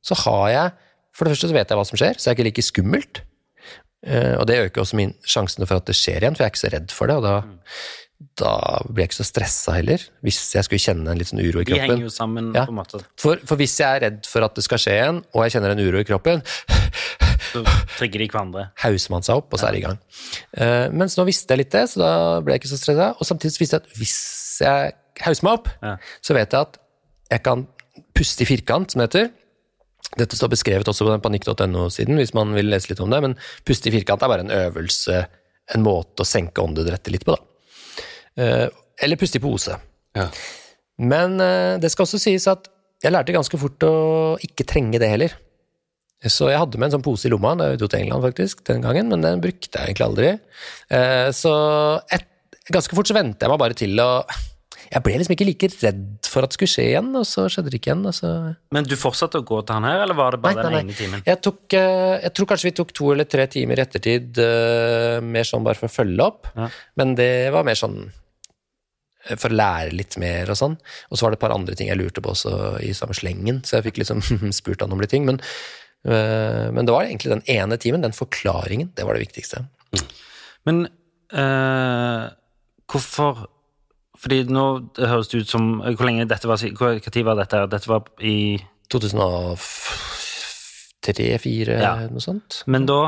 så 0.06 0.18
har 0.26 0.50
jeg 0.54 0.74
For 1.16 1.24
det 1.24 1.32
første 1.32 1.48
så 1.48 1.56
vet 1.56 1.70
jeg 1.72 1.78
hva 1.80 1.86
som 1.88 1.96
skjer, 1.96 2.18
så 2.20 2.26
det 2.26 2.32
er 2.34 2.36
ikke 2.36 2.46
like 2.50 2.64
skummelt. 2.68 3.20
Eh, 4.04 4.34
og 4.36 4.44
det 4.50 4.58
øker 4.66 4.82
også 4.84 4.98
min 5.00 5.14
sjansene 5.24 5.64
for 5.70 5.80
at 5.80 5.86
det 5.88 5.96
skjer 5.96 6.20
igjen, 6.26 6.36
for 6.36 6.44
jeg 6.44 6.50
er 6.50 6.52
ikke 6.52 6.64
så 6.66 6.72
redd 6.74 6.92
for 6.92 7.08
det. 7.08 7.16
Og 7.16 7.24
da, 7.24 7.38
da 8.40 8.80
blir 8.88 9.04
jeg 9.04 9.10
ikke 9.12 9.18
så 9.22 9.28
stressa 9.28 9.74
heller, 9.76 10.02
hvis 10.24 10.38
jeg 10.56 10.64
skulle 10.64 10.80
kjenne 10.82 11.12
en 11.12 11.20
litt 11.20 11.28
sånn 11.30 11.42
uro 11.44 11.60
i 11.62 11.66
De 11.68 11.72
kroppen. 11.74 11.90
henger 11.92 12.06
jo 12.08 12.12
sammen 12.14 12.54
Ja. 12.56 12.64
på 12.66 12.72
en 12.72 12.80
måte. 12.80 13.02
For, 13.20 13.38
for 13.46 13.60
hvis 13.60 13.76
jeg 13.80 13.90
er 13.98 14.04
redd 14.10 14.26
for 14.26 14.44
at 14.48 14.56
det 14.56 14.64
skal 14.64 14.78
skje 14.82 14.94
igjen, 14.96 15.20
og 15.36 15.44
jeg 15.44 15.52
kjenner 15.58 15.72
en 15.76 15.84
uro 15.84 16.00
i 16.00 16.08
kroppen, 16.08 16.42
Så 17.52 17.62
trigger 18.00 18.20
de 18.20 18.28
hverandre. 18.32 18.64
hauser 18.84 19.12
man 19.14 19.24
seg 19.24 19.38
opp, 19.40 19.54
og 19.54 19.60
så 19.62 19.68
er 19.70 19.76
det 19.76 19.80
i 19.80 19.86
gang. 19.86 20.00
Uh, 20.58 20.88
mens 20.96 21.16
nå 21.16 21.24
visste 21.28 21.54
jeg 21.54 21.62
litt 21.64 21.72
det, 21.76 21.84
så 21.92 22.02
da 22.02 22.10
ble 22.44 22.56
jeg 22.56 22.64
ikke 22.64 22.72
så 22.74 22.80
stressa. 22.82 23.08
Og 23.20 23.28
samtidig 23.28 23.60
visste 23.62 23.78
jeg 23.78 23.84
at 23.86 23.96
hvis 24.00 24.16
jeg 24.66 24.94
hauser 25.24 25.44
meg 25.48 25.54
opp, 25.60 25.70
Ja. 25.84 25.94
så 26.26 26.36
vet 26.36 26.52
jeg 26.52 26.62
at 26.68 26.78
jeg 27.32 27.44
kan 27.46 27.68
puste 28.16 28.44
i 28.44 28.50
firkant, 28.50 28.92
som 28.92 29.00
det 29.04 29.08
heter. 29.12 29.32
Dette 30.20 30.36
står 30.40 30.52
beskrevet 30.52 30.88
også 30.88 31.06
på 31.08 31.12
den 31.14 31.24
panikk.no-siden, 31.24 32.16
hvis 32.20 32.34
man 32.36 32.54
vil 32.56 32.68
lese 32.72 32.90
litt 32.92 33.00
om 33.04 33.10
det, 33.12 33.22
men 33.24 33.36
puste 33.68 33.88
i 33.92 33.96
firkant 33.96 34.24
er 34.24 34.32
bare 34.32 34.46
en 34.48 34.52
øvelse, 34.56 35.26
en 35.76 35.84
måte 35.84 36.24
å 36.24 36.28
senke 36.28 36.62
åndedrettet 36.64 37.12
litt 37.12 37.26
på, 37.28 37.36
da. 37.36 37.42
Eh, 38.40 38.68
eller 39.06 39.20
puste 39.20 39.40
i 39.40 39.44
pose. 39.44 39.76
Ja. 40.16 40.30
Men 41.02 41.40
eh, 41.44 41.76
det 41.84 41.92
skal 41.92 42.08
også 42.08 42.20
sies 42.22 42.46
at 42.52 42.70
jeg 43.04 43.12
lærte 43.14 43.36
ganske 43.36 43.58
fort 43.60 43.84
å 43.86 43.96
ikke 44.44 44.66
trenge 44.68 45.00
det 45.02 45.10
heller. 45.12 45.34
Så 46.26 46.48
jeg 46.50 46.58
hadde 46.58 46.80
med 46.80 46.88
en 46.88 46.96
sånn 46.96 47.04
pose 47.06 47.28
i 47.28 47.32
lomma 47.34 47.52
da 47.60 47.68
jeg 47.74 47.82
dro 47.82 47.90
til 47.92 48.02
England, 48.06 48.24
faktisk, 48.26 48.64
den 48.66 48.82
gangen, 48.82 49.12
men 49.12 49.22
den 49.22 49.44
brukte 49.44 49.70
jeg 49.78 49.92
egentlig 49.92 50.06
aldri. 50.08 50.30
Eh, 50.90 51.28
Så 51.36 51.52
et, 52.16 52.26
ganske 52.72 52.98
fort 52.98 53.12
så 53.12 53.14
vente 53.18 53.46
jeg 53.46 53.52
meg 53.52 53.62
bare 53.62 53.78
til 53.78 54.00
å 54.02 54.10
Jeg 54.86 55.02
ble 55.06 55.16
liksom 55.20 55.34
ikke 55.36 55.46
like 55.48 55.68
redd 55.84 56.02
for 56.30 56.46
at 56.46 56.52
det 56.54 56.58
skulle 56.58 56.72
skje 56.72 56.84
igjen, 56.92 57.08
og 57.20 57.26
så 57.28 57.46
skjedde 57.52 57.70
det 57.74 57.78
ikke 57.80 57.92
igjen. 57.92 58.04
Og 58.10 58.14
så 58.16 58.32
Men 58.74 58.86
du 58.88 58.96
fortsatte 58.98 59.42
å 59.42 59.46
gå 59.46 59.60
til 59.66 59.76
han 59.78 59.86
her, 59.90 60.02
eller 60.06 60.18
var 60.18 60.34
det 60.38 60.42
bare 60.44 60.56
Nei, 60.56 60.64
den 60.64 60.76
nei, 60.78 60.82
ene 60.86 60.98
timen? 60.98 61.24
jeg, 61.26 61.40
tok, 61.46 61.76
jeg 61.76 62.32
tror 62.38 62.50
kanskje 62.52 62.70
vi 62.70 62.76
tok 62.80 62.94
to 62.96 63.12
eller 63.14 63.28
tre 63.30 63.46
timer 63.52 63.82
i 63.82 63.86
ettertid, 63.86 64.40
mer 65.26 65.48
sånn 65.50 65.66
bare 65.68 65.78
for 65.80 65.90
å 65.90 65.94
følge 65.94 66.26
opp. 66.26 66.50
Ja. 66.56 66.70
Men 67.02 67.16
det 67.20 67.32
var 67.54 67.66
mer 67.68 67.78
sånn 67.80 68.06
for 69.40 69.50
å 69.50 69.58
lære 69.58 69.96
litt 69.98 70.14
mer 70.22 70.52
og 70.54 70.58
sånn. 70.60 70.76
Og 71.10 71.18
så 71.18 71.26
var 71.26 71.32
det 71.34 71.40
et 71.40 71.46
par 71.48 71.56
andre 71.56 71.74
ting 71.78 71.90
jeg 71.90 71.98
lurte 71.98 72.22
på 72.22 72.30
også 72.36 72.52
i 72.86 72.92
samme 72.98 73.16
slengen, 73.18 73.64
så 73.66 73.72
jeg 73.80 73.88
fikk 73.90 73.98
liksom 74.04 74.20
spurt 74.60 74.82
han 74.86 74.94
om 74.94 75.02
litt 75.02 75.14
ting. 75.16 75.26
Men, 75.26 75.38
øh, 76.06 76.66
men 76.76 76.86
det 76.86 76.94
var 76.94 77.02
egentlig 77.08 77.34
den 77.34 77.46
ene 77.50 77.76
timen, 77.82 78.06
den 78.06 78.14
forklaringen, 78.16 78.90
det 78.96 79.04
var 79.08 79.14
det 79.18 79.26
viktigste. 79.26 79.58
Men 80.66 80.76
øh, 81.34 82.24
hvorfor 82.92 83.34
Fordi 84.18 84.44
nå 84.48 84.64
det 84.96 85.10
høres 85.12 85.28
det 85.30 85.40
ut 85.44 85.50
som 85.52 85.64
Hvor 85.84 86.06
lenge 86.08 86.26
dette 86.30 86.48
var 86.48 86.58
tid 86.58 87.26
var 87.28 87.36
dette? 87.38 87.66
Dette 87.70 87.90
var 87.92 88.02
i 88.24 88.58
2003-2004, 88.94 91.76
Ja. 91.82 91.96
noe 92.10 92.22
sånt. 92.24 92.64
Men 92.66 92.86
da, 92.90 93.00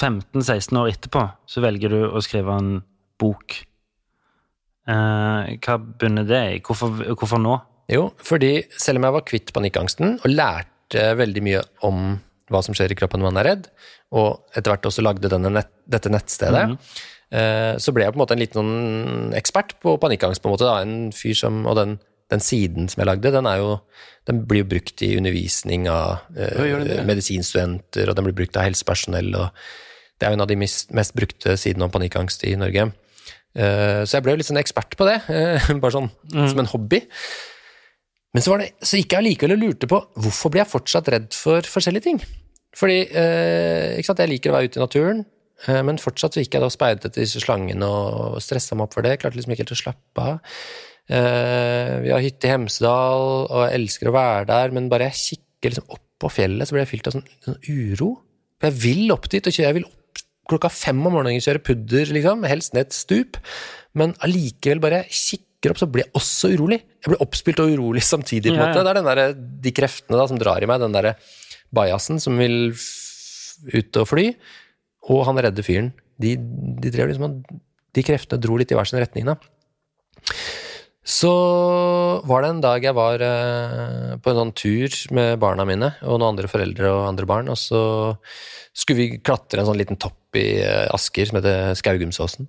15-16 0.00 0.78
år 0.78 0.88
etterpå, 0.92 1.24
så 1.46 1.60
velger 1.64 1.88
du 1.92 2.00
å 2.10 2.20
skrive 2.24 2.56
en 2.58 2.82
bok. 3.18 3.62
Eh, 4.90 5.52
hva 5.62 5.78
bunner 5.78 6.26
det 6.26 6.42
i? 6.56 6.58
Hvorfor, 6.64 7.02
hvorfor 7.14 7.40
nå? 7.42 7.56
Jo, 7.92 8.08
fordi 8.24 8.54
selv 8.80 9.00
om 9.00 9.06
jeg 9.06 9.16
var 9.16 9.24
kvitt 9.28 9.52
panikkangsten 9.54 10.16
og 10.20 10.30
lærte 10.30 11.08
veldig 11.18 11.42
mye 11.44 11.62
om 11.86 12.14
hva 12.52 12.60
som 12.64 12.76
skjer 12.76 12.92
i 12.92 12.98
kroppen 12.98 13.22
når 13.22 13.30
man 13.30 13.40
er 13.40 13.48
redd, 13.48 13.66
og 14.12 14.42
etter 14.52 14.72
hvert 14.74 14.88
også 14.88 15.04
lagde 15.04 15.30
denne 15.32 15.52
nett, 15.54 15.70
dette 15.88 16.10
nettstedet, 16.12 16.64
eh, 17.32 17.74
så 17.80 17.94
ble 17.94 18.06
jeg 18.06 18.14
på 18.14 18.18
en 18.18 18.24
måte 18.24 18.36
en 18.36 18.42
liten 18.42 18.60
sånn 18.60 19.36
ekspert 19.38 19.76
på 19.82 19.96
panikkangst. 20.02 20.42
på 20.42 20.50
En 20.50 20.56
måte 20.56 20.68
da, 20.68 20.80
en 20.82 21.12
fyr 21.16 21.38
som, 21.38 21.62
Og 21.66 21.78
den, 21.78 21.96
den 22.30 22.42
siden 22.44 22.90
som 22.92 23.00
jeg 23.00 23.08
lagde, 23.08 23.32
den, 23.32 23.48
er 23.48 23.62
jo, 23.62 23.78
den 24.28 24.42
blir 24.48 24.64
jo 24.64 24.72
brukt 24.74 25.02
i 25.02 25.14
undervisning 25.16 25.88
av 25.88 26.26
eh, 26.36 27.06
medisinstudenter, 27.08 28.10
og 28.10 28.18
den 28.18 28.28
blir 28.28 28.36
brukt 28.42 28.58
av 28.58 28.68
helsepersonell. 28.68 29.32
og 29.34 29.48
Det 30.18 30.26
er 30.26 30.34
jo 30.34 30.40
en 30.40 30.44
av 30.44 30.52
de 30.52 30.60
mest, 30.60 30.92
mest 30.92 31.16
brukte 31.16 31.56
sidene 31.56 31.88
om 31.88 31.94
panikkangst 31.94 32.44
i 32.44 32.56
Norge. 32.60 32.90
Eh, 33.52 34.02
så 34.06 34.16
jeg 34.16 34.24
ble 34.24 34.36
litt 34.38 34.48
sånn 34.48 34.60
ekspert 34.60 34.96
på 34.98 35.08
det, 35.08 35.18
eh, 35.36 35.72
bare 35.82 35.96
sånn 35.96 36.12
som 36.32 36.62
en 36.62 36.70
hobby. 36.72 37.02
Men 38.32 38.44
så, 38.44 38.54
var 38.54 38.62
det, 38.62 38.70
så 38.80 38.96
gikk 38.96 39.12
jeg 39.12 39.20
allikevel 39.20 39.58
og 39.58 39.60
lurte 39.66 39.88
på 39.90 39.98
hvorfor 40.24 40.52
blir 40.52 40.62
jeg 40.62 40.72
fortsatt 40.72 41.10
redd 41.12 41.28
for 41.36 41.68
forskjellige 41.68 42.06
ting. 42.06 42.22
Fordi 42.78 43.02
eh, 43.04 43.98
ikke 43.98 44.08
sant, 44.08 44.22
jeg 44.24 44.32
liker 44.32 44.52
å 44.52 44.56
være 44.56 44.70
ute 44.70 44.80
i 44.80 44.82
naturen, 44.82 45.20
eh, 45.66 45.82
men 45.84 46.00
fortsatt 46.00 46.36
så 46.36 46.44
gikk 46.44 46.56
jeg 46.56 46.64
da 46.64 46.70
og 46.70 46.72
speidet 46.72 47.10
etter 47.10 47.26
disse 47.26 47.42
slangene 47.44 47.88
og 47.88 48.38
stressa 48.44 48.78
meg 48.78 48.88
opp 48.88 48.96
for 48.96 49.04
det. 49.04 49.18
Klarte 49.20 49.36
liksom 49.36 49.52
ikke 49.52 49.66
helt 49.66 49.76
å 49.76 49.80
slappe 49.82 50.24
av. 50.30 50.56
Eh, 51.12 51.94
vi 52.06 52.14
har 52.14 52.24
hytte 52.24 52.48
i 52.48 52.54
Hemsedal, 52.54 53.26
og 53.50 53.66
jeg 53.66 53.82
elsker 53.82 54.08
å 54.08 54.16
være 54.16 54.48
der, 54.48 54.72
men 54.78 54.88
bare 54.92 55.10
jeg 55.10 55.20
kikker 55.26 55.74
liksom 55.74 55.92
opp 55.92 56.06
på 56.22 56.30
fjellet, 56.32 56.68
så 56.68 56.76
blir 56.76 56.86
jeg 56.86 56.92
fylt 56.94 57.10
av 57.10 57.18
sånn, 57.18 57.28
sånn 57.44 57.60
uro. 57.68 58.14
For 58.62 58.70
jeg 58.70 58.80
vil 58.80 59.12
opp 59.12 59.28
dit 59.28 59.48
og 59.50 59.58
jeg 59.58 59.76
vil 59.76 59.88
opp 59.90 60.01
klokka 60.50 60.70
fem 60.72 60.98
om 61.06 61.12
morgenen 61.14 61.40
kjøre 61.42 61.62
pudder, 61.62 62.10
liksom, 62.16 62.42
helst 62.48 62.74
ned 62.74 62.88
et 62.88 62.96
stup, 62.96 63.38
men 63.94 64.14
allikevel 64.24 64.80
bare 64.82 65.04
kikker 65.08 65.70
opp, 65.70 65.78
så 65.78 65.86
blir 65.90 66.04
jeg 66.06 66.12
også 66.18 66.50
urolig. 66.56 66.80
Jeg 67.04 67.12
blir 67.12 67.22
oppspilt 67.22 67.60
og 67.62 67.70
urolig 67.76 68.02
samtidig, 68.02 68.50
på 68.50 68.56
en 68.56 68.60
Ja, 68.60 68.66
måte. 68.72 68.82
Det 68.82 68.90
er 68.90 68.98
den 69.00 69.10
der, 69.10 69.34
de 69.62 69.72
kreftene 69.76 70.18
da, 70.18 70.26
som 70.26 70.38
drar 70.40 70.62
i 70.62 70.66
meg, 70.66 70.80
den 70.82 70.92
derre 70.96 71.14
bajasen 71.72 72.18
som 72.20 72.36
vil 72.40 72.72
ut 73.72 73.96
og 74.02 74.08
fly, 74.10 74.26
og 75.12 75.24
han 75.28 75.38
redde 75.46 75.62
fyren. 75.66 75.92
De, 76.20 76.34
de 76.36 76.90
drev 76.94 77.08
liksom 77.12 77.28
og- 77.28 77.60
De 77.94 78.02
kreftene 78.02 78.40
dro 78.40 78.56
litt 78.56 78.70
i 78.72 78.74
hver 78.74 78.86
sin 78.88 78.98
retning, 79.02 79.26
da. 79.28 79.34
Så 81.02 81.30
var 82.28 82.42
det 82.44 82.50
en 82.52 82.60
dag 82.62 82.84
jeg 82.86 82.94
var 82.94 83.22
eh, 83.26 84.12
på 84.22 84.30
en 84.30 84.38
sånn 84.38 84.52
tur 84.54 84.94
med 85.16 85.40
barna 85.42 85.64
mine 85.66 85.88
og 86.06 86.20
noen 86.20 86.28
andre 86.36 86.50
foreldre 86.50 86.92
og 86.94 87.08
andre 87.08 87.26
barn, 87.26 87.50
og 87.50 87.58
så 87.58 87.80
skulle 88.72 89.00
vi 89.00 89.18
klatre 89.18 89.60
en 89.60 89.68
sånn 89.68 89.80
liten 89.80 89.98
topp 90.00 90.38
i 90.38 90.46
eh, 90.62 90.86
Asker 90.94 91.26
som 91.28 91.40
heter 91.40 91.74
Skaugumsåsen. 91.80 92.46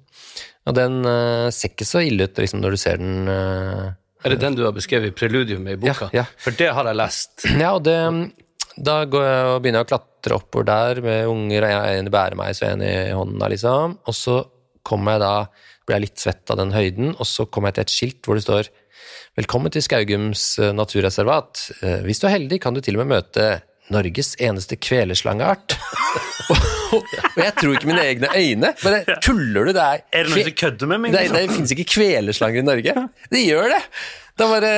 Og 0.69 0.77
den 0.77 1.01
eh, 1.09 1.49
ser 1.51 1.73
ikke 1.73 1.87
så 1.89 2.03
ille 2.05 2.29
ut 2.29 2.39
liksom, 2.39 2.61
når 2.63 2.77
du 2.77 2.81
ser 2.83 3.01
den 3.01 3.25
eh, 3.27 3.89
Er 4.23 4.35
det 4.35 4.39
den 4.45 4.55
du 4.55 4.63
har 4.67 4.77
beskrevet 4.77 5.09
i 5.11 5.17
preludium 5.17 5.65
i 5.67 5.75
boka? 5.81 6.11
Ja, 6.13 6.21
ja. 6.21 6.29
For 6.45 6.55
det 6.61 6.69
har 6.77 6.87
jeg 6.91 7.01
lest. 7.01 7.33
Ja, 7.63 7.73
og 7.73 7.83
det, 7.89 7.97
da 8.77 9.01
går 9.09 9.25
jeg 9.27 9.49
og 9.49 9.57
begynner 9.65 9.81
jeg 9.81 9.89
å 9.89 9.93
klatre 9.95 10.37
oppover 10.37 10.69
der 10.69 11.01
med 11.03 11.27
unger, 11.33 11.65
og 11.67 11.73
jeg- 11.73 11.99
en 12.05 12.13
bærer 12.13 12.37
meg, 12.39 12.53
så 12.55 12.69
en 12.69 12.85
i 12.85 12.93
hånda, 13.17 13.49
liksom. 13.51 13.97
Og 14.07 14.15
så 14.21 14.37
kommer 14.85 15.17
jeg 15.17 15.25
da, 15.25 15.33
blir 15.85 15.97
jeg 15.99 16.05
litt 16.07 16.23
svett 16.23 16.53
av 16.53 16.59
den 16.61 16.71
høyden, 16.75 17.13
og 17.19 17.27
så 17.27 17.45
kommer 17.49 17.71
jeg 17.71 17.75
til 17.79 17.85
et 17.87 17.93
skilt 17.97 18.27
hvor 18.29 18.39
det 18.39 18.45
står 18.47 18.71
Velkommen 19.37 19.73
til 19.73 19.81
Skaugums 19.83 20.41
eh, 20.61 20.69
naturreservat. 20.77 21.63
Eh, 21.81 22.03
Hvis 22.05 22.21
du 22.21 22.27
er 22.29 22.35
heldig, 22.35 22.59
kan 22.61 22.75
du 22.75 22.79
til 22.85 22.95
og 22.95 23.01
med 23.03 23.15
møte 23.17 23.47
Norges 23.91 24.35
eneste 24.39 24.77
kveleslangeart. 24.79 25.73
og 26.93 27.41
jeg 27.41 27.55
tror 27.57 27.73
ikke 27.75 27.89
mine 27.89 28.03
egne 28.05 28.29
øyne. 28.29 28.69
Men 28.85 28.95
det, 28.95 29.17
tuller 29.25 29.65
du? 29.67 29.71
Det 29.75 29.81
er 29.83 30.03
Er 30.13 30.27
det 30.27 30.31
noen 30.35 30.47
som 30.47 30.55
kødder 30.61 30.91
med 30.93 31.01
meg? 31.03 31.17
det, 31.17 31.23
det 31.33 31.41
finnes 31.51 31.73
ikke 31.75 31.87
kveleslanger 31.95 32.61
i 32.61 32.67
Norge. 32.69 32.93
Det 33.33 33.41
gjør 33.43 33.73
det! 33.73 33.81
Det 34.33 34.45
er 34.45 34.49
bare, 34.53 34.69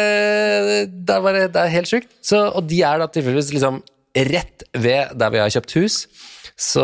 det 0.87 1.13
er, 1.15 1.21
bare, 1.27 1.43
det 1.51 1.61
er 1.61 1.69
helt 1.75 1.87
sjukt. 1.91 2.09
Og 2.39 2.65
de 2.67 2.79
er 2.83 2.99
da 3.03 3.05
tilfeldigvis 3.11 3.53
liksom 3.55 3.77
rett 4.31 4.65
ved 4.73 5.13
der 5.19 5.31
vi 5.35 5.43
har 5.43 5.53
kjøpt 5.53 5.75
hus. 5.79 5.99
Så 6.55 6.83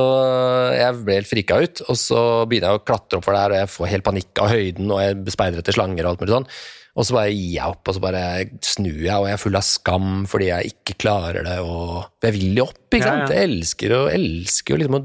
jeg 0.75 0.99
ble 1.05 1.15
helt 1.21 1.29
frika 1.29 1.61
ut, 1.63 1.81
og 1.87 1.95
så 1.99 2.21
begynner 2.49 2.73
jeg 2.73 2.81
å 2.81 2.83
klatre 2.83 3.19
opp 3.19 3.27
for 3.27 3.37
der, 3.37 3.53
og 3.53 3.61
jeg 3.61 3.71
får 3.71 3.91
helt 3.93 4.07
panikk 4.07 4.41
av 4.43 4.51
høyden, 4.51 4.91
og 4.91 4.99
jeg 4.99 5.35
speider 5.37 5.63
etter 5.63 5.77
slanger 5.77 6.03
og 6.03 6.11
alt 6.11 6.23
mulig 6.23 6.35
sånn. 6.35 6.49
Og 6.91 7.07
så 7.07 7.15
bare 7.15 7.31
gir 7.31 7.53
jeg 7.55 7.71
opp, 7.71 7.87
og 7.87 7.95
så 7.95 8.03
bare 8.03 8.23
snur 8.67 8.99
jeg, 8.99 9.15
og 9.15 9.29
jeg 9.29 9.37
er 9.37 9.39
full 9.39 9.55
av 9.55 9.63
skam 9.63 10.09
fordi 10.27 10.49
jeg 10.49 10.73
ikke 10.73 10.97
klarer 11.05 11.47
det, 11.47 11.57
og 11.63 12.25
jeg 12.27 12.35
vil 12.35 12.59
jo 12.59 12.67
opp, 12.67 12.83
ikke 12.89 13.07
sant? 13.07 13.31
ja. 13.31 13.37
Jeg 13.37 13.47
elsker 13.47 13.95
og 13.95 14.11
elsker 14.11 14.75
jo 14.75 14.81
liksom 14.81 14.99
å 14.99 15.03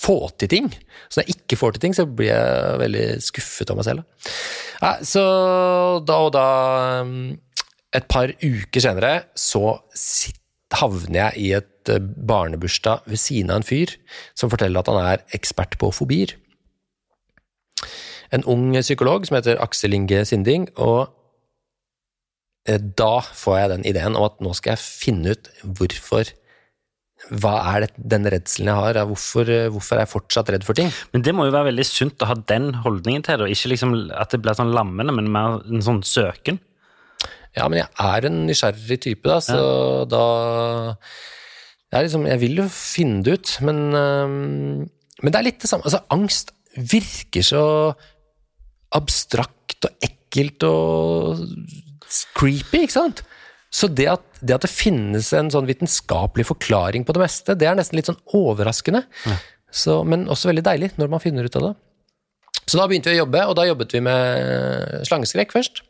få 0.00 0.16
til 0.40 0.50
ting. 0.54 0.70
Så 1.10 1.20
når 1.20 1.26
jeg 1.26 1.36
ikke 1.40 1.58
får 1.60 1.76
til 1.76 1.84
ting, 1.84 1.96
så 1.96 2.06
blir 2.06 2.30
jeg 2.30 2.80
veldig 2.84 3.06
skuffet 3.26 3.72
av 3.72 3.80
meg 3.80 3.88
selv. 3.88 4.28
Ja, 4.80 4.94
så 5.04 5.24
da 6.08 6.20
og 6.24 6.30
da 6.32 6.48
um, 7.04 7.16
Et 7.90 8.06
par 8.06 8.30
uker 8.30 8.80
senere 8.80 9.10
så 9.34 9.74
sitt, 9.98 10.39
havner 10.78 11.18
jeg 11.18 11.42
i 11.42 11.52
et 11.58 11.92
eh, 11.92 12.00
barnebursdag 12.00 13.06
ved 13.10 13.20
siden 13.20 13.50
av 13.50 13.60
en 13.60 13.66
fyr 13.66 13.96
som 14.38 14.52
forteller 14.52 14.82
at 14.82 14.90
han 14.90 15.00
er 15.02 15.24
ekspert 15.36 15.78
på 15.80 15.90
fobier. 15.94 16.36
En 18.30 18.46
ung 18.46 18.68
psykolog 18.78 19.26
som 19.26 19.40
heter 19.40 19.58
Aksel 19.62 19.96
Inge 19.96 20.22
Sinding, 20.28 20.68
og 20.78 21.10
eh, 22.68 22.78
da 22.78 23.18
får 23.22 23.58
jeg 23.58 23.72
den 23.74 23.88
ideen 23.90 24.18
om 24.18 24.28
at 24.28 24.38
nå 24.44 24.54
skal 24.54 24.76
jeg 24.76 24.86
finne 24.86 25.34
ut 25.34 25.50
hvorfor 25.64 26.30
hva 27.28 27.52
er 27.74 27.84
det, 27.84 27.90
den 28.00 28.24
redselen 28.32 28.70
jeg 28.70 28.80
har? 28.80 28.98
Hvorfor, 29.10 29.50
eh, 29.52 29.68
hvorfor 29.68 29.98
er 29.98 30.06
jeg 30.06 30.12
fortsatt 30.14 30.50
redd 30.54 30.64
for 30.64 30.78
ting? 30.78 30.88
Men 31.12 31.24
det 31.26 31.34
må 31.36 31.44
jo 31.46 31.52
være 31.52 31.68
veldig 31.68 31.84
sunt 31.84 32.22
å 32.24 32.30
ha 32.30 32.36
den 32.48 32.72
holdningen 32.86 33.26
til 33.26 33.36
det, 33.36 33.46
og 33.46 33.52
ikke 33.52 33.74
liksom 33.74 33.94
at 34.16 34.32
det 34.32 34.40
blir 34.40 34.56
sånn 34.56 34.72
lammende, 34.72 35.12
men 35.12 35.28
mer 35.32 35.60
en 35.60 35.84
sånn 35.84 36.00
søken. 36.06 36.62
Ja, 37.56 37.66
men 37.66 37.80
jeg 37.80 37.88
er 37.98 38.26
en 38.28 38.38
nysgjerrig 38.46 39.00
type, 39.02 39.26
da, 39.26 39.40
så 39.42 39.60
da 40.10 40.24
jeg, 41.90 42.06
liksom, 42.06 42.28
jeg 42.30 42.38
vil 42.44 42.60
jo 42.62 42.66
finne 42.70 43.24
det 43.26 43.32
ut, 43.40 43.56
men 43.66 43.80
øhm, 43.98 44.88
Men 45.20 45.32
det 45.34 45.38
er 45.40 45.44
litt 45.48 45.58
det 45.60 45.68
samme. 45.68 45.84
Altså, 45.84 46.00
angst 46.14 46.54
virker 46.78 47.42
så 47.44 47.64
abstrakt 48.96 49.84
og 49.84 50.06
ekkelt 50.06 50.64
og 50.64 51.42
creepy, 52.38 52.84
ikke 52.86 52.94
sant? 52.94 53.20
Så 53.70 53.90
det 53.92 54.06
at, 54.10 54.22
det 54.40 54.54
at 54.56 54.64
det 54.64 54.70
finnes 54.72 55.28
en 55.36 55.50
sånn 55.52 55.68
vitenskapelig 55.68 56.46
forklaring 56.48 57.04
på 57.06 57.14
det 57.14 57.20
meste, 57.22 57.54
det 57.58 57.68
er 57.68 57.76
nesten 57.78 57.98
litt 57.98 58.08
sånn 58.08 58.18
overraskende. 58.34 59.04
Så, 59.70 60.00
men 60.08 60.24
også 60.30 60.50
veldig 60.50 60.64
deilig 60.66 60.92
når 60.98 61.12
man 61.12 61.22
finner 61.22 61.46
ut 61.46 61.58
av 61.60 61.68
det. 61.68 61.74
Så 62.64 62.78
da 62.78 62.86
begynte 62.90 63.10
vi 63.12 63.18
å 63.18 63.24
jobbe, 63.24 63.44
og 63.50 63.54
da 63.58 63.66
jobbet 63.68 63.94
vi 63.94 64.00
med 64.06 65.06
slangeskrekk 65.10 65.52
først. 65.54 65.84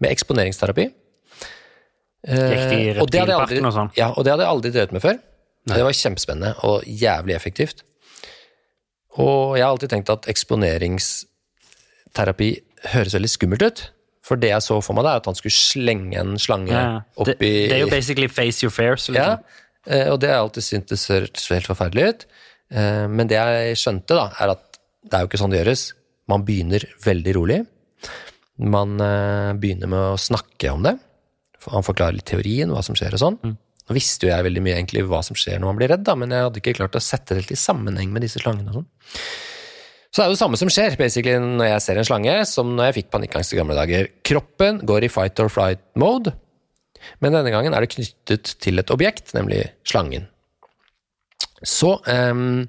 Med 0.00 0.10
eksponeringsterapi. 0.14 0.84
I 0.88 0.90
Eh, 2.22 2.94
og 3.02 3.10
det 3.10 3.18
reptilparken 3.26 3.66
og 3.66 3.72
sånn? 3.74 3.88
Ja, 3.98 4.12
og 4.14 4.22
det 4.24 4.30
hadde 4.30 4.44
jeg 4.44 4.50
aldri 4.54 4.70
drevet 4.70 4.92
med 4.94 5.02
før. 5.02 5.16
Det 5.66 5.82
var 5.82 5.92
kjempespennende 5.94 6.52
og 6.66 6.82
jævlig 6.86 7.34
effektivt. 7.34 7.82
Og 9.18 9.56
jeg 9.58 9.64
har 9.64 9.70
alltid 9.74 9.90
tenkt 9.90 10.10
at 10.10 10.26
eksponeringsterapi 10.30 12.50
høres 12.94 13.14
veldig 13.16 13.30
skummelt 13.30 13.62
ut. 13.66 13.82
For 14.22 14.36
det 14.38 14.48
jeg 14.52 14.62
så 14.62 14.78
for 14.86 14.94
meg, 14.94 15.02
det 15.04 15.10
er 15.12 15.16
at 15.22 15.26
han 15.32 15.38
skulle 15.38 15.52
slenge 15.56 16.14
en 16.20 16.38
slange 16.38 16.70
Ja. 16.70 17.00
oppi 17.18 17.34
Det, 17.38 17.68
det 17.68 17.72
er 17.72 17.78
jo 17.82 17.88
basically 17.90 18.28
face 18.30 18.62
your 18.62 18.70
fears. 18.70 19.08
Liksom. 19.10 19.14
Ja, 19.16 19.36
og 20.12 20.20
det 20.22 20.28
har 20.30 20.36
jeg 20.38 20.42
alltid 20.46 20.62
syntes 20.62 21.08
hørtes 21.10 21.48
helt 21.50 21.66
forferdelig 21.66 22.04
ut. 22.08 22.26
Eh, 22.70 23.06
Men 23.08 23.26
det 23.26 23.34
jeg 23.36 23.76
skjønte, 23.76 24.14
da, 24.14 24.30
er 24.38 24.48
at 24.54 24.78
det 25.02 25.14
er 25.14 25.20
jo 25.20 25.26
ikke 25.28 25.38
sånn 25.42 25.50
det 25.50 25.58
gjøres. 25.66 25.92
Man 26.28 26.44
begynner 26.46 26.84
veldig 27.02 27.34
rolig. 27.34 27.66
Man 28.60 29.00
eh, 29.00 29.52
begynner 29.58 29.88
med 29.88 30.12
å 30.12 30.20
snakke 30.20 30.72
om 30.74 30.84
det. 30.84 30.96
Han 31.70 31.86
forklarer 31.86 32.18
litt 32.18 32.28
teorien, 32.28 32.72
hva 32.74 32.82
som 32.84 32.96
skjer 32.98 33.14
og 33.16 33.22
sånn. 33.22 33.38
Nå 33.42 33.96
visste 33.96 34.26
jo 34.26 34.32
jeg 34.32 34.46
veldig 34.46 34.62
mye 34.64 34.76
egentlig 34.76 35.04
hva 35.08 35.22
som 35.26 35.38
skjer 35.38 35.60
når 35.60 35.70
man 35.70 35.78
blir 35.78 35.90
redd, 35.92 36.04
da, 36.06 36.14
men 36.18 36.34
jeg 36.34 36.46
hadde 36.46 36.60
ikke 36.60 36.76
klart 36.78 36.98
å 36.98 37.02
sette 37.02 37.38
det 37.38 37.48
i 37.54 37.58
sammenheng 37.58 38.12
med 38.14 38.24
disse 38.26 38.42
slangene 38.42 38.70
og 38.70 38.80
sånn. 38.80 38.88
Så 40.12 40.20
det 40.20 40.24
er 40.24 40.28
jo 40.28 40.34
det 40.36 40.42
samme 40.42 40.58
som 40.60 40.68
skjer 40.68 40.96
basically 41.00 41.38
når 41.40 41.70
jeg 41.70 41.84
ser 41.86 41.98
en 41.98 42.06
slange, 42.06 42.34
som 42.50 42.74
når 42.76 42.90
jeg 42.90 42.96
fikk 42.98 43.12
panikkangst 43.14 43.54
i 43.54 43.58
gamle 43.58 43.76
dager. 43.78 44.10
Kroppen 44.28 44.82
går 44.84 45.06
i 45.06 45.10
fight 45.12 45.40
or 45.40 45.48
flight 45.52 45.80
mode, 45.98 46.34
men 47.24 47.32
denne 47.32 47.50
gangen 47.54 47.72
er 47.74 47.82
det 47.82 47.94
knyttet 47.94 48.52
til 48.62 48.82
et 48.82 48.92
objekt, 48.92 49.32
nemlig 49.34 49.64
slangen. 49.88 50.28
Så 51.62 51.94
um, 52.10 52.64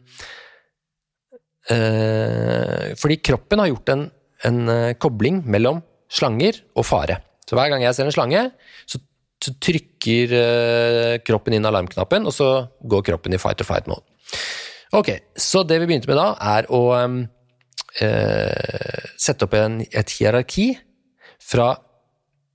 uh, 1.73 2.93
Fordi 3.01 3.17
kroppen 3.25 3.61
har 3.61 3.71
gjort 3.73 3.91
en, 3.93 4.07
en 4.47 4.69
eh, 4.69 4.93
kobling 5.01 5.41
mellom 5.49 5.81
slanger 6.13 6.61
og 6.77 6.85
fare. 6.87 7.19
Så 7.47 7.57
hver 7.57 7.71
gang 7.71 7.83
jeg 7.83 7.95
ser 7.97 8.07
en 8.07 8.15
slange, 8.15 8.45
så, 8.89 9.01
trykker 9.43 10.31
eh, 10.39 11.13
kroppen 11.27 11.57
inn 11.57 11.67
alarmknappen, 11.67 12.23
og 12.29 12.31
så 12.31 12.45
går 12.87 13.01
kroppen 13.09 13.33
i 13.35 13.39
fight 13.41 13.59
or 13.59 13.67
fight 13.67 13.89
mode. 13.91 14.05
Ok, 14.95 15.09
så 15.35 15.65
det 15.67 15.81
vi 15.81 15.89
begynte 15.89 16.07
med 16.07 16.15
da, 16.15 16.29
er 16.39 16.69
å 16.71 16.79
eh, 16.95 18.69
sette 19.19 19.43
opp 19.43 19.57
en, 19.59 19.81
et 19.83 20.15
hierarki 20.15 20.69
fra 21.43 21.73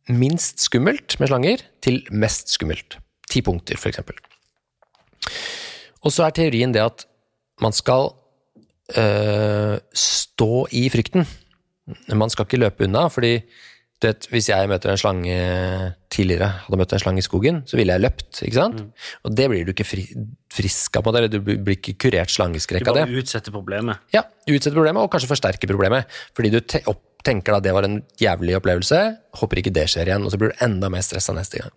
minst 0.09 0.65
skummelt 0.65 1.19
med 1.21 1.29
slanger 1.29 1.67
til 1.85 2.01
mest 2.09 2.57
skummelt. 2.57 2.97
Ti 3.29 3.45
punkter, 3.45 3.77
eksempel. 3.77 4.17
Og 6.01 6.15
så 6.15 6.25
er 6.25 6.37
teorien 6.37 6.73
det 6.73 6.85
at 6.85 7.05
man 7.61 7.75
skal 7.75 8.13
øh, 8.97 9.77
stå 9.93 10.53
i 10.73 10.87
frykten. 10.95 11.27
Man 12.15 12.33
skal 12.33 12.47
ikke 12.47 12.61
løpe 12.61 12.87
unna, 12.87 13.07
fordi 13.13 13.39
du 13.99 14.07
vet, 14.07 14.29
hvis 14.31 14.47
jeg 14.53 14.69
møter 14.71 14.93
en 14.93 15.01
slange 15.01 15.37
tidligere, 16.15 16.53
hadde 16.67 16.79
møtt 16.79 16.93
en 16.95 17.01
slange 17.03 17.19
i 17.19 17.27
skogen, 17.27 17.65
så 17.67 17.79
ville 17.81 17.97
jeg 17.97 18.05
løpt, 18.05 18.43
ikke 18.47 18.55
sant? 18.55 18.85
Og 19.27 19.35
det 19.35 19.49
blir 19.51 19.67
du 19.67 19.73
ikke 19.73 19.87
fri, 19.89 20.05
frisk 20.55 21.01
av, 21.01 21.09
eller 21.11 21.27
du 21.33 21.41
blir 21.43 21.75
ikke 21.75 21.97
kurert 22.07 22.31
slangeskrekk 22.31 22.87
av 22.87 22.95
det. 23.01 23.09
Du 23.09 23.17
bare 23.17 23.25
utsetter 23.25 23.55
problemet. 23.55 24.05
Ja, 24.15 24.23
utsetter 24.47 24.79
problemet, 24.79 25.03
og 25.03 25.11
kanskje 25.11 25.33
forsterker 25.33 25.71
problemet. 25.73 26.21
Fordi 26.39 26.53
du 26.55 26.61
te 26.63 26.85
opp 26.87 27.03
tenker 27.27 27.57
da 27.57 27.61
det 27.63 27.75
var 27.75 27.87
en 27.87 27.99
jævlig 28.21 28.57
opplevelse, 28.59 29.01
håper 29.41 29.61
ikke 29.61 29.75
det 29.75 29.89
skjer 29.91 30.11
igjen, 30.11 30.25
og 30.25 30.33
så 30.33 30.39
blir 30.41 30.53
du 30.53 30.65
enda 30.65 30.91
mer 30.93 31.05
stressa 31.05 31.35
neste 31.37 31.63
gang. 31.63 31.75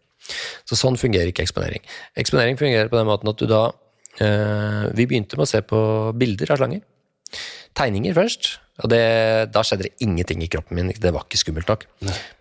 Så 0.70 0.78
sånn 0.78 1.00
fungerer 1.02 1.32
ikke 1.32 1.44
eksponering. 1.44 1.82
Eksponering 2.22 2.60
fungerer 2.60 2.92
på 2.92 3.00
den 3.00 3.10
måten 3.10 3.32
at 3.32 3.42
du 3.42 3.48
da 3.50 3.64
øh, 4.22 4.86
Vi 4.94 5.08
begynte 5.10 5.40
med 5.40 5.48
å 5.48 5.50
se 5.50 5.64
på 5.66 5.80
bilder 6.22 6.54
av 6.54 6.62
slanger. 6.62 6.86
Tegninger 7.78 8.16
først. 8.18 8.58
Og 8.82 8.90
det, 8.90 9.02
da 9.54 9.62
skjedde 9.66 9.86
det 9.88 9.94
ingenting 10.02 10.42
i 10.44 10.50
kroppen 10.52 10.80
min. 10.80 10.92
Det 10.98 11.12
var 11.14 11.28
ikke 11.28 11.40
skummelt 11.42 11.70
nok. 11.70 11.84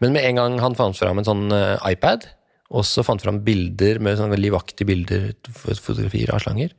Men 0.00 0.14
med 0.14 0.24
en 0.24 0.38
gang 0.40 0.58
han 0.62 0.76
fant 0.78 0.96
fram 0.96 1.20
en 1.20 1.26
sånn 1.26 1.50
eh, 1.52 1.76
iPad, 1.92 2.24
og 2.70 2.86
så 2.86 3.02
fant 3.04 3.20
fram 3.22 3.42
bilder 3.44 3.98
med 4.02 4.16
sånn 4.18 4.32
veldig 4.32 4.52
vaktige 4.54 4.88
bilder, 4.88 5.24
fotografier 5.58 6.30
av 6.32 6.40
slanger, 6.44 6.72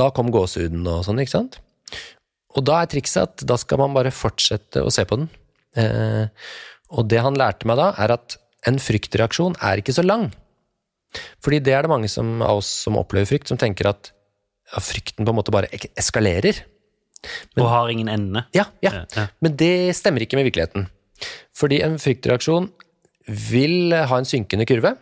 da 0.00 0.08
kom 0.16 0.32
gåsehuden 0.34 0.82
og 0.90 1.04
sånn, 1.06 1.20
ikke 1.22 1.36
sant? 1.36 1.60
Og 2.58 2.64
da 2.66 2.80
er 2.82 2.90
trikset 2.90 3.22
at 3.22 3.44
da 3.46 3.56
skal 3.60 3.78
man 3.78 3.94
bare 3.94 4.10
fortsette 4.14 4.82
å 4.82 4.90
se 4.92 5.04
på 5.06 5.20
den. 5.20 5.28
Eh, 5.78 6.26
og 6.90 7.06
det 7.08 7.20
han 7.22 7.38
lærte 7.38 7.68
meg 7.70 7.78
da, 7.78 7.92
er 8.02 8.16
at 8.16 8.34
en 8.68 8.80
fryktreaksjon 8.82 9.54
er 9.62 9.80
ikke 9.80 9.94
så 9.96 10.02
lang. 10.04 10.28
Fordi 11.42 11.60
det 11.64 11.74
er 11.74 11.86
det 11.86 11.92
mange 11.92 12.10
som, 12.10 12.40
av 12.42 12.60
oss 12.60 12.70
som 12.84 12.98
opplever 12.98 13.30
frykt, 13.30 13.48
som 13.50 13.58
tenker 13.60 13.88
at 13.92 14.10
ja, 14.10 14.82
frykten 14.82 15.24
på 15.26 15.32
en 15.32 15.38
måte 15.38 15.54
bare 15.54 15.70
ek- 15.74 15.92
eskalerer. 17.24 17.64
Og 17.64 17.70
har 17.72 17.92
ingen 17.92 18.08
ende. 18.08 18.44
Ja, 18.56 18.66
ja. 18.84 19.04
ja. 19.16 19.26
Men 19.40 19.56
det 19.60 19.96
stemmer 19.98 20.24
ikke 20.24 20.38
med 20.40 20.48
virkeligheten. 20.48 20.88
Fordi 21.56 21.82
en 21.84 21.98
fryktreaksjon 22.00 22.70
vil 23.50 23.92
ha 23.92 24.18
en 24.18 24.28
synkende 24.28 24.66
kurve. 24.68 24.96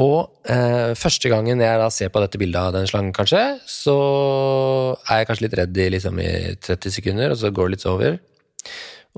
Og 0.00 0.48
eh, 0.48 0.94
første 0.96 1.28
gangen 1.28 1.60
jeg 1.60 1.80
da 1.80 1.88
ser 1.92 2.08
på 2.12 2.20
dette 2.22 2.40
bildet 2.40 2.60
av 2.60 2.72
den 2.72 2.88
slangen, 2.88 3.12
kanskje, 3.12 3.42
så 3.68 3.96
er 5.04 5.20
jeg 5.20 5.28
kanskje 5.28 5.44
litt 5.44 5.56
redd 5.60 5.80
i, 5.84 5.88
liksom, 5.92 6.20
i 6.22 6.30
30 6.64 6.94
sekunder, 6.96 7.34
og 7.34 7.40
så 7.42 7.52
går 7.52 7.68
det 7.68 7.76
litt 7.76 7.88
over. 7.90 8.16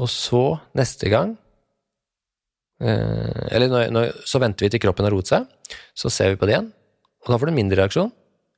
Og 0.02 0.10
så, 0.10 0.42
neste 0.74 1.06
gang 1.12 1.36
eh, 2.82 3.44
Eller 3.54 3.70
når, 3.70 3.92
når, 3.94 4.08
så 4.26 4.40
venter 4.42 4.66
vi 4.66 4.72
til 4.74 4.82
kroppen 4.82 5.06
har 5.06 5.14
roet 5.14 5.30
seg, 5.30 5.46
så 5.94 6.10
ser 6.10 6.32
vi 6.32 6.40
på 6.40 6.48
det 6.50 6.56
igjen, 6.56 6.72
og 7.22 7.30
da 7.30 7.38
får 7.38 7.46
du 7.46 7.54
en 7.54 7.60
mindre 7.60 7.78
reaksjon. 7.84 8.10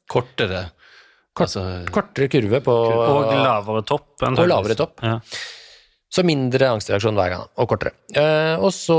Kortere. 0.08 0.70
Kort, 1.36 1.50
Altså, 1.50 1.62
kortere 1.92 2.30
kurve 2.32 2.62
på 2.64 2.72
Og 2.72 3.30
lavere 3.36 3.84
topp. 3.84 4.08
Og 4.24 4.46
lavere 4.48 4.76
topp. 4.78 5.02
Ja. 5.04 5.18
Så 6.16 6.22
mindre 6.24 6.70
angstreaksjon 6.72 7.16
hver 7.18 7.32
gang, 7.34 7.44
og 7.60 7.68
kortere. 7.68 7.92
Eh, 8.16 8.54
og 8.56 8.70
så 8.72 8.96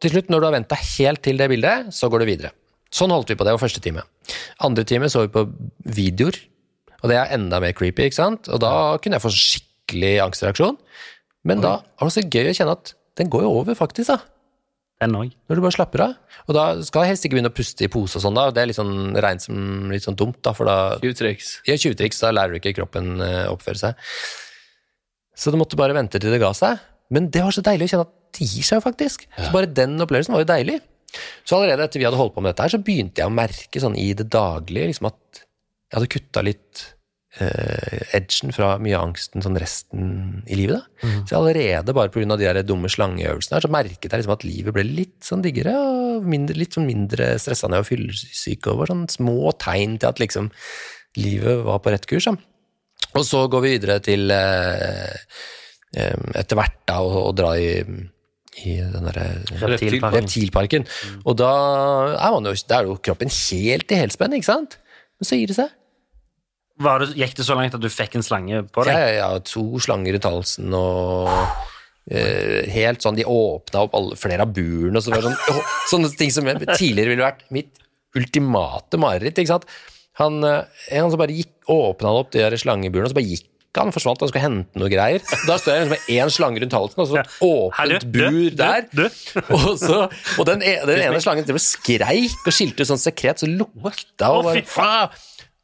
til 0.00 0.14
slutt, 0.14 0.30
når 0.32 0.40
du 0.40 0.46
har 0.48 0.54
venta 0.54 0.78
helt 0.78 1.20
til 1.24 1.40
det 1.40 1.48
bildet, 1.50 1.90
så 1.92 2.08
går 2.08 2.22
du 2.22 2.28
videre. 2.30 2.52
Sånn 2.94 3.12
holdt 3.12 3.32
vi 3.32 3.36
på 3.36 3.44
det 3.44 3.52
var 3.56 3.60
første 3.60 3.82
time. 3.84 4.04
Andre 4.64 4.84
time 4.88 5.10
så 5.12 5.26
vi 5.26 5.32
på 5.34 5.42
videoer, 5.96 6.38
og 7.02 7.10
det 7.10 7.18
er 7.20 7.34
enda 7.36 7.58
mer 7.60 7.74
creepy, 7.76 8.06
ikke 8.06 8.16
sant? 8.20 8.48
Og 8.48 8.62
da 8.62 8.70
kunne 9.02 9.18
jeg 9.18 9.24
få 9.26 9.32
skikkelig 9.34 10.14
angstreaksjon. 10.24 10.78
Men 11.44 11.60
da 11.60 11.74
er 11.82 12.06
det 12.08 12.14
så 12.14 12.24
gøy 12.24 12.48
å 12.48 12.54
kjenne 12.56 12.76
at 12.78 12.94
den 13.20 13.28
går 13.34 13.44
jo 13.44 13.50
over, 13.60 13.76
faktisk, 13.76 14.14
da. 14.14 14.22
Den 15.02 15.16
òg. 15.18 15.32
Når 15.50 15.58
du 15.58 15.62
bare 15.64 15.74
slapper 15.74 16.02
av. 16.04 16.12
Og 16.46 16.54
da 16.56 16.64
skal 16.86 17.04
jeg 17.04 17.14
helst 17.14 17.26
ikke 17.26 17.36
begynne 17.36 17.50
å 17.50 17.56
puste 17.56 17.84
i 17.84 17.90
pose 17.92 18.20
og 18.20 18.22
sånn, 18.24 18.36
da. 18.38 18.46
Det 18.54 18.62
er 18.62 18.68
litt 18.70 18.78
sånn 18.78 18.94
regnet 19.18 19.42
som 19.44 19.90
litt 19.90 20.06
sånn 20.06 20.16
dumt, 20.18 20.38
da, 20.46 20.52
for 20.56 20.70
da 20.70 20.76
Tjuvtriks. 21.02 21.50
ja, 21.66 21.76
tjuvtriks, 21.80 22.20
da 22.22 22.30
lærer 22.32 22.54
du 22.54 22.60
ikke 22.60 22.76
kroppen 22.78 23.16
å 23.18 23.30
oppføre 23.56 23.80
seg. 23.80 24.08
Så 25.34 25.50
du 25.50 25.58
måtte 25.58 25.76
bare 25.78 25.96
vente 25.96 26.20
til 26.22 26.30
det 26.30 26.40
ga 26.42 26.52
seg. 26.56 26.78
Men 27.12 27.26
det 27.34 27.42
var 27.44 27.52
så 27.54 27.64
deilig 27.66 27.88
å 27.88 27.92
kjenne 27.92 28.06
at 28.06 28.14
det 28.38 28.46
gir 28.48 28.66
seg 28.66 28.78
jo 28.78 28.84
faktisk. 28.86 29.26
Så 29.34 29.50
bare 29.54 29.70
den 29.70 29.98
opplevelsen 30.02 30.34
var 30.34 30.44
jo 30.44 30.48
deilig. 30.48 30.78
Så 31.46 31.58
allerede 31.58 31.84
etter 31.86 32.00
vi 32.00 32.06
hadde 32.08 32.18
holdt 32.18 32.34
på 32.34 32.42
med 32.42 32.54
dette 32.54 32.64
her, 32.64 32.72
så 32.74 32.80
begynte 32.82 33.22
jeg 33.22 33.30
å 33.30 33.34
merke 33.34 33.82
sånn 33.82 33.98
i 33.98 34.08
det 34.18 34.26
daglige 34.34 34.88
liksom 34.90 35.10
at 35.10 35.42
jeg 35.42 35.98
hadde 35.98 36.10
kutta 36.14 36.42
litt 36.42 36.84
eh, 37.42 38.04
edgen 38.16 38.52
fra 38.54 38.74
mye 38.82 38.96
av 38.98 39.08
angsten 39.08 39.42
sånn 39.44 39.58
resten 39.60 40.06
i 40.46 40.58
livet. 40.58 40.84
da. 41.02 41.12
Så 41.28 41.38
allerede 41.38 41.94
bare 41.96 42.12
pga. 42.14 42.36
de 42.36 42.44
der 42.46 42.62
dumme 42.62 42.90
slangeøvelsene 42.92 43.58
her, 43.58 43.66
så 43.66 43.72
merket 43.72 44.10
jeg 44.10 44.22
liksom 44.22 44.36
at 44.36 44.46
livet 44.46 44.74
ble 44.76 44.84
litt 44.86 45.20
sånn 45.26 45.42
diggere 45.44 45.74
og 45.74 46.24
mindre, 46.30 46.56
litt 46.58 46.76
sånn 46.76 46.86
mindre 46.86 47.34
stressende 47.42 47.80
og 47.82 47.88
fyllesyk 47.88 48.66
over. 48.70 48.90
Sånn 48.92 49.06
små 49.10 49.52
tegn 49.58 49.98
til 49.98 50.08
at 50.12 50.22
liksom 50.22 50.50
livet 51.20 51.64
var 51.66 51.82
på 51.82 51.94
rett 51.94 52.06
kurs. 52.10 52.30
da. 52.30 52.36
Og 53.14 53.24
så 53.26 53.44
går 53.50 53.62
vi 53.62 53.76
videre 53.76 54.00
til 54.02 54.30
eh, 54.34 55.14
etter 55.94 56.58
hvert 56.58 56.80
da 56.88 56.98
å, 57.04 57.28
å 57.28 57.32
dra 57.36 57.52
i, 57.58 57.82
i 58.64 58.74
den 58.80 59.06
derre 59.10 59.28
Reptilparken. 59.62 60.24
reptilparken. 60.24 60.86
Og 61.24 61.36
da 61.38 61.52
er, 62.16 62.30
man 62.34 62.50
jo, 62.50 62.54
da 62.68 62.80
er 62.80 62.90
jo 62.90 62.98
kroppen 62.98 63.30
helt 63.30 63.94
i 63.94 64.00
helspenn, 64.02 64.34
ikke 64.38 64.50
sant? 64.50 64.78
Men 65.20 65.28
så 65.28 65.38
gir 65.38 65.50
det 65.52 65.58
seg. 65.60 65.70
Var 66.82 67.04
det, 67.04 67.12
gikk 67.20 67.36
det 67.38 67.44
så 67.46 67.54
langt 67.54 67.76
at 67.76 67.82
du 67.84 67.88
fikk 67.92 68.16
en 68.18 68.24
slange 68.26 68.64
på 68.74 68.82
deg? 68.88 68.96
ja, 68.98 69.12
ja, 69.20 69.28
to 69.46 69.78
slanger 69.82 70.16
rundt 70.16 70.26
halsen 70.26 70.74
og 70.74 71.30
eh, 72.10 72.66
helt 72.74 73.04
sånn, 73.04 73.14
De 73.18 73.26
åpna 73.30 73.84
opp 73.86 73.94
alle, 73.94 74.18
flere 74.18 74.42
av 74.42 74.52
burene 74.56 74.98
og 74.98 75.04
så 75.06 75.14
var 75.14 75.22
det 75.22 75.30
sånn, 75.30 75.40
oh, 75.54 75.72
sånne 75.92 76.10
ting 76.18 76.34
som 76.34 76.50
tidligere 76.50 77.14
ville 77.14 77.26
vært 77.28 77.44
mitt 77.54 77.78
ultimate 78.18 78.98
mareritt. 79.00 79.38
ikke 79.38 79.54
sant? 79.54 79.66
Han, 80.20 80.42
eh, 80.46 80.84
en 80.98 81.10
som 81.10 81.18
bare 81.18 81.34
gikk, 81.34 81.54
åpna 81.70 82.12
opp 82.20 82.34
de 82.34 82.42
der 82.44 82.54
slangeburene, 82.60 83.08
og 83.08 83.14
så 83.14 83.18
bare 83.18 83.30
gikk 83.32 83.50
han, 83.74 83.90
forsvant, 83.90 84.20
han 84.22 84.30
skulle 84.30 84.44
hente 84.44 84.78
noe 84.78 84.86
greier. 84.86 85.18
Da 85.48 85.56
står 85.58 85.72
jeg 85.74 85.80
liksom 85.82 85.94
med 85.96 86.10
én 86.14 86.30
slange 86.30 86.60
rundt 86.62 86.76
halsen, 86.76 87.00
og 87.02 87.08
så 87.10 87.16
et 87.18 87.32
åpent 87.42 88.04
bur 88.14 88.54
der. 88.60 88.84
Og, 89.56 89.72
så, 89.82 89.96
og 90.38 90.46
den, 90.46 90.62
e- 90.62 90.78
den 90.86 91.02
ene 91.08 91.18
slangen 91.22 91.42
drev 91.48 91.58
og 91.58 91.64
skreik 91.64 92.46
og 92.46 92.54
skilte 92.54 92.86
ut 92.86 92.90
sånn 92.92 93.02
sekret, 93.02 93.42
så 93.42 93.48
lukta 93.50 94.30
og 94.30 94.46
bare, 94.46 94.62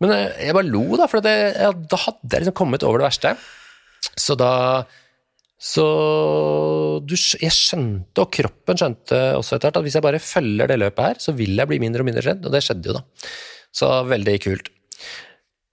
Men 0.00 0.14
eh, 0.14 0.46
jeg 0.46 0.56
bare 0.56 0.70
lo, 0.70 0.84
da, 0.98 1.06
for 1.10 1.24
det, 1.24 1.36
ja, 1.60 1.70
da 1.72 2.00
hadde 2.06 2.32
jeg 2.32 2.44
liksom 2.44 2.58
kommet 2.62 2.86
over 2.86 3.02
det 3.02 3.10
verste. 3.10 3.36
Så 4.16 4.36
da 4.38 4.52
Så 5.60 5.84
du, 7.04 7.14
jeg 7.14 7.52
skjønte, 7.52 8.22
og 8.22 8.30
kroppen 8.32 8.78
skjønte 8.80 9.18
også 9.36 9.58
etter 9.58 9.68
hvert, 9.68 9.80
at 9.80 9.84
hvis 9.84 9.96
jeg 9.98 10.04
bare 10.06 10.22
følger 10.24 10.70
det 10.70 10.78
løpet 10.80 11.04
her, 11.04 11.18
så 11.20 11.34
vil 11.36 11.52
jeg 11.60 11.68
bli 11.68 11.80
mindre 11.82 12.00
og 12.00 12.08
mindre 12.08 12.24
redd, 12.24 12.46
og 12.46 12.54
det 12.54 12.62
skjedde 12.64 12.88
jo, 12.88 12.94
da. 12.96 13.32
Så 13.76 13.90
veldig 14.08 14.36
kult. 14.40 14.70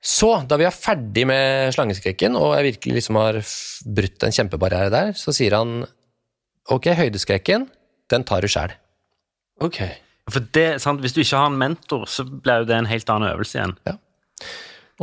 Så, 0.03 0.29
da 0.47 0.57
vi 0.59 0.67
er 0.67 0.75
ferdig 0.75 1.23
med 1.27 1.71
slangeskrekken, 1.75 2.35
og 2.39 2.57
jeg 2.57 2.67
virkelig 2.67 2.99
liksom 2.99 3.17
har 3.19 3.39
brutt 3.97 4.25
en 4.27 4.35
kjempebarriere 4.35 4.91
der, 4.93 5.13
så 5.17 5.33
sier 5.35 5.55
han 5.57 5.79
ok, 6.67 6.91
høydeskrekken, 6.99 7.69
den 8.11 8.27
tar 8.27 8.43
du 8.43 8.51
sjæl. 8.51 8.75
Ok. 9.63 9.81
For 10.27 10.43
det, 10.53 10.81
sant, 10.83 10.99
Hvis 11.01 11.15
du 11.15 11.21
ikke 11.23 11.39
har 11.39 11.47
en 11.47 11.59
mentor, 11.59 12.03
så 12.11 12.27
blir 12.27 12.63
jo 12.63 12.67
det 12.69 12.75
en 12.75 12.91
helt 12.91 13.09
annen 13.09 13.31
øvelse 13.31 13.57
igjen. 13.57 13.75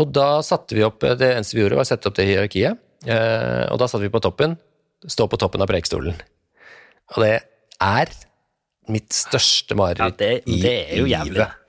Og 0.01 0.11
da 0.15 0.29
satte 0.43 0.75
vi 0.75 0.83
opp, 0.87 1.05
det 1.19 1.29
eneste 1.37 1.55
vi 1.57 1.63
gjorde 1.63 1.79
var 1.79 1.87
å 1.87 1.91
sette 1.93 2.11
opp 2.11 2.17
det 2.19 2.27
hierarkiet, 2.27 2.79
eh, 3.07 3.65
og 3.71 3.79
da 3.79 3.87
satte 3.91 4.03
vi 4.03 4.11
på 4.15 4.23
toppen, 4.25 4.57
stå 5.07 5.27
på 5.31 5.39
toppen 5.39 5.63
av 5.63 5.71
prekestolen. 5.71 6.17
Og 7.15 7.21
det 7.23 7.35
er 7.85 8.11
mitt 8.91 9.15
største 9.15 9.77
mareritt 9.79 10.01
Ja, 10.03 10.11
det- 10.11 10.43
i 10.51 10.61
det 10.63 10.75
er 10.91 10.97
jo 10.99 11.07
jævlig. 11.07 11.35
livet. 11.39 11.61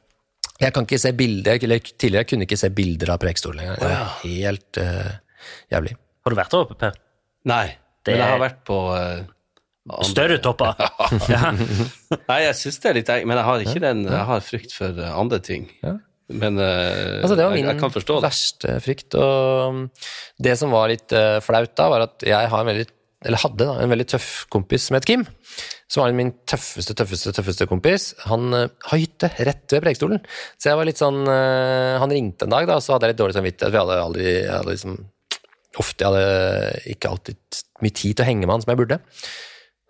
Jeg 0.59 0.73
kan 0.73 0.85
ikke 0.85 0.99
se 0.99 1.11
bilder, 1.11 1.59
eller 1.63 1.79
tidligere 1.79 2.23
kunne 2.25 2.41
jeg 2.45 2.47
ikke 2.47 2.57
se 2.57 2.69
bilder 2.69 3.09
av 3.11 3.19
prekestolen 3.19 3.59
engang. 3.59 3.79
Det 3.79 3.91
er 3.91 4.05
helt 4.23 4.77
uh, 4.77 5.11
jævlig. 5.71 5.95
Har 6.23 6.31
du 6.31 6.35
vært 6.39 6.49
der 6.49 6.57
oppe, 6.63 6.75
Per? 6.79 6.93
Nei, 7.45 7.75
Det 8.05 8.13
men 8.15 8.21
jeg 8.23 8.29
har 8.31 8.39
vært 8.39 8.61
på 8.65 8.77
uh... 8.95 9.25
Større 10.01 10.39
topper. 10.41 10.73
ja. 11.29 11.51
Nei, 11.51 12.39
jeg 12.47 12.55
syns 12.57 12.79
det 12.81 12.89
er 12.89 12.93
litt 12.97 13.11
Men 13.27 13.37
jeg 13.37 13.45
har 13.45 13.59
ikke 13.67 13.81
den 13.83 13.99
Jeg 14.07 14.25
har 14.25 14.39
frykt 14.41 14.71
for 14.73 14.97
eh, 14.97 15.11
andre 15.13 15.37
ting. 15.39 15.67
Ja. 15.83 15.91
Men 16.33 16.57
uh, 16.57 17.21
Altså, 17.21 17.35
det 17.37 17.45
var 17.45 17.53
jeg, 17.53 17.61
min 17.61 17.69
jeg 17.69 17.81
kan 17.81 17.93
forstå 17.93 18.17
det. 18.17 18.25
verste 18.25 18.75
frykt. 18.81 19.17
Og 19.19 19.75
um, 19.75 19.81
det 20.41 20.55
som 20.57 20.73
var 20.73 20.89
litt 20.89 21.13
uh, 21.13 21.37
flaut 21.45 21.75
da, 21.77 21.89
var 21.91 22.07
at 22.07 22.25
jeg 22.25 22.51
har 22.51 22.63
en 22.63 22.69
veldig, 22.71 22.87
eller 23.29 23.41
hadde 23.43 23.67
da, 23.69 23.77
en 23.83 23.93
veldig 23.93 24.07
tøff 24.15 24.29
kompis 24.53 24.89
som 24.89 24.97
het 24.97 25.05
Kim. 25.07 25.25
Som 25.91 26.01
var 26.01 26.15
min 26.17 26.33
tøffeste, 26.49 26.95
tøffeste, 26.97 27.33
tøffeste 27.37 27.69
kompis. 27.69 28.11
Han 28.25 28.49
uh, 28.57 28.65
har 28.89 29.01
hytte 29.01 29.29
rett 29.37 29.77
ved 29.77 29.85
Preikestolen. 29.85 30.23
Så 30.57 30.71
jeg 30.71 30.81
var 30.81 30.89
litt 30.89 31.01
sånn 31.01 31.21
uh, 31.29 32.01
Han 32.01 32.13
ringte 32.13 32.49
en 32.49 32.55
dag, 32.55 32.65
da, 32.69 32.81
så 32.81 32.95
hadde 32.95 33.09
jeg 33.09 33.15
litt 33.15 33.21
dårlig 33.21 33.37
samvittighet. 33.37 33.69
For 33.69 33.77
jeg 33.77 33.85
hadde 33.85 34.05
aldri 34.09 34.29
jeg 34.31 34.53
hadde 34.55 34.73
liksom, 34.73 34.97
Ofte 35.75 36.05
jeg 36.05 36.13
hadde 36.13 36.93
ikke 36.95 37.09
alltid 37.11 37.63
mye 37.83 37.91
tid 37.91 38.15
til 38.15 38.23
å 38.23 38.27
henge 38.29 38.47
med 38.47 38.53
han 38.55 38.61
som 38.63 38.71
jeg 38.71 38.79
burde. 38.79 38.97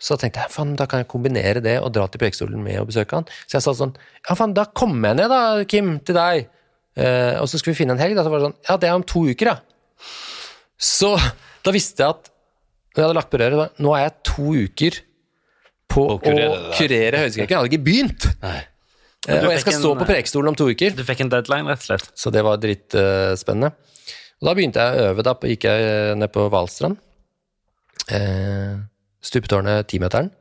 Så 0.05 0.17
tenkte 0.21 0.43
jeg 0.43 0.53
faen, 0.53 0.75
da 0.77 0.85
kan 0.89 1.01
jeg 1.01 1.09
kombinere 1.09 1.63
det 1.65 1.79
og 1.81 1.89
dra 1.95 2.05
til 2.11 2.21
Preikestolen 2.21 2.61
med 2.61 2.77
å 2.77 2.85
besøke 2.85 3.17
han. 3.17 3.25
Så 3.47 3.57
jeg 3.57 3.65
sa 3.65 3.73
sånn 3.77 3.95
ja 4.27 4.35
faen, 4.37 4.53
da 4.57 4.67
kommer 4.69 5.11
jeg 5.11 5.21
ned 5.23 5.33
da, 5.33 5.39
Kim, 5.69 5.95
til 6.05 6.17
deg. 6.17 6.45
Eh, 6.95 7.33
og 7.41 7.49
så 7.49 7.57
skulle 7.57 7.73
vi 7.73 7.81
finne 7.81 7.95
en 7.97 8.03
helg. 8.03 8.17
Da, 8.17 8.25
så 8.25 8.33
var 8.33 8.43
det 8.43 8.51
sånn 8.51 8.59
ja, 8.69 8.77
det 8.81 8.91
er 8.91 8.99
om 8.99 9.07
to 9.07 9.25
uker, 9.25 9.49
ja. 9.49 10.05
Så 10.77 11.15
da 11.65 11.73
visste 11.73 12.05
jeg 12.05 12.17
at 12.17 12.31
når 12.95 13.01
jeg 13.01 13.07
hadde 13.07 13.17
lagt 13.17 13.33
på 13.33 13.41
røret, 13.41 13.81
nå 13.83 13.97
er 13.97 14.05
jeg 14.05 14.15
to 14.29 14.53
uker 14.55 15.01
på 15.91 16.05
Å 16.05 16.15
å 16.15 16.21
kurere 16.21 16.53
det 16.53 16.77
kurere 16.77 17.25
høydeskrekken. 17.25 17.55
Jeg 17.55 17.59
hadde 17.59 17.73
ikke 17.73 17.87
begynt! 17.89 18.29
Nei. 18.45 18.61
Eh, 19.25 19.41
og 19.41 19.51
jeg 19.51 19.63
skal 19.63 19.73
en, 19.73 19.81
stå 19.81 19.91
på 19.97 20.07
Preikestolen 20.07 20.53
om 20.53 20.57
to 20.57 20.69
uker. 20.69 20.93
Du 20.93 21.01
fikk 21.07 21.25
en 21.25 21.31
deadline, 21.33 21.65
rett 21.71 21.81
og 21.81 21.89
slett. 21.89 22.09
Så 22.13 22.31
det 22.33 22.45
var 22.45 22.61
dritspennende. 22.61 23.73
Og 24.37 24.49
da 24.49 24.53
begynte 24.57 24.85
jeg 24.85 25.01
å 25.01 25.09
øve. 25.09 25.25
Da 25.25 25.33
gikk 25.49 25.65
jeg 25.65 26.17
ned 26.21 26.31
på 26.35 26.45
Hvalstrand. 26.53 26.99
Eh, 28.13 28.75
stupetårnet 29.25 29.89
timeteren. 29.91 30.31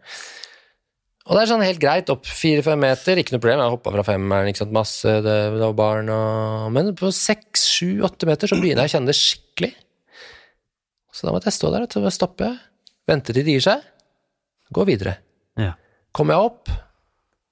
Og 1.24 1.38
det 1.38 1.40
er 1.40 1.48
sånn 1.48 1.64
helt 1.64 1.80
greit, 1.80 2.10
opp 2.12 2.26
fire-fem 2.28 2.82
meter, 2.84 3.16
ikke 3.16 3.32
noe 3.32 3.40
problem. 3.40 3.62
Jeg 3.62 3.72
hoppa 3.72 3.92
fra 3.94 4.04
femmeren, 4.04 4.50
ikke 4.50 4.60
sant, 4.60 4.74
masse, 4.76 5.14
det, 5.24 5.36
det 5.54 5.62
var 5.62 5.76
barn 5.78 6.10
og 6.12 6.66
Men 6.74 6.92
på 6.98 7.08
seks, 7.16 7.64
sju, 7.78 8.02
åtte 8.04 8.28
meter 8.28 8.50
så 8.50 8.58
begynner 8.60 8.84
jeg 8.84 8.92
å 8.92 8.94
kjenne 8.98 9.08
det 9.08 9.16
skikkelig. 9.16 9.72
Så 11.14 11.24
da 11.24 11.32
måtte 11.32 11.48
jeg 11.48 11.56
stå 11.56 11.70
der 11.72 11.86
og 11.86 12.10
stoppe, 12.12 12.50
vente 13.08 13.32
til 13.32 13.46
det 13.46 13.56
gir 13.56 13.64
seg, 13.64 13.86
gå 14.74 14.84
videre. 14.88 15.16
Ja. 15.60 15.72
Kommer 16.12 16.36
jeg 16.36 16.50
opp, 16.50 16.74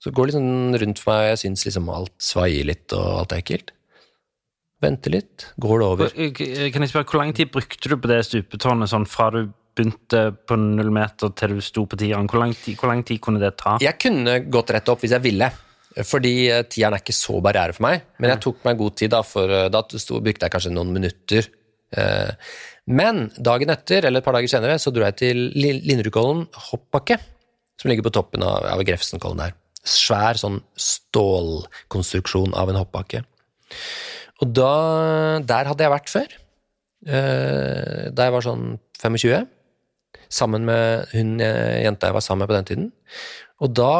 så 0.02 0.12
går 0.12 0.28
det 0.28 0.34
liksom 0.34 0.76
rundt 0.82 1.00
for 1.00 1.14
meg, 1.14 1.30
jeg 1.30 1.40
syns 1.46 1.64
liksom 1.68 1.88
alt 1.94 2.14
svaier 2.20 2.68
litt 2.68 2.92
og 2.98 3.22
alt 3.22 3.32
er 3.32 3.40
ekkelt. 3.40 3.72
Venter 4.82 5.14
litt, 5.14 5.48
går 5.62 5.78
det 5.78 5.88
over. 5.88 6.14
Kan 6.74 6.84
jeg 6.84 6.90
spørre, 6.90 7.06
Hvor 7.06 7.22
lang 7.22 7.32
tid 7.38 7.52
brukte 7.54 7.88
du 7.88 7.96
på 7.96 8.10
det 8.10 8.24
stupetårnet 8.26 8.90
sånn 8.90 9.06
fra 9.06 9.30
du 9.30 9.44
begynte 9.76 10.22
på 10.48 10.56
null 10.60 10.90
meter 10.94 11.32
til 11.38 11.54
du 11.56 11.60
sto 11.64 11.84
på 11.88 11.96
tieren? 12.00 12.28
Hvor, 12.30 12.40
lang 12.42 12.52
tid- 12.54 12.76
hvor 12.80 12.90
lang 12.92 13.04
tid 13.08 13.20
kunne 13.24 13.40
det 13.42 13.54
ta? 13.60 13.78
Jeg 13.80 13.98
kunne 14.02 14.38
gått 14.52 14.70
rett 14.74 14.88
opp 14.92 15.00
hvis 15.04 15.14
jeg 15.16 15.24
ville, 15.24 15.48
fordi 16.08 16.34
eh, 16.50 16.62
tieren 16.72 16.94
er 16.96 17.02
ikke 17.04 17.14
så 17.16 17.38
barriere 17.44 17.72
for 17.76 17.86
meg. 17.88 18.04
Men 18.18 18.30
jeg 18.34 18.40
tok 18.46 18.62
meg 18.64 18.78
god 18.80 18.96
tid, 19.00 19.10
da, 19.14 19.22
for 19.26 19.50
eh, 19.50 19.68
da 19.72 19.82
brukte 19.82 20.46
jeg 20.46 20.54
kanskje 20.56 20.72
noen 20.76 20.92
minutter. 20.94 21.48
Eh, 21.96 22.30
Men 22.86 23.28
dagen 23.38 23.70
etter, 23.70 24.04
eller 24.08 24.18
et 24.18 24.24
par 24.26 24.34
dager 24.34 24.50
senere, 24.50 24.74
så 24.82 24.90
dro 24.90 25.04
jeg 25.06 25.14
til 25.20 25.42
Li- 25.54 25.82
Linderudkollen 25.86 26.48
hoppbakke, 26.70 27.18
som 27.78 27.90
ligger 27.92 28.02
på 28.08 28.10
toppen 28.16 28.42
av, 28.42 28.64
av 28.72 28.82
Grefsenkollen 28.84 29.38
der. 29.38 29.52
Svær 29.86 30.34
sånn 30.40 30.60
stålkonstruksjon 30.78 32.54
av 32.58 32.70
en 32.72 32.78
hoppbakke. 32.80 33.22
Og 34.42 34.50
da, 34.54 34.72
der 35.46 35.70
hadde 35.70 35.84
jeg 35.86 35.92
vært 35.94 36.10
før, 36.12 36.34
da 37.06 38.26
jeg 38.26 38.34
var 38.34 38.44
sånn 38.46 38.66
25 39.02 39.46
sammen 40.32 40.66
med 40.68 41.12
hun 41.12 41.36
eh, 41.44 41.82
jenta 41.84 42.08
jeg 42.08 42.16
var 42.16 42.24
sammen 42.24 42.44
med 42.44 42.52
på 42.52 42.58
den 42.58 42.68
tiden. 42.70 42.92
Og 43.62 43.74
da 43.76 43.94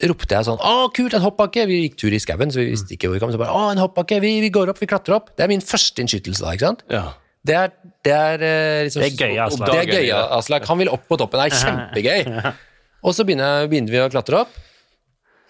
ropte 0.00 0.36
jeg 0.36 0.46
sånn 0.48 0.60
'Å, 0.60 0.88
kult, 0.96 1.14
en 1.16 1.24
hoppbakke!' 1.24 1.66
Vi 1.68 1.82
gikk 1.82 1.98
tur 2.00 2.14
i 2.14 2.20
skauen, 2.22 2.52
så 2.52 2.62
vi 2.62 2.70
visste 2.72 2.94
ikke 2.96 3.08
hvor 3.08 3.18
vi 3.18 3.24
kom. 3.24 3.32
Så 3.32 3.40
bare 3.40 3.52
'Å, 3.52 3.72
en 3.72 3.82
hoppbakke! 3.82 4.20
Vi, 4.20 4.38
vi 4.44 4.52
går 4.52 4.72
opp, 4.72 4.80
vi 4.80 4.88
klatrer 4.88 5.18
opp!' 5.18 5.34
Det 5.36 5.44
er 5.44 5.52
min 5.52 5.64
første 5.64 6.04
innskytelse 6.04 6.44
da, 6.44 6.54
ikke 6.56 6.68
sant? 6.70 6.84
Ja. 6.92 7.04
Det 7.40 7.56
er, 7.56 7.70
det 8.04 8.12
er 8.12 8.42
eh, 8.44 8.82
liksom 8.84 9.00
Det 9.00 9.12
er 9.12 9.16
gøy, 9.16 9.36
Aslak. 9.40 9.70
Det 9.70 9.78
er 9.80 9.92
gøy, 9.96 10.10
Aslak. 10.12 10.66
Han 10.68 10.80
vil 10.82 10.92
opp 10.92 11.06
på 11.08 11.16
toppen. 11.16 11.40
Det 11.40 11.52
er 11.52 11.62
kjempegøy. 11.64 12.52
Og 13.06 13.16
så 13.16 13.24
begynner, 13.24 13.64
begynner 13.70 13.94
vi 13.94 14.02
å 14.02 14.10
klatre 14.12 14.42
opp, 14.42 14.56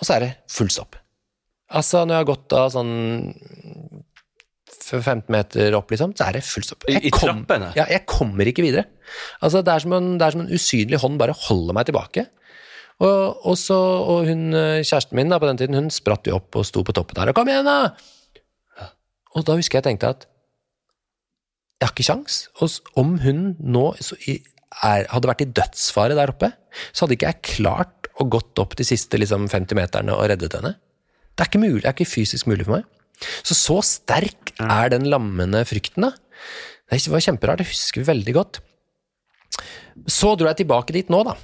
og 0.00 0.06
så 0.06 0.16
er 0.16 0.22
det 0.22 0.28
full 0.48 0.70
stopp. 0.70 0.94
Altså, 1.70 2.04
når 2.06 2.14
jeg 2.14 2.22
har 2.22 2.28
gått 2.28 2.44
da 2.50 2.60
sånn 2.70 2.92
15 4.98 5.30
meter 5.30 5.76
opp, 5.78 5.90
liksom, 5.94 6.12
så 6.18 6.26
er 6.26 6.36
det 6.38 6.42
full 6.44 6.64
stopp. 6.66 6.84
I- 6.90 6.98
Jeg 6.98 7.12
kom-? 7.14 7.44
Ja, 7.78 7.86
jeg 7.88 8.02
kommer 8.10 8.48
ikke 8.50 8.64
videre. 8.66 8.84
Altså, 9.40 9.62
det 9.62 9.72
er 9.74 9.84
som 9.84 9.92
en, 9.94 10.08
det 10.18 10.26
er 10.26 10.34
som 10.34 10.42
en 10.42 10.50
usynlig 10.56 10.98
hånd 11.02 11.18
bare 11.20 11.36
holder 11.46 11.76
meg 11.78 11.86
tilbake. 11.86 12.26
Og, 13.00 13.46
og, 13.46 13.54
så, 13.56 13.76
og 13.78 14.26
hun, 14.28 14.50
eh, 14.52 14.82
kjæresten 14.84 15.16
min 15.16 15.30
da, 15.32 15.38
på 15.40 15.46
den 15.48 15.56
tiden, 15.62 15.78
hun 15.78 15.88
spratt 15.94 16.26
jo 16.28 16.34
opp 16.36 16.58
og 16.60 16.66
sto 16.68 16.82
på 16.84 16.92
toppen 16.92 17.16
der. 17.16 17.30
Og 17.32 17.38
kom 17.38 17.48
igjen, 17.48 17.64
da! 17.64 17.94
Og 19.38 19.46
da 19.46 19.54
husker 19.56 19.78
jeg 19.78 19.86
tenkte 19.86 20.10
at 20.10 20.26
jeg 21.80 21.86
har 21.88 21.94
ikke 21.94 22.08
kjangs. 22.10 22.40
Og 22.60 22.68
om 23.00 23.14
hun 23.22 23.54
nå 23.62 23.86
er, 23.96 25.06
hadde 25.08 25.30
vært 25.30 25.44
i 25.46 25.48
dødsfare 25.56 26.16
der 26.18 26.32
oppe, 26.34 26.50
så 26.92 27.06
hadde 27.06 27.16
ikke 27.16 27.30
jeg 27.30 27.42
klart 27.56 28.10
å 28.20 28.26
gått 28.28 28.58
opp 28.60 28.74
de 28.76 28.84
siste 28.84 29.16
liksom, 29.16 29.46
50 29.48 29.78
meterne 29.78 30.12
og 30.12 30.26
reddet 30.28 30.52
henne. 30.58 30.74
Det 31.32 31.46
er 31.46 31.48
ikke 31.48 31.62
mulig, 31.62 31.80
det 31.80 31.88
er 31.88 31.96
ikke 31.96 32.10
fysisk 32.10 32.50
mulig 32.50 32.66
for 32.68 32.76
meg. 32.76 32.84
Så 33.20 33.56
så 33.56 33.78
sterk 33.84 34.54
er 34.60 34.92
den 34.92 35.08
lammende 35.12 35.62
frykten, 35.68 36.08
da. 36.08 36.14
Det 36.90 37.06
var 37.12 37.22
kjemperart, 37.22 37.60
det 37.62 37.70
husker 37.70 38.02
vi 38.02 38.08
veldig 38.08 38.34
godt. 38.34 38.60
Så 40.10 40.32
dro 40.38 40.48
jeg 40.48 40.62
tilbake 40.62 40.94
dit 40.96 41.10
nå, 41.12 41.22
da, 41.26 41.36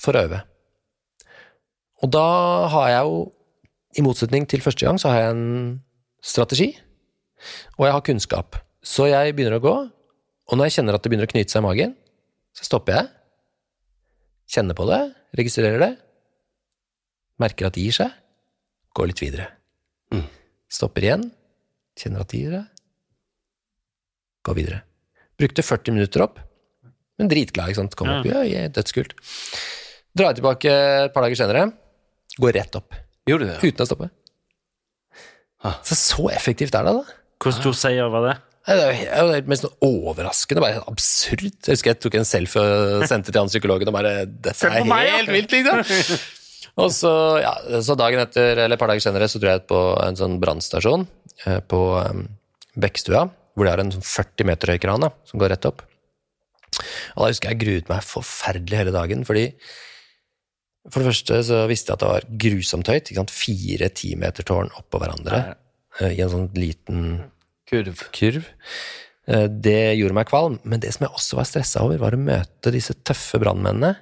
for 0.00 0.16
å 0.16 0.24
øve. 0.24 0.40
Og 2.00 2.12
da 2.14 2.26
har 2.72 2.88
jeg 2.94 3.08
jo, 3.08 3.20
i 3.98 4.04
motsetning 4.06 4.46
til 4.48 4.62
første 4.64 4.86
gang, 4.86 5.00
så 5.00 5.10
har 5.12 5.24
jeg 5.24 5.34
en 5.34 5.80
strategi, 6.24 6.70
og 7.76 7.86
jeg 7.88 7.96
har 7.96 8.06
kunnskap. 8.06 8.60
Så 8.80 9.10
jeg 9.10 9.34
begynner 9.36 9.58
å 9.58 9.64
gå, 9.64 9.76
og 10.50 10.58
når 10.58 10.70
jeg 10.70 10.78
kjenner 10.78 10.96
at 10.96 11.04
det 11.04 11.12
begynner 11.12 11.28
å 11.28 11.32
knyte 11.34 11.52
seg 11.52 11.62
i 11.62 11.66
magen, 11.66 11.96
så 12.56 12.66
stopper 12.66 12.96
jeg, 12.96 13.10
kjenner 14.50 14.78
på 14.78 14.86
det, 14.88 15.02
registrerer 15.38 15.82
det, 15.82 15.92
merker 17.40 17.68
at 17.68 17.76
det 17.76 17.84
gir 17.86 18.00
seg, 18.00 18.14
går 18.96 19.12
litt 19.12 19.22
videre. 19.22 19.50
Stopper 20.70 21.06
igjen, 21.06 21.24
kjenner 21.98 22.22
at 22.24 22.30
det 22.32 22.40
gir 22.44 22.54
deg, 22.54 22.68
går 24.46 24.56
videre. 24.60 24.80
Brukte 25.40 25.64
40 25.66 25.96
minutter 25.96 26.24
opp, 26.24 26.38
men 27.20 27.30
dritglad, 27.32 27.72
ikke 27.72 27.80
sant? 27.82 27.96
Kom 27.98 28.10
opp, 28.12 28.28
ja, 28.28 28.44
ja, 28.46 28.66
dødskult. 28.72 29.16
Drar 30.16 30.32
jeg 30.32 30.40
tilbake 30.40 30.72
et 31.06 31.14
par 31.14 31.26
dager 31.26 31.38
senere, 31.42 31.66
går 32.40 32.56
rett 32.56 32.78
opp, 32.78 32.94
Gjorde 33.28 33.46
du 33.48 33.52
det? 33.52 33.58
uten 33.66 33.84
å 33.84 33.88
stoppe. 33.90 34.10
Så 35.84 35.98
så 35.98 36.30
effektivt 36.32 36.74
er 36.78 36.86
det, 36.86 36.94
da. 37.02 37.18
Hvor 37.40 37.52
stor 37.56 37.76
seier 37.76 38.08
var 38.12 38.24
det? 38.28 38.36
Det 38.70 38.86
er 39.10 39.24
jo 39.24 39.38
mest 39.50 39.64
overraskende, 39.82 40.62
bare 40.62 40.82
absurd. 40.88 41.46
Jeg 41.48 41.74
husker 41.74 41.90
jeg 41.94 42.00
tok 42.04 42.16
en 42.20 42.28
selfie 42.28 42.62
og 42.62 43.06
sendte 43.08 43.32
til 43.32 43.40
han 43.40 43.50
psykologen 43.50 43.88
og 43.90 43.96
bare 43.96 44.12
Dette 44.28 44.68
er 44.68 44.84
helt 44.84 45.32
vilt, 45.32 45.54
liksom! 45.56 46.20
Og 46.80 46.90
så, 46.94 47.10
ja, 47.42 47.52
så 47.84 47.96
dagen 47.98 48.22
etter, 48.22 48.58
eller 48.58 48.76
et 48.76 48.80
par 48.80 48.90
dager 48.92 49.04
senere, 49.04 49.28
så 49.30 49.40
dro 49.42 49.52
jeg 49.52 49.64
på 49.70 49.80
en 50.04 50.18
sånn 50.18 50.38
brannstasjon 50.42 51.06
eh, 51.46 51.60
på 51.70 51.80
um, 51.98 52.24
Bekkstua, 52.80 53.26
hvor 53.56 53.66
det 53.66 53.72
er 53.74 53.82
en 53.84 53.92
sånn 53.94 54.06
40 54.06 54.48
meter 54.50 54.74
høy 54.74 54.80
kran 54.82 55.04
da, 55.06 55.10
som 55.28 55.40
går 55.42 55.54
rett 55.54 55.68
opp. 55.70 55.84
Og 57.16 57.24
da 57.24 57.30
husker 57.32 57.50
jeg 57.52 57.60
gruet 57.62 57.90
meg 57.90 58.04
forferdelig 58.06 58.78
hele 58.82 58.94
dagen, 58.94 59.24
fordi 59.28 59.48
for 60.88 61.02
det 61.02 61.10
første 61.10 61.40
så 61.44 61.64
visste 61.68 61.92
jeg 61.92 61.98
at 61.98 62.04
det 62.04 62.12
var 62.12 62.28
grusomt 62.46 62.88
høyt. 62.88 63.10
ikke 63.10 63.20
sant? 63.20 63.34
Fire 63.34 63.90
timetertårn 64.00 64.72
oppå 64.80 65.00
hverandre. 65.02 65.42
eh, 66.00 66.14
i 66.16 66.22
en 66.24 66.32
sånn 66.32 66.48
liten 66.56 67.02
Kurv. 67.70 68.06
kurv. 68.16 68.48
Det 69.30 69.94
gjorde 69.94 70.16
meg 70.16 70.26
kvalm, 70.26 70.56
men 70.66 70.80
det 70.82 70.90
som 70.96 71.04
jeg 71.04 71.14
også 71.14 71.36
var 71.38 71.46
stressa 71.46 71.82
over, 71.84 72.00
var 72.02 72.16
å 72.16 72.18
møte 72.18 72.72
disse 72.74 72.96
tøffe 73.06 73.38
brannmennene. 73.38 73.92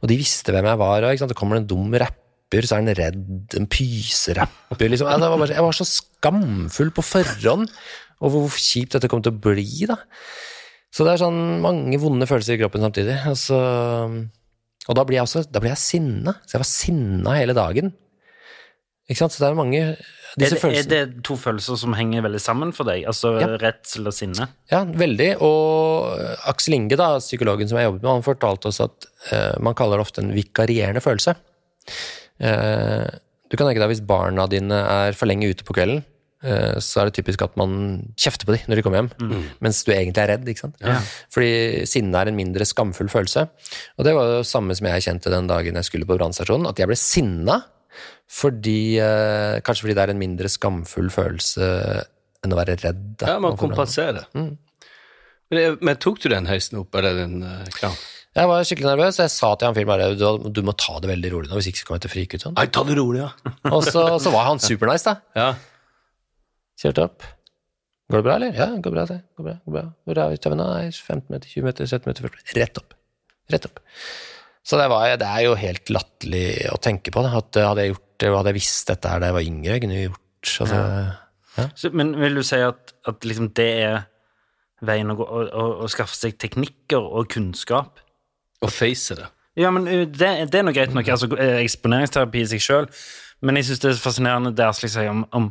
Og 0.00 0.10
de 0.10 0.18
visste 0.20 0.54
hvem 0.54 0.68
jeg 0.70 0.80
var, 0.80 1.06
og 1.08 1.28
det 1.30 1.38
kommer 1.38 1.60
en 1.60 1.68
dum 1.68 1.94
rapper, 1.94 2.66
så 2.66 2.76
er 2.76 2.82
han 2.84 2.96
redd, 2.98 3.56
en 3.58 3.68
pyserapper, 3.70 4.90
liksom. 4.92 5.10
Jeg 5.10 5.22
var, 5.22 5.38
bare, 5.38 5.54
jeg 5.54 5.66
var 5.66 5.76
så 5.76 5.86
skamfull 5.88 6.92
på 6.94 7.04
forhånd 7.04 7.66
over 8.24 8.46
hvor 8.46 8.60
kjipt 8.60 8.96
dette 8.96 9.10
kom 9.12 9.22
til 9.24 9.34
å 9.34 9.40
bli, 9.48 9.88
da. 9.90 9.98
Så 10.94 11.04
det 11.04 11.12
er 11.12 11.20
sånn 11.20 11.58
mange 11.60 11.98
vonde 12.00 12.28
følelser 12.28 12.56
i 12.56 12.60
kroppen 12.62 12.84
samtidig. 12.86 13.18
Og, 13.28 14.14
og 14.86 14.96
da 14.96 15.04
blir 15.04 15.18
jeg 15.18 15.26
også 15.26 15.42
jeg 15.44 15.80
sinna. 15.82 16.38
Så 16.46 16.56
jeg 16.56 16.62
var 16.62 16.70
sinna 16.70 17.34
hele 17.36 17.56
dagen. 17.58 17.92
Ikke 19.06 19.20
sant? 19.20 19.34
Så 19.34 19.42
det 19.44 19.48
er 19.48 19.58
mange 19.58 19.80
Er 19.82 19.98
disse 20.40 20.58
det, 20.58 20.78
er 20.82 20.88
det 20.90 21.24
to 21.24 21.36
følelser 21.38 21.78
som 21.78 21.94
henger 21.96 22.24
veldig 22.26 22.40
sammen 22.42 22.72
for 22.76 22.88
deg? 22.88 23.04
Altså 23.06 23.36
Ja. 23.40 23.52
redsel 23.62 24.10
og 24.10 24.16
sinne? 24.16 24.48
Ja, 24.72 24.82
veldig. 24.84 25.36
Og 25.40 26.18
Aksel 26.50 26.74
Inge, 26.74 26.98
da, 26.98 27.18
psykologen 27.22 27.70
som 27.70 27.78
jeg 27.78 27.86
jobbet 27.86 28.02
med, 28.02 28.10
han 28.10 28.26
fortalte 28.26 28.68
oss 28.72 28.82
at 28.84 29.06
uh, 29.32 29.54
man 29.62 29.78
kaller 29.78 29.96
det 29.96 30.06
ofte 30.08 30.24
en 30.24 30.34
vikarierende 30.34 31.00
følelse. 31.00 31.36
Uh, 32.42 33.06
du 33.46 33.56
kan 33.56 33.68
tenke 33.68 33.80
deg 33.82 33.92
hvis 33.94 34.04
barna 34.06 34.46
dine 34.50 34.74
er 34.74 35.16
for 35.16 35.30
lenge 35.30 35.48
ute 35.52 35.62
på 35.66 35.76
kvelden, 35.76 36.00
eh, 36.42 36.78
så 36.82 37.00
er 37.00 37.08
det 37.08 37.14
typisk 37.20 37.44
at 37.46 37.54
man 37.58 38.00
kjefter 38.18 38.48
på 38.48 38.56
dem 38.56 38.66
når 38.66 38.80
de 38.80 38.82
kommer 38.82 39.04
hjem, 39.04 39.44
mens 39.62 39.84
du 39.86 39.92
egentlig 39.94 40.22
er 40.24 40.32
redd. 40.32 40.48
ikke 40.50 40.64
sant? 40.64 40.82
Fordi 41.30 41.86
sinne 41.86 42.18
er 42.18 42.32
en 42.32 42.38
mindre 42.38 42.66
skamfull 42.66 43.10
følelse. 43.12 43.46
Og 43.96 44.08
det 44.08 44.16
var 44.18 44.32
det 44.32 44.48
samme 44.50 44.74
som 44.74 44.90
jeg 44.90 45.06
kjente 45.06 45.30
den 45.30 45.46
dagen 45.50 45.78
jeg 45.78 45.88
skulle 45.88 46.08
på 46.08 46.18
brannstasjonen, 46.18 46.66
at 46.66 46.82
jeg 46.82 46.90
ble 46.90 46.98
sinna. 46.98 47.60
Fordi, 48.26 48.98
eh, 48.98 49.60
kanskje 49.62 49.84
fordi 49.86 49.94
det 49.94 50.02
er 50.04 50.12
en 50.14 50.18
mindre 50.20 50.48
skamfull 50.50 51.08
følelse 51.14 51.66
enn 52.44 52.52
å 52.54 52.58
være 52.58 52.74
redd. 52.82 53.04
da, 53.22 53.34
Ja, 53.34 53.38
man 53.42 53.56
kompenserer. 53.56 54.26
Mm. 54.34 54.56
Men, 55.50 55.58
det- 55.60 55.82
men 55.82 55.96
tok 56.02 56.18
du 56.20 56.28
den 56.28 56.46
heisen 56.50 56.78
opp, 56.80 56.94
eller 56.98 57.14
den 57.14 57.42
uh, 57.42 57.64
kranen? 57.70 57.96
Jeg 58.36 58.48
var 58.50 58.64
skikkelig 58.68 58.90
nervøs, 58.90 59.16
og 59.16 59.22
jeg 59.24 59.30
sa 59.32 59.54
til 59.54 59.66
han 59.68 59.74
fyren 59.78 59.86
bare 59.88 60.08
du, 60.18 60.50
du 60.52 60.60
må 60.66 60.74
ta 60.76 60.98
det 61.00 61.08
veldig 61.08 61.30
rolig 61.32 61.48
nå, 61.48 61.56
hvis 61.56 61.70
ikke 61.70 61.80
så 61.80 61.86
kommer 61.88 62.00
jeg 62.00 62.04
til 62.04 62.10
å 62.10 62.14
frike 62.16 62.34
ut 62.36 62.42
sånn. 62.44 62.56
Nei, 62.58 62.66
ta 62.66 62.82
det 62.84 62.96
rolig, 62.98 63.22
ja. 63.22 63.30
Og 63.76 63.86
så, 63.86 64.02
så 64.20 64.32
var 64.34 64.44
han 64.50 64.60
supernice, 64.60 65.06
da. 65.08 65.14
ja. 65.38 65.54
Kjørte 66.82 67.06
opp. 67.06 67.24
Går 68.12 68.20
det 68.20 68.26
bra, 68.26 68.34
eller? 68.36 68.52
Ja, 68.58 68.66
går 68.84 68.92
bra, 68.92 69.04
det. 69.08 69.16
Går 69.38 69.46
bra, 69.48 69.54
går 69.64 69.72
bra. 69.78 69.84
Hvor 70.04 70.20
er 70.20 70.34
vi? 70.34 70.58
Nei, 70.60 70.90
15 70.92 71.32
meter, 71.32 71.48
20 71.54 71.64
meter, 71.66 71.88
17 71.88 72.10
meter, 72.10 72.26
40 72.28 72.36
meter. 72.42 72.58
Rett 72.60 72.80
opp. 72.82 72.92
Rett 73.54 73.66
opp. 73.70 73.80
Så 74.66 74.78
det, 74.82 74.86
var, 74.92 75.14
det 75.18 75.26
er 75.30 75.46
jo 75.46 75.54
helt 75.58 75.90
latterlig 75.94 76.44
å 76.74 76.76
tenke 76.82 77.14
på, 77.14 77.22
da. 77.24 77.32
At 77.40 77.56
eh, 77.58 77.66
hadde 77.70 77.86
jeg 77.86 77.94
gjort 77.94 78.05
hadde 78.22 78.52
jeg 78.52 78.58
visst 78.58 78.90
dette 78.90 79.12
her 79.12 79.22
da 79.22 79.30
jeg 79.30 79.36
var 79.36 79.46
yngre, 79.46 79.72
jeg 79.74 79.84
kunne 79.84 80.00
gjort 80.00 80.52
altså, 80.64 80.80
Så, 81.74 81.90
men 81.96 82.14
vil 82.20 82.38
du 82.38 82.42
si 82.46 82.60
at, 82.62 82.92
at 83.08 83.24
liksom 83.24 83.50
det 83.56 83.70
er 83.84 84.02
veien 84.86 85.10
å 85.12 85.16
gå, 85.18 85.24
å, 85.24 85.44
å, 85.46 85.68
å 85.84 85.88
skaffe 85.92 86.16
seg 86.16 86.36
teknikker 86.40 87.00
og 87.00 87.30
kunnskap? 87.32 88.02
Og 88.64 88.72
face 88.72 89.16
det. 89.18 89.28
Ja, 89.56 89.70
men 89.72 89.88
uh, 89.88 90.04
det, 90.04 90.30
det 90.52 90.60
er 90.60 90.66
nå 90.66 90.74
greit 90.76 90.92
nok, 90.96 91.08
altså 91.08 91.30
eh, 91.36 91.62
eksponeringsterapi 91.62 92.42
i 92.42 92.50
seg 92.50 92.64
sjøl, 92.64 92.90
men 93.44 93.58
jeg 93.58 93.70
syns 93.70 93.82
det 93.82 93.90
er 93.92 94.00
fascinerende 94.00 94.52
det 94.56 94.66
Aslik 94.66 94.92
sier 94.92 95.12
om, 95.12 95.24
om 95.36 95.50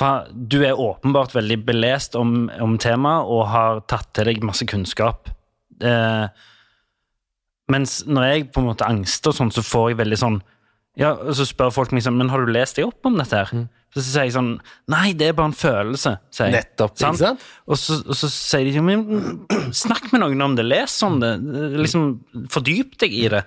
for 0.00 0.30
Du 0.32 0.62
er 0.64 0.78
åpenbart 0.80 1.34
veldig 1.36 1.58
belest 1.66 2.16
om, 2.16 2.48
om 2.64 2.78
temaet 2.80 3.28
og 3.28 3.44
har 3.52 3.82
tatt 3.90 4.08
til 4.16 4.30
deg 4.30 4.44
masse 4.44 4.64
kunnskap. 4.68 5.28
Eh, 5.84 6.24
mens 7.72 7.98
når 8.08 8.28
jeg 8.28 8.46
på 8.52 8.62
en 8.62 8.70
måte 8.70 8.88
angster 8.88 9.36
sånn, 9.36 9.52
så 9.52 9.64
får 9.64 9.92
jeg 9.92 10.00
veldig 10.00 10.18
sånn 10.18 10.40
Ja, 11.00 11.14
og 11.16 11.32
så 11.38 11.46
spør 11.48 11.70
folk 11.72 11.92
meg 11.96 12.04
sånn 12.04 12.18
Men 12.20 12.28
har 12.28 12.42
du 12.44 12.50
lest 12.52 12.76
deg 12.76 12.84
opp 12.84 13.08
om 13.08 13.14
dette 13.16 13.38
her? 13.38 13.64
Så 13.92 14.02
sier 14.04 14.26
jeg 14.26 14.34
sånn 14.34 14.54
Nei, 14.92 15.12
det 15.16 15.30
er 15.30 15.36
bare 15.38 15.50
en 15.52 15.56
følelse, 15.56 16.14
sier 16.32 16.50
jeg. 16.50 16.58
Nettopp, 16.58 16.94
ikke 16.98 17.12
sant? 17.20 17.46
Og 17.64 17.80
så, 17.80 17.98
og 18.04 18.18
så 18.18 18.28
sier 18.32 18.68
de 18.68 18.84
men 18.84 19.04
snakk 19.84 20.10
med 20.12 20.24
noen 20.24 20.46
om 20.48 20.56
det, 20.58 20.66
les 20.68 20.96
om 21.06 21.18
det, 21.22 21.32
liksom 21.80 22.08
fordyp 22.52 22.96
deg 23.00 23.16
i 23.16 23.26
det. 23.32 23.42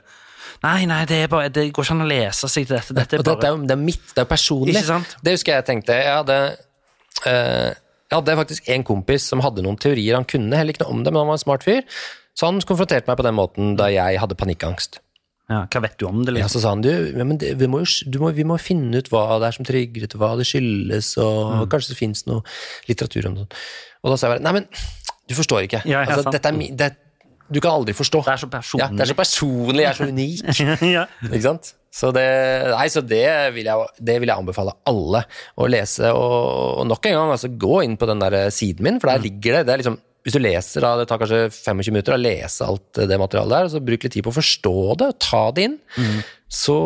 Nei, 0.65 0.85
nei, 0.89 1.01
det, 1.09 1.25
bare, 1.29 1.49
det 1.53 1.67
går 1.75 1.85
ikke 1.85 1.95
an 1.97 2.05
å 2.05 2.09
lese 2.09 2.49
seg 2.49 2.67
til 2.67 2.77
dette. 2.77 2.95
Dette 2.97 3.17
er 3.19 3.25
bare... 3.25 3.41
det, 3.41 3.49
er 3.49 3.57
jo 3.57 3.69
det 3.69 3.75
er 3.75 3.81
mitt, 3.81 4.05
det 4.13 4.23
er 4.23 4.29
personlig. 4.29 4.83
Det 5.25 5.33
husker 5.35 5.57
jeg 5.57 5.67
tenkte. 5.67 5.97
Jeg 5.99 6.13
hadde, 6.21 6.37
eh, 7.29 7.71
jeg 8.07 8.15
hadde 8.15 8.37
faktisk 8.41 8.69
en 8.73 8.85
kompis 8.87 9.27
som 9.29 9.43
hadde 9.45 9.65
noen 9.65 9.77
teorier. 9.81 10.17
Han 10.17 10.29
kunne 10.29 10.57
heller 10.57 10.73
ikke 10.73 10.85
noe 10.85 10.95
om 10.95 11.03
det, 11.05 11.13
men 11.13 11.21
han 11.21 11.33
var 11.33 11.39
en 11.39 11.43
smart 11.43 11.65
fyr. 11.67 11.83
Så 12.35 12.49
han 12.49 12.61
konfronterte 12.67 13.11
meg 13.11 13.19
på 13.19 13.27
den 13.27 13.37
måten 13.37 13.75
da 13.79 13.91
jeg 13.93 14.21
hadde 14.21 14.37
panikkangst. 14.39 15.01
Ja, 15.45 15.61
Hva 15.69 15.81
vet 15.83 15.97
du 16.01 16.07
om 16.09 16.23
det? 16.25 16.33
Ja, 16.33 16.45
Liksom? 16.45 16.55
så 16.57 16.63
sa 16.63 16.73
han 16.73 16.81
du, 16.81 16.89
ja, 16.89 17.25
men 17.27 17.37
det, 17.41 17.51
vi, 17.59 17.69
må 17.69 17.83
jo, 17.83 17.89
du 18.09 18.17
må, 18.23 18.31
vi 18.33 18.45
må 18.47 18.57
finne 18.61 18.97
ut 18.97 19.11
hva 19.13 19.39
det 19.41 19.51
er 19.51 19.57
som 19.59 19.67
trigger 19.67 20.07
det, 20.07 20.17
hva 20.17 20.31
det 20.39 20.47
skyldes, 20.49 21.11
og 21.21 21.67
kanskje 21.69 21.93
det 21.93 21.99
finnes 21.99 22.25
noe 22.29 22.41
litteratur 22.89 23.29
om 23.29 23.37
det. 23.43 23.49
Og 24.01 24.13
da 24.13 24.17
sa 24.17 24.27
jeg 24.27 24.37
bare 24.37 24.45
nei, 24.45 24.55
men 24.57 24.69
du 25.29 25.35
forstår 25.37 25.67
ikke. 25.67 25.83
Ja, 25.85 26.01
ja, 26.01 26.15
altså, 26.17 26.33
dette 26.33 26.49
er, 26.49 26.61
det, 26.81 26.89
du 27.45 27.61
kan 27.61 27.77
aldri 27.77 27.93
forstå. 27.93 28.23
Det 28.25 28.33
er 28.33 28.41
så 28.41 28.49
personlig. 28.49 28.85
Ja, 28.85 28.89
det 28.93 29.05
er 29.05 29.11
så 29.11 29.17
personlig, 29.17 29.83
jeg 29.83 29.91
er 29.91 29.99
så 29.99 30.09
unik. 30.09 30.61
ja. 30.97 31.05
Ikke 31.29 31.45
sant? 31.45 31.71
Så 31.95 32.09
det, 32.11 32.25
nei, 32.73 32.87
så 32.91 33.05
det, 33.05 33.25
vil 33.55 33.69
jeg, 33.69 33.89
det 34.03 34.17
vil 34.19 34.31
jeg 34.31 34.41
anbefale 34.41 34.73
alle 34.89 35.21
å 35.61 35.69
lese. 35.69 36.09
Og, 36.11 36.81
og 36.81 36.89
nok 36.89 37.05
en 37.07 37.17
gang, 37.19 37.35
altså, 37.37 37.53
gå 37.53 37.83
inn 37.85 37.95
på 38.01 38.09
den 38.09 38.25
der 38.25 38.49
siden 38.53 38.89
min, 38.89 38.97
for 38.99 39.13
der 39.13 39.23
ligger 39.23 39.59
det. 39.59 39.67
det 39.69 39.75
er 39.75 39.83
liksom, 39.83 40.01
hvis 40.25 40.33
du 40.33 40.41
leser, 40.41 40.81
da, 40.81 40.95
det 40.97 41.05
tar 41.05 41.19
kanskje 41.21 41.43
25 41.53 41.93
minutter 41.93 42.15
å 42.15 42.17
lese 42.17 42.65
alt 42.65 42.97
det 42.97 43.17
materialet 43.21 43.53
der, 43.53 43.67
og 43.67 43.73
så 43.75 43.81
bruk 43.85 44.07
litt 44.07 44.15
tid 44.15 44.25
på 44.25 44.31
å 44.33 44.39
forstå 44.39 44.73
det 44.97 45.09
og 45.11 45.19
ta 45.21 45.41
det 45.53 45.67
inn, 45.67 45.75
så, 46.49 46.77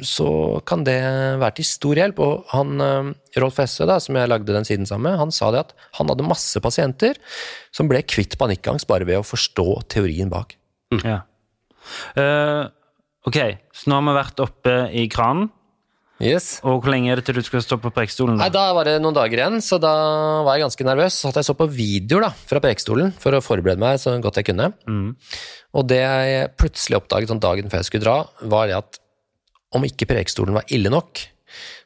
så 0.00 0.28
kan 0.64 0.86
det 0.88 0.96
være 1.42 1.58
til 1.58 1.68
stor 1.68 2.00
hjelp. 2.00 2.22
Og 2.24 2.48
han, 2.54 2.72
eh, 2.80 3.10
Rolf 3.42 3.60
Hesse, 3.60 3.84
da, 3.88 3.98
som 4.00 4.16
jeg 4.16 4.32
lagde 4.32 4.56
den 4.56 4.64
siden 4.64 4.88
sammen 4.88 5.10
med, 5.10 5.20
han 5.20 5.34
sa 5.34 5.50
det 5.52 5.66
at 5.66 5.76
han 5.98 6.08
hadde 6.08 6.24
masse 6.24 6.64
pasienter 6.64 7.20
som 7.68 7.90
ble 7.90 8.00
kvitt 8.08 8.38
panikkangst 8.40 8.88
bare 8.88 9.08
ved 9.08 9.20
å 9.20 9.28
forstå 9.28 9.68
teorien 9.92 10.32
bak. 10.32 10.56
Ja. 11.04 11.20
Uh, 12.16 12.64
ok, 13.28 13.38
så 13.76 13.92
nå 13.92 14.00
har 14.00 14.08
vi 14.08 14.18
vært 14.22 14.42
oppe 14.46 14.76
i 14.96 15.04
kranen. 15.12 15.52
Yes. 16.20 16.58
Og 16.68 16.82
hvor 16.82 16.92
lenge 16.92 17.08
er 17.12 17.16
det 17.20 17.24
til 17.30 17.38
du 17.38 17.42
skal 17.46 17.62
stå 17.64 17.78
på 17.80 17.90
prekestolen? 17.96 18.36
Nei, 18.40 18.50
Da 18.52 18.66
var 18.76 18.84
det 18.84 18.98
noen 19.00 19.16
dager 19.16 19.40
igjen, 19.40 19.60
så 19.64 19.78
da 19.80 19.92
var 20.44 20.58
jeg 20.58 20.66
ganske 20.66 20.84
nervøs. 20.84 21.16
Så 21.16 21.32
jeg 21.32 21.46
så 21.48 21.54
på 21.56 21.68
videoer 21.72 22.26
da, 22.28 22.30
fra 22.50 22.60
prekestolen 22.60 23.14
for 23.20 23.32
å 23.36 23.40
forberede 23.44 23.80
meg 23.80 23.96
så 24.02 24.12
godt 24.20 24.40
jeg 24.42 24.50
kunne. 24.50 24.70
Og 25.72 25.86
det 25.88 26.00
jeg 26.02 26.50
plutselig 26.60 26.98
oppdaget 27.00 27.32
sånn 27.32 27.40
dagen 27.42 27.72
før 27.72 27.80
jeg 27.80 27.88
skulle 27.88 28.04
dra, 28.04 28.18
var 28.52 28.68
det 28.68 28.76
at 28.82 29.00
om 29.72 29.84
ikke 29.86 30.08
prekestolen 30.10 30.56
var 30.56 30.68
ille 30.74 30.90
nok, 30.92 31.24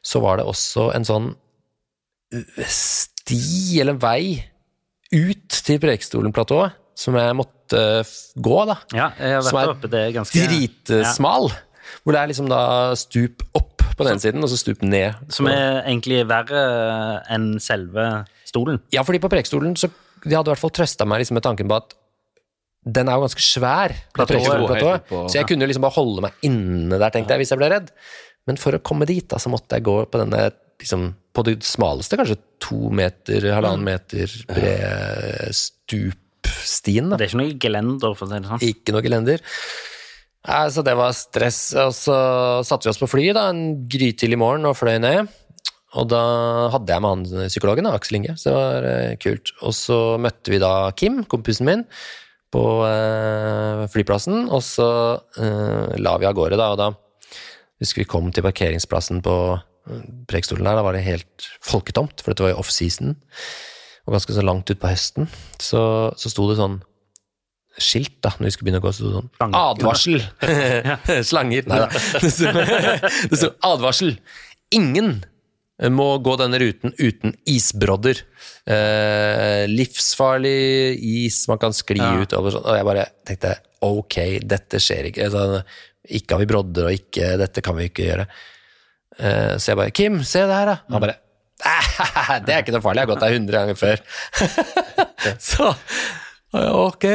så 0.05 0.19
var 0.23 0.41
det 0.41 0.47
også 0.49 0.89
en 0.97 1.05
sånn 1.07 1.31
sti 2.67 3.79
eller 3.81 3.97
vei 4.01 4.41
ut 5.15 5.61
til 5.65 5.79
prekestolen-platået 5.79 6.75
som 6.97 7.15
jeg 7.19 7.35
måtte 7.37 7.81
gå, 8.39 8.57
da. 8.67 8.75
Ja, 8.95 9.07
jeg 9.19 9.37
har 9.37 9.45
Som 9.45 9.59
er 9.59 9.71
oppe. 9.73 9.89
Det 9.91 10.01
er 10.01 10.13
ganske 10.15 10.45
Dritsmal. 10.47 11.49
Hvor 12.03 12.15
det 12.15 12.21
er 12.21 12.29
liksom 12.31 12.49
da 12.49 12.61
stup 12.97 13.43
opp 13.57 13.74
på 13.95 14.07
den 14.07 14.19
siden, 14.21 14.43
og 14.43 14.51
så 14.51 14.57
stup 14.59 14.81
ned. 14.85 15.15
Som 15.33 15.47
er 15.51 15.81
egentlig 15.83 16.23
verre 16.29 16.63
enn 17.31 17.55
selve 17.63 18.25
stolen. 18.47 18.81
Ja, 18.95 19.05
fordi 19.07 19.21
på 19.23 19.31
prekestolen 19.31 19.77
så 19.79 19.91
De 20.25 20.33
hadde 20.33 20.49
i 20.49 20.53
hvert 20.55 20.61
fall 20.63 20.73
trøsta 20.73 21.05
meg 21.05 21.21
liksom 21.21 21.37
med 21.37 21.43
tanken 21.45 21.67
på 21.69 21.75
at 21.77 21.93
den 22.85 23.09
er 23.09 23.17
jo 23.17 23.25
ganske 23.25 23.41
svær, 23.41 23.93
Platået, 24.13 25.09
så 25.09 25.39
jeg 25.39 25.47
kunne 25.49 25.65
liksom 25.65 25.83
bare 25.85 25.95
holde 25.95 26.21
meg 26.21 26.45
inne 26.45 26.99
der, 27.01 27.09
tenkte 27.13 27.33
jeg, 27.33 27.41
hvis 27.41 27.53
jeg 27.53 27.59
ble 27.61 27.69
redd. 27.73 27.87
Men 28.45 28.59
for 28.61 28.77
å 28.77 28.81
komme 28.85 29.07
dit, 29.09 29.25
da, 29.29 29.39
så 29.41 29.49
måtte 29.49 29.77
jeg 29.77 29.85
gå 29.87 29.95
på 30.05 30.21
denne 30.21 30.43
liksom, 30.81 31.07
på 31.33 31.45
det 31.47 31.55
smaleste, 31.65 32.17
kanskje 32.19 32.37
to 32.61 32.91
meter, 32.93 33.49
halvannen 33.55 33.85
meter 33.85 34.29
bred 34.51 35.49
stupstien. 35.57 37.09
da. 37.09 37.17
Det 37.17 37.25
er 37.27 37.33
ikke 37.33 37.41
noe 37.41 37.57
gelender, 37.65 38.13
for 38.13 38.27
å 38.27 38.29
si 38.29 38.37
det 38.37 38.51
sånn. 38.51 38.65
Ikke 38.69 38.95
noe 38.95 39.05
gelender. 39.05 39.45
Nei, 40.45 40.65
så 40.69 40.83
det 40.85 40.93
var 40.97 41.15
stress. 41.17 41.61
Og 41.81 41.93
så 41.97 42.17
satte 42.67 42.87
vi 42.87 42.93
oss 42.93 43.01
på 43.01 43.09
flyet 43.09 43.37
da, 43.37 43.47
en 43.49 43.87
grytidlig 43.89 44.39
morgen 44.41 44.67
og 44.69 44.77
fløy 44.77 44.99
ned. 45.01 45.31
Og 45.95 46.09
da 46.11 46.21
hadde 46.73 46.91
jeg 46.91 47.03
med 47.03 47.13
han 47.13 47.49
psykologen, 47.49 47.87
da, 47.87 47.95
Aksel 47.95 48.19
Inge, 48.19 48.35
så 48.39 48.51
det 48.51 48.55
var 48.57 48.87
eh, 48.89 49.15
kult. 49.21 49.53
Og 49.63 49.75
så 49.75 49.99
møtte 50.21 50.51
vi 50.51 50.59
da 50.61 50.71
Kim, 50.99 51.21
kompisen 51.31 51.69
min, 51.69 51.85
på 52.51 52.63
eh, 52.87 53.85
flyplassen, 53.93 54.49
og 54.51 54.63
så 54.65 54.89
eh, 55.39 55.95
la 56.01 56.17
vi 56.19 56.27
av 56.27 56.35
gårde, 56.35 56.59
da. 56.59 56.73
Og 56.75 56.81
da 56.81 56.91
husker 57.83 58.03
vi 58.03 58.09
kom 58.11 58.27
til 58.35 58.45
parkeringsplassen 58.45 59.23
på 59.25 59.37
Preikestolen 59.85 60.25
Prekestolen 60.25 60.65
der, 60.65 60.79
da 60.79 60.81
var 60.81 60.95
det 60.97 61.03
helt 61.05 61.43
folketomt, 61.61 62.23
for 62.23 62.33
dette 62.33 62.41
var 62.41 62.55
jo 62.55 62.61
off-season, 62.63 63.11
og 64.05 64.15
ganske 64.15 64.33
så 64.33 64.41
langt 64.41 64.71
utpå 64.73 64.89
høsten. 64.89 65.27
Så, 65.61 65.81
så 66.17 66.31
sto 66.31 66.47
det 66.49 66.55
sånn 66.57 66.79
skilt 67.81 68.17
da, 68.23 68.31
når 68.39 68.47
vi 68.47 68.51
skulle 68.55 68.69
begynne 68.69 68.81
å 68.81 68.85
gå, 68.85 68.91
så 68.95 69.11
sånn 69.17 69.29
Slange. 69.35 69.61
Advarsel! 69.61 70.25
Slanger. 71.29 71.69
Nei 71.71 71.79
da. 71.83 71.87
Det 73.31 73.39
sto- 73.39 73.55
advarsel! 73.67 74.13
Ingen 74.75 75.17
må 75.91 76.05
gå 76.23 76.37
denne 76.39 76.55
ruten 76.61 76.93
uten 76.95 77.33
isbrodder. 77.51 78.21
Eh, 78.71 79.65
livsfarlig 79.67 80.95
is, 81.25 81.41
man 81.51 81.59
kan 81.59 81.75
skli 81.75 81.99
Ja. 81.99 82.13
ut 82.23 82.31
og 82.37 82.47
sånn. 82.53 82.63
Og 82.63 82.77
jeg 82.79 82.87
bare 82.87 83.03
tenkte 83.27 83.51
ok, 83.83 84.15
dette 84.47 84.79
skjer 84.79 85.09
ikke. 85.11 85.27
Så, 85.33 85.43
ikke 86.15 86.37
har 86.37 86.43
vi 86.45 86.47
brodder, 86.53 86.87
og 86.87 86.95
ikke 86.95 87.33
Dette 87.43 87.61
kan 87.65 87.75
vi 87.75 87.89
ikke 87.89 88.07
gjøre. 88.07 88.25
Eh, 89.19 89.53
så 89.59 89.73
jeg 89.73 89.79
bare 89.81 89.91
Kim, 89.95 90.21
se 90.23 90.45
det 90.47 90.55
her, 90.61 90.71
da. 90.71 90.77
Han 90.95 91.03
bare 91.03 91.19
det 92.45 92.51
er 92.51 92.63
ikke 92.65 92.73
noe 92.75 92.83
farlig, 92.83 92.99
jeg 92.99 93.07
har 93.07 93.11
gått 93.13 93.21
der 93.23 93.35
100 93.35 93.55
ganger 93.55 93.77
før. 93.79 94.01
så 95.39 95.69
ok. 96.87 97.05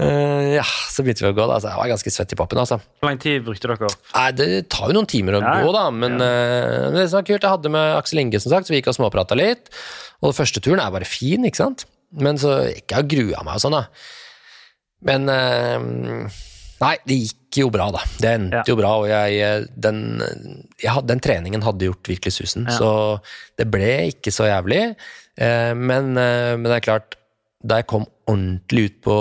Uh, 0.00 0.54
ja, 0.56 0.64
så 0.88 1.02
begynte 1.04 1.26
vi 1.26 1.28
å 1.28 1.36
gå, 1.36 1.44
da. 1.50 1.58
Så 1.60 1.68
jeg 1.68 1.76
var 1.82 1.90
ganske 1.92 2.12
svett 2.14 2.32
i 2.32 2.38
pappen, 2.40 2.60
altså. 2.62 2.78
Hvor 3.02 3.10
lang 3.10 3.18
tid 3.20 3.42
brukte 3.44 3.68
dere? 3.68 3.90
Nei, 4.14 4.28
Det 4.38 4.46
tar 4.72 4.88
jo 4.88 4.96
noen 4.96 5.08
timer 5.10 5.36
å 5.36 5.42
Ja, 5.44 5.56
gå, 5.60 5.72
da, 5.76 5.82
men 5.92 6.16
ja. 6.16 6.28
uh, 6.30 6.86
det 6.96 7.04
som 7.10 7.18
var 7.20 7.26
kult, 7.28 7.44
jeg 7.44 7.52
hadde 7.52 7.72
med 7.74 7.96
Aksel 7.98 8.22
Inge, 8.22 8.40
som 8.40 8.54
sagt, 8.54 8.68
så 8.70 8.72
vi 8.72 8.80
gikk 8.80 8.88
og 8.94 8.96
småprata 8.96 9.36
litt. 9.36 9.68
Og 10.22 10.30
den 10.30 10.38
første 10.40 10.62
turen 10.64 10.80
er 10.80 10.94
bare 10.94 11.08
fin, 11.08 11.44
ikke 11.48 11.60
sant? 11.60 11.84
Men 12.16 12.40
så 12.40 12.62
gikk 12.70 12.96
jeg 12.96 13.10
grua 13.12 13.44
meg 13.46 13.58
og 13.60 13.64
sånn, 13.66 13.76
da. 13.76 13.84
Men 15.10 15.28
uh, 15.28 16.40
Nei, 16.80 16.94
det 17.04 17.18
gikk 17.26 17.60
jo 17.60 17.68
bra, 17.68 17.90
da. 17.92 18.00
Det 18.16 18.28
endte 18.38 18.62
Ja. 18.62 18.64
jo 18.72 18.78
bra, 18.80 18.94
og 19.02 19.08
jeg, 19.10 19.66
den, 19.76 19.98
jeg 20.80 21.02
den 21.12 21.20
treningen 21.20 21.60
hadde 21.66 21.90
gjort 21.90 22.08
virkelig 22.08 22.32
susen. 22.38 22.64
Så 22.72 22.88
det 23.60 23.66
ble 23.68 23.90
ikke 24.14 24.32
så 24.32 24.46
jævlig. 24.48 24.94
Men, 25.36 26.14
men 26.16 26.64
det 26.64 26.78
er 26.78 26.86
klart, 26.86 27.18
da 27.62 27.80
jeg 27.80 27.88
kom 27.92 28.06
ordentlig 28.30 28.86
ut 28.90 28.98
på, 29.04 29.16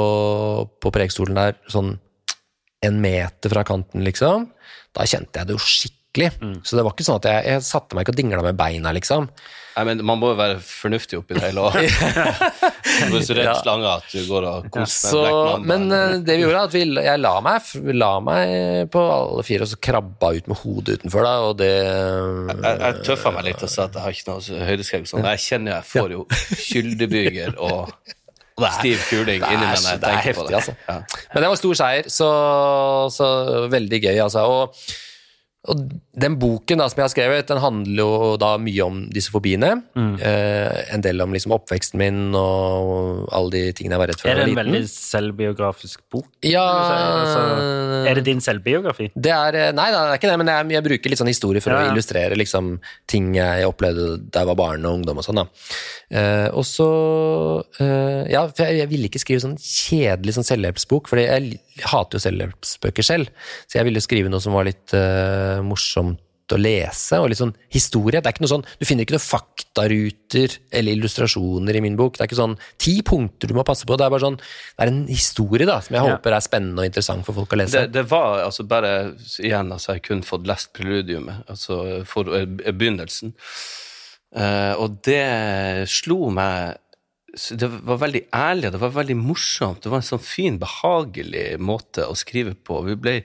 på 0.80 0.92
prekestolen 0.96 1.40
der, 1.40 1.58
sånn 1.72 1.96
en 2.88 3.00
meter 3.04 3.52
fra 3.52 3.66
kanten, 3.68 4.06
liksom, 4.08 4.46
da 4.96 5.04
kjente 5.10 5.42
jeg 5.42 5.50
det 5.50 5.58
jo 5.58 5.60
skikkelig. 5.60 6.30
Mm. 6.40 6.60
Så 6.64 6.78
det 6.80 6.86
var 6.88 6.94
ikke 6.96 7.04
sånn 7.10 7.18
at 7.20 7.26
jeg, 7.28 7.48
jeg 7.52 7.64
satte 7.68 7.98
meg 7.98 8.06
ikke 8.06 8.14
og 8.16 8.20
dingla 8.22 8.46
med 8.46 8.56
beina, 8.60 8.94
liksom. 8.96 9.28
Nei, 9.80 9.84
men 9.86 10.02
Man 10.04 10.18
må 10.20 10.32
jo 10.32 10.38
være 10.40 10.58
fornuftig 10.64 11.20
oppi 11.20 11.36
det 11.38 11.44
hele 11.46 11.62
òg. 11.70 11.76
Du 11.78 13.14
er 13.20 13.24
så 13.24 13.36
redd 13.38 13.48
Ja. 13.48 13.54
slange 13.60 13.92
at 13.92 14.08
du 14.12 14.24
går 14.28 14.48
og 14.50 14.66
koser 14.74 15.28
med 15.62 15.68
men 15.70 15.86
uh, 15.94 16.16
det 16.26 16.36
vi 16.40 16.44
gjorde, 16.44 16.64
er 16.64 16.68
at 16.72 16.76
vi, 16.76 16.82
jeg 17.06 17.22
la 17.22 17.34
meg, 17.46 17.70
la 17.96 18.10
meg 18.26 18.90
på 18.92 19.04
alle 19.14 19.46
fire 19.48 19.68
og 19.68 19.72
så 19.72 19.80
krabba 19.90 20.32
ut 20.36 20.50
med 20.52 20.60
hodet 20.64 20.98
utenfor, 21.00 21.28
da, 21.28 21.36
og 21.48 21.60
det 21.62 21.70
jeg, 21.72 22.76
jeg 22.82 23.04
tøffa 23.08 23.32
meg 23.36 23.48
litt 23.52 23.64
og 23.68 23.72
sa 23.72 23.86
at 23.88 24.00
jeg 24.00 24.04
har 24.08 24.18
ikke 24.18 24.34
noe 24.34 24.68
høydeskrekk. 24.72 25.12
Sånn. 25.14 25.30
Jeg 25.36 25.46
kjenner 25.46 25.78
jeg 25.78 25.90
får 25.94 26.16
jo 26.18 26.26
skyldebyger 26.66 27.56
og 27.60 27.94
stiv 28.80 29.04
kuling 29.10 29.44
inni 29.44 29.66
meg 29.66 29.84
når 29.84 29.92
jeg 29.92 30.00
er 30.00 30.08
på 30.08 30.26
heftig, 30.30 30.48
det. 30.50 30.56
altså. 30.62 30.78
Ja. 30.88 30.98
Men 31.34 31.46
det 31.46 31.52
var 31.54 31.62
stor 31.62 31.80
seier, 31.84 32.10
så, 32.10 32.32
så 33.14 33.30
veldig 33.72 34.02
gøy, 34.08 34.18
altså. 34.26 34.44
Og, 34.50 34.98
og 35.70 35.82
den 36.24 36.38
boken 36.40 36.80
da, 36.80 36.86
som 36.90 37.02
jeg 37.02 37.04
har 37.04 37.12
skrevet, 37.12 37.48
den 37.50 37.60
handler 37.60 38.00
jo 38.00 38.30
da 38.40 38.54
mye 38.64 38.86
om 38.86 39.02
disse 39.12 39.30
fobiene. 39.34 39.74
Mm. 39.92 40.14
Eh, 40.24 40.78
en 40.96 41.04
del 41.04 41.20
om 41.22 41.36
liksom 41.36 41.52
oppveksten 41.58 42.00
min 42.00 42.22
og 42.36 43.28
alle 43.36 43.52
de 43.54 43.64
tingene 43.76 43.98
jeg 43.98 44.02
var 44.02 44.10
redd 44.14 44.22
for. 44.24 44.32
Er 44.32 44.40
det 44.40 44.46
en 44.48 44.54
liten. 44.54 44.62
veldig 44.64 44.82
selvbiografisk 44.94 46.02
bok? 46.16 46.30
Ja? 46.48 46.64
Altså, 46.64 47.44
er 48.08 48.20
det 48.22 48.26
din 48.30 48.42
selvbiografi? 48.44 49.12
Det 49.16 49.36
er, 49.36 49.60
eh, 49.66 49.72
nei, 49.76 49.90
det 49.94 50.00
er 50.00 50.16
ikke 50.22 50.32
det, 50.32 50.40
men 50.42 50.52
jeg, 50.56 50.72
jeg 50.78 50.88
bruker 50.88 51.14
litt 51.14 51.22
sånn 51.22 51.32
historie 51.32 51.64
for 51.64 51.76
Ja, 51.76 51.84
å 51.84 51.92
illustrere 51.94 52.40
liksom, 52.40 52.78
ting 53.12 53.34
jeg 53.38 53.68
opplevde 53.68 54.14
da 54.32 54.46
jeg 54.46 54.52
var 54.54 54.60
barn 54.64 54.88
og 54.88 55.02
ungdom 55.02 55.20
og 55.22 55.28
sånn. 55.28 55.44
da. 55.44 55.48
Eh, 56.10 56.48
og 56.58 56.66
så 56.66 56.88
uh, 57.62 58.24
Ja, 58.30 58.48
for 58.50 58.66
jeg, 58.66 58.80
jeg 58.82 58.90
ville 58.90 59.10
ikke 59.12 59.22
skrive 59.22 59.44
sånn 59.44 59.60
kjedelig 59.62 60.38
sånn 60.40 60.48
selvhjelpsbok, 60.48 61.10
for 61.12 61.22
jeg, 61.22 61.52
jeg 61.54 61.86
hater 61.92 62.18
jo 62.18 62.24
selvhjelpsbøker 62.26 63.06
selv. 63.06 63.30
Så 63.70 63.78
jeg 63.80 63.90
ville 63.90 64.02
skrive 64.04 64.32
noe 64.34 64.42
som 64.44 64.58
var 64.58 64.68
litt 64.70 64.96
uh, 64.98 65.62
morsomt 65.66 66.22
å 66.50 66.58
lese, 66.58 67.20
og 67.22 67.28
litt 67.30 67.38
sånn 67.38 67.54
historie. 67.70 68.18
Det 68.18 68.30
er 68.30 68.34
ikke 68.34 68.42
noe 68.42 68.50
sånn, 68.56 68.64
Du 68.82 68.86
finner 68.90 69.06
ikke 69.06 69.14
noen 69.14 69.22
faktaruter 69.22 70.56
eller 70.74 70.96
illustrasjoner 70.98 71.78
i 71.78 71.84
min 71.86 71.98
bok. 72.00 72.18
Det 72.18 72.24
er 72.24 72.30
ikke 72.32 72.40
sånn 72.40 72.56
ti 72.82 72.96
punkter 73.06 73.52
du 73.52 73.54
må 73.54 73.66
passe 73.68 73.86
på. 73.86 73.94
Det 73.94 74.08
er 74.08 74.14
bare 74.16 74.26
sånn, 74.26 74.40
det 74.40 74.86
er 74.86 74.92
en 74.92 75.04
historie 75.12 75.68
da, 75.70 75.78
som 75.86 75.94
jeg 75.94 76.08
Ja. 76.08 76.16
håper 76.16 76.34
er 76.34 76.42
spennende 76.46 76.82
og 76.82 76.90
interessant 76.90 77.28
for 77.28 77.38
folk 77.38 77.54
å 77.54 77.60
lese. 77.62 77.84
Det, 77.86 77.94
det 78.00 78.06
var 78.10 78.42
altså 78.48 78.66
bare 78.66 79.14
Igjen, 79.38 79.70
altså, 79.72 79.94
jeg 79.94 80.08
kun 80.10 80.26
fått 80.26 80.50
lest 80.50 80.74
preludiumet, 80.74 81.46
altså 81.54 82.04
for 82.10 82.24
begynnelsen. 82.26 83.36
Eh, 84.36 84.74
og 84.78 85.00
det 85.08 85.90
slo 85.90 86.30
meg 86.30 86.78
Det 87.30 87.68
var 87.68 88.00
veldig 88.02 88.24
ærlig, 88.34 88.68
og 88.68 88.74
det 88.74 88.82
var 88.82 88.96
veldig 88.96 89.16
morsomt. 89.18 89.84
Det 89.84 89.92
var 89.92 90.02
en 90.02 90.08
sånn 90.08 90.22
fin, 90.24 90.58
behagelig 90.62 91.60
måte 91.62 92.08
å 92.10 92.18
skrive 92.18 92.56
på. 92.58 92.82
Ble 92.98 93.20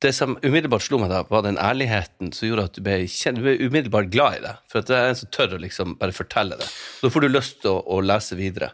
det 0.00 0.12
som 0.16 0.38
umiddelbart 0.40 0.84
slo 0.86 1.00
meg 1.02 1.10
da, 1.12 1.24
var 1.28 1.42
den 1.44 1.58
ærligheten 1.60 2.30
som 2.32 2.48
gjorde 2.48 2.68
at 2.70 2.78
du 2.78 2.84
ble, 2.86 2.94
kjent, 3.10 3.40
du 3.40 3.44
ble 3.44 3.56
umiddelbart 3.60 4.08
glad 4.14 4.38
i 4.38 4.44
det. 4.46 4.54
For 4.70 4.80
at 4.80 4.88
det 4.88 4.96
er 4.96 5.10
en 5.10 5.18
som 5.18 5.32
tør 5.34 5.56
å 5.56 5.60
liksom 5.60 5.96
bare 6.00 6.16
fortelle 6.16 6.56
det. 6.60 6.68
Da 7.02 7.10
får 7.12 7.26
du 7.26 7.28
lyst 7.28 7.58
til 7.64 7.74
å, 7.74 7.82
å 7.84 8.00
lese 8.04 8.38
videre. 8.38 8.70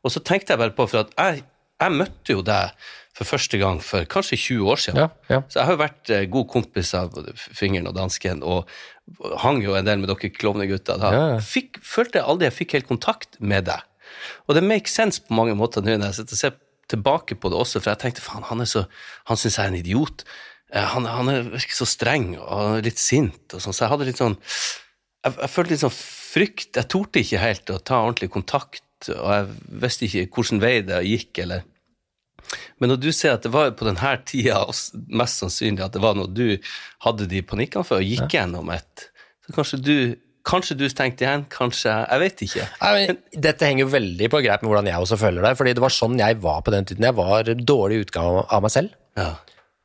Og 0.00 0.14
så 0.14 0.22
tenkte 0.24 0.54
jeg 0.54 0.62
bare 0.62 0.76
på, 0.76 0.86
for 0.88 1.02
at 1.02 1.12
jeg, 1.18 1.44
jeg 1.82 1.96
møtte 1.98 2.36
jo 2.38 2.46
deg 2.46 2.88
for 3.20 3.28
første 3.36 3.58
gang 3.60 3.82
for 3.84 4.06
kanskje 4.08 4.38
20 4.40 4.70
år 4.72 4.80
siden. 4.80 5.02
Ja, 5.02 5.08
ja. 5.28 5.42
Så 5.52 5.60
jeg 5.60 5.68
har 5.68 5.74
jo 5.76 5.80
vært 5.82 6.10
eh, 6.16 6.24
god 6.32 6.48
kompis 6.48 6.94
av 6.96 7.10
både 7.12 7.34
Fingeren 7.36 7.90
og 7.90 7.96
Dansken, 7.98 8.40
og 8.42 8.70
hang 9.44 9.60
jo 9.64 9.74
en 9.76 9.84
del 9.84 10.00
med 10.00 10.08
dere 10.08 10.30
klovnegutter. 10.32 10.96
Da 11.02 11.10
Ja, 11.12 11.24
fikk, 11.44 11.80
følte 11.84 12.20
jeg 12.20 12.28
aldri 12.32 12.48
jeg 12.48 12.56
fikk 12.62 12.76
helt 12.78 12.88
kontakt 12.88 13.36
med 13.42 13.68
deg. 13.68 13.84
Og 14.48 14.56
det 14.56 14.64
makes 14.64 14.94
sense 14.96 15.20
på 15.22 15.36
mange 15.36 15.52
måter 15.58 15.84
nå 15.84 15.98
når 16.00 16.10
jeg 16.10 16.20
sitter 16.22 16.38
og 16.38 16.42
ser 16.44 16.56
tilbake 16.90 17.36
på 17.38 17.50
det 17.52 17.58
også, 17.60 17.78
for 17.84 17.92
jeg 17.92 18.00
tenkte 18.02 18.24
faen, 18.24 18.42
han 18.48 18.64
så, 18.66 18.86
han 19.30 19.38
syns 19.38 19.58
jeg 19.60 19.66
er 19.68 19.70
en 19.74 19.78
idiot. 19.82 20.24
Eh, 20.72 20.86
Han, 20.96 21.06
han 21.06 21.28
er 21.30 21.44
virker 21.52 21.76
så 21.76 21.86
streng 21.86 22.32
og 22.40 22.80
litt 22.86 22.98
sint, 22.98 23.44
og 23.54 23.60
sånn, 23.62 23.76
så 23.76 23.84
jeg 23.84 23.92
hadde 23.92 24.08
litt 24.08 24.22
sånn 24.22 24.38
jeg, 24.40 25.34
jeg 25.36 25.50
følte 25.52 25.74
litt 25.76 25.84
sånn 25.84 25.98
frykt. 26.00 26.70
Jeg 26.80 26.88
torde 26.88 27.20
ikke 27.20 27.42
helt 27.44 27.70
å 27.74 27.78
ta 27.84 28.00
ordentlig 28.00 28.30
kontakt, 28.32 28.82
og 29.12 29.28
jeg 29.34 29.46
visste 29.84 30.06
ikke 30.08 30.26
hvilken 30.38 30.60
vei 30.62 30.74
det 30.86 31.02
gikk, 31.04 31.42
eller 31.44 31.66
men 32.80 32.92
når 32.92 33.02
du 33.02 33.10
sier 33.12 33.36
at 33.36 33.44
det 33.46 33.52
var 33.54 33.70
på 33.78 33.86
denne 33.86 34.14
tida 34.26 34.64
mest 35.20 35.42
sannsynlig 35.42 35.84
at 35.86 35.94
det 35.94 36.02
var 36.02 36.18
når 36.18 36.32
du 36.34 36.46
hadde 37.06 37.28
de 37.30 37.44
panikkene 37.46 37.84
og 37.84 38.02
gikk 38.06 38.34
gjennom 38.36 38.72
et 38.74 39.06
Så 39.46 39.56
kanskje 39.56 39.80
du 39.84 39.96
Kanskje 40.50 40.72
du 40.80 40.86
stengte 40.88 41.26
igjen, 41.26 41.42
kanskje 41.52 41.92
Jeg 41.92 42.20
vet 42.22 42.42
ikke. 42.46 42.66
Nei, 42.80 42.92
men 42.96 43.18
Dette 43.44 43.66
henger 43.68 43.84
jo 43.84 43.90
veldig 43.92 44.28
på 44.32 44.40
greip 44.40 44.62
med 44.64 44.70
hvordan 44.70 44.88
jeg 44.88 45.04
også 45.04 45.18
føler 45.20 45.44
det. 45.44 45.50
fordi 45.58 45.74
det 45.76 45.82
var 45.84 45.92
sånn 45.92 46.16
jeg 46.16 46.38
var 46.40 46.62
på 46.64 46.72
den 46.72 46.88
tiden. 46.88 47.04
Jeg 47.04 47.16
var 47.18 47.50
dårlig 47.60 47.98
utgave 48.06 48.46
av 48.48 48.64
meg 48.64 48.72
selv. 48.72 48.94
Ja. 49.20 49.34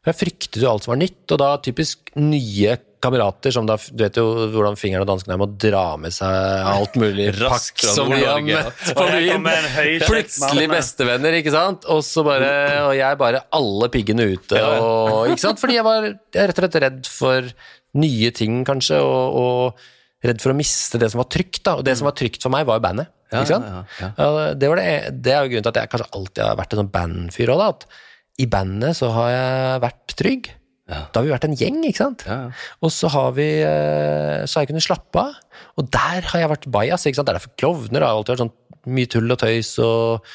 Jeg 0.07 0.15
fryktet 0.15 0.61
jo 0.63 0.69
alt 0.71 0.85
som 0.85 0.93
var 0.93 1.01
nytt, 1.01 1.25
og 1.33 1.41
da 1.41 1.49
typisk 1.65 2.11
nye 2.15 2.77
kamerater 3.05 3.53
som 3.55 3.69
da 3.69 3.77
Du 3.87 4.03
vet 4.03 4.17
jo 4.19 4.25
hvordan 4.53 4.75
fingeren 4.79 5.05
og 5.05 5.09
danskene 5.13 5.37
er 5.37 5.41
med 5.41 5.53
å 5.53 5.59
dra 5.65 5.85
med 6.01 6.15
seg 6.15 6.67
alt 6.73 6.97
mulig 6.99 7.29
Raskt 7.43 7.85
pakk 7.85 7.95
som 7.95 8.11
vi 8.11 8.21
har 8.25 8.41
på 8.41 9.07
byen. 9.13 9.47
kjekk 9.77 10.07
Plutselig 10.09 10.67
bestevenner, 10.73 11.39
ikke 11.39 11.53
sant? 11.55 11.87
Og 11.93 12.03
så 12.05 12.25
bare 12.27 12.51
Og 12.89 12.93
jeg 12.97 13.21
bare 13.21 13.45
alle 13.55 13.91
piggene 13.93 14.27
ute, 14.35 14.61
og 14.81 15.31
Ikke 15.31 15.45
sant? 15.47 15.61
Fordi 15.61 15.79
jeg 15.79 15.87
var 15.87 16.11
jeg 16.11 16.41
er 16.41 16.49
rett 16.51 16.59
og 16.59 16.65
slett 16.65 16.81
redd 16.83 17.07
for 17.09 17.51
nye 17.95 18.31
ting, 18.35 18.63
kanskje, 18.67 18.97
og, 18.99 19.37
og 19.39 20.25
redd 20.25 20.41
for 20.43 20.51
å 20.51 20.57
miste 20.57 20.99
det 20.99 21.07
som 21.13 21.21
var 21.21 21.29
trygt, 21.31 21.61
da. 21.63 21.77
Og 21.79 21.85
det 21.87 21.95
som 21.95 22.09
var 22.09 22.15
trygt 22.17 22.43
for 22.43 22.51
meg, 22.53 22.65
var 22.67 22.79
jo 22.79 22.83
bandet. 22.83 23.11
Ja, 23.33 23.41
ja, 23.47 23.59
ja. 24.01 24.09
Ja, 24.19 24.27
det, 24.53 24.67
var 24.69 24.79
det, 24.81 24.89
det 25.25 25.33
er 25.33 25.45
jo 25.45 25.53
grunnen 25.53 25.65
til 25.65 25.71
at 25.71 25.79
jeg 25.81 25.91
kanskje 25.93 26.09
alltid 26.19 26.43
har 26.45 26.59
vært 26.59 26.75
en 26.75 26.81
sånn 26.83 26.91
bandfyr 26.93 27.53
òg, 27.55 27.63
da. 27.63 27.69
At 27.71 28.41
i 28.43 28.47
bandet 28.51 28.99
så 28.99 29.09
har 29.15 29.29
jeg 29.31 29.81
vært 29.85 30.15
trygg. 30.19 30.51
Ja. 30.85 30.99
Da 31.09 31.19
har 31.19 31.25
vi 31.25 31.33
vært 31.33 31.47
en 31.47 31.55
gjeng, 31.57 31.79
ikke 31.89 31.97
sant? 32.03 32.25
Ja. 32.29 32.51
Og 32.85 32.91
så 32.93 33.09
har 33.09 33.31
vi 33.33 33.47
eh, 33.65 34.43
Så 34.45 34.59
har 34.59 34.65
jeg 34.65 34.69
kunnet 34.73 34.85
slappe 34.85 35.17
av. 35.17 35.39
Og 35.81 35.87
der 35.89 36.27
har 36.29 36.43
jeg 36.43 36.51
vært 36.51 36.67
bajas. 36.69 37.05
ikke 37.09 37.17
sant? 37.17 37.25
Det 37.25 37.33
er 37.33 37.39
derfor 37.39 37.55
klovner 37.57 38.05
har 38.05 38.13
alltid 38.13 38.35
vært 38.35 38.43
sånn 38.45 38.53
mye 38.93 39.09
tull 39.09 39.33
og 39.33 39.39
tøys 39.41 39.71
og 39.81 40.27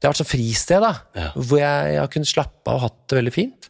Det 0.00 0.08
har 0.08 0.14
vært 0.14 0.22
sånn 0.22 0.30
fristed, 0.32 0.80
da. 0.80 0.94
Ja. 1.18 1.26
Hvor 1.36 1.60
jeg, 1.60 1.90
jeg 1.92 2.00
har 2.00 2.08
kunnet 2.14 2.30
slappe 2.32 2.72
av 2.72 2.78
og 2.78 2.86
hatt 2.86 3.02
det 3.12 3.18
veldig 3.20 3.34
fint. 3.36 3.68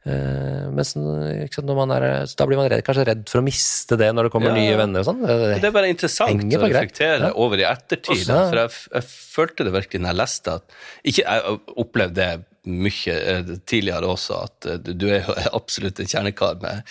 Uh, 0.00 0.68
mens 0.72 0.94
ikke 0.96 1.58
sant, 1.58 1.66
når 1.68 1.76
man 1.76 1.90
er, 1.92 2.04
så 2.28 2.38
da 2.40 2.46
blir 2.48 2.56
man 2.56 2.68
redd, 2.72 2.80
kanskje 2.86 3.02
redd 3.04 3.24
for 3.28 3.42
å 3.42 3.44
miste 3.44 3.98
det 4.00 4.08
når 4.16 4.28
det 4.28 4.32
kommer 4.32 4.48
Ja. 4.48 4.56
nye 4.56 4.76
venner 4.78 5.02
og 5.02 5.08
sånn. 5.10 5.18
Det, 5.24 5.34
Men 5.40 5.60
Det 5.60 5.68
er 5.68 5.74
bare 5.76 5.90
interessant 5.92 6.44
å 6.44 6.60
reflektere 6.64 7.26
Ja. 7.28 7.32
over 7.36 7.60
i 7.60 7.66
ettertid. 7.68 8.16
Også- 8.16 8.26
da, 8.32 8.48
For 8.48 8.56
jeg, 8.62 8.70
jeg 8.94 9.04
følte 9.04 9.64
det 9.64 9.72
virkelig 9.76 10.00
når 10.00 10.08
jeg 10.12 10.20
leste 10.20 10.54
at 10.54 10.62
Ikke 11.04 11.24
jeg 11.24 11.60
opplevde 11.76 12.14
det 12.14 12.44
mye 12.72 13.14
eh, 13.16 13.54
tidligere 13.68 14.08
også, 14.10 14.40
at 14.46 14.68
eh, 14.70 14.80
du, 14.90 15.06
er 15.12 15.28
absolutt 15.58 16.00
en 16.00 16.10
kjernekar 16.10 16.60
med 16.62 16.82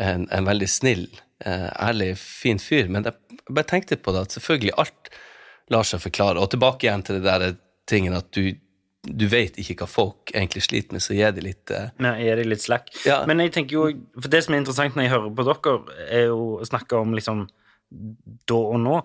en, 0.00 0.26
en 0.32 0.48
veldig 0.48 0.68
snill, 0.70 1.06
eh, 1.44 1.68
ærlig, 1.72 2.14
fin 2.20 2.60
fyr. 2.62 2.90
Men 2.92 3.08
jeg 3.08 3.40
bare 3.48 3.68
tenkte 3.68 4.00
på 4.00 4.14
det 4.14 4.26
at 4.26 4.36
selvfølgelig 4.38 4.76
alt 4.82 5.12
lar 5.72 5.88
seg 5.88 6.02
forklare. 6.04 6.42
Og 6.42 6.52
tilbake 6.52 6.88
igjen 6.88 7.06
til 7.06 7.20
det 7.20 7.26
der 7.28 7.56
tingen 7.88 8.16
at 8.16 8.28
du, 8.36 8.54
du 9.02 9.26
vet 9.30 9.58
ikke 9.58 9.80
hva 9.82 9.90
folk 9.90 10.32
egentlig 10.34 10.64
sliter 10.66 10.96
med, 10.96 11.04
så 11.04 11.16
gir 11.16 11.34
de 11.34 11.44
litt 11.44 11.72
Ja, 11.72 12.14
gir 12.20 12.38
de 12.38 12.46
litt 12.46 12.64
slack? 12.64 12.92
Ja. 13.08 13.22
Men 13.28 13.42
jeg 13.42 13.54
tenker 13.56 13.78
jo, 13.78 13.88
for 14.18 14.32
det 14.32 14.44
som 14.44 14.54
er 14.54 14.62
interessant 14.62 14.96
når 14.96 15.08
jeg 15.08 15.14
hører 15.16 15.34
på 15.36 15.48
dere, 15.48 15.76
er 16.08 16.26
jo 16.30 16.40
å 16.60 16.68
snakke 16.68 17.00
om 17.00 17.16
liksom 17.16 17.46
da 18.48 18.56
og 18.56 18.78
nå, 18.80 19.00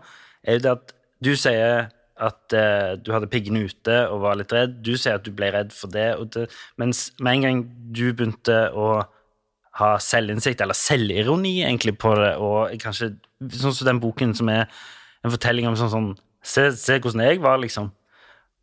er 0.47 0.59
jo 0.59 0.63
det 0.63 0.75
at 0.77 0.93
du 1.23 1.33
sier 1.35 1.89
at 2.23 2.55
eh, 2.55 2.95
du 3.01 3.11
hadde 3.13 3.29
piggene 3.31 3.65
ute 3.67 3.97
og 4.11 4.23
var 4.23 4.39
litt 4.39 4.53
redd. 4.55 4.79
Du 4.85 4.95
sier 4.97 5.19
at 5.19 5.25
du 5.25 5.31
ble 5.35 5.51
redd 5.53 5.73
for 5.75 5.91
det. 5.93 6.09
Det 6.33 6.47
mens 6.81 7.07
med 7.19 7.37
en 7.37 7.45
gang 7.45 7.61
du 7.93 8.07
begynte 8.11 8.57
å 8.73 8.89
ha 9.77 9.91
selvinnsikt, 10.01 10.61
eller 10.63 10.77
selvironi 10.77 11.59
egentlig 11.61 11.93
på 12.01 12.15
det, 12.17 12.33
og 12.41 12.73
kanskje 12.81 13.11
sånn 13.53 13.75
som 13.75 13.85
den 13.85 14.01
boken 14.01 14.33
som 14.37 14.49
er 14.49 14.65
en 15.21 15.33
fortelling 15.33 15.69
om 15.69 15.77
sånn 15.79 15.93
sånn 15.93 16.15
Se, 16.47 16.61
se 16.79 16.95
hvordan 17.03 17.25
jeg 17.25 17.41
var, 17.43 17.57
liksom. 17.59 17.89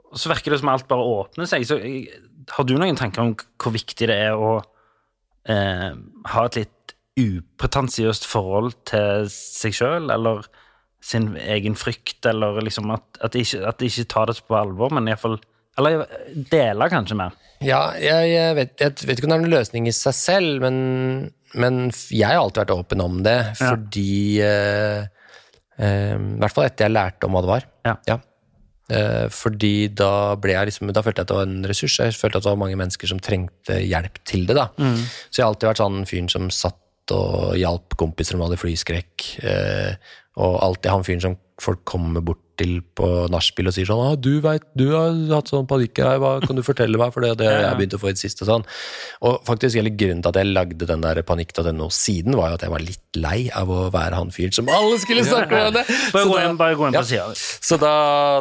Og 0.08 0.16
så 0.16 0.30
virker 0.30 0.54
det 0.54 0.60
som 0.62 0.70
alt 0.72 0.86
bare 0.88 1.04
åpner 1.04 1.44
seg. 1.50 1.66
Så 1.68 1.76
jeg, 1.82 2.06
har 2.54 2.64
du 2.64 2.70
noen 2.78 2.96
tanker 2.96 3.20
om 3.20 3.34
hvor 3.60 3.74
viktig 3.74 4.08
det 4.08 4.14
er 4.30 4.38
å 4.40 4.54
eh, 5.52 5.90
ha 6.32 6.44
et 6.46 6.56
litt 6.62 6.94
upretensiøst 7.20 8.24
forhold 8.24 8.72
til 8.88 9.28
seg 9.34 9.76
sjøl, 9.76 10.08
eller 10.14 10.46
sin 11.04 11.34
egen 11.36 11.76
frykt, 11.76 12.24
eller 12.26 12.60
liksom 12.64 12.92
at, 12.94 13.04
at, 13.20 13.34
de 13.34 13.44
ikke, 13.44 13.60
at 13.68 13.80
de 13.80 13.90
ikke 13.90 14.08
tar 14.14 14.30
det 14.30 14.38
på 14.46 14.56
alvor, 14.56 14.94
men 14.94 15.10
iallfall 15.10 15.40
Eller 15.78 16.04
deler 16.52 16.92
kanskje 16.92 17.16
mer. 17.18 17.32
Ja, 17.64 17.88
jeg, 17.98 18.28
jeg, 18.30 18.54
vet, 18.58 18.74
jeg 18.78 19.08
vet 19.08 19.18
ikke 19.18 19.26
om 19.26 19.32
det 19.32 19.36
er 19.36 19.42
noen 19.42 19.56
løsning 19.56 19.88
i 19.90 19.94
seg 19.94 20.14
selv, 20.14 20.62
men, 20.62 20.76
men 21.58 21.80
jeg 22.14 22.28
har 22.28 22.38
alltid 22.38 22.62
vært 22.62 22.76
åpen 22.76 23.02
om 23.02 23.18
det, 23.26 23.38
fordi 23.58 24.38
eh, 24.44 25.02
eh, 25.78 26.14
I 26.14 26.38
hvert 26.44 26.54
fall 26.54 26.68
etter 26.68 26.86
jeg 26.86 26.94
lærte 26.94 27.26
om 27.26 27.34
hva 27.34 27.42
det 27.42 27.52
var. 27.52 27.66
Ja. 27.90 28.20
Eh, 28.92 29.26
fordi 29.32 29.88
da 29.96 30.36
ble 30.36 30.52
jeg 30.52 30.68
liksom 30.68 30.90
Da 30.92 31.00
følte 31.00 31.22
jeg 31.22 31.24
at 31.24 31.30
det 31.30 31.36
var 31.38 31.46
en 31.48 31.68
ressurs. 31.70 31.98
Jeg 32.00 32.16
følte 32.18 32.40
at 32.40 32.44
det 32.44 32.52
var 32.52 32.60
mange 32.60 32.78
mennesker 32.80 33.08
som 33.10 33.20
trengte 33.22 33.80
hjelp 33.80 34.20
til 34.28 34.46
det. 34.48 34.58
da. 34.60 34.68
Mm. 34.76 35.00
Så 35.02 35.40
jeg 35.40 35.44
har 35.44 35.52
alltid 35.52 35.70
vært 35.72 35.84
sånn 35.84 36.02
fyren 36.10 36.32
som 36.32 36.50
satt 36.52 36.80
og 37.12 37.56
hjalp 37.60 37.96
kompiser 38.00 38.38
med 38.38 38.48
hadde 38.48 38.60
flyskrekk. 38.62 39.24
Eh, 39.44 40.12
og 40.34 40.58
alltid 40.66 40.90
han 40.90 41.06
fyren 41.06 41.22
som 41.22 41.36
folk 41.62 41.84
kommer 41.86 42.24
bort 42.24 42.42
til 42.58 42.78
på 42.94 43.08
nachspiel 43.32 43.68
og 43.70 43.74
sier 43.74 43.88
sånn 43.88 44.02
ah, 44.04 44.14
'Du 44.14 44.38
vet, 44.44 44.62
du 44.78 44.86
har 44.92 45.14
hatt 45.32 45.50
sånn 45.50 45.66
panikk 45.70 45.98
her, 46.02 46.20
hva 46.22 46.36
kan 46.44 46.56
du 46.58 46.62
fortelle 46.66 46.98
meg?' 47.00 47.12
For 47.14 47.24
det, 47.24 47.36
det 47.42 47.50
jeg 47.50 47.78
begynte 47.78 47.98
å 47.98 48.02
få 48.02 48.10
i 48.10 48.14
det 48.14 48.22
siste. 48.22 48.46
Sånn. 48.46 48.64
Og 49.26 49.42
faktisk 49.46 49.78
hele 49.78 49.92
grunnen 49.94 50.22
til 50.22 50.30
at 50.30 50.38
jeg 50.40 50.50
lagde 50.50 50.88
den 50.88 51.02
der 51.04 51.20
panikk.no-siden, 51.26 52.34
var 52.38 52.52
jo 52.52 52.58
at 52.58 52.64
jeg 52.66 52.74
var 52.74 52.84
litt 52.84 53.18
lei 53.18 53.38
av 53.54 53.70
å 53.70 53.88
være 53.94 54.18
han 54.18 54.32
fyren 54.34 54.54
som 54.54 54.70
alle 54.72 54.98
skulle 55.02 55.24
snakke 55.26 55.60
om 55.68 55.76
det. 55.76 55.84
Bare 56.14 56.30
gå 56.30 56.38
inn, 56.42 56.56
bare 56.58 56.78
gå 56.78 56.88
inn 56.88 56.98
på 56.98 57.04
sida. 57.06 57.28
så 57.34 57.78
da, 57.80 57.94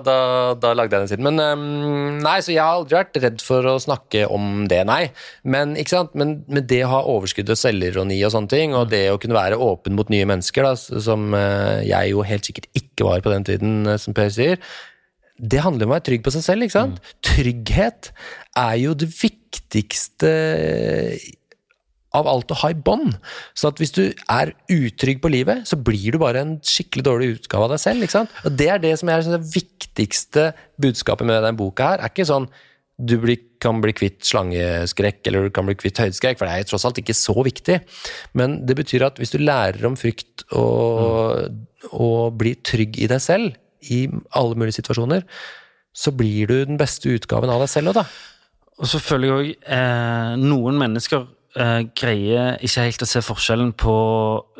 da, 0.05 0.17
da 0.57 0.73
lagde 0.77 0.97
jeg 0.97 1.05
den 1.05 1.11
siden. 1.13 1.27
Men 1.29 1.41
ehm, 1.43 2.21
nei, 2.25 2.37
så 2.45 2.53
jeg 2.53 2.63
har 2.63 2.79
aldri 2.79 2.99
vært 2.99 3.21
redd 3.23 3.45
for 3.45 3.69
å 3.73 3.75
snakke 3.81 4.25
om 4.33 4.65
det, 4.71 4.81
nei. 4.89 5.01
Men, 5.43 5.77
ikke 5.79 5.95
sant? 5.95 6.13
Men, 6.17 6.39
men 6.49 6.65
det 6.69 6.83
å 6.87 6.91
ha 6.95 7.03
overskudd 7.13 7.49
og 7.53 7.59
selvironi 7.59 8.19
og 8.25 8.33
sånne 8.35 8.53
ting, 8.53 8.77
og 8.77 8.89
det 8.93 9.05
å 9.13 9.19
kunne 9.21 9.37
være 9.37 9.61
åpen 9.61 9.97
mot 9.97 10.09
nye 10.13 10.27
mennesker, 10.29 10.65
da, 10.65 10.73
som 10.77 11.33
eh, 11.37 11.85
jeg 11.89 12.13
jo 12.13 12.25
helt 12.27 12.49
sikkert 12.49 12.69
ikke 12.77 13.02
var 13.05 13.23
på 13.23 13.33
den 13.33 13.45
tiden, 13.47 13.77
eh, 13.87 13.99
som 14.01 14.15
Per 14.17 14.31
sier, 14.33 14.59
det 15.39 15.63
handler 15.65 15.87
om 15.87 15.93
å 15.93 15.97
være 15.97 16.07
trygg 16.09 16.25
på 16.25 16.33
seg 16.35 16.43
selv, 16.45 16.65
ikke 16.65 16.77
sant? 16.77 16.99
Trygghet 17.25 18.11
er 18.59 18.75
jo 18.77 18.93
det 18.97 19.09
viktigste 19.09 20.29
av 22.13 22.29
alt 22.29 22.53
å 22.53 22.59
ha 22.61 22.69
i 22.69 22.77
bånd. 22.77 23.15
Så 23.57 23.71
at 23.71 23.81
hvis 23.81 23.93
du 23.95 24.03
er 24.29 24.53
utrygg 24.71 25.23
på 25.23 25.31
livet, 25.33 25.65
så 25.69 25.79
blir 25.81 26.13
du 26.13 26.19
bare 26.21 26.43
en 26.45 26.53
skikkelig 26.61 27.05
dårlig 27.07 27.31
utgave 27.39 27.65
av 27.67 27.73
deg 27.73 27.81
selv. 27.81 28.05
ikke 28.05 28.17
sant? 28.19 28.35
Og 28.45 28.53
Det 28.57 28.69
er 28.69 28.83
det 28.83 28.93
som 29.01 29.09
er 29.09 29.25
det 29.25 29.41
viktigste 29.41 30.51
budskapet 30.81 31.25
med 31.25 31.41
denne 31.41 31.57
boka 31.57 31.93
her. 31.93 32.03
er 32.03 32.13
ikke 32.13 32.29
sånn 32.29 32.47
du 32.97 33.15
blir, 33.21 33.39
kan 33.63 33.79
bli 33.81 33.93
kvitt 33.95 34.21
slangeskrekk 34.27 35.25
eller 35.27 35.47
du 35.47 35.53
kan 35.55 35.65
bli 35.67 35.75
kvitt 35.79 36.01
høydeskrekk, 36.03 36.37
for 36.39 36.47
det 36.47 36.61
er 36.61 36.69
tross 36.69 36.85
alt 36.87 36.99
ikke 37.01 37.15
så 37.17 37.35
viktig. 37.45 37.79
Men 38.37 38.59
det 38.67 38.77
betyr 38.77 39.07
at 39.07 39.19
hvis 39.21 39.33
du 39.33 39.41
lærer 39.41 39.87
om 39.89 39.97
frykt 39.99 40.45
og, 40.53 41.49
og 41.89 42.37
blir 42.39 42.61
trygg 42.65 42.99
i 43.01 43.09
deg 43.09 43.23
selv 43.23 43.57
i 43.91 44.05
alle 44.37 44.59
mulige 44.59 44.77
situasjoner, 44.79 45.25
så 45.93 46.13
blir 46.15 46.49
du 46.49 46.55
den 46.65 46.79
beste 46.79 47.11
utgaven 47.13 47.51
av 47.53 47.61
deg 47.63 47.71
selv 47.71 47.93
òg, 47.93 48.01
da. 48.01 48.05
Og 48.81 48.89
selvfølgelig 48.89 49.33
òg 49.33 49.49
eh, 49.75 50.31
noen 50.41 50.79
mennesker 50.81 51.27
eh, 51.61 51.81
greier 51.97 52.57
ikke 52.65 52.87
helt 52.87 53.05
å 53.05 53.09
se 53.09 53.21
forskjellen 53.25 53.73
på 53.77 53.97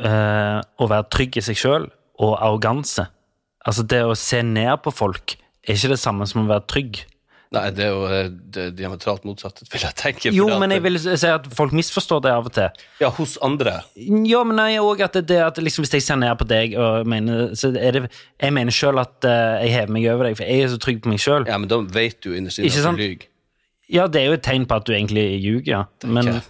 eh, 0.05 0.59
å 0.61 0.89
være 0.89 1.09
trygg 1.13 1.39
i 1.41 1.45
seg 1.45 1.59
sjøl 1.59 1.87
og 2.21 2.35
arroganse. 2.37 3.07
Altså 3.65 3.85
det 3.89 4.03
å 4.05 4.17
se 4.19 4.43
ned 4.45 4.75
på 4.83 4.93
folk 4.93 5.37
er 5.63 5.77
ikke 5.77 5.93
det 5.95 6.01
samme 6.01 6.27
som 6.29 6.43
å 6.43 6.51
være 6.51 6.67
trygg. 6.69 7.01
Nei, 7.53 7.67
det 7.75 7.83
er 7.85 7.91
jo 7.93 8.05
eh, 8.09 8.29
det 8.53 8.61
er 8.63 8.71
diametralt 8.77 9.25
motsatt, 9.27 9.61
vil 9.69 9.83
jeg 9.85 9.97
tenke. 9.99 10.31
Jo, 10.33 10.47
men 10.61 10.73
jeg 10.73 10.81
vil 10.85 10.97
si 11.01 11.29
at 11.29 11.45
folk 11.53 11.75
misforstår 11.77 12.23
det 12.25 12.31
av 12.33 12.47
og 12.49 12.55
til. 12.55 12.85
Ja, 13.01 13.11
hos 13.13 13.35
andre. 13.45 13.75
Ja, 14.25 14.41
men 14.47 14.57
nei, 14.57 14.71
òg 14.81 15.03
at 15.05 15.19
det, 15.19 15.27
det 15.29 15.41
at 15.45 15.61
liksom, 15.61 15.85
hvis 15.85 15.93
jeg 15.99 16.05
ser 16.07 16.17
ned 16.21 16.33
på 16.39 16.47
deg 16.49 16.73
og 16.79 17.09
mener 17.09 17.53
Så 17.59 17.69
er 17.77 17.97
det 17.97 18.01
Jeg 18.41 18.55
mener 18.55 18.73
sjøl 18.73 19.01
at 19.01 19.27
uh, 19.27 19.61
jeg 19.61 19.73
hever 19.75 19.93
meg 19.93 20.07
over 20.09 20.29
deg, 20.29 20.39
for 20.39 20.49
jeg 20.49 20.65
er 20.65 20.73
så 20.73 20.79
trygg 20.81 21.03
på 21.03 21.13
meg 21.13 21.21
sjøl. 21.21 21.45
Ja, 21.49 21.59
men 21.61 21.69
da 21.69 21.81
vet 21.83 22.23
du 22.25 22.33
innerst 22.33 22.61
inne 22.61 22.73
at 22.73 22.97
du 22.97 23.03
lyver. 23.03 23.29
Ja, 23.93 24.07
det 24.09 24.23
er 24.23 24.31
jo 24.31 24.39
et 24.39 24.45
tegn 24.45 24.65
på 24.65 24.79
at 24.79 24.87
du 24.87 24.93
egentlig 24.95 25.27
ljuger, 25.43 25.69
ja. 25.69 25.83
Men 26.09 26.41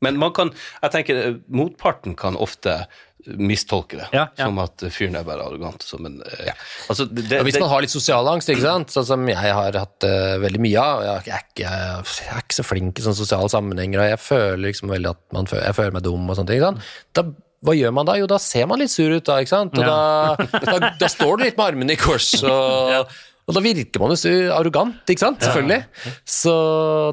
Men 0.00 0.16
man 0.16 0.32
kan, 0.32 0.50
jeg 0.80 0.92
tenker 0.94 1.18
eh, 1.20 1.34
motparten 1.52 2.14
kan 2.16 2.36
ofte 2.40 2.86
mistolke 3.26 3.98
det, 3.98 4.08
Ja, 4.14 4.26
ja. 4.36 4.46
som 4.46 4.58
at 4.62 4.84
fyren 4.94 5.18
er 5.18 5.26
bare 5.26 5.44
arrogant. 5.46 5.84
Som 5.86 6.06
en, 6.08 6.20
ja. 6.46 6.54
altså, 6.88 7.06
det, 7.10 7.26
det, 7.30 7.42
hvis 7.46 7.58
man 7.60 7.70
har 7.72 7.84
litt 7.84 7.92
sosial 7.92 8.28
angst, 8.30 8.50
ikke 8.52 8.64
sant? 8.64 8.94
sånn 8.94 9.08
som 9.08 9.28
jeg 9.30 9.54
har 9.56 9.76
hatt 9.76 10.06
uh, 10.08 10.38
veldig 10.42 10.62
mye 10.64 10.80
av 10.82 11.04
Jeg 11.26 11.34
er 11.36 11.44
ikke, 11.44 11.66
jeg 11.66 12.32
er 12.32 12.42
ikke 12.44 12.58
så 12.60 12.66
flink 12.66 12.98
i 12.98 13.04
sånne 13.06 13.20
sosiale 13.20 13.52
sammenhenger, 13.52 14.02
og 14.02 14.12
jeg 14.14 14.24
føler 14.24 14.64
liksom 14.68 14.92
veldig 14.94 15.12
at 15.12 15.22
man 15.36 15.50
føler, 15.50 15.68
jeg 15.68 15.78
føler 15.80 15.96
meg 15.98 16.06
dum 16.06 16.26
og 16.28 16.38
sånne 16.38 16.52
ting. 16.52 16.64
sant? 16.64 16.92
Da, 17.16 17.26
hva 17.60 17.74
gjør 17.76 17.92
man 17.92 18.08
da? 18.08 18.16
Jo, 18.16 18.28
da 18.30 18.38
ser 18.40 18.68
man 18.70 18.80
litt 18.80 18.92
sur 18.92 19.12
ut, 19.12 19.24
da. 19.26 19.40
ikke 19.42 19.52
sant? 19.52 19.76
Og 19.76 19.84
da, 19.84 20.60
da, 20.64 20.94
da 21.00 21.10
står 21.12 21.36
du 21.36 21.44
litt 21.44 21.58
med 21.60 21.66
armene 21.74 21.96
i 21.96 22.00
kors, 22.00 22.32
og, 22.40 23.10
og 23.50 23.56
da 23.56 23.62
virker 23.64 24.02
man 24.02 24.14
jo 24.14 24.34
arrogant, 24.54 25.02
ikke 25.10 25.24
sant? 25.24 25.42
Selvfølgelig. 25.42 26.14
Så 26.22 26.54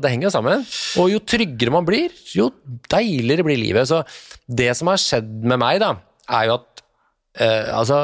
det 0.03 0.11
henger 0.13 0.27
jo 0.27 0.33
sammen. 0.35 0.65
Og 1.01 1.09
jo 1.09 1.21
tryggere 1.25 1.73
man 1.73 1.87
blir, 1.87 2.13
jo 2.29 2.51
deiligere 2.93 3.45
blir 3.47 3.57
livet. 3.57 3.89
Så 3.89 4.03
det 4.45 4.69
som 4.77 4.91
har 4.91 5.01
skjedd 5.01 5.31
med 5.49 5.57
meg, 5.63 5.81
da, 5.81 5.95
er 6.37 6.47
jo 6.49 6.59
at 6.59 6.83
eh, 7.41 7.73
altså, 7.73 7.99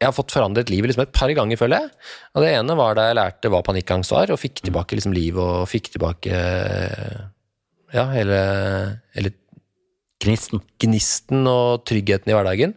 jeg 0.00 0.08
har 0.08 0.16
fått 0.16 0.34
forandret 0.34 0.72
livet 0.72 0.90
liksom 0.90 1.06
et 1.06 1.14
par 1.14 1.30
ganger, 1.38 1.60
føler 1.60 1.86
jeg. 1.86 1.94
Og 2.34 2.44
det 2.44 2.52
ene 2.58 2.78
var 2.82 2.98
da 2.98 3.06
jeg 3.06 3.18
lærte 3.20 3.52
hva 3.54 3.62
panikkangst 3.64 4.12
var, 4.12 4.34
og 4.34 4.42
fikk 4.42 4.64
tilbake 4.66 4.98
liksom 4.98 5.14
livet 5.16 5.40
og 5.40 5.70
fikk 5.70 5.94
tilbake 5.94 6.42
ja, 7.94 8.04
hele, 8.12 8.40
hele 9.16 9.32
gnisten. 10.26 10.60
gnisten 10.82 11.46
og 11.48 11.86
tryggheten 11.88 12.32
i 12.32 12.36
hverdagen. 12.36 12.74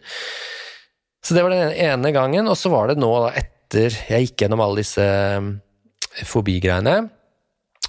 Så 1.26 1.36
det 1.36 1.44
var 1.44 1.52
den 1.52 1.74
ene 1.76 2.14
gangen, 2.16 2.48
og 2.48 2.56
så 2.56 2.72
var 2.72 2.92
det 2.92 3.02
nå, 3.02 3.10
da, 3.26 3.34
etter 3.42 3.59
jeg 3.78 4.30
gikk 4.30 4.44
gjennom 4.44 4.64
alle 4.64 4.82
disse 4.82 5.04
eh, 5.04 6.26
fobigreiene, 6.26 7.10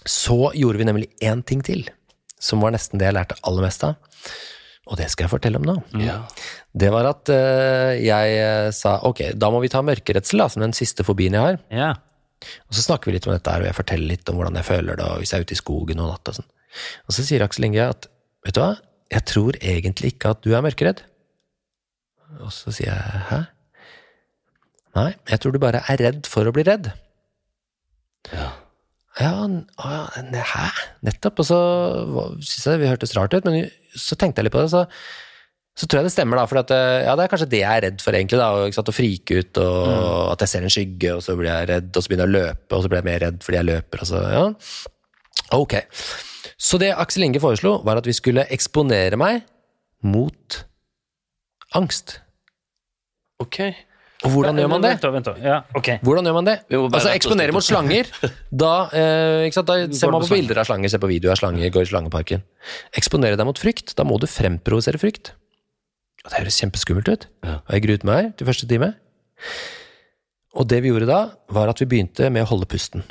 så 0.08 0.52
gjorde 0.56 0.80
vi 0.80 0.88
nemlig 0.88 1.08
én 1.24 1.42
ting 1.46 1.62
til, 1.64 1.86
som 2.40 2.62
var 2.64 2.74
nesten 2.74 3.00
det 3.00 3.08
jeg 3.08 3.16
lærte 3.16 3.38
aller 3.46 3.66
mest 3.66 3.84
av. 3.86 3.96
Og 4.90 4.98
det 4.98 5.06
skal 5.12 5.26
jeg 5.26 5.32
fortelle 5.32 5.60
om 5.60 5.66
nå. 5.68 5.76
Det 6.74 6.88
var 6.90 7.06
at 7.10 7.30
uh, 7.30 7.92
jeg 7.94 8.38
eh, 8.40 8.70
sa 8.74 8.96
ok, 9.06 9.20
da 9.38 9.50
må 9.52 9.60
vi 9.62 9.70
ta 9.70 9.82
mørkeredsel, 9.86 10.42
da, 10.42 10.48
som 10.50 10.64
den 10.64 10.74
siste 10.74 11.06
fobien 11.06 11.36
jeg 11.36 11.44
har. 11.46 11.60
Ja. 11.70 11.90
Og 12.66 12.74
så 12.74 12.82
snakker 12.86 13.10
vi 13.10 13.18
litt 13.18 13.28
om 13.28 13.34
dette 13.34 13.52
her, 13.52 13.62
og 13.62 13.70
jeg 13.70 13.76
forteller 13.76 14.10
litt 14.10 14.32
om 14.32 14.40
hvordan 14.40 14.58
jeg 14.58 14.66
føler 14.66 14.98
det, 14.98 15.06
og 15.06 15.22
hvis 15.22 15.34
jeg 15.34 15.42
er 15.42 15.46
ute 15.46 15.54
i 15.54 15.60
skogen 15.60 16.02
og 16.02 16.10
natt 16.10 16.32
og 16.32 16.40
sånn. 16.40 16.50
Og 17.06 17.14
så 17.14 17.26
sier 17.26 17.44
Aksel 17.44 17.68
Inge 17.68 17.86
at 17.92 18.08
vet 18.46 18.56
du 18.56 18.62
hva, 18.62 18.72
jeg 19.10 19.26
tror 19.28 19.58
egentlig 19.60 20.14
ikke 20.14 20.34
at 20.34 20.42
du 20.46 20.54
er 20.54 20.64
mørkeredd. 20.64 21.04
Og 22.40 22.52
så 22.54 22.72
sier 22.74 22.90
jeg 22.90 23.24
hæ? 23.30 23.40
Nei, 24.98 25.12
jeg 25.30 25.42
tror 25.42 25.54
du 25.54 25.60
bare 25.62 25.84
er 25.86 26.02
redd 26.02 26.26
for 26.30 26.48
å 26.48 26.54
bli 26.54 26.64
redd. 26.66 26.90
Ja. 28.34 28.50
Ja, 29.20 29.32
å 29.44 29.90
ja, 29.90 30.44
hæ? 30.54 30.68
Nettopp. 31.04 31.42
Og 31.42 31.48
så 31.48 31.58
syns 32.40 32.66
jeg 32.66 32.80
det 32.82 32.92
hørtes 32.92 33.16
rart 33.18 33.34
ut, 33.34 33.46
men 33.46 33.66
så 33.98 34.16
tenkte 34.18 34.40
jeg 34.40 34.48
litt 34.48 34.54
på 34.54 34.62
det, 34.62 34.70
så, 34.72 34.84
så 35.76 35.86
tror 35.86 36.00
jeg 36.00 36.08
det 36.08 36.14
stemmer, 36.14 36.40
da. 36.40 36.46
For 36.50 36.62
at, 36.62 36.72
eh, 36.74 37.02
ja, 37.08 37.16
det 37.18 37.26
er 37.26 37.32
kanskje 37.32 37.50
det 37.52 37.62
jeg 37.62 37.70
er 37.82 37.84
redd 37.88 38.04
for, 38.04 38.16
egentlig. 38.16 38.40
da, 38.40 38.48
og, 38.56 38.76
sant, 38.76 38.92
Å 38.92 38.96
frike 38.96 39.42
ut, 39.42 39.60
og 39.64 40.32
at 40.32 40.46
jeg 40.46 40.54
ser 40.54 40.66
en 40.66 40.74
skygge, 40.76 41.12
og 41.18 41.24
så 41.26 41.36
blir 41.38 41.50
jeg 41.50 41.70
redd, 41.74 41.92
og 41.92 42.00
så 42.00 42.12
begynner 42.12 42.26
jeg 42.26 42.32
å 42.32 42.38
løpe, 42.38 42.72
og 42.78 42.82
så 42.84 42.92
blir 42.92 43.02
jeg 43.02 43.08
mer 43.10 43.22
redd 43.26 43.44
fordi 43.46 43.60
jeg 43.60 43.70
løper. 43.70 44.04
og 44.04 44.10
så, 44.10 44.24
ja. 44.38 44.46
Ok. 45.58 45.76
Så 46.60 46.78
det 46.80 46.92
Aksel 46.94 47.26
Inge 47.26 47.42
foreslo, 47.42 47.78
var 47.86 48.00
at 48.00 48.08
vi 48.08 48.16
skulle 48.16 48.46
eksponere 48.54 49.18
meg 49.20 49.44
mot 50.06 50.62
angst. 51.76 52.18
Ok. 53.42 53.62
Og 54.20 54.34
hvordan 54.34 54.58
gjør 54.60 54.68
man 54.68 54.82
det? 54.84 54.90
Vent, 54.92 55.04
vent, 55.14 55.28
vent. 55.30 55.44
Ja, 55.44 55.58
okay. 55.78 55.96
Hvordan 56.04 56.26
gjør 56.28 56.36
man 56.36 56.48
det? 56.50 56.56
Altså 56.76 57.12
Eksponere 57.14 57.54
mot 57.56 57.64
slanger. 57.64 58.10
Da, 58.52 58.72
eh, 58.92 59.46
ikke 59.48 59.56
sant? 59.56 59.70
da 59.70 59.96
ser 59.96 60.12
man 60.12 60.26
på 60.26 60.34
bilder 60.34 60.60
av 60.60 60.68
slanger, 60.68 60.92
ser 60.92 61.00
på 61.00 61.08
videoer 61.08 61.38
av 61.38 61.40
slanger, 61.40 61.72
går 61.72 61.86
i 61.86 61.90
slangeparken. 61.92 62.44
Eksponere 63.00 63.40
deg 63.40 63.48
mot 63.48 63.60
frykt. 63.60 63.94
Da 63.96 64.04
må 64.04 64.20
du 64.20 64.28
fremprovosere 64.28 65.00
frykt. 65.00 65.32
Og 66.26 66.28
det 66.28 66.42
høres 66.42 66.60
kjempeskummelt 66.60 67.08
ut. 67.08 67.28
Og 67.48 67.72
jeg 67.72 67.86
gruet 67.86 68.04
meg 68.04 68.34
til 68.36 68.50
første 68.50 68.68
time. 68.68 68.92
Og 70.60 70.68
det 70.68 70.82
vi 70.84 70.92
gjorde 70.92 71.08
da, 71.08 71.20
var 71.48 71.72
at 71.72 71.80
vi 71.80 71.88
begynte 71.88 72.28
med 72.28 72.44
å 72.44 72.50
holde 72.52 72.68
pusten. 72.68 73.06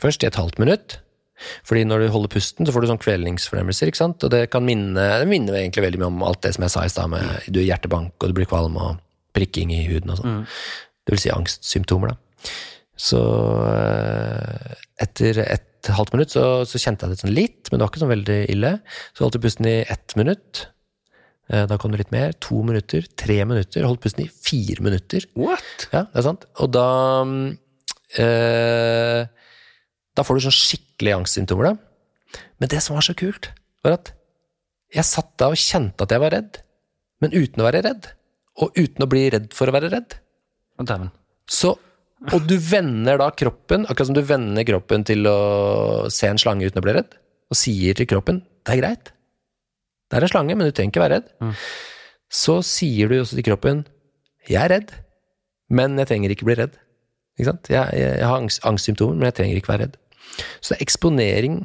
Først 0.00 0.24
i 0.24 0.30
et 0.30 0.40
halvt 0.40 0.60
minutt. 0.62 1.00
Fordi 1.68 1.84
når 1.84 2.06
du 2.06 2.12
holder 2.14 2.32
pusten, 2.32 2.64
så 2.64 2.72
får 2.72 2.84
du 2.84 2.90
sånn 2.94 3.02
kvelningsfornemmelser, 3.02 3.90
ikke 3.90 4.00
sant? 4.00 4.24
Og 4.24 4.32
det 4.32 4.46
kan 4.52 4.64
minne, 4.64 5.02
det 5.20 5.28
minner 5.28 5.58
egentlig 5.60 5.84
veldig 5.84 6.00
mye 6.00 6.12
om 6.14 6.22
alt 6.24 6.40
det 6.46 6.54
som 6.56 6.64
jeg 6.64 6.72
sa 6.72 6.84
i 6.86 6.92
stad, 6.92 7.12
med 7.12 7.50
du 7.52 7.60
hjertebank, 7.60 8.14
og 8.16 8.32
du 8.32 8.38
blir 8.38 8.48
kvalm, 8.48 8.78
og 8.80 9.02
prikking 9.36 9.70
i 9.76 9.82
huden 9.90 10.12
og 10.14 10.20
sånn. 10.22 10.40
Det 11.06 11.14
vil 11.14 11.22
si 11.22 11.30
angstsymptomer, 11.34 12.14
da. 12.14 12.50
Så 12.96 13.18
eh, 13.76 14.76
etter 15.04 15.42
et 15.44 15.90
halvt 15.92 16.14
minutt 16.16 16.32
så, 16.34 16.44
så 16.66 16.80
kjente 16.82 17.04
jeg 17.06 17.12
det 17.14 17.20
sånn 17.22 17.34
litt, 17.36 17.68
men 17.70 17.78
det 17.78 17.84
var 17.84 17.92
ikke 17.92 18.02
sånn 18.02 18.14
veldig 18.14 18.38
ille. 18.54 18.72
Så 19.14 19.22
holdt 19.26 19.36
jeg 19.38 19.44
pusten 19.44 19.68
i 19.70 19.76
ett 19.84 20.16
minutt. 20.18 20.64
Eh, 21.52 21.66
Da 21.70 21.76
kom 21.78 21.92
det 21.94 22.00
litt 22.02 22.14
mer. 22.14 22.32
To 22.48 22.62
minutter, 22.66 23.06
tre 23.20 23.36
minutter. 23.46 23.84
Holdt 23.86 24.02
pusten 24.02 24.24
i 24.24 24.30
fire 24.32 24.82
minutter. 24.82 25.28
What? 25.38 25.86
Ja, 25.92 26.06
det 26.08 26.22
er 26.22 26.26
sant. 26.26 26.48
Og 26.64 26.72
da 26.74 26.86
mm, 27.28 27.44
eh, 28.24 29.22
Da 30.16 30.24
får 30.24 30.38
du 30.40 30.46
sånn 30.48 30.56
skikkelig 30.56 31.14
angstsymptomer, 31.20 31.70
da. 31.70 32.40
Men 32.60 32.72
det 32.72 32.80
som 32.82 32.96
var 32.96 33.04
så 33.04 33.14
kult, 33.16 33.50
var 33.84 33.98
at 34.00 34.14
jeg 34.96 35.04
satt 35.04 35.34
da 35.38 35.50
og 35.52 35.60
kjente 35.60 36.06
at 36.06 36.12
jeg 36.14 36.22
var 36.22 36.32
redd, 36.32 36.58
men 37.20 37.34
uten 37.36 37.60
å 37.60 37.66
være 37.66 37.82
redd. 37.84 38.06
Og 38.62 38.78
uten 38.78 39.04
å 39.04 39.10
bli 39.10 39.26
redd 39.34 39.50
for 39.56 39.68
å 39.68 39.74
være 39.74 39.90
redd. 39.92 40.16
Dæven. 40.80 41.10
Så, 41.50 41.74
og 42.32 42.46
du 42.48 42.56
vender 42.60 43.20
da 43.20 43.28
kroppen, 43.36 43.84
akkurat 43.86 44.10
som 44.10 44.16
du 44.16 44.24
vender 44.26 44.66
kroppen 44.68 45.04
til 45.06 45.28
å 45.30 45.36
se 46.12 46.28
en 46.30 46.40
slange 46.40 46.68
uten 46.68 46.80
å 46.80 46.84
bli 46.84 46.96
redd, 46.96 47.12
og 47.52 47.58
sier 47.58 47.96
til 47.96 48.08
kroppen 48.10 48.42
det 48.66 48.74
er 48.74 48.80
greit, 48.80 49.12
det 50.10 50.18
er 50.18 50.26
en 50.26 50.30
slange, 50.30 50.54
men 50.54 50.66
du 50.66 50.74
trenger 50.74 50.94
ikke 50.94 51.02
være 51.02 51.20
redd. 51.20 51.54
Så 52.32 52.58
sier 52.66 53.10
du 53.10 53.20
også 53.20 53.38
til 53.38 53.46
kroppen 53.46 53.84
jeg 54.46 54.60
er 54.62 54.70
redd, 54.70 54.92
men 55.74 55.96
jeg 55.98 56.10
trenger 56.10 56.32
ikke 56.32 56.46
bli 56.46 56.54
redd. 56.58 56.76
Ikke 57.36 57.50
sant? 57.50 57.70
Jeg, 57.70 57.98
jeg, 57.98 58.12
jeg 58.20 58.26
har 58.26 58.38
angst, 58.38 58.62
angstsymptomer, 58.66 59.18
men 59.18 59.28
jeg 59.28 59.36
trenger 59.40 59.58
ikke 59.60 59.72
være 59.72 59.88
redd. 59.88 59.96
Så 60.60 60.72
det 60.72 60.76
er 60.78 60.84
eksponering 60.86 61.56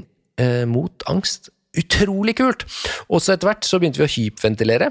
eh, 0.41 0.63
mot 0.69 1.05
angst. 1.11 1.51
Utrolig 1.77 2.35
kult! 2.39 2.65
Og 3.07 3.21
så 3.21 3.35
etter 3.35 3.51
hvert 3.51 3.67
så 3.67 3.79
begynte 3.79 4.01
vi 4.01 4.07
å 4.07 4.13
hypventilere. 4.15 4.89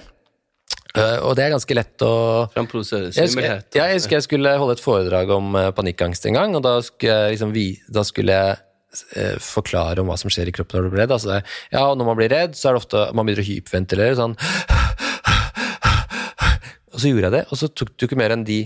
Eh, 0.91 1.19
og 1.23 1.37
det 1.39 1.45
er 1.45 1.53
ganske 1.55 1.77
lett 1.77 2.03
å 2.03 2.15
jeg 3.15 3.31
ja, 3.79 3.85
jeg 3.87 4.01
husker 4.01 4.17
jeg 4.19 4.27
skulle 4.27 4.57
holde 4.59 4.75
et 4.75 4.83
foredrag 4.83 5.31
om 5.37 5.55
uh, 5.55 5.69
panikkangst 5.77 6.27
en 6.27 6.39
gang, 6.39 6.57
og 6.59 6.65
da 6.67 6.73
skulle 6.83 7.15
jeg, 7.15 7.37
liksom, 7.37 7.53
vi, 7.55 7.67
da 7.87 8.03
skulle 8.07 8.35
jeg 8.35 8.57
uh, 8.59 9.37
forklare 9.45 10.03
om 10.03 10.11
hva 10.11 10.19
som 10.19 10.33
skjer 10.33 10.51
i 10.51 10.55
kroppen 10.57 10.81
når 10.81 10.89
du 10.89 10.95
blir 10.97 11.05
redd. 11.05 11.15
Altså, 11.15 11.39
ja, 11.71 11.85
og 11.85 11.95
når 12.01 12.11
man 12.11 12.19
blir 12.19 12.33
redd, 12.35 12.59
så 12.59 12.71
er 12.71 12.75
det 12.75 12.83
ofte 12.83 13.07
man 13.15 13.29
begynner 13.29 13.47
å 13.47 13.51
hyperventilere 13.53 14.19
sånn 14.19 14.37
Og 16.91 16.99
så 16.99 17.07
gjorde 17.13 17.29
jeg 17.29 17.35
det, 17.39 17.45
og 17.47 17.57
så 17.61 17.71
tok 17.71 17.95
det 17.95 18.03
jo 18.03 18.11
ikke 18.11 18.19
mer 18.19 18.35
enn 18.35 18.43
de 18.49 18.61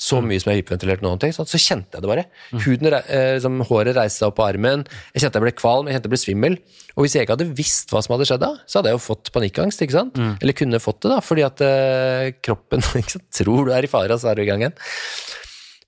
så 0.00 0.18
mye 0.24 0.40
som 0.42 0.50
jeg 0.50 0.62
hyperventilerte 0.62 1.04
sånn, 1.06 1.48
så 1.48 1.60
kjente 1.60 1.96
jeg 1.96 2.02
det 2.02 2.10
bare. 2.10 2.24
Huden, 2.64 2.88
eh, 2.92 3.34
liksom, 3.36 3.60
håret 3.68 3.94
reiste 3.96 4.22
seg 4.22 4.32
opp 4.32 4.38
på 4.40 4.46
armen, 4.46 4.82
jeg 5.14 5.22
kjente 5.22 5.38
jeg 5.38 5.44
ble 5.46 5.52
kvalm, 5.56 5.86
jeg 5.88 5.96
kjente 5.96 6.08
jeg 6.10 6.14
ble 6.14 6.20
svimmel. 6.22 6.56
Og 6.96 7.04
hvis 7.04 7.14
jeg 7.16 7.26
ikke 7.26 7.36
hadde 7.36 7.48
visst 7.58 7.94
hva 7.94 8.02
som 8.04 8.16
hadde 8.16 8.26
skjedd 8.28 8.42
da, 8.42 8.50
så 8.66 8.80
hadde 8.80 8.90
jeg 8.90 8.98
jo 8.98 9.04
fått 9.06 9.30
panikkangst, 9.34 9.84
ikke 9.86 9.96
sant? 9.96 10.18
Eller 10.42 10.58
kunne 10.58 10.82
fått 10.82 11.00
det 11.06 11.12
da, 11.14 11.20
fordi 11.24 11.46
at 11.46 11.64
eh, 11.64 12.32
kroppen 12.42 12.82
tror 13.38 13.70
du 13.70 13.74
er 13.76 13.86
i 13.86 13.90
fare, 13.90 14.18
så 14.18 14.32
er 14.32 14.38
du 14.40 14.44
i 14.44 14.48
gang 14.50 14.64
igjen. 14.66 14.76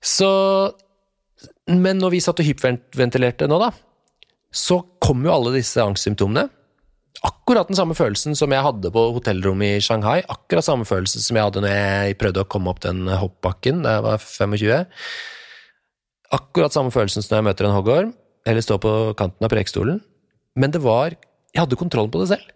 Så, 0.03 0.29
men 1.67 1.99
når 1.99 2.15
vi 2.15 2.23
satt 2.23 2.39
og 2.39 2.47
hyperventilerte 2.47 3.49
nå 3.51 3.59
da, 3.59 3.71
så 4.55 4.79
kom 5.03 5.25
jo 5.27 5.33
alle 5.35 5.51
disse 5.57 5.83
angstsymptomene. 5.83 6.47
Akkurat 7.25 7.69
den 7.69 7.77
samme 7.77 7.95
følelsen 7.97 8.35
som 8.37 8.51
jeg 8.53 8.61
hadde 8.61 8.91
på 8.93 9.03
hotellrommet 9.15 9.79
i 9.79 9.83
Shanghai. 9.83 10.19
Akkurat 10.29 10.65
samme 10.65 10.85
følelsen 10.85 11.23
som 11.23 11.39
jeg 11.39 11.47
hadde 11.47 11.63
når 11.63 11.73
jeg 11.73 12.17
prøvde 12.21 12.43
å 12.43 12.49
komme 12.49 12.69
opp 12.69 12.83
den 12.83 13.07
hoppbakken 13.09 13.81
da 13.85 13.95
jeg 13.95 14.05
var 14.05 14.21
25. 14.21 15.01
Akkurat 16.37 16.75
samme 16.75 16.93
følelsen 16.93 17.25
som 17.25 17.33
når 17.33 17.41
jeg 17.41 17.47
møter 17.49 17.69
en 17.69 17.75
hoggorm, 17.77 18.13
eller 18.47 18.63
står 18.63 18.81
på 18.83 18.93
kanten 19.19 19.47
av 19.47 19.51
prekestolen. 19.53 20.01
Men 20.57 20.73
det 20.73 20.83
var 20.83 21.15
Jeg 21.55 21.63
hadde 21.63 21.79
kontrollen 21.79 22.11
på 22.11 22.19
det 22.21 22.27
selv. 22.35 22.49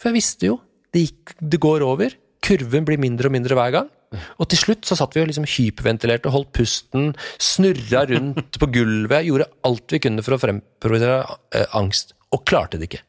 For 0.00 0.10
jeg 0.10 0.16
visste 0.16 0.48
jo. 0.48 0.56
Det, 0.90 1.04
gikk, 1.04 1.34
det 1.38 1.60
går 1.62 1.84
over. 1.86 2.14
Kurven 2.42 2.86
blir 2.88 2.98
mindre 2.98 3.28
og 3.28 3.34
mindre 3.36 3.54
hver 3.54 3.74
gang. 3.76 3.90
Og 4.42 4.48
til 4.50 4.58
slutt 4.58 4.88
så 4.88 4.96
satt 4.98 5.14
vi 5.14 5.22
og 5.22 5.28
liksom 5.30 5.46
hyperventilerte, 5.46 6.32
holdt 6.32 6.50
pusten, 6.56 7.12
snurra 7.38 8.02
rundt 8.10 8.58
på 8.58 8.68
gulvet, 8.74 9.28
gjorde 9.28 9.46
alt 9.68 9.94
vi 9.94 10.02
kunne 10.02 10.24
for 10.26 10.34
å 10.34 10.40
fremprovosere 10.42 11.20
eh, 11.54 11.68
angst, 11.78 12.16
og 12.34 12.42
klarte 12.48 12.80
det 12.80 12.90
ikke. 12.90 13.04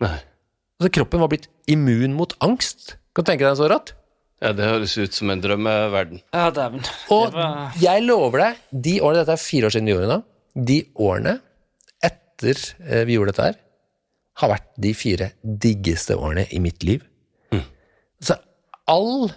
Nei. 0.00 0.18
Altså, 0.78 0.90
kroppen 0.94 1.20
var 1.20 1.28
blitt 1.32 1.48
immun 1.66 2.14
mot 2.14 2.34
angst. 2.44 2.96
Kan 3.14 3.24
du 3.24 3.30
tenke 3.32 3.46
deg 3.48 3.56
så 3.58 3.68
rått? 3.70 3.94
Ja, 4.40 4.52
det 4.54 4.68
høres 4.68 4.92
ut 5.00 5.12
som 5.16 5.30
en 5.34 5.40
drømmeverden. 5.42 6.20
Ja, 6.32 6.50
dæven. 6.54 6.84
Og 7.10 7.24
Det 7.32 7.34
var- 7.34 7.72
jeg 7.82 8.02
lover 8.06 8.38
deg, 8.38 8.56
de 8.70 9.00
årene 9.00 9.24
Dette 9.24 9.32
er 9.34 9.42
fire 9.42 9.66
år 9.66 9.70
siden 9.74 9.86
vi 9.86 9.92
gjorde 9.96 10.06
det 10.06 10.14
nå. 10.14 10.64
De 10.64 10.78
årene 10.94 11.40
etter 12.02 12.60
eh, 12.86 13.04
vi 13.04 13.16
gjorde 13.16 13.32
dette 13.34 13.42
her, 13.48 13.56
har 14.38 14.48
vært 14.54 14.68
de 14.78 14.92
fire 14.94 15.32
diggeste 15.44 16.14
årene 16.14 16.46
i 16.54 16.60
mitt 16.62 16.84
liv. 16.86 17.02
Så 18.22 18.34
all 18.86 19.30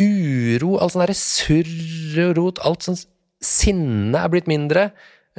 uro, 0.00 0.76
all 0.78 0.90
sånn 0.90 1.02
derre 1.04 1.16
surr 1.18 2.20
og 2.28 2.36
rot, 2.38 2.60
alt 2.66 2.86
sånn 2.86 2.98
sinne 3.42 4.14
er 4.22 4.28
blitt 4.32 4.46
mindre. 4.50 4.90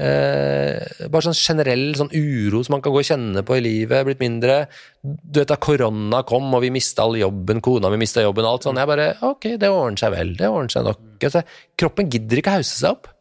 Eh, 0.01 1.07
bare 1.13 1.25
sånn 1.27 1.35
generell 1.37 1.91
sånn 1.99 2.09
uro 2.15 2.63
som 2.65 2.73
man 2.77 2.81
kan 2.81 2.93
gå 2.95 3.01
og 3.03 3.05
kjenne 3.05 3.43
på 3.45 3.57
i 3.59 3.61
livet, 3.61 4.05
blitt 4.07 4.21
mindre. 4.23 4.63
Du 5.03 5.41
vet 5.41 5.51
da 5.51 5.57
korona 5.61 6.23
kom, 6.27 6.47
og 6.57 6.63
vi 6.65 6.71
mista 6.73 7.03
all 7.05 7.19
jobben, 7.19 7.61
kona 7.61 7.91
mi 7.93 7.99
mista 8.01 8.23
jobben, 8.25 8.47
alt 8.49 8.65
sånn. 8.65 8.79
Jeg 8.81 8.89
bare 8.89 9.09
Ok, 9.27 9.51
det 9.61 9.69
ordner 9.69 10.01
seg 10.01 10.15
vel. 10.15 10.33
Det 10.39 10.49
ordner 10.49 10.73
seg 10.73 10.87
nok. 10.89 11.03
Altså, 11.21 11.43
kroppen 11.77 12.09
gidder 12.09 12.41
ikke 12.41 12.55
hause 12.57 12.73
seg 12.79 12.95
opp. 12.95 13.11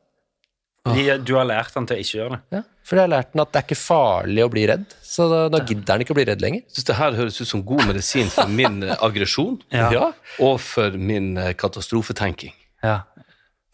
De, 0.90 1.02
du 1.28 1.34
har 1.36 1.44
lært 1.44 1.74
han 1.76 1.84
til 1.86 1.98
å 1.98 2.00
ikke 2.00 2.16
gjøre 2.16 2.36
det. 2.38 2.40
Ja, 2.56 2.62
for 2.88 2.96
jeg 2.96 3.04
har 3.04 3.10
lært 3.12 3.34
den 3.34 3.42
at 3.44 3.50
det 3.52 3.58
er 3.60 3.64
ikke 3.66 3.76
farlig 3.82 4.44
å 4.46 4.50
bli 4.54 4.62
redd, 4.70 4.86
så 5.04 5.26
da, 5.28 5.40
da 5.52 5.60
gidder 5.60 5.84
den 5.92 6.04
ikke 6.06 6.14
å 6.14 6.16
bli 6.16 6.24
redd 6.30 6.40
lenger. 6.40 6.62
Jeg 6.64 6.72
synes 6.78 6.88
det 6.88 6.96
her 7.02 7.18
høres 7.18 7.36
ut 7.44 7.50
som 7.50 7.64
god 7.68 7.82
medisin 7.90 8.32
for 8.32 8.48
min 8.48 8.80
eh, 8.86 8.96
aggresjon 9.04 9.58
Ja. 9.76 10.08
og 10.40 10.56
for 10.64 10.96
min 10.96 11.34
eh, 11.36 11.52
katastrofetenking. 11.60 12.56
Ja. 12.80 13.02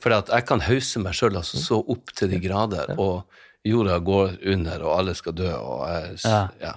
For 0.02 0.12
at 0.12 0.28
jeg 0.28 0.44
kan 0.48 0.60
hause 0.66 1.01
meg 1.01 1.14
sjøl 1.16 1.36
altså, 1.40 1.56
så 1.62 1.78
opp 1.89 2.10
til 2.16 2.28
de 2.35 2.40
grader, 2.43 2.90
og 3.01 3.24
jorda 3.66 3.97
går 4.05 4.35
under, 4.52 4.82
og 4.85 4.98
alle 5.01 5.14
skal 5.18 5.32
dø, 5.39 5.48
og 5.56 5.86
jeg, 5.89 6.18
Ja. 6.24 6.43
ja. 6.60 6.74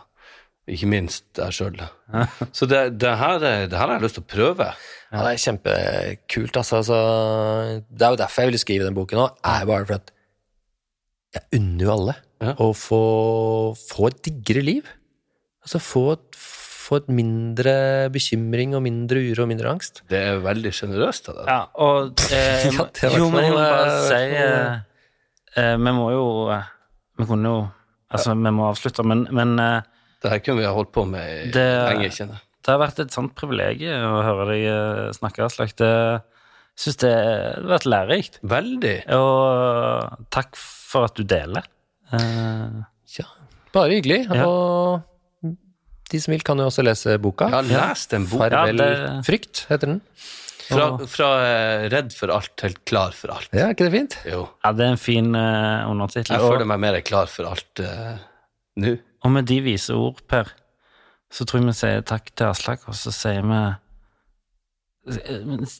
Ikke 0.69 0.85
minst 0.85 1.25
jeg 1.37 1.53
sjøl. 1.57 1.79
Så 2.57 2.67
det, 2.69 2.99
det, 3.01 3.11
her, 3.17 3.41
er- 3.41 3.67
det 3.67 3.73
her 3.77 3.87
har 3.89 3.95
jeg 3.97 4.03
lyst 4.05 4.19
til 4.19 4.23
å 4.23 4.29
prøve. 4.29 4.67
Ja, 5.11 5.23
det 5.25 5.31
er 5.33 5.41
kjempekult, 5.41 6.59
altså. 6.61 6.83
Så 6.85 6.97
det 7.89 8.05
er 8.05 8.13
jo 8.13 8.19
derfor 8.21 8.43
jeg 8.43 8.51
ville 8.51 8.61
skrive 8.61 8.85
den 8.85 8.93
boken 8.97 9.17
nå, 9.17 9.23
er 9.49 9.65
bare 9.65 9.87
for 9.89 9.97
at 9.97 10.11
jeg 11.33 11.59
unner 11.59 11.85
jo 11.87 11.93
alle 11.95 12.15
Ja. 12.39 12.53
å 12.61 12.69
få, 12.77 13.01
få 13.75 14.07
et 14.11 14.21
diggere 14.29 14.61
liv. 14.63 14.85
Altså 15.65 15.81
få 15.83 16.03
et, 16.13 16.37
få 16.89 16.97
et 17.03 17.09
mindre 17.13 17.73
bekymring 18.13 18.73
og 18.77 18.81
mindre 18.85 19.21
uro 19.29 19.45
og 19.45 19.49
mindre 19.51 19.69
angst. 19.71 20.01
Det 20.09 20.19
er 20.31 20.39
veldig 20.43 20.71
sjenerøst 20.73 21.29
av 21.31 21.37
deg. 21.39 21.49
Ja, 21.53 21.59
og 21.85 22.23
eh, 22.33 22.65
Ja, 23.05 23.11
Jo, 23.15 23.29
men 23.33 23.45
jeg 23.47 23.53
må 23.53 23.61
bare 23.61 23.93
eh, 23.93 24.01
si 24.09 24.39
eh, 24.41 24.79
eh, 25.63 25.75
Vi 25.77 25.93
må 26.01 26.07
jo 26.15 26.25
eh, 26.55 26.67
Vi 27.21 27.29
kunne 27.29 27.53
jo 27.53 27.59
Altså, 28.09 28.33
vi 28.33 28.49
må 28.57 28.65
avslutte, 28.71 29.03
men, 29.05 29.27
men 29.37 29.51
eh, 29.61 29.83
Det 30.23 30.31
her 30.33 30.39
kunne 30.41 30.63
vi 30.63 30.65
ha 30.65 30.73
holdt 30.73 30.89
på 30.95 31.03
med 31.05 31.51
Det- 31.53 31.65
lenge, 31.91 32.09
kjenner 32.15 32.39
jeg. 32.39 32.45
det 32.65 32.73
har 32.73 32.79
vært 32.81 32.99
et 33.05 33.13
sånt 33.13 33.35
privilegium 33.37 34.01
å 34.17 34.23
høre 34.25 34.47
deg 34.49 35.13
snakke, 35.15 35.45
Aslak. 35.45 35.75
Det 35.79 35.91
syns 36.79 36.97
det 37.01 37.11
har 37.13 37.63
vært 37.69 37.85
lærerikt. 37.89 38.39
Veldig. 38.49 38.95
Og 39.15 40.25
takk 40.33 40.57
for 40.59 41.05
at 41.07 41.15
du 41.17 41.23
deler. 41.23 41.65
Eh, 42.13 42.81
Ja, 43.19 43.25
bare 43.73 43.93
hyggelig. 43.95 44.19
Ja. 44.33 44.43
Og 44.49 45.05
de 46.09 46.19
som 46.21 46.33
vil, 46.33 46.43
kan 46.45 46.59
jo 46.59 46.67
også 46.69 46.83
lese 46.85 47.15
boka. 47.21 47.49
Jeg 47.49 47.57
har 47.57 47.89
lest 47.89 48.13
en 48.17 48.27
bok. 48.29 48.41
Farvel 48.43 48.81
Ja, 48.81 48.89
det- 48.93 49.25
frykt, 49.27 49.65
heter 49.69 49.93
den. 49.93 50.01
Fra, 50.69 50.85
fra 51.09 51.27
eh, 51.41 51.83
redd 51.89 52.11
for 52.13 52.29
alt 52.29 52.51
til 52.61 52.75
klar 52.85 53.15
for 53.17 53.33
alt. 53.33 53.49
Ja, 53.57 53.67
er 53.67 53.73
ikke 53.73 53.87
det 53.87 53.93
fint? 53.95 54.17
Jo. 54.29 54.43
ja, 54.63 54.71
det 54.77 54.85
er 54.85 54.91
en 54.93 55.01
fin 55.01 55.31
uh, 55.33 55.89
undertittel. 55.89 56.35
Jeg 56.35 56.45
føler 56.45 56.69
meg 56.69 56.81
mer 56.83 56.97
klar 57.01 57.29
for 57.31 57.49
alt 57.49 57.81
uh, 57.81 58.19
nå. 58.77 58.93
Og 59.25 59.33
med 59.33 59.49
de 59.49 59.57
vise 59.65 59.95
ord, 59.97 60.21
Per, 60.29 60.51
så 61.33 61.45
tror 61.45 61.63
jeg 61.63 61.71
vi 61.71 61.75
sier 61.79 62.05
takk 62.05 62.29
til 62.37 62.51
Aslak, 62.51 62.85
og 62.87 62.97
så 62.97 63.13
sier 63.15 63.45
vi 63.45 63.61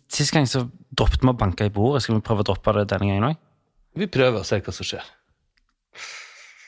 Sist 0.10 0.34
gang 0.34 0.48
så 0.50 0.64
droppet 0.90 1.22
vi 1.22 1.30
å 1.30 1.38
banke 1.38 1.68
i 1.68 1.74
bordet. 1.74 2.02
Skal 2.02 2.18
vi 2.18 2.26
prøve 2.26 2.42
å 2.42 2.48
droppe 2.50 2.74
det 2.80 2.88
denne 2.90 3.12
gangen 3.12 3.28
òg? 3.28 3.42
Vi 4.00 4.08
prøver 4.10 4.42
å 4.42 4.48
se 4.48 4.58
hva 4.64 4.74
som 4.74 4.88
skjer. 4.88 5.06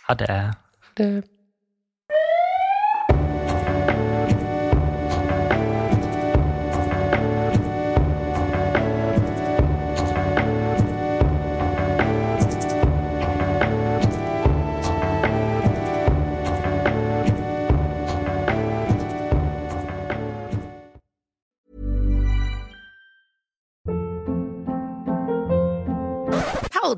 Ha 0.09 0.17
det. 0.19 0.35
Det 0.99 1.07